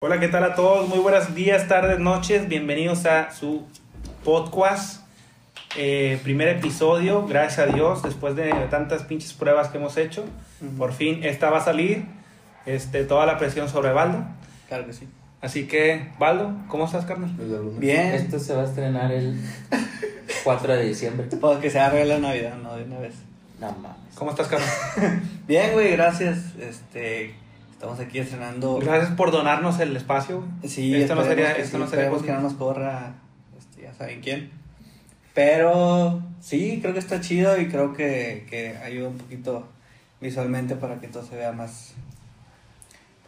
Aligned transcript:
Hola, 0.00 0.20
¿qué 0.20 0.28
tal 0.28 0.44
a 0.44 0.54
todos? 0.54 0.88
Muy 0.88 1.00
buenos 1.00 1.34
días, 1.34 1.66
tardes, 1.66 1.98
noches. 1.98 2.46
Bienvenidos 2.48 3.04
a 3.04 3.32
su 3.32 3.66
podcast. 4.22 5.02
Eh, 5.76 6.20
primer 6.22 6.46
episodio, 6.46 7.26
gracias 7.26 7.68
a 7.68 7.72
Dios, 7.72 8.04
después 8.04 8.36
de 8.36 8.52
tantas 8.70 9.02
pinches 9.02 9.32
pruebas 9.32 9.70
que 9.70 9.78
hemos 9.78 9.96
hecho. 9.96 10.24
Por 10.78 10.92
fin 10.92 11.24
esta 11.24 11.50
va 11.50 11.58
a 11.58 11.64
salir. 11.64 12.04
Este, 12.64 13.02
toda 13.02 13.26
la 13.26 13.38
presión 13.38 13.68
sobre 13.68 13.90
Baldo. 13.92 14.24
Claro 14.68 14.86
que 14.86 14.92
sí. 14.92 15.08
Así 15.40 15.66
que, 15.66 16.12
Baldo, 16.16 16.52
¿cómo 16.68 16.84
estás, 16.84 17.04
carnal? 17.04 17.32
Bien. 17.80 18.14
Esto 18.14 18.38
se 18.38 18.54
va 18.54 18.62
a 18.62 18.66
estrenar 18.66 19.10
el 19.10 19.36
4 20.44 20.74
de 20.74 20.84
diciembre. 20.84 21.26
O 21.42 21.58
que 21.58 21.70
se 21.70 21.80
haga 21.80 22.04
la 22.04 22.20
Navidad, 22.20 22.54
no, 22.62 22.76
de 22.76 22.84
una 22.84 23.00
vez. 23.00 23.14
No 23.58 23.72
mames. 23.72 24.14
¿Cómo 24.14 24.30
estás, 24.30 24.46
carnal? 24.46 25.22
Bien, 25.48 25.72
güey, 25.72 25.90
gracias. 25.90 26.54
Este, 26.60 27.34
estamos 27.78 28.00
aquí 28.00 28.18
estrenando. 28.18 28.80
Gracias 28.80 29.12
por 29.12 29.30
donarnos 29.30 29.78
el 29.78 29.96
espacio. 29.96 30.40
güey. 30.40 30.68
Sí, 30.68 30.96
esto 30.96 31.14
no 31.14 31.22
sería, 31.22 31.52
esperemos 31.52 31.56
que 31.56 31.62
esto 31.62 31.76
sí, 31.76 31.82
no 31.84 31.88
sería 31.88 32.26
que 32.26 32.32
no 32.32 32.40
nos 32.40 32.54
corra, 32.54 33.14
este, 33.56 33.82
ya 33.82 33.94
saben 33.94 34.20
quién. 34.20 34.50
Pero 35.32 36.20
sí, 36.40 36.80
creo 36.82 36.92
que 36.92 36.98
está 36.98 37.20
chido 37.20 37.56
y 37.60 37.68
creo 37.68 37.92
que, 37.92 38.44
que 38.50 38.76
ayuda 38.78 39.10
un 39.10 39.18
poquito 39.18 39.68
visualmente 40.20 40.74
para 40.74 40.96
que 40.96 41.06
todo 41.06 41.24
se 41.24 41.36
vea 41.36 41.52
más, 41.52 41.92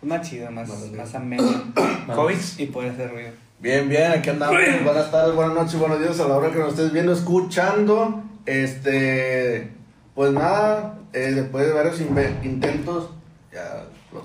pues, 0.01 0.11
más 0.11 0.29
chido, 0.29 0.51
más, 0.51 0.69
Más 0.69 0.91
más 0.91 1.15
ameno 1.15 1.45
COVID. 2.13 2.37
y 2.59 2.67
puede 2.67 2.91
hacer 2.91 3.13
ruido. 3.13 3.31
Bien, 3.61 3.89
bien, 3.89 4.11
aquí 4.11 4.31
andamos. 4.31 4.59
Buenas 4.83 5.13
tardes, 5.13 5.37
buenas 5.37 5.55
noches, 5.55 5.79
buenos 5.79 6.01
días 6.01 6.19
a 6.19 6.27
la 6.27 6.37
hora 6.37 6.51
que 6.51 6.59
nos 6.59 6.71
estés 6.71 6.93
viendo, 6.93 7.13
escuchando. 7.13 8.25
Este, 8.47 9.71
pues 10.17 10.33
nada, 10.33 10.99
eh, 11.13 11.31
después 11.37 11.69
de 11.69 11.73
varios 11.73 12.01
intentos, 12.01 13.11
ya 13.53 13.85
lo. 14.13 14.23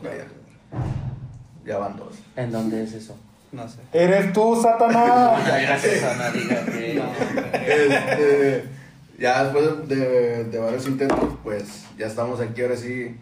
Ya 1.65 1.77
van 1.77 1.95
dos. 1.97 2.15
¿En 2.35 2.51
dónde 2.51 2.83
es 2.83 2.93
eso? 2.93 3.15
No 3.51 3.67
sé. 3.67 3.79
¡Eres 3.93 4.33
tú, 4.33 4.59
Satanás! 4.61 5.41
Ya 5.47 5.57
gracias 5.59 6.03
a 6.03 6.15
una 6.15 6.31
diga 6.31 6.65
que... 6.65 7.01
Este, 7.65 8.65
ya 9.17 9.43
después 9.45 9.87
de, 9.87 10.43
de 10.45 10.59
varios 10.59 10.87
intentos, 10.87 11.19
pues 11.43 11.85
ya 11.97 12.05
estamos 12.07 12.39
aquí 12.41 12.61
ahora 12.61 12.75
sí 12.75 13.15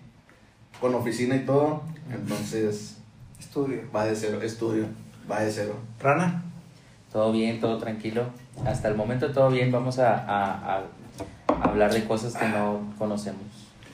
con 0.81 0.93
oficina 0.95 1.35
y 1.35 1.45
todo. 1.45 1.83
Entonces, 2.11 2.97
Estudio. 3.39 3.81
va 3.95 4.05
de 4.05 4.15
cero, 4.15 4.41
estudio, 4.41 4.85
va 5.31 5.41
de 5.41 5.51
cero. 5.51 5.75
Rana. 5.99 6.43
Todo 7.11 7.31
bien, 7.31 7.59
todo 7.61 7.77
tranquilo. 7.77 8.25
Hasta 8.65 8.87
el 8.87 8.95
momento 8.95 9.31
todo 9.31 9.49
bien. 9.49 9.71
Vamos 9.71 9.99
a, 9.99 10.15
a- 10.17 10.77
a 11.47 11.63
hablar 11.63 11.93
de 11.93 12.03
cosas 12.05 12.33
que 12.35 12.47
no 12.49 12.93
conocemos 12.97 13.43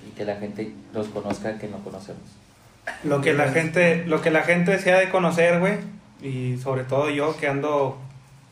y 0.08 0.12
que 0.12 0.24
la 0.26 0.38
gente 0.38 0.74
los 0.94 1.08
conozca 1.10 1.58
que 1.60 1.68
no 1.68 1.78
conocemos. 1.84 2.24
Lo 3.04 3.22
que 3.22 3.34
la 3.34 3.50
gente, 3.50 4.04
lo 4.06 4.22
que 4.22 4.32
la 4.32 4.44
gente 4.44 4.72
desea 4.72 5.00
de 5.00 5.10
conocer, 5.10 5.60
güey. 5.60 5.76
Y 6.22 6.58
sobre 6.58 6.84
todo 6.84 7.10
yo 7.10 7.38
que 7.38 7.48
ando, 7.48 7.98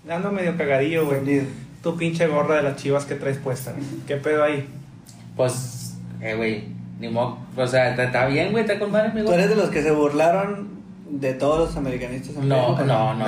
ando 0.09 0.31
medio 0.31 0.55
cagadillo, 0.57 1.05
güey. 1.05 1.43
Tu 1.83 1.97
pinche 1.97 2.27
gorra 2.27 2.55
de 2.57 2.63
las 2.63 2.75
chivas 2.77 3.05
que 3.05 3.15
traes 3.15 3.37
puesta. 3.37 3.73
¿Qué 4.07 4.15
pedo 4.15 4.43
ahí? 4.43 4.67
Pues, 5.35 5.95
eh, 6.21 6.35
güey, 6.35 6.65
ni 6.99 7.09
modo. 7.09 7.37
O 7.55 7.67
sea, 7.67 7.89
está- 7.93 8.25
bien, 8.25 8.51
güey, 8.51 8.63
está 8.63 8.79
con 8.79 8.91
madre, 8.91 9.09
amigo. 9.09 9.27
¿Tú 9.27 9.33
eres 9.33 9.49
de 9.49 9.55
los 9.55 9.69
que 9.69 9.83
se 9.83 9.91
burlaron 9.91 10.76
de 11.09 11.33
todos 11.33 11.59
los 11.69 11.77
americanistas? 11.77 12.35
en 12.35 12.47
No, 12.49 12.77
no, 12.77 13.13
no, 13.13 13.15
no. 13.15 13.25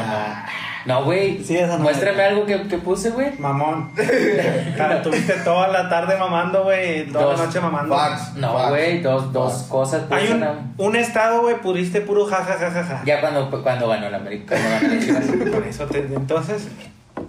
No, 0.86 1.04
güey. 1.04 1.44
Sí, 1.44 1.58
esa 1.58 1.78
no 1.78 1.84
Muéstrame 1.84 2.24
algo 2.24 2.46
que, 2.46 2.62
que 2.68 2.78
puse, 2.78 3.10
güey. 3.12 3.38
Mamón. 3.38 3.92
Claro, 4.76 5.02
Tuviste 5.02 5.34
toda 5.44 5.68
la 5.68 5.90
tarde 5.90 6.18
mamando, 6.18 6.64
güey. 6.64 7.06
Toda 7.12 7.26
Dos. 7.26 7.40
la 7.40 7.46
noche 7.46 7.60
mamando. 7.60 7.98
No, 8.38 8.70
güey, 8.70 9.02
dos, 9.02 9.34
dos 9.34 9.54
cosas. 9.64 10.04
Hay 10.10 10.32
un, 10.32 10.46
un 10.78 10.96
estado, 10.96 11.42
güey, 11.42 11.60
pudiste 11.62 12.00
puro 12.02 12.26
jajajajaja. 12.26 13.02
Ya 13.06 13.20
cuando, 13.20 13.50
cuando 13.62 13.90
ganó 13.90 14.08
el 14.08 14.16
América, 14.16 14.56
cuando 14.56 14.70
ganó 14.88 14.94
el 14.94 15.06
Chivas. 15.06 15.26
Por 15.54 15.68
eso, 15.68 15.86
te- 15.88 16.00
entonces, 16.00 16.68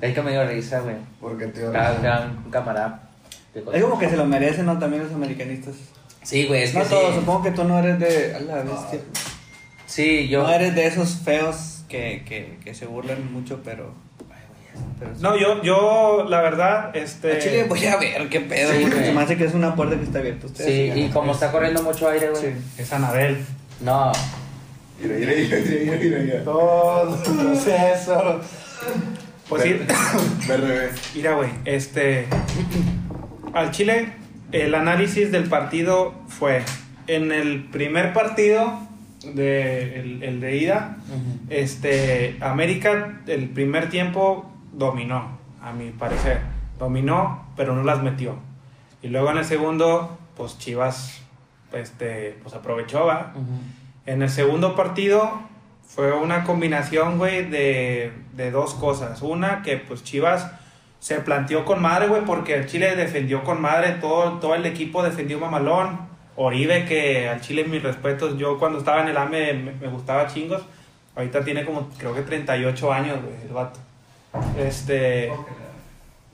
Es 0.00 0.14
que 0.14 0.22
me 0.22 0.30
dio 0.30 0.46
risa, 0.46 0.80
güey. 0.80 0.96
Porque 1.20 1.46
te 1.46 1.60
Cada, 1.72 2.00
cada 2.00 2.26
un 2.26 2.50
camarada. 2.50 3.02
Es 3.72 3.82
como 3.82 3.98
que 3.98 4.08
se 4.08 4.16
lo 4.16 4.24
merecen, 4.26 4.64
¿no? 4.66 4.78
También 4.78 5.02
los 5.02 5.12
americanistas. 5.12 5.74
Sí, 6.22 6.46
güey, 6.46 6.62
es 6.62 6.72
que 6.72 6.78
no 6.78 6.84
sí. 6.84 6.90
todos, 6.90 7.14
supongo 7.16 7.42
que 7.42 7.50
tú 7.50 7.64
no 7.64 7.78
eres 7.80 7.98
de. 7.98 8.36
A 8.36 8.40
la 8.40 8.54
bestia. 8.62 9.00
Sí, 9.90 10.28
yo. 10.28 10.44
No 10.44 10.50
eres 10.50 10.74
de 10.76 10.86
esos 10.86 11.16
feos 11.24 11.84
que, 11.88 12.22
que, 12.26 12.58
que 12.64 12.74
se 12.74 12.86
burlan 12.86 13.32
mucho, 13.32 13.60
pero. 13.64 13.92
pero 15.00 15.16
sí. 15.16 15.20
no, 15.20 15.36
yo, 15.36 15.60
yo, 15.62 16.26
la 16.28 16.40
verdad, 16.40 16.92
A 16.94 16.98
este. 16.98 17.40
Chile 17.40 17.64
voy 17.64 17.84
a 17.86 17.96
ver 17.96 18.28
qué 18.28 18.40
pedo, 18.40 18.72
Sí, 18.72 18.82
porque 18.82 19.04
se 19.04 19.12
me 19.12 19.20
hace 19.20 19.36
que 19.36 19.44
es 19.46 19.54
una 19.54 19.74
puerta 19.74 19.96
que 19.96 20.04
está 20.04 20.20
abierta. 20.20 20.46
Ustedes 20.46 20.94
Sí, 20.94 21.00
y 21.00 21.08
como 21.08 21.32
está 21.32 21.50
corriendo 21.50 21.82
mucho 21.82 22.08
aire, 22.08 22.30
güey. 22.30 22.40
Sí. 22.40 22.48
Es 22.78 22.92
Anabel. 22.92 23.44
No, 23.80 24.12
Mira, 25.02 25.16
mira, 25.16 25.32
mira, 25.32 25.58
mira, 25.58 25.96
mira, 25.96 26.18
mira. 26.18 26.44
Todo 26.44 27.16
el 27.16 27.36
proceso. 27.36 28.40
Pues 29.48 29.62
sí. 29.64 29.80
Mira, 31.16 31.32
güey, 31.34 31.50
este. 31.64 32.26
Al 33.54 33.72
Chile, 33.72 34.12
el 34.52 34.74
análisis 34.76 35.32
del 35.32 35.48
partido 35.48 36.14
fue: 36.28 36.62
en 37.08 37.32
el 37.32 37.64
primer 37.64 38.12
partido, 38.12 38.78
de, 39.24 40.00
el, 40.00 40.22
el 40.22 40.40
de 40.40 40.56
ida, 40.56 40.96
Ujú. 41.08 41.46
este, 41.50 42.36
América, 42.40 43.20
el 43.26 43.48
primer 43.50 43.90
tiempo 43.90 44.50
dominó, 44.72 45.38
a 45.62 45.72
mi 45.72 45.90
parecer. 45.90 46.40
Dominó, 46.78 47.46
pero 47.56 47.74
no 47.74 47.82
las 47.82 48.02
metió. 48.02 48.36
Y 49.02 49.08
luego 49.08 49.30
en 49.30 49.38
el 49.38 49.44
segundo, 49.44 50.18
pues 50.36 50.58
Chivas, 50.58 51.22
este, 51.72 52.38
pues 52.42 52.54
aprovechó, 52.54 53.06
¿va? 53.06 53.32
Ujú. 53.34 53.44
En 54.06 54.22
el 54.22 54.30
segundo 54.30 54.74
partido 54.74 55.40
fue 55.86 56.12
una 56.12 56.44
combinación, 56.44 57.18
güey, 57.18 57.48
de, 57.50 58.12
de 58.32 58.50
dos 58.50 58.74
cosas. 58.74 59.20
Una, 59.22 59.62
que 59.62 59.76
pues 59.76 60.02
Chivas 60.04 60.50
se 60.98 61.20
planteó 61.20 61.64
con 61.64 61.80
madre, 61.82 62.08
güey, 62.08 62.24
porque 62.24 62.54
el 62.54 62.66
Chile 62.66 62.94
defendió 62.96 63.42
con 63.44 63.60
madre, 63.60 63.92
todo, 64.00 64.38
todo 64.38 64.54
el 64.54 64.64
equipo 64.66 65.02
defendió 65.02 65.38
mamalón. 65.38 66.09
Oribe, 66.36 66.84
que 66.86 67.28
al 67.28 67.40
Chile 67.40 67.64
mis 67.64 67.82
respetos, 67.82 68.38
yo 68.38 68.58
cuando 68.58 68.78
estaba 68.78 69.02
en 69.02 69.08
el 69.08 69.16
AME 69.16 69.52
me, 69.54 69.72
me 69.72 69.88
gustaba 69.88 70.26
chingos. 70.26 70.62
Ahorita 71.16 71.44
tiene 71.44 71.64
como, 71.64 71.88
creo 71.98 72.14
que 72.14 72.22
38 72.22 72.92
años, 72.92 73.18
güey, 73.22 73.34
el 73.46 73.52
vato. 73.52 73.78
Este, 74.58 75.30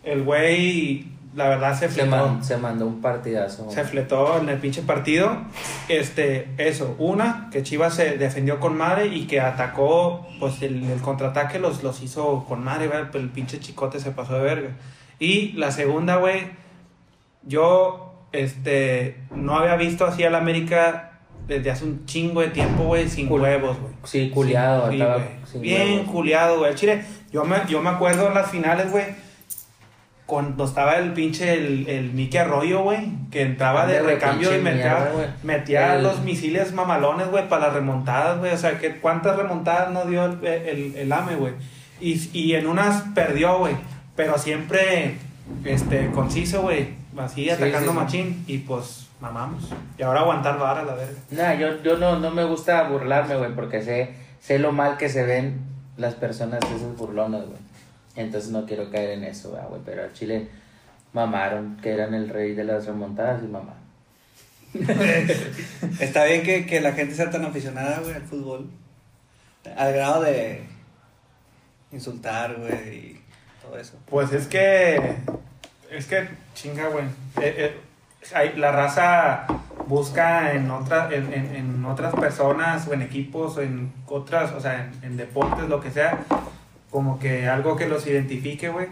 el 0.04 0.22
güey, 0.22 1.06
la 1.34 1.48
verdad 1.48 1.72
se 1.74 1.88
Se, 1.88 1.94
fletó. 1.94 2.10
man- 2.10 2.44
se 2.44 2.56
mandó 2.58 2.86
un 2.86 3.00
partidazo. 3.00 3.70
Se 3.70 3.84
fletó 3.84 4.38
en 4.38 4.48
el 4.50 4.58
pinche 4.58 4.82
partido. 4.82 5.38
Este, 5.88 6.48
eso, 6.58 6.94
una, 6.98 7.48
que 7.50 7.62
Chivas 7.62 7.94
se 7.94 8.18
defendió 8.18 8.60
con 8.60 8.76
madre 8.76 9.06
y 9.06 9.26
que 9.26 9.40
atacó, 9.40 10.26
pues 10.38 10.62
el, 10.62 10.84
el 10.90 11.00
contraataque 11.00 11.58
los, 11.58 11.82
los 11.82 12.02
hizo 12.02 12.44
con 12.46 12.62
madre. 12.62 12.88
Pues 13.10 13.24
el 13.24 13.30
pinche 13.30 13.58
chicote 13.58 13.98
se 13.98 14.10
pasó 14.12 14.34
de 14.34 14.40
verga. 14.44 14.70
Y 15.18 15.52
la 15.52 15.70
segunda, 15.72 16.16
güey, 16.16 16.42
yo, 17.42 18.15
este, 18.32 19.16
no 19.34 19.56
había 19.56 19.76
visto 19.76 20.04
así 20.06 20.24
al 20.24 20.34
América 20.34 21.12
desde 21.46 21.70
hace 21.70 21.84
un 21.84 22.04
chingo 22.06 22.40
de 22.40 22.48
tiempo, 22.48 22.84
güey, 22.84 23.08
sin 23.08 23.28
Cul- 23.28 23.40
huevos, 23.42 23.78
güey. 23.78 23.92
Sí, 24.04 24.30
culiado. 24.30 24.88
Sí, 24.90 24.94
estaba 25.00 25.22
sin 25.44 25.60
Bien 25.62 25.90
huevos. 25.98 26.10
culiado, 26.10 26.58
güey. 26.58 26.74
Chile, 26.74 27.04
yo 27.32 27.44
me, 27.44 27.56
yo 27.68 27.80
me 27.80 27.90
acuerdo 27.90 28.28
en 28.28 28.34
las 28.34 28.50
finales, 28.50 28.90
güey, 28.90 29.04
cuando 30.26 30.64
estaba 30.64 30.96
el 30.96 31.12
pinche, 31.12 31.54
el, 31.54 31.88
el 31.88 32.12
Mickey 32.12 32.40
Arroyo, 32.40 32.82
güey, 32.82 32.98
que 33.30 33.42
entraba 33.42 33.86
de 33.86 34.02
recambio 34.02 34.52
y 34.56 34.60
metía, 34.60 34.98
mierda, 34.98 35.36
metía 35.44 35.94
El- 35.96 36.02
los 36.02 36.20
misiles 36.22 36.72
mamalones, 36.72 37.28
güey, 37.30 37.48
para 37.48 37.66
las 37.68 37.74
remontadas, 37.74 38.38
güey. 38.40 38.52
O 38.52 38.58
sea, 38.58 38.78
que 38.78 38.96
¿cuántas 38.96 39.36
remontadas 39.36 39.92
no 39.92 40.04
dio 40.06 40.24
el, 40.24 40.44
el, 40.44 40.96
el 40.96 41.12
AME, 41.12 41.36
güey? 41.36 41.52
Y, 42.00 42.28
y 42.36 42.54
en 42.56 42.66
unas 42.66 43.02
perdió, 43.14 43.58
güey. 43.58 43.76
Pero 44.16 44.36
siempre, 44.36 45.14
este, 45.64 46.10
conciso, 46.10 46.62
güey. 46.62 46.88
Así, 47.18 47.44
Sí, 47.44 47.50
atacando 47.50 47.78
sí, 47.92 47.98
sí. 47.98 48.04
machín. 48.04 48.44
Y 48.46 48.58
pues, 48.58 49.06
mamamos. 49.20 49.70
Y 49.98 50.02
ahora 50.02 50.20
aguantar 50.20 50.58
vara, 50.58 50.82
la 50.84 50.94
verga. 50.94 51.18
Nah, 51.30 51.54
yo, 51.54 51.82
yo 51.82 51.96
no, 51.96 52.18
no 52.18 52.30
me 52.30 52.44
gusta 52.44 52.88
burlarme, 52.88 53.36
güey, 53.36 53.54
porque 53.54 53.82
sé, 53.82 54.14
sé 54.40 54.58
lo 54.58 54.72
mal 54.72 54.96
que 54.96 55.08
se 55.08 55.24
ven 55.24 55.60
las 55.96 56.14
personas 56.14 56.60
de 56.60 56.76
esas 56.76 56.96
burlonas, 56.96 57.46
güey. 57.46 57.58
Entonces 58.16 58.50
no 58.50 58.66
quiero 58.66 58.90
caer 58.90 59.10
en 59.10 59.24
eso, 59.24 59.58
ah, 59.60 59.66
güey. 59.68 59.80
Pero 59.84 60.02
al 60.02 60.12
Chile 60.12 60.48
mamaron 61.12 61.76
que 61.82 61.92
eran 61.92 62.14
el 62.14 62.28
rey 62.28 62.54
de 62.54 62.64
las 62.64 62.86
remontadas 62.86 63.42
y 63.42 63.46
mamaron. 63.46 63.86
Está 66.00 66.24
bien 66.24 66.42
que, 66.42 66.66
que 66.66 66.80
la 66.80 66.92
gente 66.92 67.14
sea 67.14 67.30
tan 67.30 67.44
aficionada, 67.44 68.00
güey, 68.00 68.14
al 68.14 68.22
fútbol. 68.22 68.68
Al 69.76 69.92
grado 69.92 70.22
de 70.22 70.64
insultar, 71.92 72.56
güey, 72.58 72.96
y 72.96 73.20
todo 73.62 73.78
eso. 73.78 73.98
Pues 74.06 74.32
es 74.32 74.46
que. 74.46 75.16
Es 75.90 76.06
que, 76.06 76.28
chinga, 76.54 76.88
güey. 76.88 77.04
Eh, 77.40 77.54
eh, 77.58 77.76
hay- 78.34 78.56
la 78.56 78.72
raza 78.72 79.46
busca 79.86 80.52
en, 80.52 80.70
otra, 80.70 81.08
en, 81.12 81.32
en- 81.32 81.54
en 81.56 81.84
otras 81.84 82.14
personas 82.14 82.86
o 82.88 82.92
en 82.94 83.02
equipos 83.02 83.56
o 83.56 83.62
en 83.62 83.92
otras, 84.06 84.52
o 84.52 84.60
sea, 84.60 84.90
en, 85.02 85.04
en 85.12 85.16
deportes, 85.16 85.68
lo 85.68 85.80
que 85.80 85.90
sea, 85.90 86.18
como 86.90 87.18
que 87.18 87.46
algo 87.48 87.76
que 87.76 87.86
los 87.88 88.06
identifique, 88.06 88.68
güey, 88.68 88.88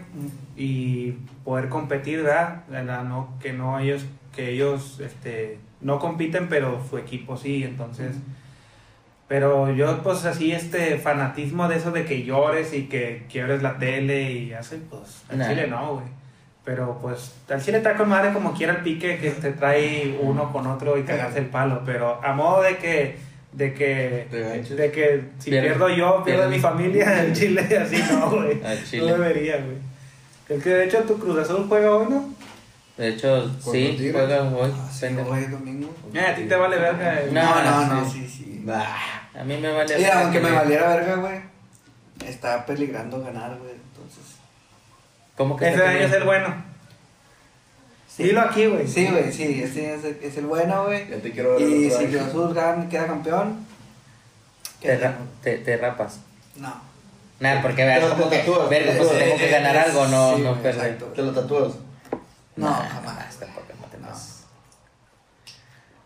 y 0.55 1.11
poder 1.43 1.67
competir, 1.69 2.23
¿verdad? 2.23 2.61
La- 2.69 3.03
no, 3.03 3.29
que 3.41 3.51
no 3.51 3.77
ellos, 3.79 4.05
que 4.33 4.51
ellos, 4.51 4.99
este, 5.01 5.59
no 5.81 5.99
compiten, 5.99 6.47
pero 6.47 6.81
su 6.89 6.97
equipo 6.97 7.35
sí, 7.37 7.63
entonces 7.63 8.15
Pero 9.27 9.73
yo, 9.73 10.03
pues 10.03 10.23
así, 10.25 10.51
este 10.51 10.99
fanatismo 10.99 11.67
de 11.67 11.77
eso 11.77 11.89
de 11.91 12.05
que 12.05 12.23
llores 12.23 12.73
y 12.75 12.83
que 12.83 13.25
quiebres 13.27 13.63
la 13.63 13.79
tele 13.79 14.31
y 14.31 14.53
así, 14.53 14.75
pues 14.87 15.23
Nah. 15.35 15.49
chile 15.49 15.65
no, 15.67 15.95
güey. 15.95 16.05
Pero 16.65 16.97
pues 16.99 17.31
al 17.47 17.63
chile 17.63 17.77
está 17.77 17.95
con 17.95 18.09
madre 18.09 18.33
como 18.33 18.53
quiera 18.53 18.73
el 18.73 18.79
pique 18.81 19.17
que 19.19 19.29
te 19.31 19.51
trae 19.51 20.17
uno 20.19 20.51
con 20.51 20.65
otro 20.65 20.97
y 20.97 21.03
cagarse 21.03 21.37
el 21.39 21.45
palo. 21.45 21.83
Pero 21.85 22.19
a 22.23 22.33
modo 22.33 22.63
de 22.63 22.77
que, 22.77 23.17
de 23.53 23.73
que, 23.75 24.27
de 24.31 24.91
que 24.91 25.21
si 25.37 25.51
Pierde- 25.51 25.61
pierdo 25.67 25.89
yo, 25.89 26.23
pierdo 26.23 26.41
pierde. 26.43 26.47
mi 26.55 26.59
familia, 26.59 27.21
el 27.23 27.33
chile 27.33 27.61
así 27.81 28.03
no, 28.11 28.31
güey. 28.31 28.59
Al 28.63 28.79
No 28.99 29.05
debería, 29.05 29.57
güey. 29.57 29.77
El 30.49 30.61
que 30.63 30.69
de 30.71 30.85
hecho 30.85 30.99
tu 31.03 31.19
Cruz 31.19 31.37
Azul 31.39 31.65
juega 31.69 31.95
hoy, 31.95 32.07
¿no? 32.09 32.33
De 32.97 33.09
hecho, 33.09 33.47
sí, 33.59 33.93
Tigres. 33.97 34.13
juega 34.13 34.41
hoy. 34.43 34.71
Ah, 34.73 34.89
sí, 34.91 35.05
hoy 35.07 35.45
domingo. 35.45 35.93
Eh, 36.13 36.19
a 36.19 36.33
ti 36.35 36.45
te 36.45 36.55
vale 36.55 36.77
verga. 36.77 37.21
eh. 37.21 37.29
No, 37.31 37.43
No, 37.43 37.63
no, 37.63 37.85
no, 37.87 37.93
no, 38.01 38.09
sí. 38.09 38.27
sí. 38.27 38.63
A 38.67 39.43
mí 39.43 39.57
me 39.57 39.71
vale. 39.71 39.97
Verga 39.97 40.21
aunque 40.21 40.39
que 40.39 40.43
me 40.45 40.51
valiera 40.51 40.95
verga, 40.95 41.15
güey, 41.17 41.39
está 42.25 42.65
peligrando 42.65 43.21
ganar, 43.21 43.55
güey. 43.59 43.74
¿Cómo 45.37 45.55
que 45.57 45.69
Ese 45.69 46.03
es 46.05 46.13
el 46.13 46.23
bueno. 46.23 46.53
Dilo 48.17 48.41
aquí, 48.41 48.65
güey. 48.67 48.87
Sí, 48.87 49.07
güey, 49.07 49.31
sí, 49.31 49.61
este 49.61 49.93
es 49.93 50.03
el, 50.05 50.17
es 50.21 50.37
el 50.37 50.45
bueno, 50.45 50.85
güey. 50.85 51.09
Ya 51.09 51.17
te 51.17 51.31
quiero 51.31 51.55
ver 51.55 51.61
Y 51.63 51.89
si 51.91 52.17
Azul 52.17 52.53
gana, 52.53 52.87
queda 52.87 53.07
campeón. 53.07 53.65
Te, 54.79 54.97
te, 55.43 55.57
te 55.57 55.77
rapas. 55.77 56.19
No. 56.55 56.73
Nada, 57.41 57.61
porque 57.61 57.83
veas 57.83 57.99
Pero 58.01 58.13
como 58.13 58.27
te 58.29 58.37
que, 58.37 58.43
tatúas, 58.43 58.69
verga, 58.69 58.91
te 58.93 58.97
pues 58.99 59.19
tengo 59.19 59.37
que 59.37 59.49
ganar 59.49 59.75
algo, 59.77 60.07
no, 60.07 60.35
Sí, 60.37 60.41
no 60.43 60.53
perder. 60.61 60.85
exacto. 60.85 61.05
Te 61.07 61.21
lo 61.23 61.31
tatúas. 61.33 61.73
No, 62.55 62.69
Nah, 62.69 62.87
jamás. 62.87 63.35
tampoco, 63.37 63.65
no 63.81 63.87
te 63.87 63.97
No. 63.97 64.07
pases. 64.07 64.43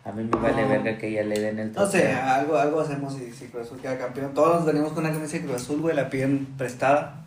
A 0.06 0.12
mí 0.12 0.24
me 0.24 0.40
vale 0.40 0.64
No. 0.64 0.70
verga 0.70 0.98
que 0.98 1.12
ya 1.12 1.22
le 1.22 1.40
den 1.40 1.60
el 1.60 1.72
No 1.74 1.86
sé, 1.86 2.00
trofeo. 2.02 2.24
algo, 2.24 2.58
algo 2.58 2.80
hacemos 2.82 3.14
si, 3.14 3.32
si 3.32 3.46
Cruz 3.50 3.68
Azul 3.68 3.80
queda 3.80 4.00
campeón. 4.00 4.34
Todos 4.34 4.56
nos 4.56 4.66
venimos 4.66 4.94
con 4.94 5.06
una 5.06 5.14
camisa 5.14 5.34
de 5.38 5.44
Cruz 5.44 5.58
Azul, 5.62 5.82
güey, 5.82 5.96
la 5.96 6.10
piden 6.10 6.48
prestada. 6.58 7.24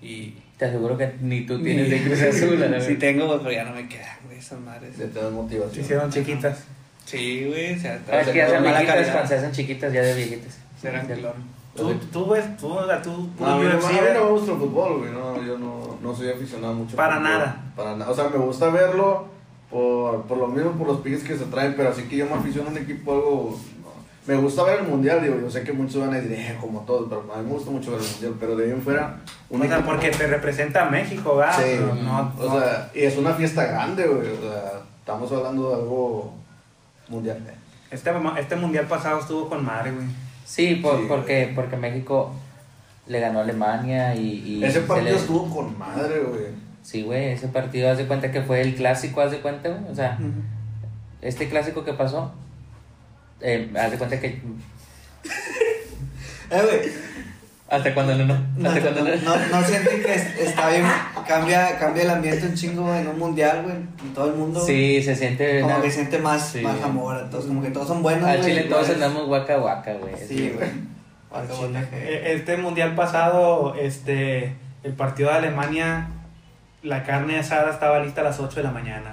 Y. 0.00 0.36
Te 0.60 0.66
aseguro 0.66 0.96
que 0.98 1.10
ni 1.22 1.46
tú 1.46 1.58
tienes 1.62 1.88
de 1.88 2.02
Cruz 2.02 2.20
Azul, 2.22 2.62
a 2.62 2.80
Sí 2.82 2.96
tengo, 2.96 3.26
güey, 3.26 3.38
pero 3.38 3.50
ya 3.52 3.64
no 3.64 3.72
me 3.74 3.88
quedan, 3.88 4.14
güey, 4.26 4.36
esas 4.38 4.60
madres. 4.60 4.98
De 4.98 5.06
tener 5.08 5.30
motivación. 5.30 5.72
Se 5.74 5.80
hicieron 5.80 6.12
chiquitas. 6.12 6.64
Sí, 7.06 7.46
güey, 7.48 7.74
o 7.76 7.80
sea, 7.80 7.98
Ah, 8.12 8.20
es 8.20 8.28
que 8.28 8.36
ya 8.38 8.46
viejitas 8.60 8.84
calidad. 8.86 9.12
cuando 9.12 9.28
se 9.28 9.34
hacen 9.36 9.52
chiquitas, 9.52 9.90
ya 9.92 10.02
de 10.02 10.14
viejitas. 10.14 10.58
Serán 10.78 11.06
Sí. 11.06 11.14
clon. 11.14 11.32
Tú, 11.74 11.94
tú 12.12 12.28
ves, 12.28 12.44
tú, 12.58 12.68
tú, 13.02 13.10
tú 13.36 13.42
No, 13.44 13.46
a 13.46 13.56
mí 13.56 13.64
no, 13.64 13.76
UFC, 13.78 13.86
a 13.86 13.88
mí 13.90 13.96
no 13.96 14.02
¿verdad? 14.02 14.22
me 14.24 14.30
gusta 14.32 14.52
el 14.52 14.58
fútbol, 14.58 14.98
güey. 14.98 15.12
No, 15.12 15.42
yo 15.46 15.58
no, 15.58 15.98
no 16.02 16.14
soy 16.14 16.28
aficionado 16.28 16.74
mucho. 16.74 16.94
Para 16.94 17.14
fútbol. 17.16 17.30
nada. 17.30 17.72
Para 17.74 17.96
nada. 17.96 18.10
O 18.10 18.14
sea, 18.14 18.28
me 18.28 18.36
gusta 18.36 18.68
verlo 18.68 19.28
por, 19.70 20.24
por 20.26 20.36
lo 20.36 20.48
mismo, 20.48 20.72
por 20.72 20.86
los 20.88 21.00
piques 21.00 21.22
que 21.22 21.38
se 21.38 21.44
traen, 21.46 21.74
pero 21.74 21.88
así 21.88 22.02
que 22.02 22.16
yo 22.18 22.26
me 22.26 22.34
aficiono 22.34 22.68
a 22.68 22.72
un 22.72 22.78
equipo 22.78 23.12
algo. 23.14 23.58
Me 24.30 24.36
gusta 24.36 24.62
ver 24.62 24.80
el 24.80 24.86
mundial, 24.86 25.20
digo. 25.22 25.40
Yo 25.40 25.50
sé 25.50 25.64
que 25.64 25.72
muchos 25.72 26.00
van 26.00 26.14
a 26.14 26.20
decir, 26.20 26.32
eh, 26.32 26.56
como 26.60 26.80
todos, 26.82 27.06
pero 27.08 27.22
a 27.34 27.38
mí 27.38 27.46
me 27.48 27.52
gusta 27.54 27.70
mucho 27.72 27.90
ver 27.90 28.00
el 28.00 28.06
mundial. 28.12 28.34
Pero 28.38 28.54
de 28.56 28.64
ahí 28.66 28.70
en 28.70 28.80
fuera, 28.82 29.16
O 29.50 29.58
sea, 29.58 29.66
equipo- 29.66 29.84
porque 29.90 30.10
te 30.10 30.26
representa 30.28 30.86
a 30.86 30.90
México, 30.90 31.36
¿verdad? 31.36 31.56
Sí, 31.56 31.62
Pero 31.66 31.94
no, 31.96 32.32
o 32.38 32.44
no- 32.48 32.60
sea, 32.60 32.90
y 32.94 33.00
es 33.00 33.16
una 33.16 33.34
fiesta 33.34 33.64
grande, 33.64 34.06
güey. 34.06 34.20
O 34.28 34.40
sea, 34.40 34.82
estamos 35.00 35.32
hablando 35.32 35.68
de 35.70 35.74
algo 35.74 36.32
mundial. 37.08 37.38
este, 37.90 38.10
este 38.38 38.54
mundial 38.56 38.86
pasado 38.86 39.18
estuvo 39.18 39.48
con 39.48 39.64
madre, 39.64 39.90
güey. 39.90 40.06
Sí, 40.44 40.76
por- 40.76 40.98
Sí, 41.00 41.06
porque, 41.08 41.52
porque 41.56 41.76
México 41.76 42.32
le 43.08 43.18
ganó 43.18 43.40
a 43.40 43.42
Alemania 43.42 44.14
y... 44.14 44.42
y 44.58 44.64
Ese 44.64 44.80
se 44.82 44.86
partido 44.86 45.10
le- 45.10 45.16
estuvo 45.16 45.52
con 45.52 45.76
madre, 45.76 46.20
güey. 46.20 46.44
Sí, 46.82 47.02
güey, 47.02 47.30
ese 47.32 47.48
partido, 47.48 47.90
haz 47.90 47.98
de 47.98 48.06
cuenta 48.06 48.30
que 48.30 48.42
fue 48.42 48.60
el 48.60 48.76
clásico, 48.76 49.20
haz 49.22 49.32
de 49.32 49.40
cuenta, 49.40 49.70
güey. 49.70 49.90
O 49.90 49.94
sea, 49.96 50.18
este 51.20 51.48
clásico 51.48 51.82
que 51.84 51.92
pasó, 51.94 52.32
eh, 53.40 53.70
haz 53.78 53.90
de 53.90 53.98
cuenta 53.98 54.20
que... 54.20 54.40
Eh, 56.52 56.62
güey, 56.62 56.92
¿Hasta 57.68 57.94
cuando 57.94 58.16
no? 58.16 58.24
no? 58.24 58.34
no, 58.56 58.68
¿Hasta 58.70 58.90
no, 58.90 58.96
cuando 58.96 59.16
no? 59.16 59.36
no, 59.36 59.46
no 59.60 59.64
sienten 59.64 60.02
que 60.02 60.14
es- 60.14 60.36
está 60.40 60.68
bien, 60.70 60.84
cambia, 61.28 61.78
cambia 61.78 62.02
el 62.02 62.10
ambiente 62.10 62.44
un 62.46 62.54
chingo 62.54 62.92
en 62.92 63.06
un 63.06 63.16
mundial, 63.16 63.62
güey, 63.62 63.76
en 63.76 64.12
todo 64.12 64.30
el 64.30 64.34
mundo. 64.34 64.60
Sí, 64.66 65.00
se 65.00 65.14
siente... 65.14 65.60
Como 65.60 65.74
una- 65.76 65.84
que 65.84 65.90
siente 65.92 66.18
más, 66.18 66.48
Sí. 66.48 66.60
más 66.62 66.82
amor 66.82 67.14
a 67.16 67.30
todos, 67.30 67.46
como 67.46 67.62
que 67.62 67.70
todos 67.70 67.86
son 67.86 68.02
buenos. 68.02 68.28
Al 68.28 68.44
Chile 68.44 68.62
todos 68.64 68.90
andamos 68.90 69.26
guaca 69.28 69.56
guaca, 69.58 69.92
güey. 69.94 70.14
Sí, 70.26 70.52
güey. 70.56 70.68
Eh, 71.92 72.32
Este 72.34 72.56
mundial 72.56 72.96
pasado, 72.96 73.76
este, 73.76 74.56
el 74.82 74.92
partido 74.94 75.30
de 75.30 75.36
Alemania, 75.36 76.08
la 76.82 77.04
carne 77.04 77.38
asada 77.38 77.70
estaba 77.70 78.00
lista 78.00 78.22
a 78.22 78.24
las 78.24 78.40
8 78.40 78.56
de 78.56 78.62
la 78.64 78.72
mañana. 78.72 79.12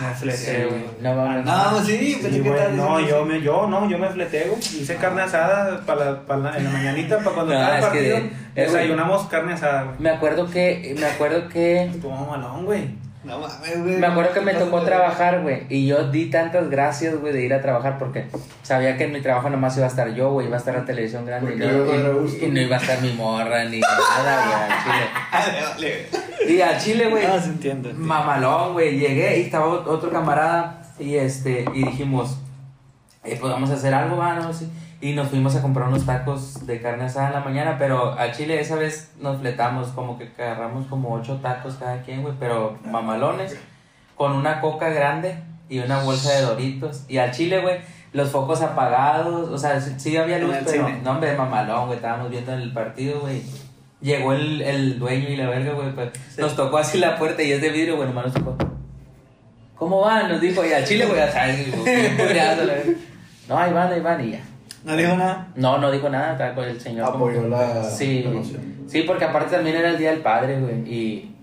Me 0.00 0.12
fleté, 0.14 0.36
Sí, 0.38 0.52
güey. 0.56 0.68
güey. 0.68 0.84
No 1.00 1.14
mames. 1.14 1.44
No, 1.44 1.84
sí, 1.84 2.14
Sí, 2.14 2.20
que 2.20 2.40
güey, 2.40 2.52
estabas 2.60 2.72
no, 2.74 3.00
yo 3.00 3.24
me, 3.24 3.40
yo 3.40 3.66
no, 3.68 3.88
yo 3.88 3.96
me 3.98 4.08
fleté, 4.08 4.46
güey. 4.48 4.58
Hice 4.60 4.96
carne 4.96 5.22
asada 5.22 5.80
para 5.86 6.04
la, 6.04 6.20
para 6.22 6.40
la- 6.40 6.56
en 6.58 6.64
la 6.64 6.70
mañanita, 6.70 7.18
para 7.18 7.30
cuando 7.30 7.54
No, 7.54 7.60
estaba 7.60 7.80
partido. 7.80 8.16
eh, 8.16 8.30
desayunamos 8.56 9.28
carne 9.28 9.52
asada, 9.52 9.82
güey. 9.84 9.96
Me 10.00 10.10
acuerdo 10.10 10.50
que... 10.50 10.96
Me 10.98 11.06
acuerdo 11.06 11.48
que... 11.48 11.84
Estuvo 11.84 12.10
malón, 12.26 12.64
güey. 12.64 12.88
No 13.24 13.38
mames, 13.38 13.82
güey. 13.82 13.96
Me 13.96 14.06
acuerdo 14.06 14.32
que 14.34 14.40
me 14.42 14.52
tocó 14.54 14.82
trabajar, 14.82 15.40
güey. 15.42 15.62
Y 15.70 15.86
yo 15.86 16.10
di 16.10 16.26
tantas 16.30 16.68
gracias, 16.68 17.16
güey, 17.20 17.32
de 17.32 17.42
ir 17.44 17.54
a 17.54 17.62
trabajar 17.62 17.98
porque 17.98 18.26
sabía 18.62 18.96
que 18.98 19.04
en 19.04 19.12
mi 19.12 19.22
trabajo 19.22 19.48
nomás 19.48 19.76
iba 19.76 19.86
a 19.86 19.88
estar 19.88 20.12
yo, 20.14 20.30
güey. 20.32 20.46
Iba 20.46 20.56
a 20.56 20.58
estar 20.58 20.74
la 20.74 20.84
televisión 20.84 21.24
grande. 21.24 21.54
Y 21.54 21.58
no, 21.58 21.66
y- 22.26 22.44
y 22.44 22.48
no 22.50 22.60
iba 22.60 22.76
a 22.76 22.80
estar 22.80 23.00
mi 23.00 23.12
morra 23.14 23.64
ni 23.64 23.80
nada, 23.80 24.44
güey, 24.44 24.54
al 24.62 25.72
chile. 25.76 26.06
Vale. 26.12 26.52
Y 26.54 26.60
al 26.60 26.78
chile, 26.78 27.08
güey. 27.08 27.26
No, 27.26 27.40
se 27.40 27.48
entiende. 27.48 27.92
Mamalón, 27.94 28.74
güey. 28.74 28.98
Llegué 28.98 29.38
y 29.38 29.42
estaba 29.42 29.66
ot- 29.66 29.86
otro 29.86 30.10
camarada 30.10 30.82
y 30.98 31.14
este 31.16 31.64
y 31.74 31.82
dijimos, 31.84 32.38
eh, 33.24 33.38
pues 33.40 33.50
vamos 33.52 33.70
a 33.70 33.74
hacer 33.74 33.94
algo, 33.94 34.16
va, 34.18 34.34
no 34.34 34.52
Sí. 34.52 34.68
Y 35.04 35.12
nos 35.12 35.28
fuimos 35.28 35.54
a 35.54 35.60
comprar 35.60 35.88
unos 35.88 36.06
tacos 36.06 36.66
de 36.66 36.80
carne 36.80 37.04
asada 37.04 37.26
en 37.26 37.34
la 37.34 37.40
mañana, 37.40 37.76
pero 37.78 38.18
al 38.18 38.32
chile 38.32 38.58
esa 38.58 38.76
vez 38.76 39.12
nos 39.20 39.38
fletamos, 39.38 39.88
como 39.88 40.16
que 40.16 40.30
agarramos 40.38 40.86
como 40.86 41.12
ocho 41.12 41.40
tacos 41.42 41.74
cada 41.74 42.00
quien, 42.00 42.22
güey, 42.22 42.32
pero 42.40 42.78
mamalones, 42.86 43.54
con 44.14 44.32
una 44.32 44.62
coca 44.62 44.88
grande 44.88 45.36
y 45.68 45.80
una 45.80 46.02
bolsa 46.02 46.32
de 46.32 46.40
doritos. 46.40 47.04
Y 47.06 47.18
al 47.18 47.32
chile, 47.32 47.60
güey, 47.60 47.80
los 48.14 48.30
focos 48.30 48.62
apagados, 48.62 49.50
o 49.50 49.58
sea, 49.58 49.78
sí, 49.78 50.16
había 50.16 50.38
luz, 50.38 50.56
pero 50.64 50.88
no, 50.88 51.10
hombre, 51.10 51.36
mamalón, 51.36 51.84
güey, 51.88 51.96
estábamos 51.96 52.30
viendo 52.30 52.54
el 52.54 52.72
partido, 52.72 53.20
güey. 53.20 53.42
Llegó 54.00 54.32
el, 54.32 54.62
el 54.62 54.98
dueño 54.98 55.28
y 55.28 55.36
la 55.36 55.50
verga, 55.50 55.74
güey, 55.74 55.94
pues 55.94 56.12
nos 56.38 56.56
tocó 56.56 56.78
así 56.78 56.96
la 56.96 57.18
puerta 57.18 57.42
y 57.42 57.52
es 57.52 57.60
de 57.60 57.68
vidrio, 57.68 57.96
güey, 57.96 58.08
nomás 58.08 58.24
nos 58.24 58.34
tocó. 58.36 58.56
¿Cómo 59.74 60.00
van? 60.00 60.30
Nos 60.30 60.40
dijo, 60.40 60.64
y 60.64 60.72
al 60.72 60.86
chile, 60.86 61.04
güey, 61.04 61.20
o 61.20 61.30
sea. 61.30 61.54
No, 63.46 63.58
ahí 63.58 63.70
van, 63.74 63.92
ahí 63.92 64.00
van, 64.00 64.26
y 64.26 64.30
ya. 64.30 64.40
No 64.84 64.96
dijo 64.96 65.16
nada. 65.16 65.48
No, 65.56 65.78
no 65.78 65.90
dijo 65.90 66.08
nada, 66.08 66.32
estaba 66.32 66.54
con 66.54 66.64
el 66.64 66.80
señor. 66.80 67.10
como 67.12 67.26
Apoyó 67.26 67.42
que- 67.42 67.48
la- 67.48 67.84
Sí, 67.84 68.22
la 68.24 68.42
sí, 68.86 69.02
porque 69.06 69.24
aparte 69.24 69.56
también 69.56 69.76
era 69.76 69.90
el 69.90 69.98
Día 69.98 70.10
del 70.10 70.20
Padre, 70.20 70.60
güey, 70.60 70.74
y... 70.86 71.34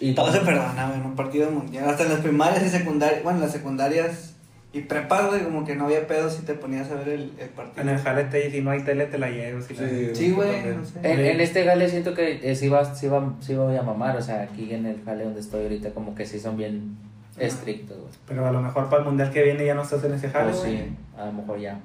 y 0.00 0.12
Todo 0.14 0.30
se 0.32 0.40
perdona, 0.40 0.86
güey, 0.88 1.00
en 1.00 1.06
un 1.06 1.16
partido 1.16 1.50
mundial. 1.50 1.88
Hasta 1.88 2.04
en 2.04 2.10
las 2.10 2.20
primarias 2.20 2.62
y 2.64 2.68
secundarias, 2.68 3.22
bueno, 3.24 3.38
en 3.38 3.42
las 3.44 3.52
secundarias 3.52 4.34
y 4.72 4.80
prepas, 4.82 5.26
güey, 5.28 5.42
como 5.42 5.64
que 5.64 5.74
no 5.74 5.86
había 5.86 6.06
pedo 6.06 6.28
si 6.30 6.42
te 6.42 6.54
ponías 6.54 6.90
a 6.90 6.94
ver 6.96 7.08
el, 7.08 7.32
el 7.38 7.48
partido. 7.48 7.82
En 7.82 7.88
el 7.88 7.98
jalete 7.98 8.46
y 8.48 8.50
si 8.52 8.60
no 8.60 8.70
hay 8.70 8.82
tele 8.82 9.06
te 9.06 9.18
la 9.18 9.30
llevo. 9.30 9.60
Si 9.62 9.74
la- 9.74 10.14
Sí. 10.14 10.30
Güey, 10.32 10.52
también. 10.52 10.76
no 10.80 10.84
sé. 10.86 10.98
En, 11.02 11.20
en 11.20 11.40
este 11.40 11.64
jale 11.64 11.88
siento 11.88 12.14
que 12.14 12.38
eh, 12.48 12.54
sí, 12.54 12.68
va, 12.68 12.94
sí, 12.94 13.06
va, 13.08 13.34
sí 13.40 13.54
voy 13.54 13.76
a 13.76 13.82
mamar, 13.82 14.16
o 14.16 14.22
sea, 14.22 14.42
aquí 14.42 14.72
en 14.72 14.86
el 14.86 15.02
jale 15.04 15.24
donde 15.24 15.40
estoy 15.40 15.62
ahorita 15.62 15.90
como 15.90 16.14
que 16.14 16.26
sí 16.26 16.38
son 16.38 16.56
bien 16.56 16.96
estrictos, 17.38 17.96
güey. 17.96 18.10
Pero 18.26 18.46
a 18.46 18.52
lo 18.52 18.60
mejor 18.60 18.88
para 18.90 19.02
el 19.02 19.08
mundial 19.08 19.30
que 19.30 19.42
viene 19.42 19.64
ya 19.64 19.74
no 19.74 19.82
estás 19.82 20.04
en 20.04 20.12
ese 20.14 20.28
jale, 20.28 20.52
güey. 20.52 20.76
sí, 20.76 20.96
a 21.16 21.26
lo 21.26 21.32
mejor 21.32 21.58
ya. 21.58 21.80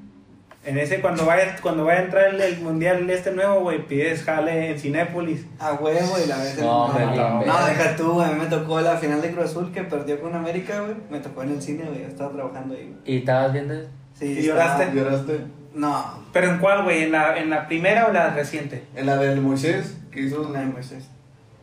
En 0.66 0.78
ese, 0.78 1.02
cuando 1.02 1.26
vaya, 1.26 1.58
cuando 1.62 1.84
vaya 1.84 2.00
a 2.00 2.04
entrar 2.04 2.28
el, 2.34 2.40
el 2.40 2.62
mundial 2.62 3.10
este 3.10 3.32
nuevo, 3.32 3.60
güey, 3.62 3.86
pides 3.86 4.24
jale 4.24 4.72
en 4.72 4.80
Cinépolis. 4.80 5.46
A 5.60 5.74
huevo 5.74 6.16
y 6.24 6.28
la 6.28 6.38
vez 6.38 6.56
del- 6.56 6.66
No, 6.66 6.88
no, 6.88 7.16
no, 7.16 7.46
no, 7.46 7.66
deja 7.66 7.96
tú, 7.98 8.14
güey, 8.14 8.30
a 8.30 8.32
mí 8.32 8.40
me 8.40 8.46
tocó 8.46 8.80
la 8.80 8.96
final 8.98 9.22
de 9.22 9.32
Cruz 9.32 9.46
Azul 9.52 9.74
que 9.74 9.84
perdió 9.84 10.22
con 10.22 10.34
América, 10.34 10.80
güey. 10.80 10.96
Me 11.10 11.20
tocó 11.20 11.44
en 11.44 11.50
el 11.52 11.62
cine, 11.62 11.84
güey, 11.84 12.04
yo 12.04 12.08
estaba 12.08 12.32
trabajando 12.32 12.76
ahí, 12.76 12.84
güey. 12.86 12.96
¿Y 13.16 13.18
estabas 13.20 13.52
viendo 13.52 13.74
eso? 13.74 13.90
Sí, 14.18 14.26
¿Y 14.26 14.40
estaba- 14.48 14.78
lloraste? 14.78 14.96
¿Lloraste? 14.98 15.40
No, 15.76 16.24
¿Pero 16.32 16.48
en 16.52 16.60
cuál, 16.60 16.84
güey? 16.84 17.04
¿En 17.04 17.12
la, 17.12 17.38
¿En 17.38 17.50
la 17.50 17.68
primera 17.68 18.06
o 18.08 18.14
la 18.14 18.30
reciente? 18.34 18.84
En 18.96 19.06
la 19.08 19.18
del 19.18 19.42
Moisés, 19.42 19.98
que 20.12 20.22
hizo, 20.22 20.50
la 20.54 20.62
de 20.62 20.66
Moisés. 20.68 21.04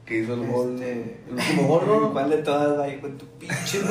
que 0.04 0.18
hizo 0.18 0.34
el 0.34 0.46
gol. 0.46 0.74
Este- 0.74 1.20
El 1.28 1.34
último 1.36 1.62
gol, 1.68 1.82
¿no? 1.86 2.12
¿Cuál 2.12 2.28
de 2.28 2.36
todas 2.38 2.78
ahí 2.80 2.98
con 2.98 3.16
tu 3.16 3.24
pinche 3.38 3.78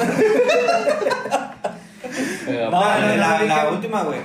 No, 2.47 2.71
no, 2.71 3.11
en 3.13 3.19
la, 3.19 3.41
la 3.43 3.69
última, 3.69 4.03
güey. 4.03 4.19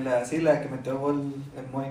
En 0.00 0.04
la, 0.06 0.24
sí, 0.24 0.40
la 0.40 0.60
que 0.60 0.68
metió 0.68 0.98
gol 0.98 1.32
el 1.56 1.66
Moy. 1.72 1.86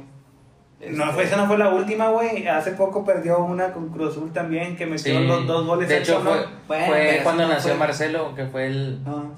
No, 0.91 1.11
fue, 1.11 1.23
esa 1.25 1.35
no 1.37 1.45
fue 1.45 1.57
la 1.57 1.69
última, 1.69 2.09
güey. 2.09 2.47
Hace 2.47 2.71
poco 2.71 3.03
perdió 3.03 3.39
una 3.43 3.71
con 3.73 3.89
Cruz 3.89 4.11
Azul 4.11 4.31
también, 4.31 4.75
que 4.77 4.85
metió 4.85 5.19
sí. 5.19 5.27
los 5.27 5.45
dos 5.45 5.65
goles. 5.65 5.89
De 5.89 5.97
hecho, 5.97 6.21
fue, 6.21 6.45
Bueno, 6.67 6.85
fue 6.87 7.19
cuando 7.23 7.43
no 7.43 7.49
nació 7.49 7.71
fue- 7.71 7.79
Marcelo, 7.79 8.33
que 8.33 8.45
fue 8.45 8.67
el 8.67 9.03
No, 9.03 9.31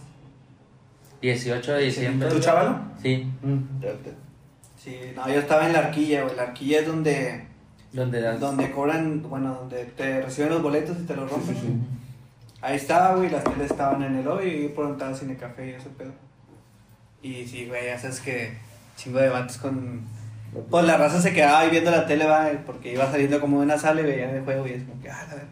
18 1.22 1.74
de 1.74 1.84
diciembre. 1.84 2.30
¿Tu 2.30 2.40
chavalo? 2.40 2.80
Sí, 3.02 3.28
Mm. 3.42 3.58
sí, 4.78 5.00
no, 5.16 5.28
yo 5.28 5.40
estaba 5.40 5.66
en 5.68 5.74
la 5.74 5.80
arquilla, 5.80 6.24
güey. 6.24 6.36
La 6.36 6.44
arquilla 6.44 6.80
es 6.80 6.88
donde, 6.88 7.46
donde 7.92 8.22
das... 8.22 8.40
donde 8.40 8.72
cobran, 8.72 9.24
bueno, 9.28 9.56
donde 9.56 9.86
te 9.86 10.22
reciben 10.22 10.52
los 10.52 10.62
boletos 10.62 10.98
y 11.00 11.06
te 11.06 11.16
los 11.16 11.30
rompen. 11.30 11.82
Ahí 12.62 12.76
estaba, 12.76 13.16
güey, 13.16 13.30
las 13.32 13.44
teles 13.44 13.72
estaban 13.72 14.04
en 14.04 14.18
el 14.18 14.26
lobby 14.26 14.46
y 14.46 14.64
yo 14.70 14.76
por 14.76 14.84
donde 14.86 14.98
estaba 15.00 15.18
cine 15.18 15.36
café 15.36 15.68
y 15.68 15.70
ese 15.72 15.90
pedo. 15.90 16.12
Y 17.22 17.46
sí, 17.46 17.66
güey, 17.68 17.86
ya 17.86 18.00
sabes 18.00 18.20
que 18.20 18.58
chingo 18.96 19.20
de 19.20 19.30
vatos 19.30 19.58
con. 19.58 20.02
Pues 20.70 20.86
la 20.86 20.98
raza 20.98 21.22
se 21.22 21.34
quedaba 21.34 21.60
ahí 21.60 21.70
viendo 21.70 21.92
la 21.92 22.06
tele, 22.06 22.26
va, 22.26 22.50
porque 22.66 22.94
iba 22.94 23.10
saliendo 23.10 23.40
como 23.40 23.60
de 23.60 23.66
una 23.66 23.78
sala 23.78 24.02
y 24.02 24.06
veía 24.06 24.30
el 24.32 24.44
juego 24.44 24.68
y 24.68 24.72
es 24.72 24.84
como 24.84 25.02
que, 25.02 25.10
ah, 25.10 25.26
la 25.30 25.36
verdad. 25.36 25.50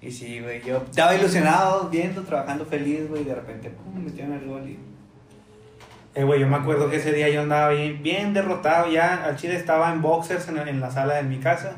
Y 0.00 0.10
sí, 0.10 0.40
güey, 0.40 0.62
yo 0.62 0.78
estaba 0.78 1.14
ilusionado, 1.14 1.88
viendo, 1.90 2.22
trabajando 2.22 2.64
feliz, 2.64 3.08
güey, 3.08 3.22
y 3.22 3.24
de 3.24 3.34
repente, 3.34 3.70
pum, 3.70 4.04
metieron 4.04 4.32
el 4.34 4.46
gol 4.46 4.68
y. 4.68 4.78
Eh, 6.14 6.24
güey, 6.24 6.40
yo 6.40 6.48
me 6.48 6.56
acuerdo 6.56 6.88
que 6.88 6.96
ese 6.96 7.12
día 7.12 7.28
yo 7.28 7.42
andaba 7.42 7.70
bien, 7.70 8.02
bien 8.02 8.32
derrotado 8.32 8.90
ya. 8.90 9.24
Al 9.24 9.36
chile 9.36 9.56
estaba 9.56 9.92
en 9.92 10.00
boxers 10.00 10.48
en, 10.48 10.58
en 10.58 10.80
la 10.80 10.90
sala 10.90 11.14
de 11.14 11.22
mi 11.24 11.38
casa. 11.38 11.76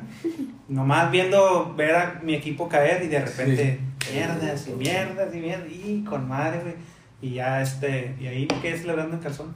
Nomás 0.69 1.11
viendo 1.11 1.75
ver 1.75 1.95
a 1.95 2.21
mi 2.23 2.35
equipo 2.35 2.69
caer 2.69 3.03
y 3.03 3.09
de 3.09 3.21
repente 3.21 3.81
mierdas 4.13 4.69
y 4.69 4.73
mierdas 4.73 5.35
y 5.35 5.39
mierdas. 5.39 5.69
Y 5.69 6.05
con 6.05 6.29
madre, 6.29 6.61
güey. 6.61 6.75
Y 7.23 7.35
ya 7.35 7.63
este. 7.63 8.17
Y 8.21 8.27
ahí 8.27 8.49
me 8.51 8.61
quedé 8.61 8.79
celebrando 8.79 9.17
en 9.17 9.23
calzón. 9.23 9.55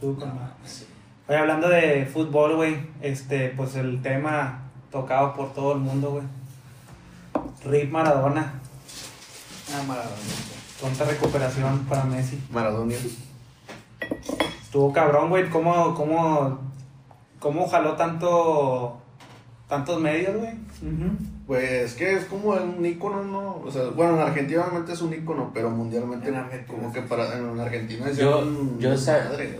Tú 0.00 0.16
con. 0.16 0.32
Oye, 1.28 1.38
hablando 1.38 1.68
de 1.68 2.06
fútbol, 2.06 2.56
güey. 2.56 2.76
Este, 3.00 3.48
pues 3.50 3.76
el 3.76 4.02
tema 4.02 4.62
tocado 4.90 5.34
por 5.34 5.52
todo 5.52 5.72
el 5.72 5.78
mundo, 5.78 6.10
güey. 6.10 6.24
Rip 7.64 7.90
Maradona. 7.90 8.54
Ah, 9.74 9.82
Maradona. 9.86 10.16
Pronta 10.80 11.04
recuperación 11.04 11.84
para 11.88 12.04
Messi. 12.04 12.40
Maradona. 12.50 12.94
Estuvo 14.62 14.92
cabrón, 14.92 15.28
güey. 15.28 15.48
¿Cómo, 15.48 15.94
cómo, 15.94 16.58
cómo 17.38 17.68
jaló 17.68 17.94
tanto, 17.94 19.00
tantos 19.72 19.98
medios, 19.98 20.36
güey? 20.36 20.52
Pues 21.46 21.94
que 21.94 22.12
es 22.14 22.26
como 22.26 22.50
un 22.50 22.84
ícono, 22.84 23.24
¿no? 23.24 23.56
O 23.64 23.70
sea, 23.70 23.84
bueno, 23.96 24.16
en 24.16 24.20
Argentina 24.20 24.60
obviamente 24.64 24.92
es 24.92 25.00
un 25.00 25.14
ícono, 25.14 25.50
pero 25.54 25.70
mundialmente 25.70 26.28
En 26.28 26.34
Argentina, 26.34 26.78
como 26.78 26.92
que 26.92 27.00
para 27.00 27.38
en 27.38 27.58
Argentina 27.58 28.06
es 28.06 28.18
Yo- 28.18 28.40
un 28.40 28.78
yo 28.78 28.90
madre. 28.90 29.58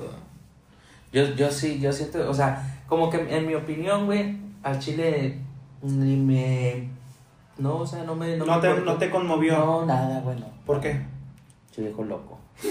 Yo, 1.14 1.24
yo 1.34 1.50
sí, 1.50 1.80
yo 1.80 1.90
siento, 1.90 2.28
o 2.28 2.34
sea, 2.34 2.82
como 2.86 3.08
que 3.08 3.16
en 3.34 3.46
mi 3.46 3.54
opinión, 3.54 4.04
güey, 4.04 4.36
al 4.62 4.78
Chile 4.78 5.38
ni 5.82 6.16
me... 6.16 6.90
No, 7.56 7.76
o 7.78 7.86
sea, 7.86 8.04
no 8.04 8.14
me... 8.14 8.36
No, 8.36 8.44
me 8.44 8.60
te, 8.60 8.80
no 8.82 8.98
te 8.98 9.08
conmovió. 9.08 9.56
No, 9.56 9.86
nada, 9.86 10.20
bueno. 10.20 10.44
¿Por 10.66 10.78
qué? 10.82 11.00
Che 11.70 11.80
viejo 11.80 12.04
loco. 12.04 12.38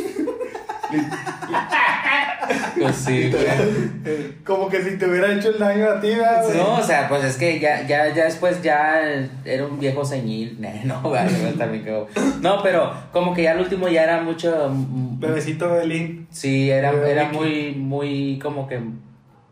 pues 2.79 2.95
sí, 2.95 3.29
güey. 3.31 4.43
Como 4.43 4.69
que 4.69 4.81
si 4.83 4.97
te 4.97 5.07
hubiera 5.07 5.31
hecho 5.33 5.49
el 5.49 5.59
daño 5.59 5.89
a 5.89 5.99
ti, 6.01 6.09
¿verdad, 6.09 6.43
güey? 6.45 6.57
No, 6.57 6.75
o 6.77 6.83
sea, 6.83 7.07
pues 7.09 7.23
es 7.23 7.37
que 7.37 7.59
ya, 7.59 7.85
ya, 7.87 8.13
ya 8.13 8.25
después 8.25 8.61
ya 8.61 9.01
era 9.45 9.65
un 9.65 9.79
viejo 9.79 10.03
señil. 10.05 10.57
No, 10.85 11.01
güey, 11.01 11.53
también 11.57 11.83
quedó. 11.83 12.07
No, 12.41 12.61
pero 12.63 12.91
como 13.11 13.33
que 13.33 13.43
ya 13.43 13.51
al 13.51 13.59
último 13.61 13.87
ya 13.87 14.03
era 14.03 14.21
mucho. 14.21 14.69
mm, 14.69 15.19
Bebecito 15.19 15.71
Belín. 15.73 16.27
Sí, 16.31 16.69
era, 16.69 16.91
era 17.07 17.31
muy, 17.31 17.73
muy 17.75 18.39
como 18.41 18.67
que 18.67 18.79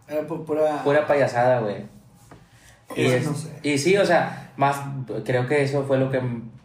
Era 0.08 0.26
pura. 0.28 0.84
pura 0.84 1.06
payasada, 1.08 1.60
güey. 1.60 1.78
Y, 2.96 3.06
Eso 3.06 3.16
es- 3.18 3.26
no 3.28 3.36
sé. 3.36 3.50
y 3.64 3.78
sí, 3.78 3.98
o 3.98 4.06
sea, 4.06 4.52
más 4.58 4.78
creo 5.24 5.46
que 5.48 5.62
eso 5.62 5.84
fue 5.84 6.00
lo 6.00 6.10
que 6.10 6.20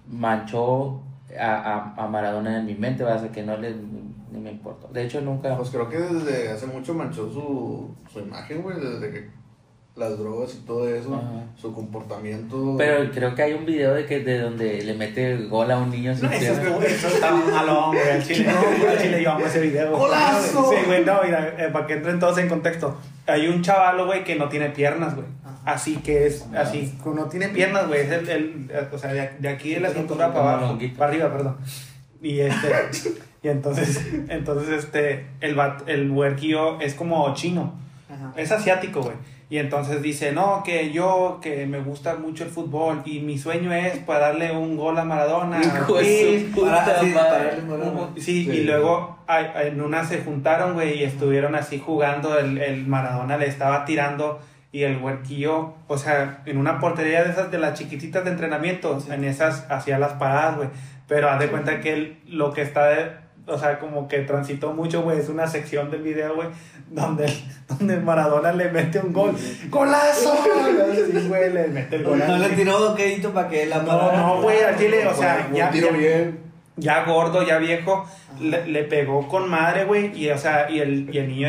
manchó 0.09 1.03
a, 1.39 1.93
a, 1.97 2.05
a 2.05 2.07
Maradona 2.09 2.59
en 2.59 2.67
mi 2.67 2.75
mente, 2.75 3.03
¿verdad? 3.05 3.19
O 3.19 3.23
sea, 3.25 3.33
que 3.33 3.43
no 3.43 3.57
le 3.59 3.75
ni 4.35 4.41
me 4.41 4.51
importó. 4.51 4.89
De 4.89 5.05
hecho, 5.05 5.21
nunca. 5.21 5.57
Pues 5.57 5.71
creo 5.71 5.89
que 5.89 5.99
desde 5.99 6.51
hace 6.51 6.67
mucho 6.67 6.93
manchó 6.95 7.31
su, 7.33 7.95
su 8.13 8.21
imagen, 8.21 8.63
güey, 8.63 8.79
desde 8.81 9.11
que 9.13 9.45
las 9.97 10.19
drogas 10.19 10.53
y 10.55 10.67
todo 10.67 10.89
eso, 10.89 11.15
Ajá. 11.15 11.45
su 11.57 11.73
comportamiento. 11.73 12.75
Pero 12.77 13.11
creo 13.13 13.33
que 13.37 13.43
hay 13.45 13.53
un 13.53 13.65
video 13.65 13.95
de 13.95 14.07
que 14.07 14.21
de 14.21 14.41
donde 14.41 14.83
le 14.83 14.95
mete 14.95 15.47
gol 15.47 15.71
a 15.71 15.79
un 15.79 15.89
niño 15.91 16.13
sin 16.17 16.25
No, 16.27 16.33
eso, 16.33 16.83
eso 16.83 17.07
estaba 17.09 17.37
malón, 17.37 17.93
güey. 17.95 18.11
Al 18.11 18.25
chile, 18.27 18.49
al 18.91 18.99
chile 19.01 19.23
yo 19.23 19.31
amo 19.31 19.47
ese 19.47 19.61
video. 19.61 19.97
¡Golazo! 19.97 20.71
Sí, 20.71 20.77
güey, 20.87 21.05
no, 21.05 21.21
mira, 21.25 21.55
eh, 21.59 21.69
para 21.73 21.87
que 21.87 21.93
entren 21.95 22.19
todos 22.19 22.37
en 22.39 22.49
contexto. 22.49 22.97
Hay 23.27 23.47
un 23.47 23.63
chavalo, 23.63 24.07
güey, 24.07 24.25
que 24.25 24.35
no 24.35 24.49
tiene 24.49 24.71
piernas, 24.71 25.15
güey. 25.15 25.29
Así 25.65 25.97
que 25.99 26.27
es, 26.27 26.45
así, 26.57 26.93
que 27.03 27.11
no 27.11 27.27
tiene 27.27 27.49
piernas, 27.49 27.87
güey. 27.87 28.01
Es 28.01 28.11
el, 28.11 28.29
el- 28.29 28.71
o 28.93 28.99
sea, 28.99 29.13
de, 29.13 29.31
de 29.39 29.49
aquí 29.49 29.75
de 29.75 29.81
la 29.81 29.91
cintura 29.91 30.33
para 30.33 30.55
abajo, 30.59 30.79
para 30.99 31.11
arriba, 31.11 31.33
perdón. 31.33 31.57
Y 32.21 32.41
este, 32.41 32.69
y 33.45 33.49
entonces, 33.49 34.05
entonces 34.29 34.85
este, 34.85 35.27
el, 35.41 35.55
bat- 35.57 35.85
el 35.87 36.11
huerquillo 36.11 36.81
es 36.81 36.95
como 36.95 37.33
chino. 37.35 37.75
Ajá. 38.11 38.33
Es 38.37 38.51
asiático, 38.51 39.03
güey. 39.03 39.15
Y 39.51 39.59
entonces 39.59 40.03
dice, 40.03 40.33
no, 40.33 40.63
que 40.65 40.91
yo, 40.91 41.39
que 41.43 41.67
me 41.67 41.79
gusta 41.79 42.17
mucho 42.17 42.45
el 42.45 42.51
fútbol 42.51 43.03
y 43.05 43.21
mi 43.21 43.39
sueño 43.39 43.73
es 43.73 43.99
para 43.99 44.29
darle 44.29 44.51
un 44.57 44.77
gol 44.77 44.99
a 44.99 45.05
Maradona. 45.05 45.61
Hijo 45.63 45.99
de 45.99 46.05
Sí, 46.05 46.53
Para- 46.61 46.99
sí, 47.01 47.07
madre. 47.07 47.13
para 47.15 47.45
darle 47.45 47.61
un 47.63 47.69
gol 47.69 47.83
a 47.83 47.85
Maradona. 47.85 48.13
Sí, 48.17 48.45
Sí. 48.45 48.51
y 48.51 48.65
luego 48.65 49.19
en 49.29 49.81
una 49.81 50.05
se 50.05 50.23
juntaron, 50.23 50.73
güey, 50.75 50.99
y 50.99 51.05
estuvieron 51.05 51.55
así 51.55 51.79
jugando, 51.79 52.39
el, 52.39 52.59
el 52.59 52.87
Maradona 52.87 53.37
le 53.37 53.47
estaba 53.47 53.85
tirando 53.85 54.41
y 54.73 54.83
el 54.83 54.97
huerquillo, 54.97 55.75
o 55.87 55.99
sea, 55.99 56.43
en 56.47 56.57
una 56.57 56.81
portería 56.81 57.23
de 57.23 57.31
esas 57.31 57.51
de 57.53 57.59
las 57.59 57.79
chiquititas 57.79 58.25
de 58.25 58.31
entrenamiento, 58.31 58.99
en 59.09 59.23
esas 59.25 59.71
hacía 59.71 59.99
las 60.01 60.15
paradas, 60.15 60.57
güey, 60.57 60.69
pero 61.07 61.31
haz 61.31 61.39
de 61.39 61.49
cuenta 61.49 61.81
que 61.81 61.93
él, 61.93 62.17
lo 62.27 62.53
que 62.53 62.63
está, 62.63 62.87
de- 62.89 63.24
o 63.47 63.59
sea, 63.59 63.79
como 63.79 64.09
que 64.09 64.21
transitó 64.21 64.73
mucho, 64.73 65.03
güey, 65.03 65.19
es 65.19 65.29
una 65.29 65.47
sección 65.47 65.91
del 65.91 66.03
video, 66.03 66.35
güey, 66.35 66.49
donde, 66.91 67.27
donde 67.69 67.95
el 67.95 68.03
Maradona 68.03 68.53
le 68.53 68.71
mete 68.71 69.01
un 69.01 69.13
gol, 69.13 69.35
¡golazo! 69.69 70.35
Sí, 70.95 71.29
güey, 71.29 71.53
le 71.53 71.69
mete 71.69 71.97
el 71.97 72.05
gol. 72.05 72.23
No 72.27 72.39
le 72.39 72.49
tiró 72.51 72.95
crédito 72.95 73.33
para 73.33 73.49
que 73.49 73.67
la 73.67 73.79
No, 73.83 74.13
no, 74.13 74.43
güey, 74.43 74.63
al 74.63 74.77
chile, 74.79 75.07
o 75.07 75.15
sea, 75.15 75.49
ya, 75.53 75.71
tiro 75.71 75.91
ya- 75.91 75.97
bien. 75.97 76.41
ya 76.77 77.05
gordo, 77.05 77.43
ya 77.43 77.59
viejo, 77.59 78.07
le, 78.41 78.67
le 78.67 78.85
pegó 78.85 79.29
con 79.29 79.49
madre, 79.49 79.85
güey, 79.85 80.17
y 80.19 80.31
o 80.31 80.39
sea, 80.39 80.71
y 80.71 80.81
el, 80.81 81.15
y 81.15 81.19
el 81.19 81.29
niño, 81.29 81.49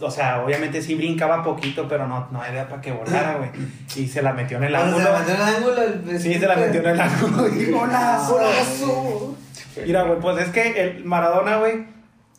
o 0.00 0.10
sea, 0.10 0.42
obviamente 0.42 0.80
sí 0.82 0.94
brincaba 0.94 1.42
poquito, 1.44 1.86
pero 1.88 2.06
no, 2.06 2.26
no 2.30 2.42
había 2.42 2.68
para 2.68 2.80
que 2.82 2.92
volara, 2.92 3.36
güey, 3.38 3.50
y 3.96 4.06
se 4.08 4.22
la 4.22 4.32
metió 4.32 4.56
en 4.58 4.64
el 4.64 4.74
ángulo. 4.76 5.04
se 5.04 5.12
metió 5.18 5.34
en 5.34 5.40
el 5.40 5.54
ángulo. 5.56 5.82
el- 5.82 6.20
Sí, 6.20 6.34
se 6.34 6.46
la 6.46 6.56
metió 6.56 6.80
en 6.80 6.86
el 6.86 7.00
ángulo, 7.00 7.48
y 7.48 7.64
golazo. 7.70 8.32
Golazo. 8.34 9.36
Mira, 9.84 10.02
güey, 10.04 10.20
pues 10.20 10.46
es 10.46 10.52
que 10.52 10.80
el 10.80 11.04
Maradona, 11.04 11.56
güey, 11.58 11.84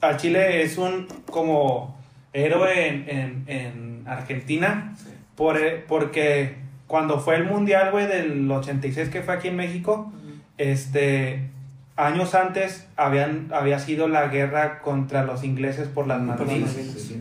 al 0.01 0.17
Chile 0.17 0.63
es 0.63 0.77
un 0.77 1.07
como 1.29 1.97
héroe 2.33 2.87
en, 2.87 3.09
en, 3.09 3.43
en 3.47 4.07
Argentina, 4.07 4.95
por, 5.35 5.57
eh, 5.57 5.83
porque 5.87 6.55
cuando 6.87 7.19
fue 7.19 7.35
el 7.35 7.45
Mundial, 7.45 7.91
güey, 7.91 8.07
del 8.07 8.49
86 8.49 9.09
que 9.09 9.21
fue 9.21 9.33
aquí 9.33 9.47
en 9.47 9.55
México, 9.55 10.11
este 10.57 11.49
años 11.95 12.33
antes 12.33 12.87
habían 12.95 13.49
había 13.53 13.77
sido 13.79 14.07
la 14.07 14.27
guerra 14.27 14.79
contra 14.79 15.23
los 15.23 15.43
ingleses 15.43 15.87
por 15.87 16.07
las 16.07 16.19
Por 16.19 16.39
las 16.39 16.39
Malvinas, 16.39 16.71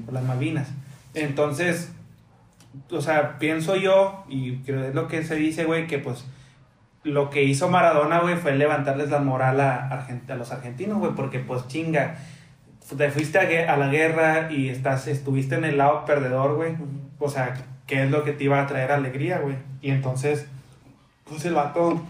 por 0.04 0.14
las 0.14 0.25
Malvinas. 0.25 0.69
Entonces, 1.14 1.92
o 2.90 3.00
sea, 3.00 3.38
pienso 3.38 3.76
yo 3.76 4.25
y 4.28 4.57
creo 4.59 4.85
es 4.85 4.95
lo 4.95 5.09
que 5.09 5.23
se 5.25 5.37
dice, 5.37 5.64
güey, 5.64 5.87
que 5.87 5.99
pues 5.99 6.25
lo 7.04 7.30
que 7.30 7.42
hizo 7.42 7.68
Maradona, 7.68 8.21
güey, 8.21 8.37
fue 8.37 8.54
levantarles 8.54 9.11
la 9.11 9.18
moral 9.18 9.61
a, 9.61 9.88
Argent- 9.90 10.30
a 10.30 10.37
los 10.37 10.52
argentinos, 10.52 10.99
güey, 10.99 11.12
porque 11.12 11.40
pues 11.40 11.66
chinga, 11.68 12.16
te 12.97 13.11
fuiste 13.11 13.38
a, 13.66 13.76
la 13.76 13.88
guerra 13.88 14.52
y 14.52 14.68
estás 14.68 15.06
estuviste 15.09 15.54
en 15.56 15.64
el 15.64 15.78
lado 15.78 16.04
perdedor, 16.04 16.54
güey. 16.56 16.75
O 17.18 17.28
sea, 17.28 17.54
¿qué 17.87 18.04
es 18.04 18.11
lo 18.11 18.23
que 18.25 18.32
te 18.32 18.44
iba 18.44 18.61
a 18.61 18.66
traer 18.66 18.92
alegría, 18.92 19.38
güey? 19.38 19.56
Y 19.80 19.90
entonces, 19.90 20.47
pues 21.25 21.44
el 21.44 21.54
vato 21.54 22.00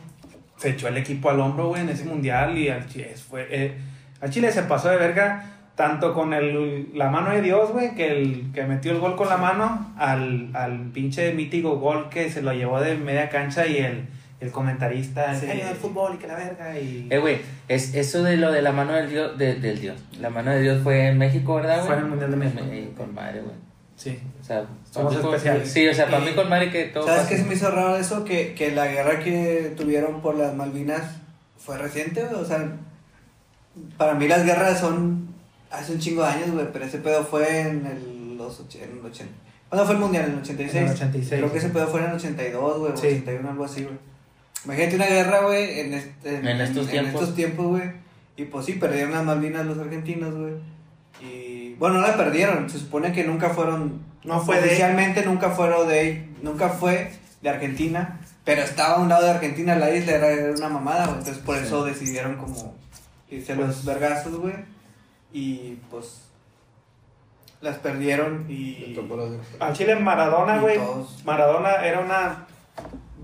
se 0.57 0.71
echó 0.71 0.89
el 0.89 0.97
equipo 0.97 1.31
al 1.31 1.41
hombro, 1.41 1.69
güey, 1.69 1.83
en 1.83 1.89
ese 1.89 2.05
mundial 2.05 2.59
y 2.59 2.69
al 2.69 2.87
Chile, 2.89 3.15
fue, 3.29 3.47
eh, 3.51 3.75
al 4.21 4.31
Chile 4.31 4.53
se 4.53 4.63
pasó 4.63 4.89
de 4.91 4.97
verga 4.97 5.45
tanto 5.75 6.13
con 6.13 6.35
el, 6.35 6.91
la 6.95 7.11
mano 7.11 7.31
de 7.31 7.41
Dios, 7.41 7.73
güey, 7.73 7.95
que, 7.95 8.13
el, 8.13 8.51
que 8.53 8.65
metió 8.65 8.93
el 8.93 8.99
gol 8.99 9.17
con 9.17 9.29
la 9.29 9.39
mano, 9.39 9.93
al, 9.99 10.51
al 10.55 10.91
pinche 10.93 11.33
mítico 11.33 11.77
gol 11.79 12.09
que 12.11 12.31
se 12.31 12.43
lo 12.43 12.53
llevó 12.53 12.81
de 12.81 12.95
media 12.97 13.31
cancha 13.31 13.67
y 13.67 13.79
el, 13.79 14.07
el 14.43 14.51
comentarista, 14.51 15.33
el 15.33 15.41
Sí. 15.41 15.47
genio 15.47 15.67
del 15.67 15.77
fútbol 15.77 16.15
y 16.15 16.19
que 16.19 16.27
la 16.27 16.35
verga 16.35 16.79
y... 16.79 17.07
Eh, 17.11 17.19
güey, 17.19 17.39
es, 17.69 17.95
eso 17.95 18.23
de 18.23 18.37
lo 18.37 18.51
de 18.53 18.61
la 18.61 18.73
mano 18.73 18.93
del 18.93 19.09
Dios, 19.09 19.39
de- 19.39 19.55
del 19.55 19.81
Dios. 19.81 19.99
La 20.21 20.31
mano 20.31 20.51
de 20.51 20.61
Dios 20.61 20.83
fue 20.83 21.09
en 21.09 21.19
México, 21.19 21.55
¿verdad, 21.55 21.77
güey? 21.77 21.87
Fue 21.87 21.97
en 21.97 22.03
el 22.03 22.09
Mundial 22.09 22.31
de 22.33 22.37
México. 22.37 22.61
Eh, 22.71 22.93
Con 22.97 23.15
madre, 23.15 23.41
güey. 23.41 23.55
Sí. 23.97 24.19
O 24.41 24.45
sea, 24.45 24.65
Somos 24.91 25.15
especiales. 25.15 25.71
Sí, 25.71 25.87
o 25.87 25.95
sea, 25.95 26.07
para 26.07 26.19
mí 26.21 26.33
con 26.33 26.49
madre 26.49 26.71
que 26.71 26.85
todo 26.87 27.07
¿Sabes 27.07 27.27
qué 27.29 27.37
se 27.37 27.45
me 27.45 27.55
hizo 27.55 27.71
raro 27.71 27.97
eso? 27.97 28.25
Que, 28.25 28.53
que 28.55 28.73
la 28.73 28.87
guerra 28.89 29.21
que 29.21 29.73
tuvieron 29.77 30.21
por 30.21 30.35
las 30.37 30.55
Malvinas 30.57 31.03
fue 31.57 31.79
reciente, 31.79 32.25
güey. 32.25 32.43
O 32.43 32.45
sea, 32.45 32.69
para 33.97 34.15
mí 34.15 34.27
las 34.29 34.45
guerras 34.45 34.81
son 34.81 35.29
hace 35.71 35.93
un 35.93 35.99
chingo 36.01 36.23
de 36.23 36.29
años, 36.31 36.51
güey. 36.51 36.67
Pero 36.73 36.85
ese 36.85 36.99
pedo 36.99 37.25
fue 37.25 37.61
en 37.61 37.87
el, 37.87 38.37
los 38.37 38.61
och- 38.61 38.75
en 38.83 38.99
el 38.99 39.05
80. 39.07 39.33
¿Cuándo 39.69 39.87
fue 39.87 39.95
el 39.95 40.01
mundial? 40.01 40.25
En 40.27 40.33
el 40.33 40.39
86. 40.41 40.75
En 40.83 40.85
el 40.89 40.93
86. 40.95 41.41
Creo 41.41 41.53
que 41.53 41.59
ese 41.59 41.69
pedo 41.71 41.87
fue 41.87 42.01
en 42.01 42.07
el 42.11 42.13
82, 42.17 42.79
güey. 42.81 42.93
o 42.93 42.97
Sí. 42.97 43.07
81, 43.07 43.51
algo 43.51 43.65
así, 43.65 43.85
güey. 43.85 43.97
Imagínate 44.65 44.97
una 44.97 45.07
guerra, 45.07 45.41
güey, 45.41 45.81
en, 45.81 45.95
este, 45.95 46.37
En 46.37 46.61
estos 46.61 46.89
tiempos. 46.89 47.15
estos 47.23 47.35
tiempos, 47.35 47.67
güey. 47.67 47.93
Y 48.37 48.45
pues 48.45 48.67
sí, 48.67 48.75
perdieron 48.75 49.13
las 49.13 49.25
Malvinas 49.25 49.67
los 49.67 49.79
argentinos, 49.79 50.35
güey. 50.35 50.55
Y 51.21 51.75
bueno, 51.75 51.97
no 52.01 52.07
la 52.07 52.17
perdieron. 52.17 52.69
Se 52.71 52.79
supone 52.79 53.13
que 53.13 53.25
nunca 53.25 53.51
fueron 53.51 54.03
No 54.25 54.41
fue 54.41 54.61
de- 54.61 54.67
oficialmente 54.69 55.25
nunca 55.25 55.51
fueron 55.51 55.89
de 55.89 56.29
nunca 56.43 56.69
fue 56.69 57.13
de 57.43 57.49
Argentina, 57.51 58.21
pero 58.45 58.63
estaba 58.63 58.95
a 58.97 59.01
un 59.01 59.09
lado 59.09 59.25
de 59.25 59.31
Argentina, 59.33 59.75
la 59.77 59.91
isla 59.95 60.13
era, 60.13 60.29
era 60.31 60.53
una 60.53 60.69
mamada, 60.69 61.07
güey. 61.07 61.19
Entonces 61.19 61.43
por 61.43 61.57
eso 61.57 61.85
decidieron 61.85 62.37
como 62.37 62.75
irse 63.31 63.53
a 63.53 63.57
los 63.57 63.67
Pues- 63.67 63.85
vergazos, 63.85 64.35
güey. 64.37 64.55
Y 65.33 65.79
pues 65.91 66.23
las 67.61 67.77
perdieron 67.79 68.47
y... 68.49 68.97
Al 69.61 69.73
Chile 69.73 69.95
Maradona, 69.97 70.59
güey. 70.59 70.79
Maradona 71.25 71.85
era 71.87 72.01
una 72.01 72.47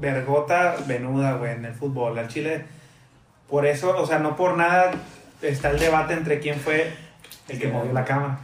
vergota 0.01 0.77
venuda, 0.87 1.35
güey, 1.35 1.53
en 1.53 1.65
el 1.65 1.75
fútbol. 1.75 2.19
Al 2.19 2.29
Chile, 2.29 2.65
por 3.49 3.67
eso, 3.67 3.97
o 3.97 4.07
sea, 4.07 4.19
no 4.19 4.37
por 4.37 4.57
nada 4.57 4.93
está 5.43 5.71
el 5.71 5.79
debate 5.79 6.15
entre 6.15 6.39
quién 6.41 6.59
fue 6.59 6.93
el 7.49 7.59
que 7.59 7.69
movió 7.69 7.93
la 7.93 8.05
cama. 8.05 8.41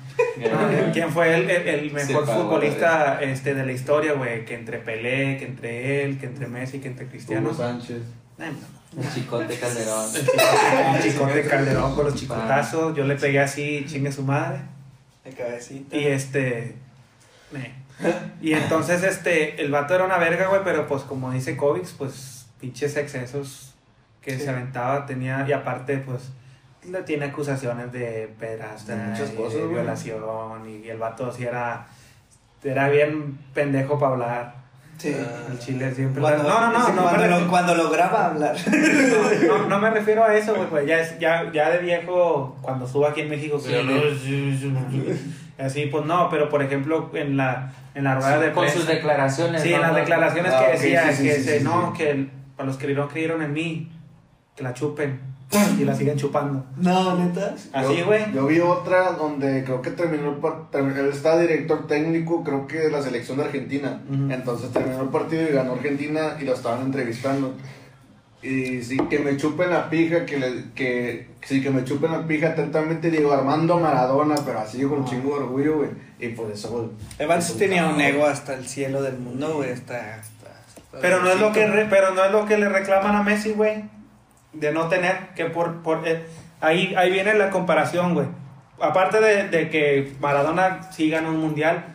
¿Quién 0.92 1.11
fue 1.11 1.34
el, 1.34 1.50
el- 1.50 1.68
el 1.68 1.90
mejor 1.92 2.25
pagó, 2.25 2.42
futbolista 2.44 3.20
este, 3.20 3.54
de 3.54 3.66
la 3.66 3.73
historia, 3.73 4.12
güey? 4.14 4.44
Que 4.44 4.54
entre 4.54 4.78
Pelé, 4.78 5.37
que 5.38 5.44
entre 5.46 6.04
él, 6.04 6.18
que 6.18 6.26
entre 6.26 6.46
Messi, 6.46 6.78
que 6.78 6.88
entre 6.88 7.06
Cristiano. 7.06 7.49
Hugo 7.50 7.58
Sánchez. 7.58 8.02
Ay, 8.38 8.50
no. 8.96 9.02
El 9.02 9.12
chicote 9.12 9.58
Calderón. 9.58 10.06
El 10.14 10.23
chicote- 10.25 10.96
el 10.96 11.02
chicote 11.02 11.42
Calderón 11.46 11.94
con 11.96 12.04
los 12.04 12.14
chicotazos. 12.14 12.96
Yo 12.96 13.04
le 13.04 13.16
pegué 13.16 13.40
así, 13.40 13.84
chingue 13.88 14.12
su 14.12 14.23
madre. 14.23 14.61
De 15.25 15.32
cabecita. 15.32 15.96
Y 15.96 16.06
este. 16.06 16.76
eh. 17.54 17.75
Y 18.40 18.52
entonces, 18.52 19.02
este, 19.02 19.62
el 19.62 19.70
vato 19.70 19.94
era 19.94 20.04
una 20.04 20.18
verga, 20.18 20.48
güey, 20.48 20.60
pero 20.64 20.86
pues 20.86 21.02
como 21.02 21.30
dice 21.30 21.56
Kovics, 21.56 21.92
pues 21.92 22.46
pinches 22.60 22.96
excesos 22.96 23.74
que 24.20 24.36
Sí. 24.38 24.44
se 24.44 24.50
aventaba, 24.50 25.06
tenía, 25.06 25.44
y 25.48 25.52
aparte, 25.52 25.98
pues, 25.98 26.30
le 26.90 27.02
tiene 27.02 27.26
acusaciones 27.26 27.92
de 27.92 28.32
pederasta, 28.38 28.94
De 28.96 29.02
muchas 29.04 29.32
y 29.32 29.36
cosas, 29.36 29.54
de 29.54 29.60
güey. 29.64 29.74
violación, 29.74 30.68
y 30.68 30.88
el 30.88 30.98
vato 30.98 31.30
sí 31.32 31.44
era, 31.44 31.86
era 32.62 32.88
bien 32.88 33.38
pendejo 33.54 33.98
para 33.98 34.12
hablar. 34.12 34.54
Sí. 34.98 35.08
El 35.50 35.58
chile 35.58 35.92
siempre. 35.94 36.20
Cuando, 36.20 36.44
no, 36.44 36.60
no, 36.60 36.72
no, 36.72 36.86
sí, 36.86 36.92
no, 36.94 37.02
cuando, 37.02 37.18
refiero- 37.22 37.40
lo, 37.40 37.48
cuando 37.50 37.74
lograba 37.74 38.26
hablar. 38.26 38.56
no, 39.48 39.58
no, 39.58 39.68
no 39.68 39.78
me 39.80 39.90
refiero 39.90 40.24
a 40.24 40.34
eso, 40.36 40.54
güey, 40.54 40.68
pues 40.68 40.86
ya, 40.86 41.00
es, 41.00 41.18
ya, 41.18 41.50
ya 41.52 41.70
de 41.70 41.78
viejo, 41.78 42.56
cuando 42.62 42.86
estuvo 42.86 43.06
aquí 43.06 43.22
en 43.22 43.28
México, 43.30 43.60
que 43.62 43.70
así, 45.58 45.87
pues 45.87 46.04
no, 46.06 46.28
pero 46.30 46.49
por 46.49 46.62
ejemplo, 46.62 47.11
en 47.14 47.37
la, 47.37 47.73
en 47.94 48.04
la 48.04 48.14
rueda 48.16 48.38
de 48.38 48.52
Con 48.52 48.62
prensa. 48.64 48.78
sus 48.80 48.88
declaraciones. 48.88 49.62
Sí, 49.62 49.70
¿no? 49.70 49.76
en 49.76 49.82
las 49.82 49.94
declaraciones 49.94 50.52
Ah, 50.54 50.64
que 50.66 50.73
decía, 50.73 51.11
sí, 51.12 51.16
sí, 51.16 51.28
que 51.28 51.34
sí, 51.37 51.58
sí, 51.58 51.64
no, 51.64 51.92
sí. 51.96 51.99
que 52.04 52.28
para 52.56 52.66
los 52.66 52.76
que 52.76 52.92
no 52.94 53.08
creyeron 53.08 53.42
en 53.42 53.52
mí, 53.52 53.90
que 54.56 54.62
la 54.62 54.73
chupen 54.75 55.20
y 55.78 55.84
la 55.84 55.94
siguen 55.94 56.16
chupando. 56.16 56.64
No, 56.76 57.16
neta. 57.16 57.54
Así, 57.73 57.96
Yo- 57.99 58.06
güey. 58.06 58.25
Yo 58.32 58.46
vi 58.46 58.58
otra 58.61 59.12
donde 59.12 59.62
creo 59.62 59.80
que 59.82 59.90
terminó 59.90 60.30
el 60.30 60.37
partido. 60.38 60.88
Él 60.88 61.11
está 61.12 61.38
director 61.38 61.87
técnico, 61.87 62.42
creo 62.42 62.66
que 62.66 62.78
de 62.78 62.90
la 62.90 63.00
selección 63.02 63.38
de 63.38 63.44
Argentina. 63.44 64.00
Ujú. 64.11 64.32
Entonces 64.32 64.73
terminó 64.73 65.02
el 65.02 65.08
partido 65.11 65.42
y 65.49 65.52
ganó 65.52 65.75
Argentina 65.75 66.37
y 66.40 66.44
lo 66.44 66.54
estaban 66.54 66.80
entrevistando. 66.82 67.54
Y 68.44 68.82
sí, 68.82 68.98
que 69.08 69.18
me 69.20 69.38
chupen 69.38 69.70
la 69.70 69.88
pija, 69.88 70.26
que, 70.26 70.36
le, 70.38 70.64
que 70.74 71.28
sí, 71.42 71.62
que 71.62 71.70
me 71.70 71.82
chupen 71.82 72.12
la 72.12 72.26
pija 72.26 72.48
atentamente, 72.48 73.10
digo 73.10 73.32
Armando 73.32 73.78
Maradona, 73.80 74.34
pero 74.44 74.58
así 74.60 74.82
con 74.82 74.98
un 74.98 75.04
chingo 75.06 75.30
de 75.38 75.44
orgullo, 75.44 75.76
güey. 75.78 75.88
Y 76.18 76.28
por 76.28 76.50
eso, 76.52 76.68
güey. 76.68 76.88
Evans 77.18 77.56
tenía 77.56 77.86
un 77.86 77.98
ego 78.00 78.26
hasta 78.26 78.52
el 78.54 78.66
cielo 78.66 79.00
del 79.02 79.16
mundo, 79.18 79.54
güey. 79.54 79.70
Hasta, 79.72 79.94
hasta, 80.16 80.50
hasta 80.76 81.00
Pero 81.00 81.22
no 81.22 81.30
es 81.30 81.40
lo 81.40 81.52
que 81.52 81.66
re- 81.66 81.86
pero 81.88 82.12
no 82.14 82.22
es 82.22 82.32
lo 82.32 82.44
que 82.44 82.58
le 82.58 82.68
reclaman 82.68 83.16
a 83.16 83.22
Messi, 83.22 83.52
güey, 83.52 83.84
de 84.52 84.72
no 84.72 84.88
tener 84.88 85.30
que 85.34 85.46
por 85.46 85.82
por 85.82 86.06
eh, 86.06 86.26
ahí 86.60 86.94
ahí 86.98 87.10
viene 87.10 87.32
la 87.34 87.48
comparación, 87.48 88.12
güey. 88.12 88.26
Aparte 88.78 89.20
de, 89.22 89.48
de 89.48 89.70
que 89.70 90.12
Maradona 90.20 90.90
sí 90.92 91.08
ganó 91.08 91.30
un 91.30 91.38
mundial, 91.38 91.86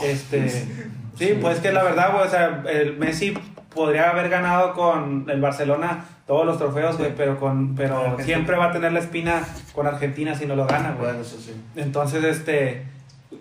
este 0.00 0.48
sí, 1.18 1.36
pues 1.40 1.58
que 1.58 1.72
la 1.72 1.82
verdad, 1.82 2.12
güey, 2.12 2.24
o 2.24 2.30
sea, 2.30 2.62
el 2.70 2.96
Messi 2.98 3.34
podría 3.78 4.10
haber 4.10 4.28
ganado 4.28 4.74
con 4.74 5.24
el 5.30 5.40
Barcelona 5.40 6.04
todos 6.26 6.44
los 6.44 6.58
trofeos, 6.58 6.98
güey, 6.98 7.14
pero 7.16 7.38
con 7.38 7.74
pero 7.74 7.96
Argentina. 7.98 8.24
siempre 8.24 8.56
va 8.56 8.66
a 8.66 8.72
tener 8.72 8.92
la 8.92 8.98
espina 8.98 9.42
con 9.74 9.86
Argentina 9.86 10.34
si 10.34 10.46
no 10.46 10.56
lo 10.56 10.66
gana, 10.66 10.90
güey. 10.92 11.06
Bueno, 11.06 11.20
eso 11.20 11.38
sí. 11.38 11.54
Entonces, 11.76 12.22
este, 12.24 12.82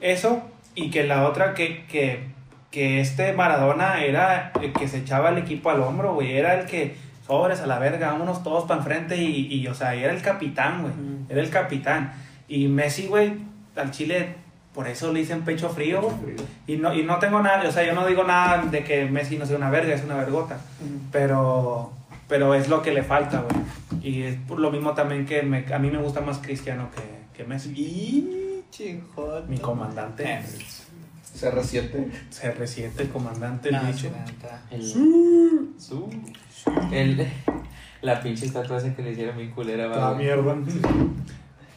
eso 0.02 0.42
y 0.76 0.90
que 0.92 1.04
la 1.04 1.28
otra 1.28 1.54
que, 1.54 1.86
que, 1.88 2.28
que 2.72 3.02
este 3.02 3.34
Maradona 3.34 4.02
era 4.04 4.52
el 4.62 4.72
que 4.74 4.88
se 4.88 5.00
echaba 5.00 5.30
el 5.30 5.40
equipo 5.40 5.70
al 5.72 5.82
hombro, 5.82 6.14
güey, 6.14 6.38
era 6.38 6.54
el 6.60 6.66
que 6.68 6.96
sobres 7.26 7.60
a 7.62 7.68
la 7.68 7.80
verga, 7.80 8.12
vámonos 8.12 8.44
todos 8.44 8.66
para 8.66 8.80
enfrente 8.80 9.18
y, 9.18 9.54
y, 9.54 9.68
o 9.68 9.74
sea, 9.74 9.94
era 9.96 10.14
el 10.14 10.22
capitán, 10.22 10.82
güey, 10.84 10.94
Mm. 10.94 11.26
era 11.30 11.42
el 11.42 11.50
capitán. 11.50 12.14
Y 12.48 12.68
Messi, 12.70 13.08
güey, 13.08 13.34
al 13.76 13.92
Chile, 13.92 14.36
por 14.78 14.88
eso 14.88 15.12
le 15.12 15.22
dicen 15.22 15.42
pecho 15.42 15.70
frío, 15.70 16.02
güey. 16.02 16.36
Y 16.68 16.78
no, 16.78 16.94
y 16.94 17.02
no 17.02 17.18
tengo 17.18 17.42
nada, 17.42 17.68
o 17.68 17.72
sea, 17.72 17.84
yo 17.84 17.96
no 17.96 18.06
digo 18.06 18.24
nada 18.24 18.62
de 18.62 18.84
que 18.84 19.06
Messi 19.06 19.36
no 19.40 19.48
sea 19.48 19.58
una 19.58 19.72
verga, 19.72 19.96
es 19.96 20.04
una 20.04 20.18
vergota, 20.18 20.60
pero, 21.12 21.92
pero 22.28 22.54
es 22.54 22.70
lo 22.70 22.84
que 22.84 22.92
le 22.94 23.02
falta, 23.02 23.42
güey. 23.42 24.06
Y 24.08 24.22
es 24.22 24.36
por 24.48 24.60
lo 24.60 24.70
mismo 24.72 24.94
también 24.94 25.26
que 25.26 25.42
me- 25.42 25.66
a 25.74 25.80
mí 25.80 25.90
me 25.90 25.98
gusta 25.98 26.22
más 26.22 26.38
Cristiano 26.38 26.90
que, 26.96 27.02
que 27.36 27.44
Messi. 27.50 27.72
Y 27.76 28.64
chingón. 28.70 29.50
Mi 29.50 29.58
comandante. 29.58 30.24
Eh, 30.32 30.44
CR7. 31.40 32.12
CR7, 32.32 33.10
comandante, 33.12 33.70
el 33.70 33.76
no, 33.76 33.82
bicho. 33.84 34.10
sí. 34.10 34.10
El, 34.70 35.74
su, 35.80 36.08
el, 36.92 37.28
la 38.04 38.22
pinche 38.22 38.46
estatua 38.46 38.78
esa 38.78 38.96
que 38.96 39.02
le 39.02 39.12
hicieron 39.14 39.38
mi 39.38 39.50
culera, 39.50 39.88
va, 39.88 39.98
La 39.98 40.10
güey. 40.12 40.26
mierda. 40.26 40.56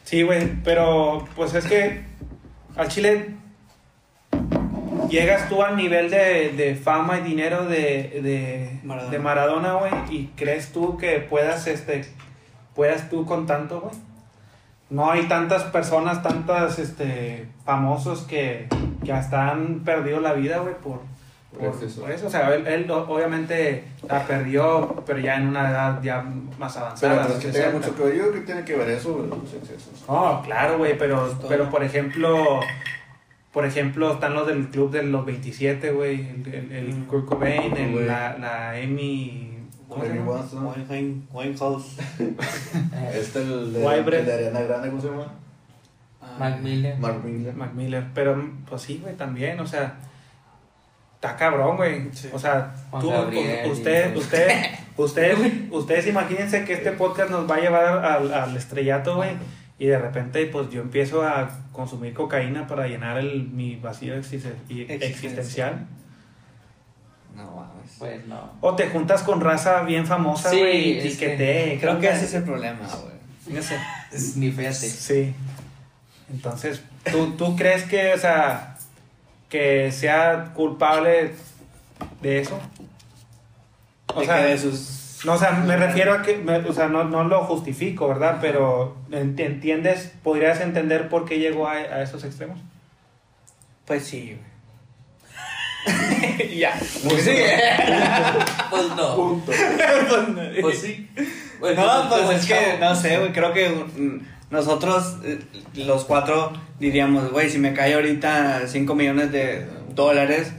Sí, 0.03 0.21
güey, 0.21 0.51
pero 0.63 1.25
pues 1.35 1.53
es 1.55 1.65
que 1.65 2.03
al 2.75 2.87
Chile 2.87 3.35
llegas 5.09 5.49
tú 5.49 5.61
al 5.61 5.75
nivel 5.75 6.09
de, 6.09 6.53
de 6.55 6.75
fama 6.75 7.19
y 7.19 7.21
dinero 7.21 7.65
de, 7.65 8.21
de 8.23 8.79
Maradona. 8.83 9.11
de 9.11 9.19
Maradona, 9.19 9.73
güey, 9.73 9.91
y 10.09 10.27
crees 10.35 10.71
tú 10.71 10.97
que 10.97 11.19
puedas, 11.19 11.67
este, 11.67 12.05
puedas 12.73 13.09
tú 13.09 13.25
con 13.25 13.45
tanto, 13.45 13.81
güey. 13.81 13.93
No 14.89 15.09
hay 15.09 15.23
tantas 15.23 15.63
personas, 15.63 16.21
tantas, 16.21 16.77
este, 16.79 17.47
famosos 17.63 18.23
que, 18.23 18.67
que 19.05 19.13
hasta 19.13 19.49
han 19.49 19.81
perdido 19.85 20.19
la 20.19 20.33
vida, 20.33 20.59
güey, 20.59 20.75
por, 20.75 21.01
por, 21.51 21.71
Por 21.71 22.11
eso. 22.11 22.27
O 22.27 22.29
sea, 22.29 22.53
él, 22.55 22.65
él 22.65 22.89
obviamente 22.91 23.83
la 24.07 24.25
perdió, 24.25 25.03
pero 25.05 25.19
ya 25.19 25.35
en 25.35 25.47
una 25.47 25.69
edad 25.69 26.01
ya 26.01 26.21
más 26.57 26.73
Pero 26.73 26.85
avanzada. 26.85 27.15
pues, 27.23 27.29
los 27.29 27.37
que 27.43 27.51
tenga 27.51 27.65
60. 27.71 27.77
mucho 27.77 27.95
que 27.97 28.03
ver. 28.03 28.15
Yo 28.15 28.21
creo 28.23 28.33
que 28.33 28.41
tiene 28.41 28.63
que 28.65 28.75
ver 28.77 28.89
eso, 28.89 29.13
güey, 29.15 29.27
los 29.29 29.53
excesos. 29.53 30.03
Oh, 30.07 30.41
claro, 30.43 30.77
güey, 30.77 30.97
pero, 30.97 31.27
Todo. 31.27 31.47
pero 31.49 31.69
por 31.69 31.83
ejemplo, 31.83 32.59
por 33.51 33.65
ejemplo, 33.65 34.13
están 34.13 34.33
los 34.33 34.47
del 34.47 34.69
club 34.69 34.91
de 34.91 35.03
los 35.03 35.25
27, 35.25 35.91
güey, 35.91 36.21
el, 36.29 36.53
el, 36.53 36.71
el 36.71 36.93
Mm. 36.95 37.05
Kurt 37.07 37.25
Cobain, 37.25 37.75
el- 37.75 38.07
la, 38.07 38.37
la 38.37 38.71
Amy... 38.71 39.49
¿cómo 39.89 40.05
se 40.05 40.09
Amy 40.11 40.19
llama? 40.19 41.25
Winehouse. 41.33 41.97
Eh, 42.19 42.33
Este, 43.13 43.39
el 43.41 43.73
de, 43.73 43.85
el 43.85 44.25
de 44.25 44.33
Ariana 44.33 44.61
Grande, 44.61 44.89
¿cómo 44.89 45.01
se 45.01 45.09
llama? 45.09 45.33
Mac 46.39 46.59
Miller. 46.61 46.97
Mark 46.97 47.21
Miller. 47.25 47.53
Mac 47.53 47.73
Miller, 47.73 48.05
pero 48.13 48.41
pues 48.69 48.81
sí, 48.83 48.99
güey, 49.03 49.15
también, 49.17 49.59
o 49.59 49.67
sea, 49.67 49.97
está 51.21 51.35
cabrón, 51.37 51.77
güey. 51.77 52.09
Sí. 52.13 52.29
O 52.33 52.39
sea, 52.39 52.73
tú, 52.99 53.11
Gabriel, 53.11 53.69
usted, 53.71 54.15
y- 54.15 54.17
usted, 54.17 54.69
ustedes, 54.97 55.37
ustedes 55.71 56.07
imagínense 56.07 56.65
que 56.65 56.73
este 56.73 56.91
podcast 56.93 57.29
nos 57.29 57.49
va 57.49 57.55
a 57.57 57.59
llevar 57.59 58.03
al, 58.05 58.33
al 58.33 58.57
estrellato, 58.57 59.17
güey. 59.17 59.29
Y 59.77 59.85
de 59.87 59.97
repente, 59.99 60.45
pues 60.47 60.69
yo 60.71 60.81
empiezo 60.81 61.23
a 61.23 61.49
consumir 61.71 62.13
cocaína 62.13 62.65
para 62.67 62.87
llenar 62.87 63.17
el, 63.19 63.43
mi 63.49 63.75
vacío 63.75 64.15
existen- 64.15 64.53
y- 64.67 64.81
Existencial. 64.91 65.85
No 67.35 67.51
mames. 67.51 67.91
Pues 67.99 68.27
no. 68.27 68.51
O 68.61 68.75
te 68.75 68.89
juntas 68.89 69.23
con 69.23 69.41
raza 69.41 69.81
bien 69.83 70.05
famosa, 70.05 70.49
Sí, 70.49 70.59
güey, 70.59 70.91
y 71.03 71.07
es 71.07 71.17
que 71.17 71.29
te... 71.29 71.77
Creo 71.79 71.99
que 71.99 72.09
ese 72.09 72.25
es 72.25 72.33
el 72.33 72.43
problema, 72.43 72.79
güey. 72.87 73.55
No 73.55 73.61
sé. 73.63 73.77
Ni 74.35 74.51
fíjate. 74.51 74.73
Sí. 74.89 75.33
Entonces, 76.31 76.81
¿tú, 77.11 77.31
¿tú 77.37 77.55
crees 77.55 77.83
que, 77.83 78.13
o 78.13 78.17
sea, 78.17 78.70
que 79.51 79.91
sea 79.91 80.51
culpable 80.55 81.33
de 82.21 82.39
eso? 82.39 82.59
O 84.15 84.21
De 84.21 84.25
sea, 84.25 84.37
que 84.37 84.43
de 84.47 84.57
sus... 84.57 85.19
no, 85.25 85.33
o 85.33 85.37
sea, 85.37 85.51
me 85.51 85.77
refiero 85.77 86.13
a 86.13 86.21
que, 86.23 86.37
me- 86.37 86.57
o 86.57 86.73
sea, 86.73 86.87
no, 86.87 87.03
no 87.03 87.23
lo 87.25 87.43
justifico, 87.43 88.07
¿verdad? 88.07 88.39
Pero, 88.41 88.97
¿ent- 89.11 89.39
¿entiendes? 89.39 90.11
¿Podrías 90.23 90.59
entender 90.61 91.09
por 91.09 91.25
qué 91.25 91.37
llegó 91.37 91.67
a, 91.67 91.73
a 91.73 92.01
esos 92.01 92.23
extremos? 92.23 92.57
Pues 93.85 94.05
sí, 94.05 94.37
güey. 94.37 94.51
ya. 96.59 96.73
Pues 97.07 97.23
sí. 97.23 97.31
pues 98.69 98.87
no. 98.95 99.15
Punto. 99.15 99.51
Pues 100.61 100.79
sí. 100.81 101.09
Pues 101.59 101.75
No, 101.75 102.07
pues 102.09 102.21
como 102.21 102.31
es 102.31 102.45
que, 102.45 102.77
no 102.79 102.95
sé, 102.95 103.17
güey, 103.19 103.31
creo 103.31 103.53
que 103.53 103.85
nosotros, 104.51 105.17
eh, 105.23 105.39
los 105.75 106.05
cuatro, 106.05 106.51
diríamos, 106.79 107.31
güey, 107.31 107.49
si 107.49 107.57
me 107.57 107.73
cae 107.73 107.93
ahorita 107.95 108.67
5 108.67 108.93
millones 108.95 109.31
de 109.31 109.65
dólares, 109.95 110.51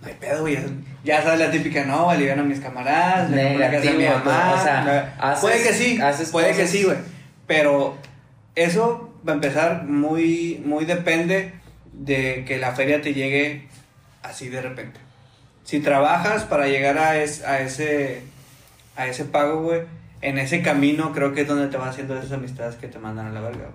no 0.00 0.08
hay 0.08 0.14
pedo, 0.14 0.40
güey. 0.42 0.58
Ya 1.04 1.22
sabes 1.22 1.40
la 1.40 1.50
típica, 1.50 1.84
no, 1.84 2.10
alivian 2.10 2.38
a 2.38 2.42
mis 2.42 2.60
camaradas, 2.60 3.30
le 3.30 3.58
la 3.58 3.70
casa 3.70 3.90
a 3.90 3.92
mi 3.94 4.04
mamá. 4.04 4.54
o 4.58 4.62
sea, 4.62 4.80
no, 4.82 5.24
haces- 5.24 5.40
puede 5.40 5.62
que 5.62 5.72
sí, 5.72 5.98
puede 6.30 6.54
que 6.54 6.66
sí, 6.66 6.84
güey. 6.84 6.98
Pero 7.46 7.96
eso, 8.54 9.12
va 9.26 9.32
a 9.32 9.34
empezar, 9.36 9.84
muy, 9.84 10.62
muy 10.64 10.84
depende 10.84 11.52
de 11.92 12.44
que 12.46 12.58
la 12.58 12.72
feria 12.72 13.00
te 13.02 13.14
llegue 13.14 13.66
así 14.22 14.48
de 14.48 14.60
repente. 14.62 15.00
Si 15.64 15.80
trabajas 15.80 16.44
para 16.44 16.68
llegar 16.68 16.98
a, 16.98 17.16
es- 17.22 17.42
a 17.44 17.60
ese 17.60 18.22
a 18.96 19.06
ese 19.06 19.24
pago, 19.24 19.62
güey, 19.62 19.82
en 20.22 20.38
ese 20.38 20.62
camino 20.62 21.12
creo 21.12 21.32
que 21.32 21.42
es 21.42 21.48
donde 21.48 21.68
te 21.68 21.76
vas 21.76 21.90
haciendo 21.90 22.16
esas 22.16 22.32
amistades 22.32 22.76
que 22.76 22.88
te 22.88 22.98
mandan 22.98 23.26
a 23.26 23.32
la 23.32 23.40
verga. 23.40 23.70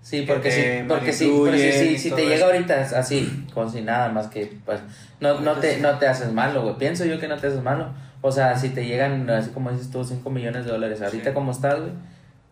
Sí, 0.00 0.26
que 0.26 0.32
porque, 0.34 0.50
si, 0.50 0.86
porque, 0.86 1.12
si, 1.14 1.30
porque 1.30 1.72
si, 1.72 1.98
si 1.98 2.10
te 2.10 2.26
llega 2.26 2.44
ahorita 2.46 2.80
así, 2.94 3.46
con 3.54 3.70
sin 3.72 3.86
nada 3.86 4.10
más 4.10 4.26
que, 4.26 4.52
pues, 4.66 4.80
no, 5.20 5.40
no, 5.40 5.54
te, 5.54 5.78
no 5.80 5.98
te 5.98 6.06
haces 6.06 6.30
malo, 6.30 6.62
güey. 6.62 6.76
Pienso 6.76 7.06
yo 7.06 7.18
que 7.18 7.26
no 7.26 7.38
te 7.38 7.46
haces 7.46 7.62
malo. 7.62 7.88
O 8.20 8.30
sea, 8.30 8.56
si 8.58 8.68
te 8.70 8.84
llegan, 8.84 9.28
así 9.30 9.50
como 9.50 9.70
dices 9.70 9.90
tú, 9.90 10.04
5 10.04 10.28
millones 10.28 10.66
de 10.66 10.72
dólares, 10.72 11.00
ahorita 11.00 11.30
Sí. 11.30 11.34
como 11.34 11.52
estás, 11.52 11.80
güey, 11.80 11.92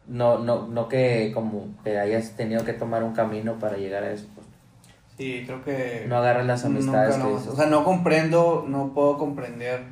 no, 0.07 0.38
no, 0.38 0.66
no 0.66 0.88
que 0.88 1.31
como 1.35 1.68
que 1.85 1.99
hayas 1.99 2.37
tenido 2.37 2.64
que 2.64 2.73
tomar 2.73 3.03
un 3.03 3.12
camino 3.12 3.59
para 3.59 3.77
llegar 3.77 4.03
a 4.03 4.12
eso. 4.12 4.27
pues. 4.35 4.47
Sí, 5.18 5.42
creo 5.47 5.62
que... 5.62 6.07
No 6.09 6.16
agarras 6.16 6.47
las 6.47 6.64
amistades 6.64 7.18
nunca 7.18 7.42
que. 7.45 7.51
O 7.51 7.57
sea, 7.57 7.66
no 7.66 7.85
comprendo, 7.85 8.64
no 8.66 8.92
puedo 8.95 9.18
comprender 9.18 9.83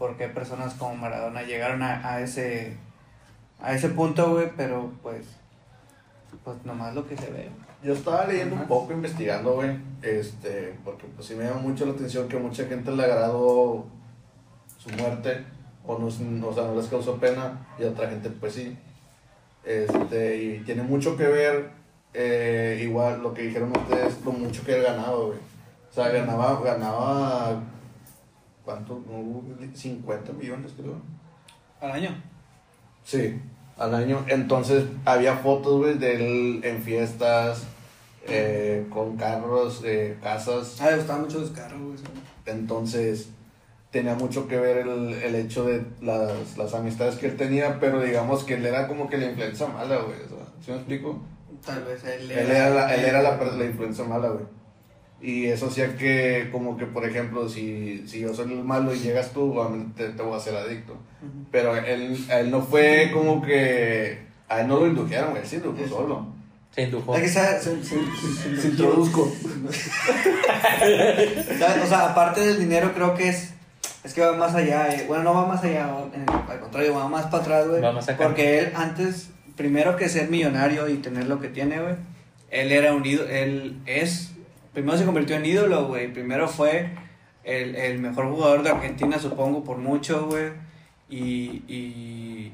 por 0.00 0.16
qué 0.16 0.28
personas 0.28 0.72
como 0.74 0.96
Maradona 0.96 1.42
llegaron 1.42 1.82
a, 1.82 2.14
a 2.14 2.22
ese 2.22 2.78
a 3.60 3.74
ese 3.74 3.90
punto, 3.90 4.32
güey, 4.32 4.50
pero 4.56 4.90
pues 5.02 5.26
pues 6.42 6.56
nomás 6.64 6.94
lo 6.94 7.06
que 7.06 7.18
se 7.18 7.30
ve. 7.30 7.50
Yo 7.82 7.92
estaba 7.92 8.26
leyendo 8.26 8.56
un 8.56 8.66
poco, 8.66 8.94
investigando, 8.94 9.54
güey, 9.56 9.76
este, 10.00 10.74
porque 10.84 11.06
pues 11.14 11.28
sí 11.28 11.34
me 11.34 11.44
llama 11.44 11.60
mucho 11.60 11.84
la 11.84 11.92
atención 11.92 12.28
que 12.28 12.38
mucha 12.38 12.64
gente 12.64 12.90
le 12.90 13.04
agradó 13.04 13.84
su 14.78 14.88
muerte, 14.96 15.44
o 15.86 15.98
no, 15.98 16.06
o 16.06 16.54
sea, 16.54 16.64
no 16.64 16.74
les 16.76 16.86
causó 16.86 17.16
pena, 17.16 17.66
y 17.78 17.84
otra 17.84 18.08
gente 18.08 18.30
pues 18.30 18.54
sí. 18.54 18.78
Este, 19.64 20.36
y 20.42 20.58
tiene 20.60 20.82
mucho 20.82 21.14
que 21.18 21.24
ver, 21.24 21.70
eh, 22.14 22.80
igual 22.82 23.22
lo 23.22 23.34
que 23.34 23.42
dijeron 23.42 23.76
ustedes, 23.76 24.24
lo 24.24 24.32
mucho 24.32 24.64
que 24.64 24.76
él 24.76 24.82
ganado, 24.82 25.26
güey. 25.26 25.38
O 25.90 25.92
sea, 25.92 26.08
ganaba, 26.08 26.58
ganaba, 26.62 27.60
¿cuánto? 28.70 29.02
No, 29.06 29.42
50 29.74 30.32
millones, 30.32 30.72
creo. 30.76 31.00
Al 31.80 31.92
año. 31.92 32.22
Sí, 33.04 33.40
al 33.76 33.94
año. 33.94 34.24
Entonces 34.28 34.84
había 35.04 35.36
fotos, 35.36 35.78
güey, 35.78 35.98
de 35.98 36.14
él 36.14 36.60
en 36.64 36.82
fiestas, 36.82 37.64
eh, 38.26 38.86
con 38.90 39.16
carros, 39.16 39.82
eh, 39.84 40.18
casas. 40.22 40.80
Ah, 40.80 40.90
le 40.90 40.96
gustaban 40.98 41.22
mucho 41.22 41.40
los 41.40 41.50
carros, 41.50 41.80
güey. 41.80 41.96
Entonces 42.46 43.30
tenía 43.90 44.14
mucho 44.14 44.46
que 44.46 44.58
ver 44.58 44.86
el, 44.86 45.14
el 45.14 45.34
hecho 45.34 45.64
de 45.64 45.84
las, 46.00 46.56
las 46.56 46.74
amistades 46.74 47.16
que 47.16 47.26
él 47.26 47.36
tenía, 47.36 47.80
pero 47.80 48.00
digamos 48.00 48.44
que 48.44 48.54
él 48.54 48.64
era 48.64 48.86
como 48.86 49.08
que 49.08 49.18
la 49.18 49.26
influencia 49.26 49.66
mala, 49.66 49.96
güey. 49.96 50.16
¿Sí 50.64 50.70
me 50.70 50.76
explico? 50.76 51.20
Tal 51.64 51.84
vez 51.84 52.04
él 52.04 52.30
Él 52.30 52.50
era 52.50 52.70
la, 52.70 52.94
él 52.94 53.04
era 53.04 53.22
la 53.22 53.64
influencia 53.64 54.04
mala, 54.04 54.28
güey. 54.28 54.44
Y 55.22 55.46
eso 55.46 55.66
hacía 55.66 55.96
que, 55.96 56.48
como 56.50 56.76
que, 56.78 56.86
por 56.86 57.04
ejemplo, 57.04 57.48
si, 57.48 58.04
si 58.08 58.20
yo 58.20 58.32
soy 58.34 58.52
el 58.54 58.64
malo 58.64 58.94
y 58.94 58.98
llegas 59.00 59.32
tú, 59.32 59.54
te, 59.96 60.08
te 60.08 60.22
voy 60.22 60.32
a 60.34 60.36
hacer 60.38 60.56
adicto. 60.56 60.94
Ujú. 60.94 61.44
Pero 61.50 61.76
él, 61.76 62.16
él 62.30 62.50
no 62.50 62.62
fue 62.62 63.10
como 63.12 63.42
que. 63.42 64.18
A 64.48 64.62
él 64.62 64.68
no 64.68 64.80
lo 64.80 64.86
indujeron, 64.86 65.30
güey, 65.30 65.42
él 65.42 65.48
se 65.48 65.56
indujo 65.56 65.86
solo. 65.88 66.26
Se 66.74 66.82
indujo. 66.82 67.14
Es 67.16 67.22
que 67.22 67.28
se, 67.28 67.60
se, 67.60 67.84
se- 67.84 67.96
se- 68.54 68.60
Se 68.62 68.68
introduzco. 68.68 69.30
¿Sabes? 71.58 71.84
O 71.84 71.86
sea, 71.86 72.10
aparte 72.10 72.40
del 72.40 72.58
dinero, 72.58 72.92
creo 72.94 73.14
que 73.14 73.28
es. 73.28 73.50
Es 74.04 74.14
que 74.14 74.22
va 74.22 74.32
más 74.32 74.54
allá. 74.54 74.88
eh, 74.94 75.04
Bueno, 75.06 75.24
no 75.24 75.34
va 75.34 75.46
más 75.46 75.62
allá. 75.62 75.88
en- 76.14 76.24
al 76.50 76.60
contrario, 76.60 76.94
va 76.94 77.08
más 77.08 77.26
para 77.26 77.42
atrás, 77.42 77.68
güey. 77.68 77.80
Va 77.82 77.92
más 77.92 78.08
acá. 78.08 78.24
Porque 78.24 78.58
él, 78.60 78.72
antes, 78.74 79.30
primero 79.56 79.96
que 79.96 80.08
ser 80.08 80.30
millonario 80.30 80.88
y 80.88 80.94
tener 80.96 81.26
lo 81.28 81.40
que 81.40 81.48
tiene, 81.48 81.80
güey. 81.80 81.94
Él 82.50 82.72
era 82.72 82.94
un 82.94 83.04
ídolo. 83.04 83.28
Él 83.28 83.80
es. 83.86 84.32
Primero 84.72 84.98
se 84.98 85.04
convirtió 85.04 85.36
en 85.36 85.46
ídolo, 85.46 85.86
güey. 85.86 86.12
Primero 86.12 86.48
fue 86.48 86.90
el, 87.44 87.74
el 87.76 87.98
mejor 87.98 88.30
jugador 88.30 88.62
de 88.62 88.70
Argentina, 88.70 89.18
supongo, 89.18 89.64
por 89.64 89.78
mucho, 89.78 90.26
güey. 90.26 90.50
Y, 91.08 91.64
y. 91.68 92.52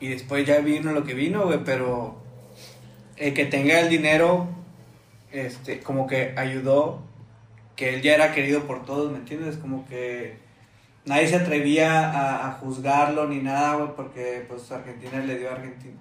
Y 0.00 0.08
después 0.08 0.46
ya 0.46 0.60
vino 0.60 0.92
lo 0.92 1.04
que 1.04 1.14
vino, 1.14 1.44
güey. 1.46 1.60
Pero. 1.64 2.22
El 3.16 3.34
que 3.34 3.46
tenga 3.46 3.80
el 3.80 3.88
dinero. 3.88 4.48
Este, 5.32 5.80
como 5.80 6.06
que 6.06 6.32
ayudó 6.36 7.02
que 7.76 7.94
él 7.94 8.02
ya 8.02 8.14
era 8.14 8.32
querido 8.32 8.66
por 8.66 8.84
todos, 8.84 9.10
¿me 9.10 9.18
entiendes? 9.18 9.56
Como 9.56 9.86
que 9.86 10.38
nadie 11.04 11.28
se 11.28 11.36
atrevía 11.36 12.46
a, 12.46 12.52
juzgarlo 12.52 13.28
ni 13.28 13.40
nada, 13.40 13.74
güey, 13.76 13.88
porque 13.96 14.44
pues 14.48 14.70
Argentina 14.70 15.18
le 15.18 15.38
dio 15.38 15.50
a 15.50 15.54
Argentina, 15.54 15.98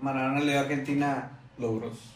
Maradona 0.00 0.40
le 0.40 0.52
dio 0.52 0.60
a 0.60 0.62
Argentina 0.62 1.30
Logros. 1.58 2.13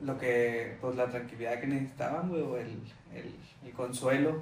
Lo 0.00 0.18
que, 0.18 0.76
pues 0.80 0.96
la 0.96 1.06
tranquilidad 1.06 1.60
que 1.60 1.66
necesitaban, 1.66 2.28
güey, 2.28 2.42
o 2.42 2.56
el, 2.56 2.68
el, 3.14 3.34
el 3.64 3.72
consuelo, 3.72 4.40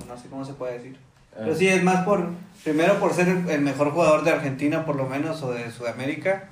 o 0.00 0.04
no 0.06 0.16
sé 0.16 0.28
cómo 0.28 0.44
se 0.44 0.54
puede 0.54 0.74
decir. 0.78 0.96
Ah. 1.32 1.36
Pero 1.40 1.54
sí, 1.54 1.68
es 1.68 1.82
más 1.82 2.04
por, 2.04 2.28
primero 2.64 2.98
por 2.98 3.12
ser 3.12 3.28
el, 3.28 3.60
mejor 3.60 3.90
jugador 3.92 4.24
de 4.24 4.30
Argentina, 4.32 4.84
por 4.84 4.96
lo 4.96 5.06
menos, 5.06 5.42
o 5.42 5.52
de 5.52 5.70
Sudamérica, 5.70 6.48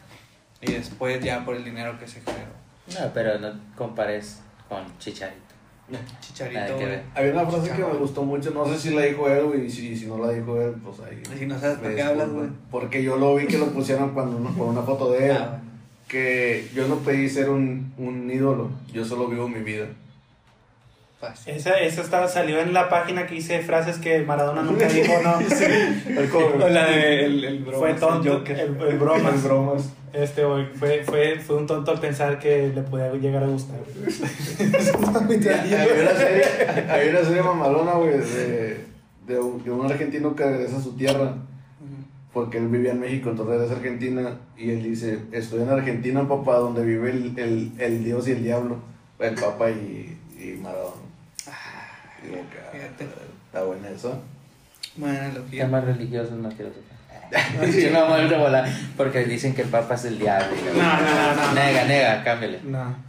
y 0.60 0.72
después 0.72 1.20
ya 1.22 1.44
por 1.44 1.56
el 1.56 1.64
dinero 1.64 1.98
que 1.98 2.06
se 2.06 2.20
generó. 2.20 2.52
No, 2.98 3.12
pero 3.12 3.38
no 3.38 3.52
compares 3.76 4.40
con 4.68 4.84
Chicharito. 4.98 5.40
Chicharito, 6.20 6.74
güey. 6.74 6.86
ver. 6.86 7.02
Había 7.14 7.32
una 7.32 7.42
frase 7.46 7.66
que 7.66 7.70
me 7.70 7.76
Chicharito. 7.76 7.98
gustó 7.98 8.22
mucho, 8.24 8.50
no 8.50 8.66
sé 8.66 8.78
si 8.78 8.90
la 8.94 9.02
dijo 9.02 9.28
él, 9.28 9.44
güey, 9.44 9.66
y 9.66 9.70
si, 9.70 9.96
si 9.96 10.06
no 10.06 10.18
la 10.18 10.30
dijo 10.32 10.60
él, 10.60 10.74
pues 10.84 11.00
ahí. 11.00 11.22
Y 11.34 11.38
si 11.38 11.46
no 11.46 11.58
sabes 11.58 11.78
por 11.78 11.94
qué 11.94 12.02
hablas, 12.02 12.26
disculpan. 12.26 12.48
güey. 12.56 12.60
Porque 12.70 13.02
yo 13.02 13.16
lo 13.16 13.34
vi 13.36 13.46
que 13.46 13.58
lo 13.58 13.66
pusieron 13.66 14.12
cuando 14.14 14.36
uno- 14.36 14.52
con 14.56 14.68
una 14.68 14.82
foto 14.82 15.10
de 15.12 15.30
él. 15.30 15.36
Ah. 15.36 15.60
Que 16.08 16.68
yo 16.74 16.86
no 16.86 16.96
pedí 16.96 17.28
ser 17.28 17.50
un, 17.50 17.92
un 17.98 18.30
ídolo, 18.30 18.70
yo 18.92 19.04
solo 19.04 19.26
vivo 19.28 19.48
mi 19.48 19.60
vida. 19.60 19.86
Fácil. 21.20 21.54
Esa, 21.54 21.78
esa 21.80 22.02
estaba, 22.02 22.28
salió 22.28 22.60
en 22.60 22.72
la 22.72 22.88
página 22.88 23.26
que 23.26 23.36
hice 23.36 23.60
frases 23.60 23.96
que 23.98 24.20
Maradona 24.20 24.62
nunca 24.62 24.86
dijo, 24.86 25.14
¿no? 25.22 25.38
El 26.20 26.28
cover. 26.28 26.62
O 26.62 26.68
la 26.68 26.86
de 26.86 27.24
el, 27.24 27.44
el 27.44 27.58
bromas, 27.60 27.78
Fue 27.78 27.90
el 27.90 27.96
tonto. 27.96 28.44
El, 28.46 28.80
el 28.80 28.98
bromas. 28.98 29.34
El 29.34 29.40
bromas. 29.40 29.92
Este, 30.12 30.44
güey, 30.44 30.66
fue, 30.74 31.02
fue, 31.04 31.40
fue 31.40 31.56
un 31.56 31.66
tonto 31.66 31.90
al 31.90 32.00
pensar 32.00 32.38
que 32.38 32.68
le 32.74 32.82
podía 32.82 33.12
llegar 33.12 33.42
a 33.42 33.48
gustar. 33.48 33.76
Hay 34.58 36.00
una 36.00 36.14
serie, 36.14 36.44
hay 36.88 37.08
una 37.10 37.24
serie 37.24 37.42
mamalona, 37.42 37.92
güey, 37.92 38.18
de, 38.18 38.80
de, 39.26 39.38
un, 39.38 39.62
de 39.62 39.70
un 39.70 39.90
argentino 39.90 40.34
que 40.34 40.44
regresa 40.44 40.78
a 40.78 40.80
su 40.80 40.96
tierra. 40.96 41.34
Porque 42.36 42.58
él 42.58 42.68
vivía 42.68 42.92
en 42.92 43.00
México, 43.00 43.30
entonces 43.30 43.70
a 43.70 43.76
Argentina. 43.76 44.36
Y 44.58 44.70
él 44.70 44.82
dice: 44.82 45.20
Estoy 45.32 45.62
en 45.62 45.70
Argentina, 45.70 46.28
papá, 46.28 46.56
donde 46.56 46.84
vive 46.84 47.08
el, 47.08 47.32
el, 47.38 47.72
el 47.78 48.04
Dios 48.04 48.28
y 48.28 48.32
el 48.32 48.44
diablo. 48.44 48.76
El 49.18 49.34
Papa 49.36 49.70
y, 49.70 50.18
y 50.38 50.58
Maradona. 50.60 51.00
Ah, 51.48 51.88
fíjate. 52.20 53.06
Está 53.46 53.64
buena 53.64 53.88
eso. 53.88 54.20
Bueno, 54.96 55.18
lo 55.34 55.46
que 55.46 55.56
Temas 55.56 55.84
religiosos 55.86 56.32
no 56.32 56.50
quiero 56.50 56.72
tocar. 56.72 57.70
Yo 57.70 57.90
no 57.90 58.06
me 58.06 58.26
voy 58.26 58.34
a 58.34 58.38
volar 58.38 58.68
porque 58.98 59.24
dicen 59.24 59.54
que 59.54 59.62
el 59.62 59.68
Papa 59.68 59.94
es 59.94 60.04
el 60.04 60.18
diablo. 60.18 60.54
No, 60.76 60.82
no, 60.82 61.36
no, 61.36 61.46
no. 61.46 61.54
Nega, 61.54 61.84
nega, 61.86 62.22
cámbiale. 62.22 62.60
No. 62.64 63.06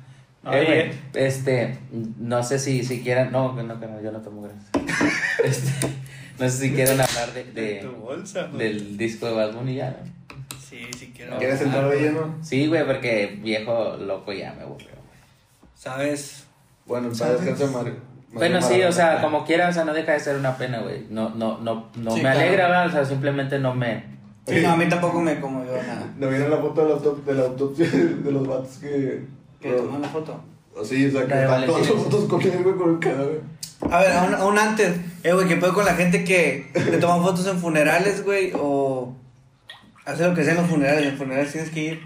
Eh, 0.54 0.94
este, 1.16 1.78
no 1.92 2.44
sé 2.44 2.60
si, 2.60 2.86
si 2.86 3.02
quieran, 3.02 3.34
no, 3.34 3.58
que 3.58 3.64
no, 3.64 3.78
que 3.78 3.88
no, 3.88 4.02
yo 4.02 4.14
no 4.14 4.22
tomo 4.22 4.44
gracias. 4.44 5.14
Este, 5.44 5.88
no 6.40 6.50
sé 6.50 6.58
si 6.58 6.72
quieren 6.74 7.00
hablar 7.02 7.34
de, 7.34 7.44
de- 7.46 7.80
tu 7.82 7.92
bolsa, 7.94 8.48
güey. 8.48 8.58
del 8.68 8.98
disco 8.98 9.26
de 9.28 9.34
Bad 9.34 9.54
Bunny 9.54 9.76
ya, 9.76 9.90
¿no? 9.92 10.58
Sí, 10.60 10.82
sí 10.98 11.14
quiero. 11.16 11.38
¿Quieres 11.38 11.62
hablar, 11.62 11.76
entrar 11.86 11.92
de 11.98 12.02
lleno? 12.02 12.36
Sí, 12.42 12.68
güey, 12.68 12.86
porque 12.86 13.40
viejo 13.42 13.96
loco 13.98 14.34
ya 14.34 14.54
me 14.54 14.64
aburrió. 14.64 14.90
güey. 14.90 15.20
¿Sabes? 15.76 16.46
Bueno, 16.86 17.14
¿Sabes? 17.14 17.42
descansar, 17.42 17.70
Mario. 17.70 17.96
Bueno, 18.34 18.62
sí, 18.62 18.82
o 18.84 18.92
sea, 18.92 19.22
como 19.22 19.46
quiera, 19.46 19.70
o 19.70 19.74
sea, 19.74 19.86
no 19.86 19.94
deja 19.94 20.12
de 20.12 20.20
ser 20.20 20.36
una 20.36 20.58
pena, 20.58 20.80
güey. 20.80 21.06
No, 21.10 21.30
no, 21.30 21.58
no, 21.60 21.90
no 21.96 22.12
Sí, 22.12 22.18
me 22.18 22.22
claro. 22.22 22.40
alegra, 22.40 22.68
¿verdad? 22.68 22.88
O 22.88 22.92
sea, 22.92 23.06
simplemente 23.06 23.58
no 23.60 23.74
me... 23.74 24.04
Sí, 24.46 24.60
no, 24.62 24.72
a 24.72 24.78
mí 24.78 24.88
tampoco 24.88 25.20
me 25.22 25.40
conmovió 25.40 25.72
nada. 25.74 26.14
¿No 26.18 26.30
vieron 26.30 26.50
la 26.52 26.58
foto 26.58 26.82
de 26.86 26.90
la, 26.90 26.96
autop- 27.00 27.24
de 27.24 27.34
la 27.34 27.44
autopsia 27.44 27.86
de 28.24 28.32
los 28.32 28.48
vatos 28.48 28.78
que. 28.78 29.24
¿Que 29.60 29.72
tomó 29.74 29.98
una 29.98 30.08
foto? 30.08 30.40
O 30.76 30.86
sí, 30.86 31.08
o 31.08 31.12
sea, 31.12 31.24
que 31.24 31.30
La 31.30 31.36
de 31.38 31.44
están 31.46 31.66
todos 31.66 31.80
Valentín. 31.82 31.96
los 31.96 32.04
fotos 32.04 32.30
con 32.30 32.42
el 32.42 32.64
güey 32.64 32.76
con 32.76 32.90
el 32.92 33.00
cadáver. 33.00 33.42
A 33.92 34.00
ver, 34.00 34.12
aún, 34.12 34.34
aún 34.34 34.58
antes, 34.58 34.96
eh, 35.24 35.34
güey, 35.34 35.48
¿qué 35.48 35.56
puedo 35.58 35.74
con 35.74 35.86
la 35.86 35.94
gente 35.96 36.24
que 36.24 36.72
le 36.74 36.98
toman 36.98 37.22
fotos 37.24 37.46
en 37.48 37.60
funerales, 37.60 38.24
güey? 38.26 38.52
O 38.56 39.14
hace 40.06 40.24
lo 40.28 40.34
que 40.34 40.44
sea 40.44 40.54
en 40.54 40.62
los 40.62 40.70
funerales. 40.70 41.06
En 41.08 41.18
funerales 41.18 41.52
tienes 41.52 41.70
que 41.70 41.80
ir. 41.82 42.02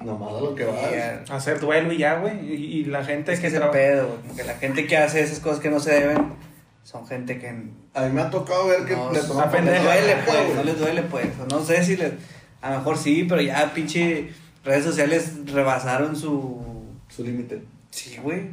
Nomás 0.00 0.34
a 0.34 0.40
lo 0.40 0.54
que 0.56 0.64
va. 0.64 0.74
y 0.90 0.94
a- 0.98 1.22
hacer 1.36 1.60
duelo 1.60 1.92
y 1.92 1.98
ya, 1.98 2.14
güey. 2.16 2.38
Y, 2.52 2.54
y 2.80 2.84
la 2.86 3.04
gente 3.04 3.32
Es 3.32 3.38
que 3.40 3.46
el 3.46 3.54
traba- 3.54 3.70
pedo, 3.70 4.08
güey. 4.08 4.18
Como 4.22 4.36
que 4.36 4.44
la 4.44 4.54
gente 4.54 4.86
que 4.86 4.96
hace 4.96 5.20
esas 5.22 5.38
cosas 5.38 5.60
que 5.60 5.70
no 5.70 5.78
se 5.78 5.92
deben 5.94 6.32
son 6.82 7.06
gente 7.06 7.38
que 7.38 7.48
A 7.94 8.02
mí 8.02 8.10
me 8.12 8.20
ha 8.22 8.28
tocado 8.30 8.66
ver 8.66 8.84
que 8.84 8.96
no, 8.96 9.12
le 9.12 9.20
no 9.22 9.26
toman 9.28 9.48
fotos 9.50 9.64
les 9.64 9.82
duele, 9.82 10.16
pues. 10.26 10.36
güey. 10.44 10.54
No 10.56 10.62
les 10.64 10.78
duele, 10.78 11.02
pues. 11.02 11.26
No 11.50 11.62
sé 11.64 11.84
si 11.84 11.96
les. 11.96 12.12
A 12.60 12.70
lo 12.72 12.78
mejor 12.78 12.98
sí, 12.98 13.24
pero 13.28 13.40
ya 13.40 13.72
pinche 13.72 14.30
redes 14.64 14.84
sociales 14.84 15.34
rebasaron 15.46 16.16
su. 16.16 16.60
Su 17.08 17.22
límite. 17.22 17.62
Sí, 17.90 18.16
güey. 18.20 18.50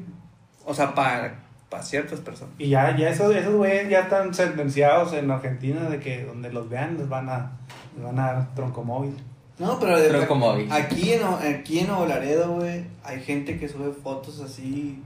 O 0.65 0.73
sea, 0.75 0.93
para, 0.93 1.33
para 1.69 1.83
ciertas 1.83 2.19
personas. 2.19 2.53
Y 2.57 2.69
ya, 2.69 2.95
ya 2.97 3.09
esos, 3.09 3.33
esos 3.35 3.53
güeyes 3.53 3.89
ya 3.89 4.01
están 4.01 4.33
sentenciados 4.33 5.13
en 5.13 5.29
Argentina 5.29 5.81
de 5.89 5.99
que 5.99 6.25
donde 6.25 6.51
los 6.51 6.69
vean 6.69 6.97
les 6.97 7.07
van 7.07 7.29
a, 7.29 7.51
les 7.95 8.03
van 8.03 8.19
a 8.19 8.33
dar 8.33 8.55
troncomóvil. 8.55 9.15
No, 9.59 9.77
pero 9.77 9.99
de 9.99 10.07
Tronco 10.07 10.35
móvil. 10.35 10.71
aquí 10.71 11.11
en, 11.11 11.21
aquí 11.23 11.79
en 11.79 11.87
Nuevo 11.87 12.05
Laredo, 12.05 12.55
güey, 12.55 12.85
hay 13.03 13.19
gente 13.21 13.59
que 13.59 13.67
sube 13.67 13.91
fotos 13.91 14.39
así 14.39 15.03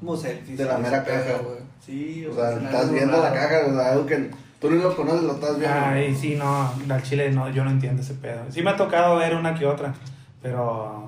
como 0.00 0.16
selfies. 0.16 0.56
De 0.56 0.64
la 0.64 0.78
mera 0.78 1.04
caja. 1.04 1.38
güey. 1.44 1.58
Sí, 1.84 2.26
O 2.26 2.34
sea, 2.34 2.54
se 2.54 2.60
me 2.60 2.64
estás 2.64 2.90
viendo 2.90 3.22
la 3.22 3.32
caja, 3.32 3.66
o 3.68 3.74
sea, 3.74 3.92
algo 3.92 4.06
que 4.06 4.30
tú 4.58 4.70
ni 4.70 4.80
lo 4.82 4.96
conoces, 4.96 5.22
lo 5.24 5.34
estás 5.34 5.58
viendo. 5.58 5.76
Ay, 5.78 6.14
sí, 6.14 6.34
no, 6.34 6.72
al 6.88 7.02
chile 7.02 7.30
no, 7.30 7.50
yo 7.50 7.62
no 7.62 7.70
entiendo 7.70 8.00
ese 8.00 8.14
pedo. 8.14 8.40
Sí 8.48 8.62
me 8.62 8.70
ha 8.70 8.76
tocado 8.76 9.16
ver 9.18 9.34
una 9.34 9.54
que 9.54 9.66
otra, 9.66 9.92
pero 10.40 11.06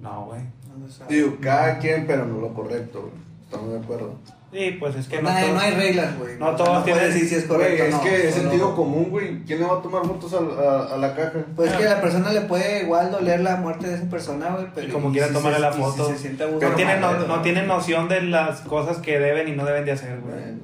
No, 0.00 0.24
güey. 0.24 0.40
No. 0.40 1.06
Digo, 1.10 1.36
cada 1.42 1.78
quien, 1.78 2.06
pero 2.06 2.24
no 2.24 2.40
lo 2.40 2.54
correcto, 2.54 3.02
güey. 3.02 3.27
Estamos 3.50 3.72
de 3.72 3.78
acuerdo. 3.78 4.14
Sí, 4.52 4.76
pues 4.80 4.94
es 4.96 5.06
que 5.08 5.16
no, 5.16 5.22
no, 5.22 5.28
hay, 5.36 5.42
todos- 5.44 5.54
no 5.56 5.60
hay 5.60 5.70
reglas, 5.72 6.18
güey. 6.18 6.38
no 6.38 6.56
todos 6.56 6.68
puedes 6.82 6.84
tienen- 6.84 7.12
decir 7.12 7.28
si 7.28 7.34
es 7.34 7.44
correcto 7.44 7.84
es 7.84 7.94
no. 7.94 8.00
que 8.02 8.28
es 8.28 8.34
sentido 8.34 8.74
común, 8.76 9.08
güey. 9.10 9.42
¿Quién 9.44 9.58
le 9.60 9.66
va 9.66 9.78
a 9.78 9.82
tomar 9.82 10.04
fotos 10.06 10.32
a, 10.34 10.38
a- 10.38 10.94
a 10.94 10.96
la 10.96 11.14
caja? 11.14 11.32
Pues 11.54 11.70
que 11.72 11.86
a 11.86 11.94
la 11.94 12.00
persona 12.00 12.32
le 12.32 12.40
puede 12.42 12.82
igual 12.82 13.10
doler 13.10 13.40
la 13.40 13.56
muerte 13.56 13.88
de 13.88 13.96
esa 13.96 14.08
persona, 14.08 14.48
güey. 14.50 14.66
pero 14.74 14.88
Y 14.88 14.90
como 14.90 15.08
y 15.10 15.12
quiera 15.12 15.28
si 15.28 15.34
tomarle 15.34 15.56
se- 15.58 15.62
la 15.62 15.70
y 15.70 15.72
si 15.74 15.80
foto. 15.80 16.08
se 16.08 16.18
siente 16.18 16.44
abuso, 16.44 16.66
no, 16.68 16.74
tienen, 16.76 17.00
no, 17.00 17.12
no 17.14 17.26
¿no? 17.26 17.42
tienen 17.42 17.66
noción 17.66 18.08
de 18.08 18.22
las 18.22 18.60
cosas 18.62 18.98
que 18.98 19.18
deben 19.18 19.48
y 19.48 19.52
no 19.52 19.64
deben 19.66 19.84
de 19.84 19.92
hacer, 19.92 20.18
güey. 20.20 20.34
Bueno. 20.34 20.58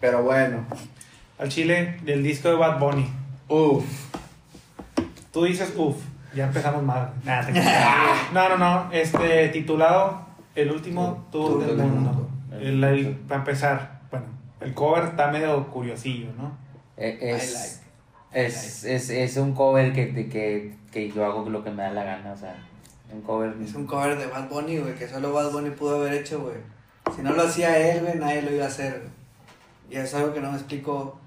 Pero 0.00 0.22
bueno. 0.22 0.64
Al 1.38 1.48
chile, 1.48 1.98
del 2.04 2.22
disco 2.22 2.48
de 2.48 2.54
Bad 2.56 2.78
Bunny. 2.78 3.06
Uf. 3.48 3.84
Tú 5.32 5.44
dices, 5.44 5.72
uff, 5.76 5.96
ya 6.34 6.44
empezamos 6.46 6.82
mal. 6.82 7.12
Nah, 7.24 7.44
te- 7.44 7.52
no, 8.32 8.48
no, 8.50 8.56
no. 8.56 8.92
Este, 8.92 9.48
titulado 9.50 10.26
El 10.54 10.70
último 10.72 11.26
tour, 11.30 11.52
Tour 11.52 11.66
del 11.66 11.76
del 11.76 11.86
mundo. 11.86 12.10
mundo. 12.12 12.28
El- 12.58 12.82
el- 12.84 13.16
para 13.16 13.40
empezar, 13.40 14.00
bueno, 14.10 14.26
el 14.60 14.74
cover 14.74 15.04
está 15.04 15.28
medio 15.30 15.68
curiosillo, 15.70 16.30
¿no? 16.36 16.48
I 16.98 17.16
Es, 17.20 17.80
like. 18.32 18.46
es, 18.46 18.84
es, 18.84 19.10
es 19.10 19.36
un 19.36 19.54
cover 19.54 19.92
que, 19.92 20.12
que, 20.28 20.76
que 20.90 21.10
yo 21.10 21.24
hago 21.24 21.48
lo 21.48 21.62
que 21.64 21.70
me 21.70 21.82
da 21.84 21.90
la 21.92 22.04
gana, 22.04 22.32
o 22.32 22.36
sea, 22.36 22.54
un 23.12 23.22
cover. 23.22 23.54
Es 23.62 23.74
un 23.74 23.86
cover 23.86 24.18
de 24.18 24.26
Bad 24.26 24.48
Bunny, 24.48 24.78
güey, 24.78 24.94
que 24.94 25.08
solo 25.08 25.32
Bad 25.32 25.50
Bunny 25.52 25.70
pudo 25.70 25.96
haber 25.96 26.14
hecho, 26.14 26.40
güey. 26.40 26.56
Si 27.16 27.22
no 27.22 27.32
lo 27.32 27.42
hacía 27.44 27.76
él, 27.78 28.04
güey, 28.04 28.16
nadie 28.18 28.42
lo 28.42 28.52
iba 28.52 28.64
a 28.64 28.68
hacer, 28.68 28.98
güey. 29.00 29.10
Y 29.90 29.96
es 30.02 30.14
algo 30.14 30.32
que 30.34 30.40
no 30.40 30.50
me 30.52 30.56
explico 30.58 31.18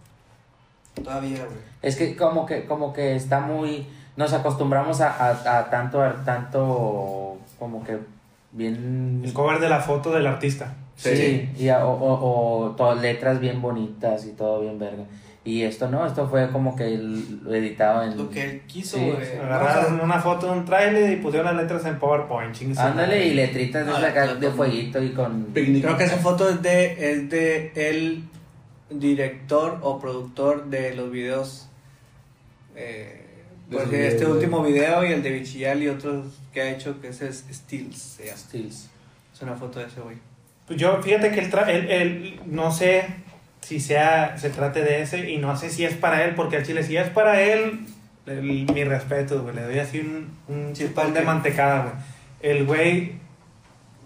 todavía, 0.95 1.39
güey. 1.45 1.57
Es 1.81 1.95
que 1.95 2.15
como 2.15 2.45
que, 2.45 2.65
como 2.65 2.93
que 2.93 3.15
está 3.15 3.39
muy, 3.39 3.87
nos 4.15 4.31
acostumbramos 4.33 5.01
a, 5.01 5.09
a, 5.11 5.57
a 5.59 5.69
tanto, 5.69 6.01
a 6.01 6.23
tanto, 6.23 7.37
como 7.59 7.83
que 7.83 7.97
bien... 8.53 9.21
El 9.25 9.33
cover 9.33 9.59
de 9.59 9.69
la 9.69 9.79
foto 9.81 10.11
del 10.11 10.25
artista. 10.27 10.75
Sí, 10.95 11.15
Sí. 11.15 11.49
y 11.63 11.69
a- 11.69 11.85
o, 11.85 11.91
o, 11.93 12.65
o 12.67 12.71
to- 12.75 12.95
letras 12.95 13.39
bien 13.39 13.61
bonitas 13.61 14.25
y 14.25 14.31
todo 14.31 14.61
bien 14.61 14.77
verga. 14.79 15.03
Y 15.45 15.63
esto 15.63 15.89
no, 15.89 16.05
esto 16.05 16.29
fue 16.29 16.49
como 16.51 16.73
que 16.75 16.97
lo 16.97 17.53
editado 17.53 18.03
en... 18.03 18.17
Lo 18.17 18.29
que 18.29 18.43
él 18.43 18.61
quiso, 18.65 18.97
Sí, 18.97 19.11
güey. 19.11 19.37
Agarraron 19.39 19.99
una 19.99 20.21
foto 20.21 20.45
de 20.45 20.53
un 20.59 20.63
trailer 20.65 21.11
y 21.11 21.17
pusieron 21.21 21.47
las 21.47 21.55
letras 21.61 21.85
en 21.85 21.99
PowerPoint. 21.99 22.55
Ándale 22.77 23.27
y 23.27 23.33
letritas 23.33 23.85
de, 23.85 23.91
sacar 23.91 24.27
la- 24.27 24.35
de 24.35 24.49
fueguito 24.51 25.03
y 25.03 25.09
con... 25.11 25.47
creo 25.53 25.97
que 25.97 26.03
esa 26.05 26.17
foto 26.17 26.47
es 26.47 26.61
de, 26.61 27.11
es 27.11 27.29
de 27.29 27.71
el 27.75 28.23
director 28.89 29.79
o 29.81 29.99
productor 29.99 30.65
de 30.67 30.93
los 30.95 31.11
videos. 31.11 31.67
Eh, 32.75 33.22
pues 33.73 33.83
sus 33.85 33.91
de 33.91 34.07
este 34.07 34.25
último 34.25 34.63
video 34.63 35.03
y 35.05 35.11
el 35.11 35.21
de 35.23 35.31
Bichillal 35.31 35.83
y 35.83 35.89
otros 35.89 36.25
que 36.53 36.61
ha 36.61 36.69
hecho, 36.71 36.99
que 37.01 37.09
ese 37.09 37.29
es 37.29 37.45
Steels. 37.51 37.97
se 37.97 38.25
llama. 38.25 38.37
Stills. 38.37 38.89
Es 39.33 39.41
una 39.41 39.55
foto 39.55 39.79
de 39.79 39.87
ese 39.87 39.99
güey. 40.01 40.17
Pues 40.67 40.79
yo, 40.79 41.01
fíjate 41.01 41.31
que 41.31 41.39
el, 41.41 41.51
tra- 41.51 41.67
el, 41.69 41.89
el- 41.91 42.39
no 42.45 42.71
sé 42.71 43.05
si 43.61 43.79
sea, 43.79 44.37
se 44.37 44.49
trate 44.49 44.81
de 44.81 45.01
ese 45.01 45.29
y 45.29 45.37
no 45.37 45.55
sé 45.57 45.69
si 45.69 45.83
es 45.85 45.93
para 45.95 46.23
él, 46.25 46.35
porque 46.35 46.57
al 46.57 46.65
chile, 46.65 46.83
si 46.83 46.95
es 46.97 47.09
para 47.09 47.41
él, 47.41 47.81
el- 48.25 48.41
mi 48.43 48.83
respeto, 48.83 49.41
güey, 49.43 49.55
le 49.55 49.63
doy 49.63 49.79
así 49.79 49.99
un, 49.99 50.29
un 50.47 50.75
Sí, 50.75 50.83
chipón 50.85 51.05
¿por 51.05 51.13
de 51.13 51.21
mantecada, 51.21 51.81
güey. 51.83 51.95
El 52.53 52.65
güey 52.65 53.11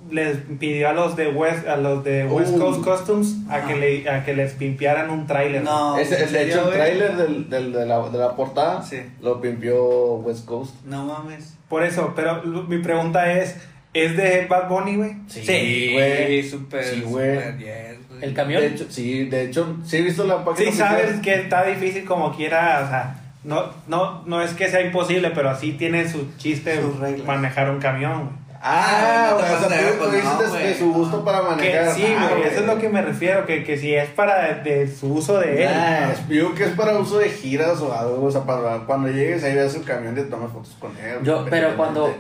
les 0.10 0.38
pidió 0.60 0.90
a 0.90 0.94
los 0.94 1.16
de 1.18 1.28
West, 1.28 1.68
a 1.68 1.76
los 1.78 2.04
de 2.04 2.26
West 2.26 2.54
Uh. 2.56 2.60
Coast 2.60 2.84
Customs 2.84 3.36
a 3.50 3.68
que, 3.68 3.76
le, 3.76 4.10
a 4.10 4.24
que 4.24 4.34
les 4.34 4.54
pimpearan 4.54 5.10
un 5.10 5.28
tráiler. 5.28 5.64
No, 5.64 5.98
Ese, 5.98 6.16
¿en 6.18 6.24
el, 6.28 6.34
de 6.34 6.44
hecho, 6.50 6.68
el 6.70 6.74
tráiler 6.74 7.18
del, 7.18 7.50
del- 7.50 7.74
de, 7.74 7.86
la, 7.86 8.10
de 8.10 8.18
la 8.18 8.36
portada 8.36 8.82
Sí. 8.84 8.98
lo 9.22 9.42
pimpió 9.42 10.16
West 10.16 10.46
Coast. 10.46 10.76
No 10.86 11.06
mames. 11.06 11.58
Por 11.68 11.84
eso, 11.84 12.14
pero 12.16 12.44
lo- 12.46 12.64
mi 12.64 12.78
pregunta 12.78 13.34
es, 13.34 13.58
¿es 13.94 14.16
de 14.16 14.46
Bad 14.50 14.70
Bunny, 14.70 14.96
güey? 14.96 15.12
Sí, 15.28 15.42
güey. 15.46 15.58
Sí, 15.66 15.92
güey. 15.94 16.44
súper 16.50 16.84
yes, 16.96 17.06
güey. 17.06 17.40
El 18.22 18.34
camión. 18.34 18.62
De 18.62 18.68
hecho, 18.70 18.86
sí, 18.90 19.26
de 19.26 19.44
hecho, 19.44 19.78
sí 19.86 19.98
he 19.98 20.02
visto 20.02 20.24
la 20.26 20.44
página. 20.46 20.72
Sí, 20.72 20.78
sabes 20.78 21.20
que 21.20 21.36
está 21.36 21.66
difícil 21.66 22.06
como 22.06 22.34
quiera, 22.36 22.82
o 22.86 22.90
sea, 22.90 23.24
no, 23.44 23.66
no, 23.88 24.24
no 24.26 24.42
es 24.42 24.54
que 24.54 24.70
sea 24.70 24.82
imposible, 24.82 25.32
pero 25.36 25.50
así 25.50 25.74
tiene 25.74 26.08
su 26.10 26.28
chiste 26.38 26.80
manejar 27.26 27.70
un 27.70 27.80
camión, 27.80 28.24
güey. 28.24 28.47
Ah, 28.70 29.30
Ah, 29.30 29.34
güey, 29.34 29.46
no 29.50 29.54
o 29.56 29.60
sea, 29.60 29.68
tú, 29.68 29.74
verga, 30.04 30.16
dices 30.18 30.50
no, 30.50 30.54
de- 30.58 30.76
su 30.78 30.94
gusto 30.94 31.24
para 31.24 31.40
Que 31.40 31.46
manejar. 31.48 31.96
sí, 31.96 32.06
Ah, 32.18 32.28
güey, 32.32 32.44
eso 32.44 32.60
es 32.60 32.66
lo 32.66 32.78
que 32.78 32.90
me 32.90 33.02
refiero, 33.02 33.46
que, 33.46 33.64
que 33.64 33.78
si 33.78 33.94
es 33.96 34.10
para 34.10 34.56
de 34.56 34.88
su 34.88 35.14
uso 35.14 35.40
de 35.40 35.64
él. 35.64 35.70
Creo 36.28 36.54
que 36.54 36.66
es 36.66 36.72
para 36.72 36.98
uso 36.98 37.20
de 37.20 37.30
giras 37.30 37.80
o 37.80 37.94
algo, 37.94 38.26
o 38.26 38.32
sea, 38.32 38.42
para 38.44 38.80
cuando 38.86 39.08
llegues 39.10 39.44
ahí 39.44 39.56
veas 39.56 39.74
el 39.76 39.84
camión 39.84 40.14
y 40.18 40.22
te 40.22 40.28
tomas 40.28 40.52
fotos 40.52 40.76
con 40.80 40.92
él. 40.98 41.20
Yo, 41.24 41.46
pero 41.50 41.76
cuando, 41.78 42.14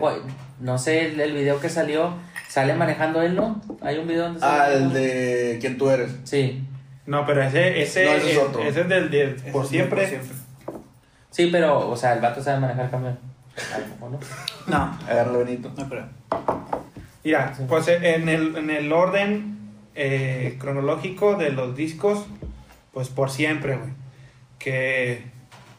no 0.61 0.77
sé, 0.77 1.07
el, 1.07 1.19
el 1.19 1.33
video 1.33 1.59
que 1.59 1.67
salió, 1.69 2.13
sale 2.47 2.73
manejando 2.75 3.21
él, 3.21 3.35
¿no? 3.35 3.61
Hay 3.81 3.97
un 3.97 4.07
video 4.07 4.23
donde 4.23 4.39
sale 4.39 4.61
Ah, 4.61 4.71
el 4.73 4.93
de 4.93 5.57
quién 5.59 5.77
tú 5.77 5.89
eres. 5.89 6.11
Sí, 6.23 6.65
No, 7.05 7.25
pero 7.25 7.41
ese, 7.43 7.81
ese, 7.81 8.05
No, 8.05 8.11
ese 8.11 8.31
es 8.31 8.37
otro. 8.37 8.61
ese 8.63 8.81
es 8.81 8.87
del, 8.89 9.09
del 9.09 9.35
Ese 9.35 9.51
por 9.51 9.63
es 9.63 9.69
siempre. 9.69 10.01
por 10.01 10.09
siempre. 10.09 10.37
sí, 11.29 11.49
pero, 11.51 11.89
o 11.89 11.95
sea, 11.95 12.13
el 12.13 12.21
vato 12.21 12.41
sabe 12.41 12.59
manejar 12.61 12.89
camión. 12.89 13.17
A 13.75 13.79
lo 13.79 13.87
mejor 13.87 14.11
no. 14.11 14.19
No, 14.67 14.97
Agárralo, 15.09 15.39
Benito. 15.39 15.71
no 15.77 15.89
creo. 15.89 16.05
Mira, 17.23 17.53
pues 17.67 17.87
en 17.89 18.29
el, 18.29 18.55
en 18.55 18.69
el 18.69 18.93
orden 18.93 19.57
eh, 19.95 20.55
cronológico 20.59 21.35
de 21.35 21.49
los 21.49 21.75
discos, 21.75 22.25
pues 22.93 23.09
por 23.09 23.29
siempre, 23.31 23.77
güey. 23.77 23.89
Que, 24.59 25.23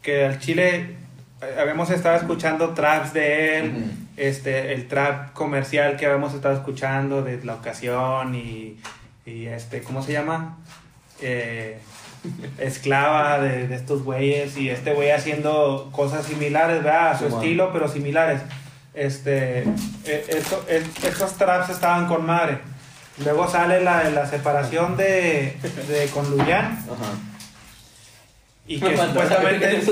que 0.03 0.27
al 0.27 0.39
Chile 0.41 0.97
eh, 1.41 1.57
habíamos 1.59 1.91
estado 1.91 2.17
escuchando 2.17 2.75
traps 2.75 3.13
de 3.13 3.59
él, 3.59 3.93
este, 4.17 4.75
el 4.75 4.89
trap 4.89 5.33
comercial 5.33 5.97
que 5.97 6.07
habíamos 6.07 6.35
estado 6.35 6.55
escuchando 6.55 7.23
de 7.23 7.43
la 7.45 7.55
ocasión 7.55 8.35
y, 8.35 8.79
y 9.25 9.47
este, 9.47 9.83
¿cómo 9.83 10.03
se 10.03 10.13
llama? 10.13 10.59
Eh, 11.23 11.79
esclava 12.59 13.41
de, 13.41 13.69
de 13.69 13.75
estos 13.75 14.03
güeyes 14.03 14.57
y 14.57 14.69
este 14.69 14.93
güey 14.93 15.11
haciendo 15.13 15.89
cosas 15.93 16.27
similares, 16.27 16.83
¿verdad? 16.83 17.13
A 17.13 17.19
su 17.19 17.27
estilo, 17.27 17.73
pero 17.73 17.89
similares. 17.89 18.43
Este, 18.99 19.61
eh, 20.05 20.27
esto- 20.29 20.67
estos 20.69 21.39
traps 21.39 21.71
estaban 21.71 22.07
con 22.09 22.27
madre. 22.27 22.59
Luego 23.25 23.49
sale 23.49 23.81
la, 23.81 24.05
la 24.11 24.27
separación 24.29 24.97
de, 24.97 25.57
de 25.89 26.09
con 26.13 26.29
Luyan 26.31 26.67
Ajá. 26.67 27.13
y 28.67 28.81
que 28.81 28.97
supuestamente... 28.97 29.83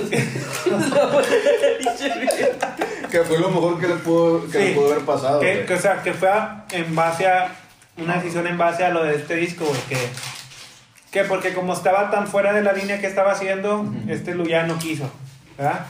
Que 3.10 3.22
fue 3.22 3.38
lo 3.38 3.48
mejor 3.50 3.80
que 3.80 3.88
le 3.88 3.94
pudo, 3.96 4.48
que 4.50 4.58
le 4.58 4.72
pudo 4.74 4.92
haber 4.92 5.04
pasado. 5.04 5.40
Que, 5.40 5.66
o 5.72 5.80
sea, 5.80 6.02
que 6.02 6.12
fue 6.12 6.28
a- 6.28 6.64
en 6.72 6.94
base 6.94 7.26
a 7.26 7.54
una 7.96 8.16
decisión 8.16 8.46
en 8.46 8.58
base 8.58 8.84
a 8.84 8.90
lo 8.90 9.04
de 9.04 9.16
este 9.16 9.36
disco, 9.36 9.64
güey, 9.64 9.80
que, 9.88 9.96
que 11.10 11.24
porque 11.24 11.54
como 11.54 11.72
estaba 11.72 12.10
tan 12.10 12.26
fuera 12.26 12.52
de 12.52 12.62
la 12.62 12.72
línea 12.72 13.00
que 13.00 13.06
estaba 13.06 13.32
haciendo, 13.32 13.86
este 14.08 14.34
Luyan 14.34 14.68
no 14.68 14.78
quiso, 14.78 15.10
¿verdad? 15.56 15.86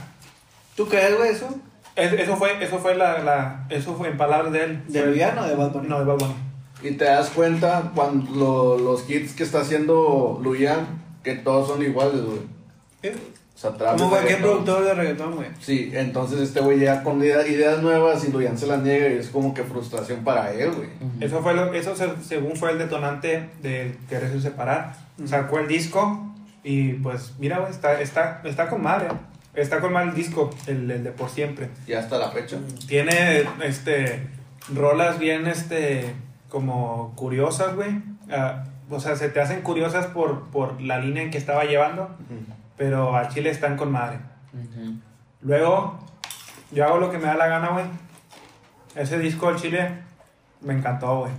¿Tú 0.76 0.88
crees, 0.88 1.16
güey, 1.16 1.30
eso? 1.30 1.48
Es- 1.96 2.12
Eso 2.12 2.36
fue, 2.36 2.62
eso 2.62 2.78
fue 2.78 2.94
la, 2.94 3.18
la- 3.20 3.66
eso 3.70 3.94
fue 3.94 4.08
en 4.08 4.16
palabras 4.18 4.52
de 4.52 4.64
él. 4.64 4.82
¿De 4.88 5.04
Luyan 5.06 5.38
o 5.38 5.46
de 5.46 5.54
Bad 5.54 5.72
Bunny? 5.72 5.88
No, 5.88 5.98
de 5.98 6.04
Bad 6.04 6.18
Bunny. 6.18 6.34
Y 6.82 6.90
te 6.92 7.04
das 7.06 7.30
cuenta 7.30 7.90
cuando 7.94 8.30
lo- 8.36 8.78
los 8.78 9.08
hits 9.08 9.32
que 9.34 9.42
está 9.44 9.60
haciendo 9.60 10.38
Luyan, 10.42 10.86
que 11.24 11.34
todos 11.36 11.68
son 11.68 11.82
iguales, 11.82 12.20
güey. 12.22 12.40
O 13.54 13.58
sea, 13.58 13.70
trap 13.72 13.96
Como 13.96 14.10
cualquier 14.10 14.40
productor 14.42 14.84
de 14.84 14.92
reggaetón, 14.94 15.36
güey. 15.36 15.48
Sí, 15.60 15.90
entonces 15.94 16.40
este 16.40 16.60
güey 16.60 16.78
llega 16.78 17.02
con 17.02 17.18
idea- 17.22 17.46
ideas 17.48 17.80
nuevas 17.82 18.22
y 18.28 18.30
Luyan 18.30 18.58
se 18.58 18.66
las 18.66 18.82
niega 18.82 19.08
y 19.08 19.14
es 19.14 19.30
como 19.30 19.54
que 19.54 19.62
frustración 19.62 20.22
para 20.24 20.52
él, 20.52 20.72
güey. 20.72 20.88
Eso 21.20 21.40
fue 21.40 21.54
lo, 21.54 21.72
eso 21.72 21.96
se- 21.96 22.22
según 22.22 22.54
fue 22.56 22.72
el 22.72 22.78
detonante 22.78 23.48
de 23.62 23.96
quererse 24.10 24.42
separar. 24.42 24.94
Sacó 25.24 25.58
el 25.60 25.68
disco 25.68 26.34
y 26.62 26.92
pues 26.94 27.32
mira, 27.38 27.60
güey, 27.60 27.70
está, 27.70 27.98
está, 28.02 28.42
está 28.44 28.68
con 28.68 28.82
madre. 28.82 29.08
Está 29.56 29.80
con 29.80 29.92
mal 29.92 30.10
el 30.10 30.14
disco, 30.14 30.50
el, 30.66 30.90
el 30.90 31.02
de 31.02 31.10
por 31.12 31.28
siempre. 31.30 31.70
Y 31.86 31.94
hasta 31.94 32.18
la 32.18 32.30
fecha. 32.30 32.58
Tiene 32.86 33.44
este 33.64 34.28
rolas 34.74 35.18
bien 35.18 35.46
este 35.46 36.14
como 36.48 37.12
curiosas, 37.16 37.74
güey. 37.74 38.02
Ah, 38.30 38.64
o 38.90 39.00
sea, 39.00 39.16
se 39.16 39.28
te 39.30 39.40
hacen 39.40 39.62
curiosas 39.62 40.06
por, 40.06 40.44
por 40.50 40.80
la 40.80 40.98
línea 40.98 41.22
en 41.22 41.30
que 41.30 41.38
estaba 41.38 41.64
llevando, 41.64 42.10
pero 42.76 43.16
a 43.16 43.28
Chile 43.28 43.50
están 43.50 43.76
con 43.76 43.90
madre. 43.90 44.18
Luego, 45.42 45.98
yo 46.72 46.84
hago 46.84 46.98
lo 46.98 47.10
que 47.10 47.18
me 47.18 47.24
da 47.24 47.34
la 47.36 47.46
gana, 47.48 47.68
güey. 47.70 47.84
Ese 48.94 49.18
disco 49.18 49.48
del 49.48 49.56
Chile 49.60 49.90
me 50.60 50.74
encantó, 50.74 51.20
güey. 51.20 51.32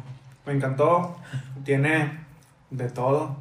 Me 0.45 0.53
encantó. 0.53 1.17
Tiene 1.65 2.19
de 2.69 2.89
todo, 2.89 3.35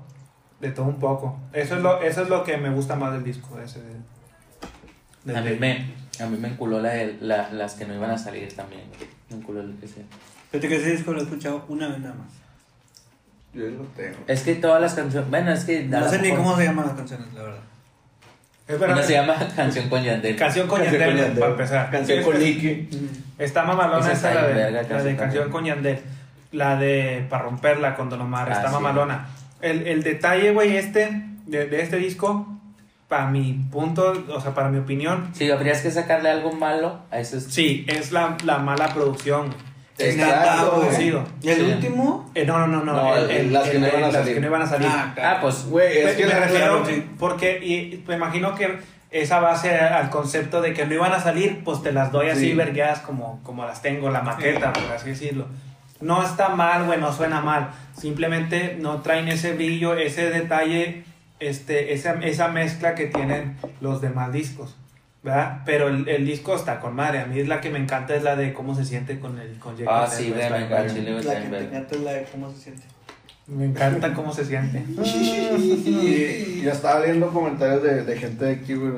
de 0.61 0.71
todo 0.71 0.87
un 0.87 0.99
poco. 0.99 1.39
Eso 1.53 1.77
es 1.77 1.83
lo, 1.83 2.01
eso 2.01 2.23
es 2.23 2.29
lo 2.29 2.45
que 2.45 2.57
me 2.57 2.71
gusta 2.71 2.97
más 2.97 3.13
del 3.13 3.25
disco 3.25 3.59
ese. 3.61 3.81
de- 3.81 4.16
A 5.35 5.41
mí 5.41 5.57
me, 5.59 5.87
a 6.21 6.27
mí 6.27 6.37
me 6.39 6.49
enculó 6.49 6.81
la, 6.81 6.91
de- 6.91 7.17
la- 7.21 7.51
las 7.53 7.75
que 7.75 7.85
no 7.87 7.95
iban 7.95 8.11
a 8.11 8.19
salir 8.19 8.53
también. 8.55 8.83
Me 9.31 9.37
enculó 9.37 9.61
el 9.61 9.75
que 9.81 9.89
sea. 9.89 10.05
Fíjate 10.51 10.69
que 10.69 10.77
ese 10.77 10.91
disco 10.93 11.13
lo 11.13 11.21
he 11.21 11.23
escuchado 11.25 11.65
una 11.69 11.89
vez 11.89 11.99
nada 11.99 12.15
más. 12.15 12.29
Yo 13.53 13.67
lo 13.69 13.85
tengo. 13.97 14.17
Es 14.27 14.43
que 14.43 14.55
todas 14.55 14.81
las 14.81 14.95
canciones, 14.95 15.29
bueno, 15.31 15.51
es 15.53 15.65
que... 15.65 15.83
No 15.85 16.09
sé 16.09 16.19
ni 16.21 16.31
cómo 16.31 16.57
se 16.57 16.65
llaman 16.65 16.87
las 16.87 16.95
canciones, 16.97 17.33
la 17.35 17.43
verdad. 17.43 17.59
Es 18.69 18.79
verdad. 18.81 18.97
Una 18.97 19.07
se 19.07 19.13
llama 19.13 19.37
Canción 19.57 19.89
con 19.89 20.03
Yandel. 20.03 20.37
Canción 20.37 20.67
con 20.69 20.83
Yandel, 20.83 21.17
Yandel. 21.17 21.39
para 21.39 21.53
empezar. 21.53 21.91
Canción 21.91 22.23
con 22.25 22.35
es- 22.37 22.41
Nicky. 22.43 22.89
Está 23.39 23.63
mamalona 23.65 24.13
Esa 24.13 24.35
la 24.35 24.47
de, 24.47 24.55
verga, 24.55 24.71
la 24.83 24.89
Canción 24.89 25.05
de 25.05 25.17
Canción 25.17 25.51
con 25.51 25.65
Yandel. 25.65 26.01
La 26.53 26.77
de 26.77 27.27
Para 27.31 27.45
romperla 27.45 27.95
con 27.97 28.09
Don 28.11 28.21
Omar. 28.21 28.49
Ah, 28.51 28.53
está 28.57 28.69
sí. 28.69 28.75
mamalona. 28.75 29.29
El, 29.61 29.87
el 29.87 30.03
detalle, 30.03 30.53
güey, 30.53 30.77
este, 30.77 31.23
de, 31.47 31.67
de 31.67 31.81
este 31.83 31.97
disco, 31.97 32.56
para 33.09 33.27
mi 33.27 33.53
punto, 33.71 34.25
o 34.35 34.41
sea, 34.41 34.53
para 34.55 34.69
mi 34.69 34.79
opinión, 34.79 35.29
Si 35.33 35.51
habrías 35.51 35.81
que 35.81 35.91
sacarle 35.91 36.29
algo 36.31 36.53
malo 36.53 37.01
a 37.11 37.21
eso 37.21 37.37
es... 37.39 37.45
sí, 37.45 37.85
es 37.89 38.11
la, 38.13 38.37
la 38.45 38.59
mala 38.59 38.89
producción. 38.95 39.55
Está 39.99 40.61
producido. 40.69 41.25
¿Y 41.43 41.49
el 41.49 41.57
Sí. 41.57 41.63
último? 41.73 42.31
Eh, 42.35 42.45
no, 42.45 42.59
no, 42.59 42.67
no, 42.67 42.85
no. 42.85 42.93
No, 42.93 43.17
el- 43.17 43.31
el- 43.31 43.53
las 43.53 43.65
que 43.69 43.77
el- 43.77 43.81
no 43.83 43.89
iban 43.89 44.03
a 44.05 44.07
las 44.09 44.13
salir. 44.15 44.35
que 44.35 44.41
no 44.41 44.47
iban 44.49 44.63
a 44.63 44.67
salir. 44.67 44.89
Ah, 44.91 45.39
pues... 45.41 45.65
Güey, 45.71 45.99
es 45.99 46.05
Me- 46.05 46.15
que 46.17 46.27
me 46.27 46.33
la- 46.35 46.39
refiero 46.41 46.65
claro, 46.83 46.87
sí. 46.87 47.07
porque 47.19 47.59
y 47.65 48.05
me 48.07 48.17
imagino 48.17 48.55
que 48.55 48.79
esa 49.11 49.41
base 49.41 49.75
al 49.75 50.11
concepto 50.11 50.61
de 50.61 50.75
que 50.75 50.85
no 50.85 50.95
iban 50.95 51.13
a 51.13 51.21
salir, 51.21 51.63
pues 51.65 51.83
te 51.83 51.93
las 51.93 52.13
doy 52.13 52.29
así 52.29 52.51
Sí. 52.51 52.55
vergueadas 52.55 52.99
como, 53.01 53.41
como 53.43 53.65
las 53.65 53.81
tengo, 53.81 54.11
la 54.11 54.21
maqueta, 54.21 54.73
por 54.75 54.93
así 54.95 55.11
decirlo. 55.11 55.47
No 56.03 56.23
está 56.23 56.51
mal, 56.51 56.85
güey, 56.85 57.01
no 57.01 57.11
suena 57.13 57.41
mal. 57.41 57.71
Simplemente 57.97 58.77
no 58.79 59.01
traen 59.01 59.29
ese 59.29 59.55
brillo, 59.55 59.95
ese 59.97 60.29
detalle, 60.29 61.05
este, 61.41 61.93
esa, 61.95 62.15
esa 62.23 62.49
mezcla 62.49 62.95
que 62.95 63.07
tienen 63.07 63.57
los 63.81 64.01
demás 64.01 64.33
discos. 64.33 64.77
¿verdad? 65.23 65.63
Pero 65.67 65.89
el, 65.89 66.09
el 66.09 66.25
disco 66.25 66.55
está 66.55 66.79
con 66.79 66.95
madre. 66.95 67.19
A 67.19 67.27
mí 67.27 67.41
es 67.41 67.49
la 67.49 67.61
que 67.61 67.69
me 67.71 67.79
encanta, 67.81 68.15
es 68.15 68.23
la 68.23 68.37
de 68.37 68.53
cómo 68.53 68.75
se 68.77 68.85
siente 68.85 69.19
con 69.19 69.39
el 69.41 69.59
con 69.59 69.73
Jekyll 69.77 69.89
Ah, 69.91 70.07
sí, 70.09 70.33
me 70.35 70.47
encanta, 70.47 70.83
La 70.83 70.87
que 70.87 71.01
bien 71.01 71.05
te 71.21 71.27
verga. 71.27 71.61
encanta 71.61 71.95
es 71.97 72.01
la 72.03 72.13
de 72.13 72.25
cómo 72.31 72.53
se 72.53 72.59
siente. 72.61 72.83
Me 73.49 73.65
encanta 73.65 74.15
cómo 74.15 74.33
se 74.33 74.45
siente. 74.45 74.85
Y 74.97 76.63
ya 76.63 76.73
estaba 76.73 77.01
leyendo 77.01 77.29
comentarios 77.33 77.83
de, 77.83 78.05
de 78.05 78.17
gente 78.17 78.45
de 78.45 78.53
aquí, 78.53 78.75
güey, 78.75 78.93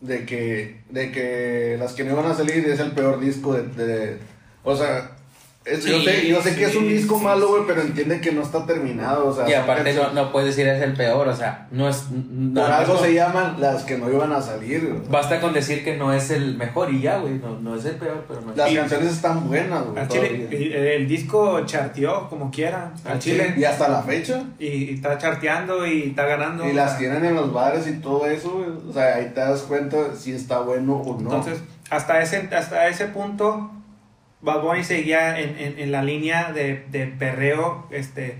de 0.00 0.24
que, 0.26 0.80
de 0.90 1.12
que 1.12 1.76
las 1.78 1.92
que 1.92 2.04
no 2.04 2.12
iban 2.12 2.26
a 2.30 2.34
salir 2.34 2.66
es 2.68 2.80
el 2.80 2.92
peor 2.92 3.20
disco 3.20 3.54
de... 3.54 3.62
de- 3.84 4.18
o 4.62 4.76
sea, 4.76 5.12
es- 5.64 5.84
yo 5.84 6.00
sé, 6.00 6.26
yo 6.26 6.40
sé 6.42 6.56
que 6.56 6.64
es 6.64 6.74
un 6.74 6.88
disco 6.88 7.18
sí, 7.18 7.24
malo, 7.24 7.46
sí. 7.46 7.52
güey, 7.52 7.62
pero 7.66 7.82
entiende 7.82 8.20
que 8.20 8.32
no 8.32 8.42
está 8.42 8.64
terminado, 8.64 9.26
o 9.28 9.34
sea... 9.34 9.48
Y 9.48 9.52
aparte 9.52 9.92
no, 9.92 10.10
no 10.12 10.32
puedes 10.32 10.56
decir 10.56 10.66
es 10.66 10.82
el 10.82 10.94
peor, 10.94 11.28
o 11.28 11.36
sea, 11.36 11.68
no 11.70 11.88
es... 11.88 12.06
no- 12.10 12.62
Por 12.62 12.70
algo 12.70 12.98
se 12.98 13.12
llaman 13.14 13.56
las 13.60 13.84
que 13.84 13.98
no 13.98 14.10
iban 14.10 14.32
a 14.32 14.40
salir, 14.40 14.86
güey. 14.88 15.02
Basta 15.10 15.40
con 15.40 15.52
decir 15.52 15.84
que 15.84 15.96
no 15.96 16.12
es 16.14 16.30
el 16.30 16.56
mejor 16.56 16.90
y 16.92 17.02
ya, 17.02 17.18
güey, 17.18 17.34
no, 17.34 17.60
no 17.60 17.76
es 17.76 17.84
el 17.84 17.96
peor, 17.96 18.24
pero 18.26 18.40
no 18.40 18.52
es... 18.52 18.56
Las 18.56 18.72
Y- 18.72 18.76
canciones 18.76 19.12
están 19.12 19.48
buenas, 19.48 19.84
güey. 19.84 19.98
Al 20.02 20.08
Chile, 20.08 20.28
todavía. 20.28 20.58
y- 20.58 20.72
el 20.72 21.06
disco 21.08 21.60
charteó 21.66 22.28
como 22.30 22.50
quiera. 22.50 22.92
Al 23.04 23.18
Chile. 23.18 23.54
Y 23.56 23.64
hasta 23.64 23.88
la 23.88 24.02
fecha. 24.02 24.42
Y, 24.58 24.66
y 24.66 24.94
está 24.94 25.18
charteando 25.18 25.86
y 25.86 26.04
está 26.10 26.24
ganando. 26.24 26.66
Y 26.68 26.72
las 26.72 26.96
tienen 26.98 27.24
en 27.24 27.34
los 27.34 27.52
bares 27.52 27.86
y 27.86 27.92
todo 28.00 28.26
eso, 28.26 28.50
güey. 28.50 28.70
O 28.88 28.92
sea, 28.92 29.16
ahí 29.16 29.30
te 29.34 29.40
das 29.40 29.60
cuenta 29.62 30.14
si 30.16 30.32
está 30.32 30.60
bueno 30.60 30.96
o 30.96 31.12
no. 31.14 31.20
Entonces, 31.20 31.60
hasta 31.90 32.22
ese, 32.22 32.48
hasta 32.56 32.88
ese 32.88 33.06
punto, 33.06 33.70
Bad 34.42 34.62
Bunny 34.62 34.84
seguía 34.84 35.38
en, 35.38 35.58
en, 35.58 35.78
en 35.78 35.92
la 35.92 36.02
línea 36.02 36.52
de, 36.52 36.86
de 36.90 37.06
perreo, 37.06 37.86
este, 37.90 38.38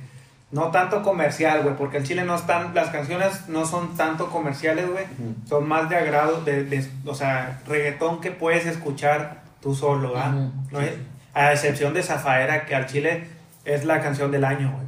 no 0.50 0.70
tanto 0.70 1.02
comercial, 1.02 1.62
güey, 1.62 1.76
porque 1.76 1.98
en 1.98 2.04
Chile 2.04 2.24
no 2.24 2.34
están, 2.34 2.74
las 2.74 2.88
canciones 2.88 3.48
no 3.48 3.66
son 3.66 3.96
tanto 3.96 4.30
comerciales, 4.30 4.90
güey, 4.90 5.04
son 5.48 5.68
más 5.68 5.88
de 5.90 5.96
agrado, 5.96 6.40
de, 6.42 6.64
de- 6.64 6.88
o 7.04 7.14
sea, 7.14 7.60
reggaetón 7.66 8.20
que 8.20 8.30
puedes 8.30 8.66
escuchar 8.66 9.42
tú 9.60 9.74
solo, 9.74 10.14
¿ah? 10.16 10.48
No 10.70 10.80
es- 10.80 10.94
a 11.34 11.52
excepción 11.52 11.92
de 11.94 12.02
Zafaera, 12.02 12.66
que 12.66 12.74
al 12.74 12.86
Chile 12.86 13.28
es 13.64 13.84
la 13.84 14.00
canción 14.00 14.30
del 14.32 14.44
año, 14.44 14.72
güey. 14.72 14.86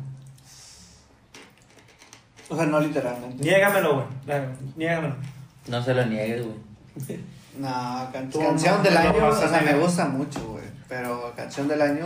O 2.48 2.56
sea, 2.56 2.66
no 2.66 2.80
literalmente. 2.80 3.42
Niégamelo, 3.44 3.94
güey. 3.94 4.06
eh, 4.28 4.46
Niégamelo. 4.76 5.14
No 5.68 5.82
se 5.82 5.94
lo 5.94 6.04
niegues, 6.06 6.42
güey. 6.44 7.20
No, 7.58 8.08
can- 8.10 8.30
canción 8.30 8.78
no- 8.78 8.82
del 8.82 8.94
no 8.94 9.00
año, 9.00 9.26
o 9.28 9.34
sea, 9.36 9.60
me 9.60 9.74
gusta 9.74 10.06
mucho, 10.06 10.40
güey. 10.48 10.61
Pero 10.92 11.32
canción 11.34 11.68
del 11.68 11.80
año. 11.80 12.04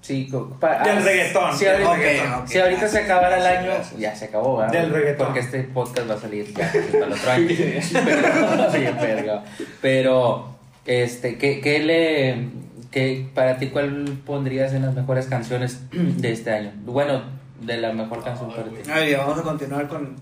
Sí, 0.00 0.28
pa- 0.58 0.82
Del 0.82 0.98
ah, 0.98 1.00
reggaetón. 1.00 1.56
Si 1.56 1.66
ahorita, 1.66 1.90
Ok, 1.90 1.96
reggaetón. 1.98 2.32
ok, 2.40 2.46
si 2.48 2.58
ahorita 2.58 2.80
gracias, 2.80 2.90
se 3.02 3.04
acabara 3.06 3.38
el 3.38 3.46
año, 3.46 3.70
gracias. 3.70 4.00
ya 4.00 4.16
se 4.16 4.24
acabó, 4.24 4.56
¿verdad? 4.56 4.72
Del 4.72 4.90
reggaetón. 4.90 5.26
Porque 5.26 5.40
este 5.40 5.62
podcast 5.62 6.10
va 6.10 6.14
a 6.14 6.18
salir 6.18 6.52
ya 6.52 6.72
casi 6.72 6.78
para 6.90 7.06
el 7.06 7.12
otro 7.12 7.30
año. 7.30 7.46
Pero, 7.92 8.72
sí, 8.72 8.78
verga. 9.00 9.44
Pero, 9.80 10.56
este, 10.86 11.38
¿qué, 11.38 11.60
qué 11.60 11.78
le. 11.80 12.48
Qué, 12.90 13.28
para 13.34 13.58
ti, 13.58 13.68
cuál 13.68 14.18
pondrías 14.26 14.72
en 14.72 14.82
las 14.82 14.94
mejores 14.94 15.26
canciones 15.26 15.78
de 15.92 16.32
este 16.32 16.50
año? 16.52 16.72
Bueno, 16.84 17.22
de 17.60 17.76
la 17.76 17.92
mejor 17.92 18.24
canción 18.24 18.50
para 18.50 18.64
ti. 18.64 18.90
A 18.90 18.94
ver, 18.96 19.16
vamos 19.18 19.38
a 19.38 19.42
continuar 19.42 19.86
con. 19.86 20.16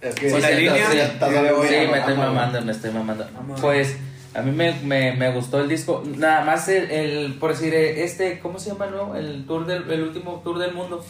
Es 0.00 0.14
que 0.14 0.30
Con 0.30 0.40
la 0.42 0.48
sí, 0.48 0.54
línea. 0.54 0.86
sí, 0.90 0.98
sí, 0.98 1.68
sí, 1.68 1.74
me 1.90 1.98
estoy 1.98 2.16
mamando, 2.16 2.62
me 2.62 2.70
estoy 2.72 2.90
mamando. 2.92 3.26
Pues 3.60 3.96
a 4.34 4.42
mí 4.42 4.50
me, 4.52 4.72
me, 4.84 5.12
me 5.12 5.32
gustó 5.34 5.60
el 5.60 5.68
disco. 5.68 6.02
Nada 6.16 6.44
más 6.44 6.68
el, 6.68 6.90
el- 6.90 7.34
por 7.34 7.50
decir, 7.50 7.74
eh, 7.74 8.04
este, 8.04 8.38
¿cómo 8.40 8.58
se 8.58 8.70
llama 8.70 8.86
el 8.86 8.90
nuevo? 8.92 9.14
El 9.14 9.46
tour 9.46 9.66
del, 9.66 9.90
el 9.90 10.02
último 10.02 10.40
tour 10.44 10.58
del 10.58 10.72
mundo. 10.74 11.04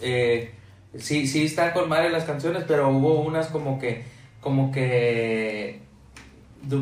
Eh, 0.00 0.52
sí, 0.98 1.26
sí 1.26 1.44
están 1.46 1.72
con 1.72 1.88
madre 1.88 2.10
las 2.10 2.24
canciones, 2.24 2.64
pero 2.66 2.88
hubo 2.90 3.20
unas 3.20 3.48
como 3.48 3.78
que, 3.78 4.04
como 4.40 4.72
que, 4.72 5.80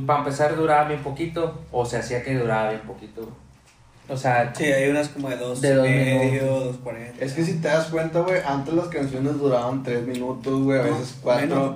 para 0.06 0.20
empezar 0.20 0.56
duraba 0.56 0.88
bien 0.88 1.02
poquito, 1.02 1.60
o 1.72 1.84
se 1.84 1.96
hacía 1.98 2.22
que 2.22 2.34
duraba 2.38 2.70
bien 2.70 2.82
poquito. 2.82 3.28
O 4.08 4.16
sea, 4.16 4.52
Sí, 4.56 4.64
hay 4.64 4.90
unas 4.90 5.08
como 5.10 5.28
de 5.28 5.36
dos 5.36 5.60
De 5.60 5.72
dos 5.74 5.86
medio, 5.86 6.18
minutos. 6.32 6.64
dos 6.64 6.76
cuarenta. 6.78 7.24
Es 7.24 7.32
que 7.32 7.44
si 7.44 7.54
te 7.60 7.68
das 7.68 7.86
cuenta, 7.86 8.20
güey, 8.20 8.40
antes 8.44 8.74
las 8.74 8.88
canciones 8.88 9.38
duraban 9.38 9.84
3 9.84 10.04
minutos, 10.04 10.62
güey, 10.64 10.80
a 10.80 10.82
veces 10.82 11.16
4. 11.22 11.46
menos. 11.46 11.74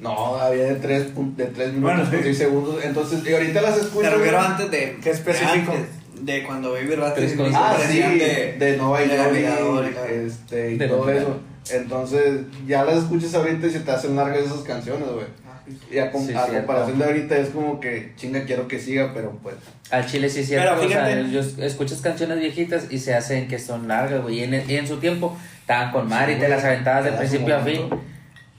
No, 0.00 0.36
había 0.36 0.64
de 0.64 0.74
3 0.76 1.06
de 1.36 1.44
tres 1.46 1.72
minutos 1.72 1.80
Bueno, 1.82 2.02
con 2.04 2.10
sí. 2.12 2.18
6 2.22 2.38
segundos. 2.38 2.84
Entonces, 2.84 3.20
y 3.26 3.32
ahorita 3.34 3.60
las 3.62 3.76
escucho. 3.78 4.08
Te 4.08 4.14
refiero 4.14 4.38
güey. 4.38 4.50
antes 4.50 4.70
de. 4.70 4.96
¿Qué 5.02 5.10
específico? 5.10 5.72
antes 5.72 5.86
de 6.24 6.42
cuando 6.44 6.72
Baby 6.72 6.96
Disco 7.20 7.46
Ah, 7.54 7.76
sí, 7.88 7.98
de, 8.00 8.56
de. 8.58 8.76
Nueva 8.76 9.00
de 9.00 9.08
York, 9.08 9.18
navegador 9.18 9.86
y 9.86 9.94
todo. 9.94 10.04
este, 10.06 10.70
y 10.72 10.78
De 10.78 10.88
todo 10.88 11.10
eso. 11.10 11.40
Entonces, 11.70 12.40
ya 12.66 12.84
las 12.84 12.96
escuchas 12.98 13.34
ahorita 13.34 13.66
y 13.66 13.70
se 13.70 13.80
te 13.80 13.90
hacen 13.90 14.16
largas 14.16 14.44
esas 14.44 14.60
canciones, 14.60 15.06
güey. 15.08 15.26
Ah, 15.46 15.60
sí. 15.66 15.76
Y 15.90 15.98
a, 15.98 16.10
com- 16.10 16.26
Sí, 16.26 16.32
a 16.34 16.44
cierto. 16.46 16.66
comparación 16.66 16.98
de 16.98 17.04
ahorita 17.04 17.36
es 17.36 17.48
como 17.50 17.78
que 17.80 18.12
chinga 18.16 18.44
quiero 18.44 18.66
que 18.68 18.78
siga, 18.78 19.12
pero 19.12 19.32
pues. 19.42 19.56
Al 19.90 20.06
chile 20.06 20.28
sí 20.30 20.40
es 20.40 20.46
cierto, 20.48 20.64
Pero 20.76 20.86
o 20.86 20.88
sea, 20.88 21.06
fíjate- 21.06 21.30
yo 21.30 21.40
escuchas 21.64 22.00
canciones 22.00 22.38
viejitas 22.40 22.86
y 22.90 22.98
se 22.98 23.14
hacen 23.14 23.48
que 23.48 23.58
son 23.58 23.86
largas, 23.88 24.22
güey, 24.22 24.38
y 24.40 24.44
en, 24.44 24.64
y 24.70 24.76
en 24.76 24.86
su 24.86 24.96
tiempo 24.98 25.36
estaban 25.60 25.92
con 25.92 26.08
madre 26.08 26.34
y 26.34 26.38
te 26.38 26.48
las 26.48 26.64
aventabas 26.64 27.04
de 27.04 27.12
principio 27.12 27.56
a 27.56 27.60
fin. 27.60 27.82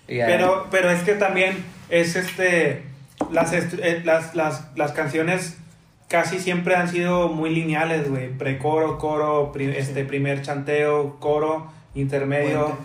Momento. 0.10 0.14
Y 0.14 0.18
ya- 0.18 0.26
Pero, 0.26 0.68
pero 0.72 0.90
es 0.90 1.02
que 1.04 1.14
también 1.14 1.64
es 1.90 2.16
este. 2.16 2.84
Las, 3.32 3.52
eh, 3.54 4.02
las, 4.06 4.34
las, 4.36 4.68
las 4.76 4.92
canciones 4.94 5.58
casi 6.08 6.40
siempre 6.40 6.76
han 6.76 6.88
sido 6.90 7.28
muy 7.28 7.50
lineales, 7.50 8.10
güey. 8.10 8.30
Precoro, 8.30 8.98
coro, 8.98 9.52
pri- 9.52 9.76
este, 9.76 10.06
primer 10.06 10.42
chanteo, 10.42 11.18
coro, 11.20 11.68
intermedio. 11.96 12.78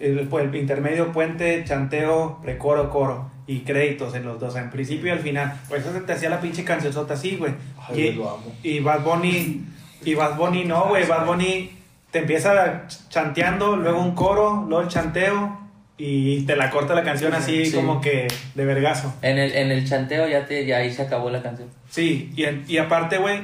El, 0.00 0.26
pues, 0.28 0.46
el 0.46 0.54
intermedio, 0.56 1.12
puente, 1.12 1.62
chanteo, 1.64 2.38
precoro, 2.42 2.90
coro. 2.90 3.30
Y 3.46 3.60
créditos 3.60 4.14
en 4.14 4.24
los 4.24 4.40
dos, 4.40 4.56
en 4.56 4.70
principio 4.70 5.08
y 5.08 5.10
al 5.10 5.18
final. 5.20 5.60
Pues 5.68 5.82
eso 5.82 5.92
se 5.92 6.00
te 6.00 6.12
hacía 6.12 6.30
la 6.30 6.40
pinche 6.40 6.64
cancionzota 6.64 7.14
así, 7.14 7.36
güey. 7.36 7.52
Y- 7.94 8.12
lo 8.12 8.30
amo. 8.30 8.52
y 8.62 8.80
Bad 8.80 9.02
Bunny, 9.02 9.64
y 10.04 10.14
Bad 10.14 10.36
Bunny 10.36 10.64
no, 10.64 10.86
güey. 10.88 11.06
Bad 11.06 11.26
Bunny 11.26 11.70
te 12.10 12.20
empieza 12.20 12.86
ch- 12.88 13.08
chanteando, 13.08 13.76
luego 13.76 14.00
un 14.00 14.14
coro, 14.14 14.64
luego 14.68 14.82
el 14.82 14.88
chanteo 14.88 15.60
y 15.98 16.42
te 16.42 16.56
la 16.56 16.70
corta 16.70 16.94
la 16.94 17.04
canción 17.04 17.32
así 17.34 17.66
Sí. 17.66 17.72
como 17.72 18.00
que 18.00 18.26
de 18.54 18.64
vergazo. 18.64 19.14
En 19.22 19.38
el, 19.38 19.52
en 19.52 19.70
el 19.70 19.86
chanteo 19.88 20.26
ya, 20.28 20.46
te, 20.46 20.64
ya 20.66 20.78
ahí 20.78 20.92
se 20.92 21.02
acabó 21.02 21.30
la 21.30 21.42
canción. 21.42 21.68
Sí, 21.90 22.32
y, 22.36 22.44
en- 22.44 22.64
y 22.66 22.78
aparte, 22.78 23.18
güey, 23.18 23.42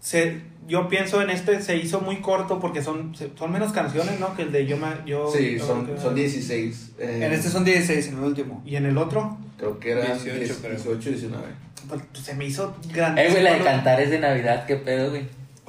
se, 0.00 0.40
yo 0.66 0.88
pienso 0.88 1.20
en 1.22 1.30
este 1.30 1.60
se 1.62 1.76
hizo 1.76 2.00
muy 2.00 2.16
corto 2.16 2.58
porque 2.58 2.82
son, 2.82 3.14
son 3.36 3.52
menos 3.52 3.72
canciones, 3.72 4.18
¿no? 4.18 4.34
Que 4.34 4.42
el 4.42 4.52
de 4.52 4.66
yo, 4.66 4.76
ma- 4.76 5.02
yo 5.06 5.30
Sí, 5.30 5.58
son, 5.58 5.86
que- 5.86 5.98
son 6.00 6.14
16. 6.14 6.92
eh, 6.98 7.20
En 7.22 7.32
este 7.32 7.48
son 7.48 7.64
16, 7.64 8.08
en 8.08 8.14
el 8.18 8.24
último. 8.24 8.62
Y 8.66 8.76
en 8.76 8.86
el 8.86 8.98
otro, 8.98 9.36
Creo 9.58 9.78
que 9.78 9.92
eran 9.92 10.06
18, 10.06 10.34
18, 10.38 10.60
creo. 10.60 10.72
18 10.72 11.10
19. 11.10 11.44
pues, 11.88 12.00
se 12.24 12.34
me 12.34 12.44
hizo 12.46 12.74
grande. 12.92 13.24
Eh, 13.26 13.30
güey, 13.30 13.42
la 13.42 13.52
de 13.54 13.60
cantares 13.62 14.10
de 14.10 14.18
Navidad, 14.18 14.64
qué 14.66 14.76
pedo, 14.76 15.10
güey. 15.10 15.22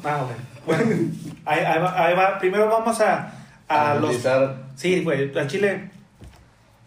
Ah, 0.04 0.24
güey. 0.26 0.36
Bueno, 0.66 1.10
ahí, 1.46 1.60
ahí 1.60 1.80
va, 1.80 2.06
ahí 2.08 2.16
va. 2.16 2.40
Primero 2.40 2.68
vamos 2.68 3.00
a, 3.02 3.34
a 3.68 3.94
los 3.96 4.04
Analizar. 4.26 4.64
Sí, 4.76 5.02
güey, 5.04 5.38
a 5.38 5.48
Chile. 5.48 5.90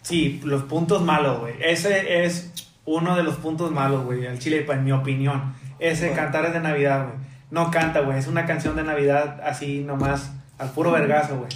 Sí, 0.08 0.40
los 0.44 0.62
puntos 0.64 1.02
malos, 1.02 1.40
güey. 1.40 1.54
Ese 1.60 2.24
es 2.24 2.52
uno 2.84 3.16
de 3.16 3.22
los 3.22 3.36
puntos 3.36 3.70
malos, 3.70 4.04
güey, 4.04 4.26
al 4.26 4.38
Chile, 4.38 4.64
en 4.68 4.84
mi 4.84 4.92
opinión. 4.92 5.54
Ese 5.78 6.06
Bueno. 6.08 6.22
cantar 6.22 6.44
es 6.46 6.52
de 6.54 6.60
Navidad, 6.60 7.04
güey. 7.06 7.16
No 7.50 7.70
canta, 7.70 8.00
güey. 8.00 8.18
Es 8.18 8.26
una 8.26 8.46
canción 8.46 8.74
de 8.76 8.82
Navidad 8.84 9.40
así 9.44 9.80
nomás, 9.80 10.32
al 10.58 10.70
puro 10.70 10.90
vergazo, 10.90 11.36
güey. 11.38 11.48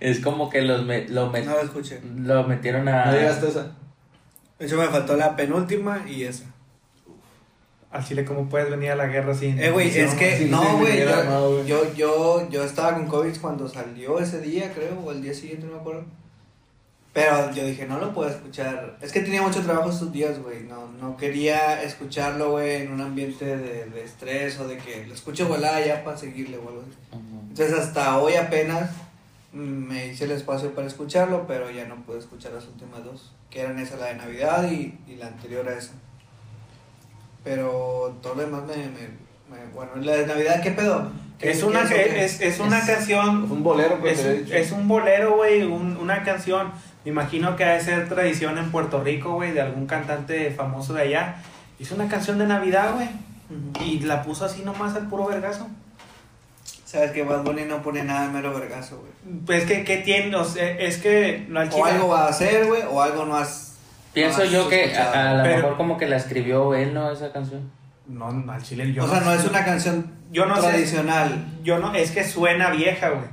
Es 0.00 0.18
como 0.20 0.50
que 0.50 0.62
los 0.62 0.84
me- 0.84 1.06
lo, 1.08 1.32
met- 1.32 1.44
No 1.44 1.52
lo 1.52 1.60
escuché. 1.62 2.00
lo 2.16 2.42
metieron 2.44 2.88
a... 2.88 3.06
¿No 3.06 3.12
llegaste 3.12 3.46
a 3.46 3.48
esa? 3.50 3.72
De 4.58 4.66
hecho, 4.66 4.76
me 4.76 4.86
faltó 4.88 5.16
la 5.16 5.34
penúltima 5.36 6.02
y 6.08 6.24
esa. 6.24 6.44
Al 7.92 8.04
Chile, 8.04 8.24
¿cómo 8.24 8.48
puedes 8.48 8.70
venir 8.70 8.90
a 8.90 8.96
la 8.96 9.06
guerra 9.06 9.34
sin. 9.34 9.58
Eh, 9.60 9.70
güey, 9.70 9.88
es 9.96 10.14
que. 10.14 10.46
no, 10.50 10.62
yo, 10.64 10.78
güey. 10.78 11.66
yo, 11.66 11.94
yo, 11.94 12.48
yo 12.50 12.64
estaba 12.64 12.94
con 12.94 13.06
COVID 13.06 13.36
cuando 13.40 13.68
salió 13.68 14.18
ese 14.18 14.40
día, 14.40 14.72
creo, 14.74 14.98
o 15.04 15.12
el 15.12 15.20
día 15.20 15.34
siguiente, 15.34 15.66
no 15.66 15.74
me 15.74 15.80
acuerdo. 15.80 16.04
Pero 17.12 17.52
yo 17.52 17.66
dije, 17.66 17.84
no 17.86 17.98
lo 17.98 18.14
puedo 18.14 18.30
escuchar. 18.30 18.96
Es 19.02 19.12
que 19.12 19.20
tenía 19.20 19.42
mucho 19.42 19.60
trabajo 19.62 19.90
estos 19.90 20.10
días, 20.12 20.38
güey. 20.42 20.62
No, 20.62 20.88
no 21.00 21.16
quería 21.18 21.82
escucharlo, 21.82 22.52
güey, 22.52 22.82
en 22.82 22.92
un 22.92 23.02
ambiente 23.02 23.44
de, 23.56 23.84
de 23.84 24.02
estrés 24.04 24.58
o 24.58 24.66
de 24.66 24.78
que 24.78 25.04
lo 25.06 25.12
escucho 25.12 25.46
volar 25.46 25.84
ya 25.84 26.02
para 26.04 26.16
seguirle. 26.16 26.56
Ujú. 26.58 26.82
Entonces 27.50 27.78
hasta 27.78 28.18
hoy 28.18 28.36
apenas 28.36 28.90
mm, 29.52 29.58
me 29.58 30.06
hice 30.06 30.24
el 30.24 30.30
espacio 30.30 30.74
para 30.74 30.86
escucharlo, 30.86 31.46
pero 31.46 31.70
ya 31.70 31.84
no 31.84 31.96
pude 31.96 32.18
escuchar 32.18 32.52
las 32.52 32.64
últimas 32.66 33.04
dos, 33.04 33.30
que 33.50 33.60
eran 33.60 33.78
esa, 33.78 33.96
la 33.96 34.06
de 34.06 34.14
Navidad 34.14 34.70
y, 34.70 34.98
y 35.06 35.16
la 35.16 35.26
anterior 35.26 35.68
a 35.68 35.76
esa. 35.76 35.92
Pero 37.44 38.16
todo 38.22 38.36
lo 38.36 38.42
demás 38.42 38.62
me, 38.66 38.76
me- 38.76 39.22
me- 39.50 39.72
Bueno, 39.74 39.92
la 39.96 40.12
de 40.16 40.26
Navidad, 40.26 40.62
¿qué 40.62 40.70
pedo? 40.70 41.10
¿Qué- 41.38 41.50
Es 41.50 41.62
una, 41.62 41.82
o 41.82 41.88
qué? 41.88 42.24
es, 42.24 42.40
es 42.40 42.60
una 42.60 42.78
Es- 42.78 42.84
canción 42.86 43.44
Es 43.44 43.50
un 43.50 43.62
bolero, 43.62 43.98
pues, 44.00 44.18
Es, 44.20 44.26
un- 44.26 44.44
dicho. 44.44 44.56
es 44.56 44.72
un 44.72 44.88
bolero, 44.88 45.36
güey, 45.36 45.62
un- 45.64 45.96
una 45.96 46.22
canción. 46.22 46.72
Me 47.04 47.10
imagino 47.10 47.56
que 47.56 47.64
ha 47.64 47.70
de 47.74 47.80
ser 47.80 48.08
tradición 48.08 48.58
en 48.58 48.70
Puerto 48.70 49.02
Rico, 49.02 49.32
güey, 49.34 49.52
de 49.52 49.60
algún 49.60 49.86
cantante 49.86 50.50
famoso 50.50 50.94
de 50.94 51.02
allá. 51.02 51.36
Hizo 51.78 51.94
una 51.96 52.08
canción 52.08 52.38
de 52.38 52.46
Navidad, 52.46 52.94
güey, 52.94 53.08
y 53.84 54.00
la 54.00 54.22
puso 54.22 54.44
así 54.44 54.62
nomás 54.62 54.94
al 54.94 55.08
puro 55.08 55.26
vergazo. 55.26 55.66
Sabes 56.84 57.10
que 57.12 57.22
Bad 57.22 57.42
Bunny 57.42 57.62
no 57.64 57.82
pone 57.82 58.04
nada 58.04 58.26
de 58.26 58.32
mero 58.34 58.52
vergazo, 58.54 58.98
güey. 58.98 59.40
Pues 59.46 59.64
que, 59.64 59.82
¿qué 59.82 59.98
tiene? 59.98 60.36
O 60.36 60.44
sea, 60.44 60.68
es 60.78 60.98
que 60.98 61.46
no 61.48 61.60
al 61.60 61.70
O 61.72 61.84
algo 61.84 62.08
va 62.08 62.26
a 62.26 62.28
hacer, 62.28 62.66
güey, 62.66 62.82
o 62.88 63.00
algo 63.02 63.24
no 63.24 63.36
has. 63.36 63.76
Pienso 64.12 64.38
no 64.38 64.44
has 64.44 64.50
yo 64.50 64.68
que 64.68 64.94
a, 64.94 65.30
a 65.30 65.34
lo 65.38 65.42
Pero- 65.42 65.56
mejor 65.56 65.76
como 65.78 65.96
que 65.96 66.06
la 66.06 66.16
escribió 66.16 66.74
él, 66.74 66.92
¿no? 66.92 67.10
Esa 67.10 67.32
canción. 67.32 67.70
No, 68.06 68.30
no, 68.30 68.52
al 68.52 68.62
chile 68.62 68.92
yo 68.92 69.04
o 69.04 69.08
sea, 69.08 69.20
no 69.20 69.32
es 69.32 69.44
una 69.46 69.64
canción 69.64 70.10
Yo 70.32 70.44
no 70.44 70.56
sé. 70.56 70.68
tradicional. 70.68 71.46
Yo 71.62 71.78
no, 71.78 71.94
es 71.94 72.10
que 72.10 72.24
suena 72.24 72.70
vieja, 72.70 73.08
güey. 73.10 73.24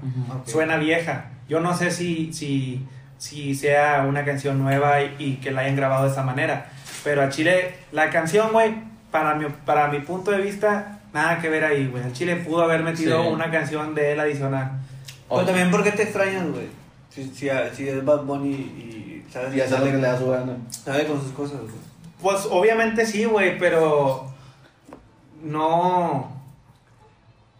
Suena 0.45 0.77
vieja. 0.77 1.31
Yo 1.49 1.59
no 1.59 1.75
sé 1.75 1.91
si, 1.91 2.31
si, 2.31 2.85
si 3.19 3.53
sea 3.53 4.03
una 4.09 4.25
canción 4.25 4.57
nueva 4.57 5.03
y, 5.03 5.15
y 5.19 5.35
que 5.35 5.51
la 5.51 5.61
hayan 5.61 5.75
grabado 5.75 6.05
de 6.05 6.11
esa 6.11 6.23
manera. 6.23 6.71
Pero 7.03 7.21
a 7.21 7.29
Chile, 7.29 7.75
la 7.91 8.09
canción, 8.09 8.51
güey, 8.51 8.73
para 9.11 9.35
mi, 9.35 9.45
para 9.65 9.87
mi 9.89 9.99
punto 9.99 10.31
de 10.31 10.39
vista, 10.39 10.99
nada 11.13 11.39
que 11.39 11.49
ver 11.49 11.63
ahí, 11.65 11.85
güey. 11.87 12.03
Al 12.03 12.13
Chile 12.13 12.35
pudo 12.37 12.63
haber 12.63 12.81
metido 12.83 13.21
Sí. 13.21 13.27
una 13.29 13.51
canción 13.51 13.93
de 13.93 14.13
él 14.13 14.19
adicional. 14.19 14.71
Pero 15.29 15.41
O- 15.41 15.45
también, 15.45 15.69
¿por 15.69 15.83
qué 15.83 15.91
te 15.91 16.03
extrañas, 16.03 16.47
güey? 16.47 16.67
Si, 17.09 17.23
si, 17.25 17.49
si 17.75 17.87
es 17.87 18.03
Bad 18.05 18.23
Bunny 18.23 18.49
y 18.51 19.25
sabes 19.31 19.53
Y 19.55 19.61
hacer 19.61 19.79
lo 19.79 19.85
que 19.85 19.91
le 19.93 19.99
da 20.01 20.17
su 20.17 20.29
gana. 20.29 20.57
sabe 20.71 21.05
con 21.05 21.21
sus 21.21 21.31
cosas, 21.33 21.59
güey. 21.61 21.73
Pues 22.21 22.47
obviamente 22.49 23.05
sí, 23.05 23.25
güey, 23.25 23.57
pero 23.57 24.31
no. 25.43 26.38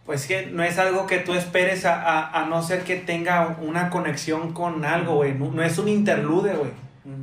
Pues 0.06 0.26
que 0.26 0.46
no 0.46 0.62
es 0.64 0.78
algo 0.78 1.06
que 1.06 1.18
tú 1.18 1.34
esperes 1.34 1.84
a, 1.84 2.02
a- 2.02 2.42
a 2.42 2.46
no 2.46 2.62
ser 2.62 2.82
que 2.82 2.96
tenga 2.96 3.56
una 3.60 3.90
conexión 3.90 4.52
con 4.52 4.84
algo, 4.84 5.16
güey. 5.16 5.34
No, 5.34 5.50
no 5.52 5.62
es 5.62 5.78
un 5.78 5.88
interlude, 5.88 6.54
güey. 6.54 6.70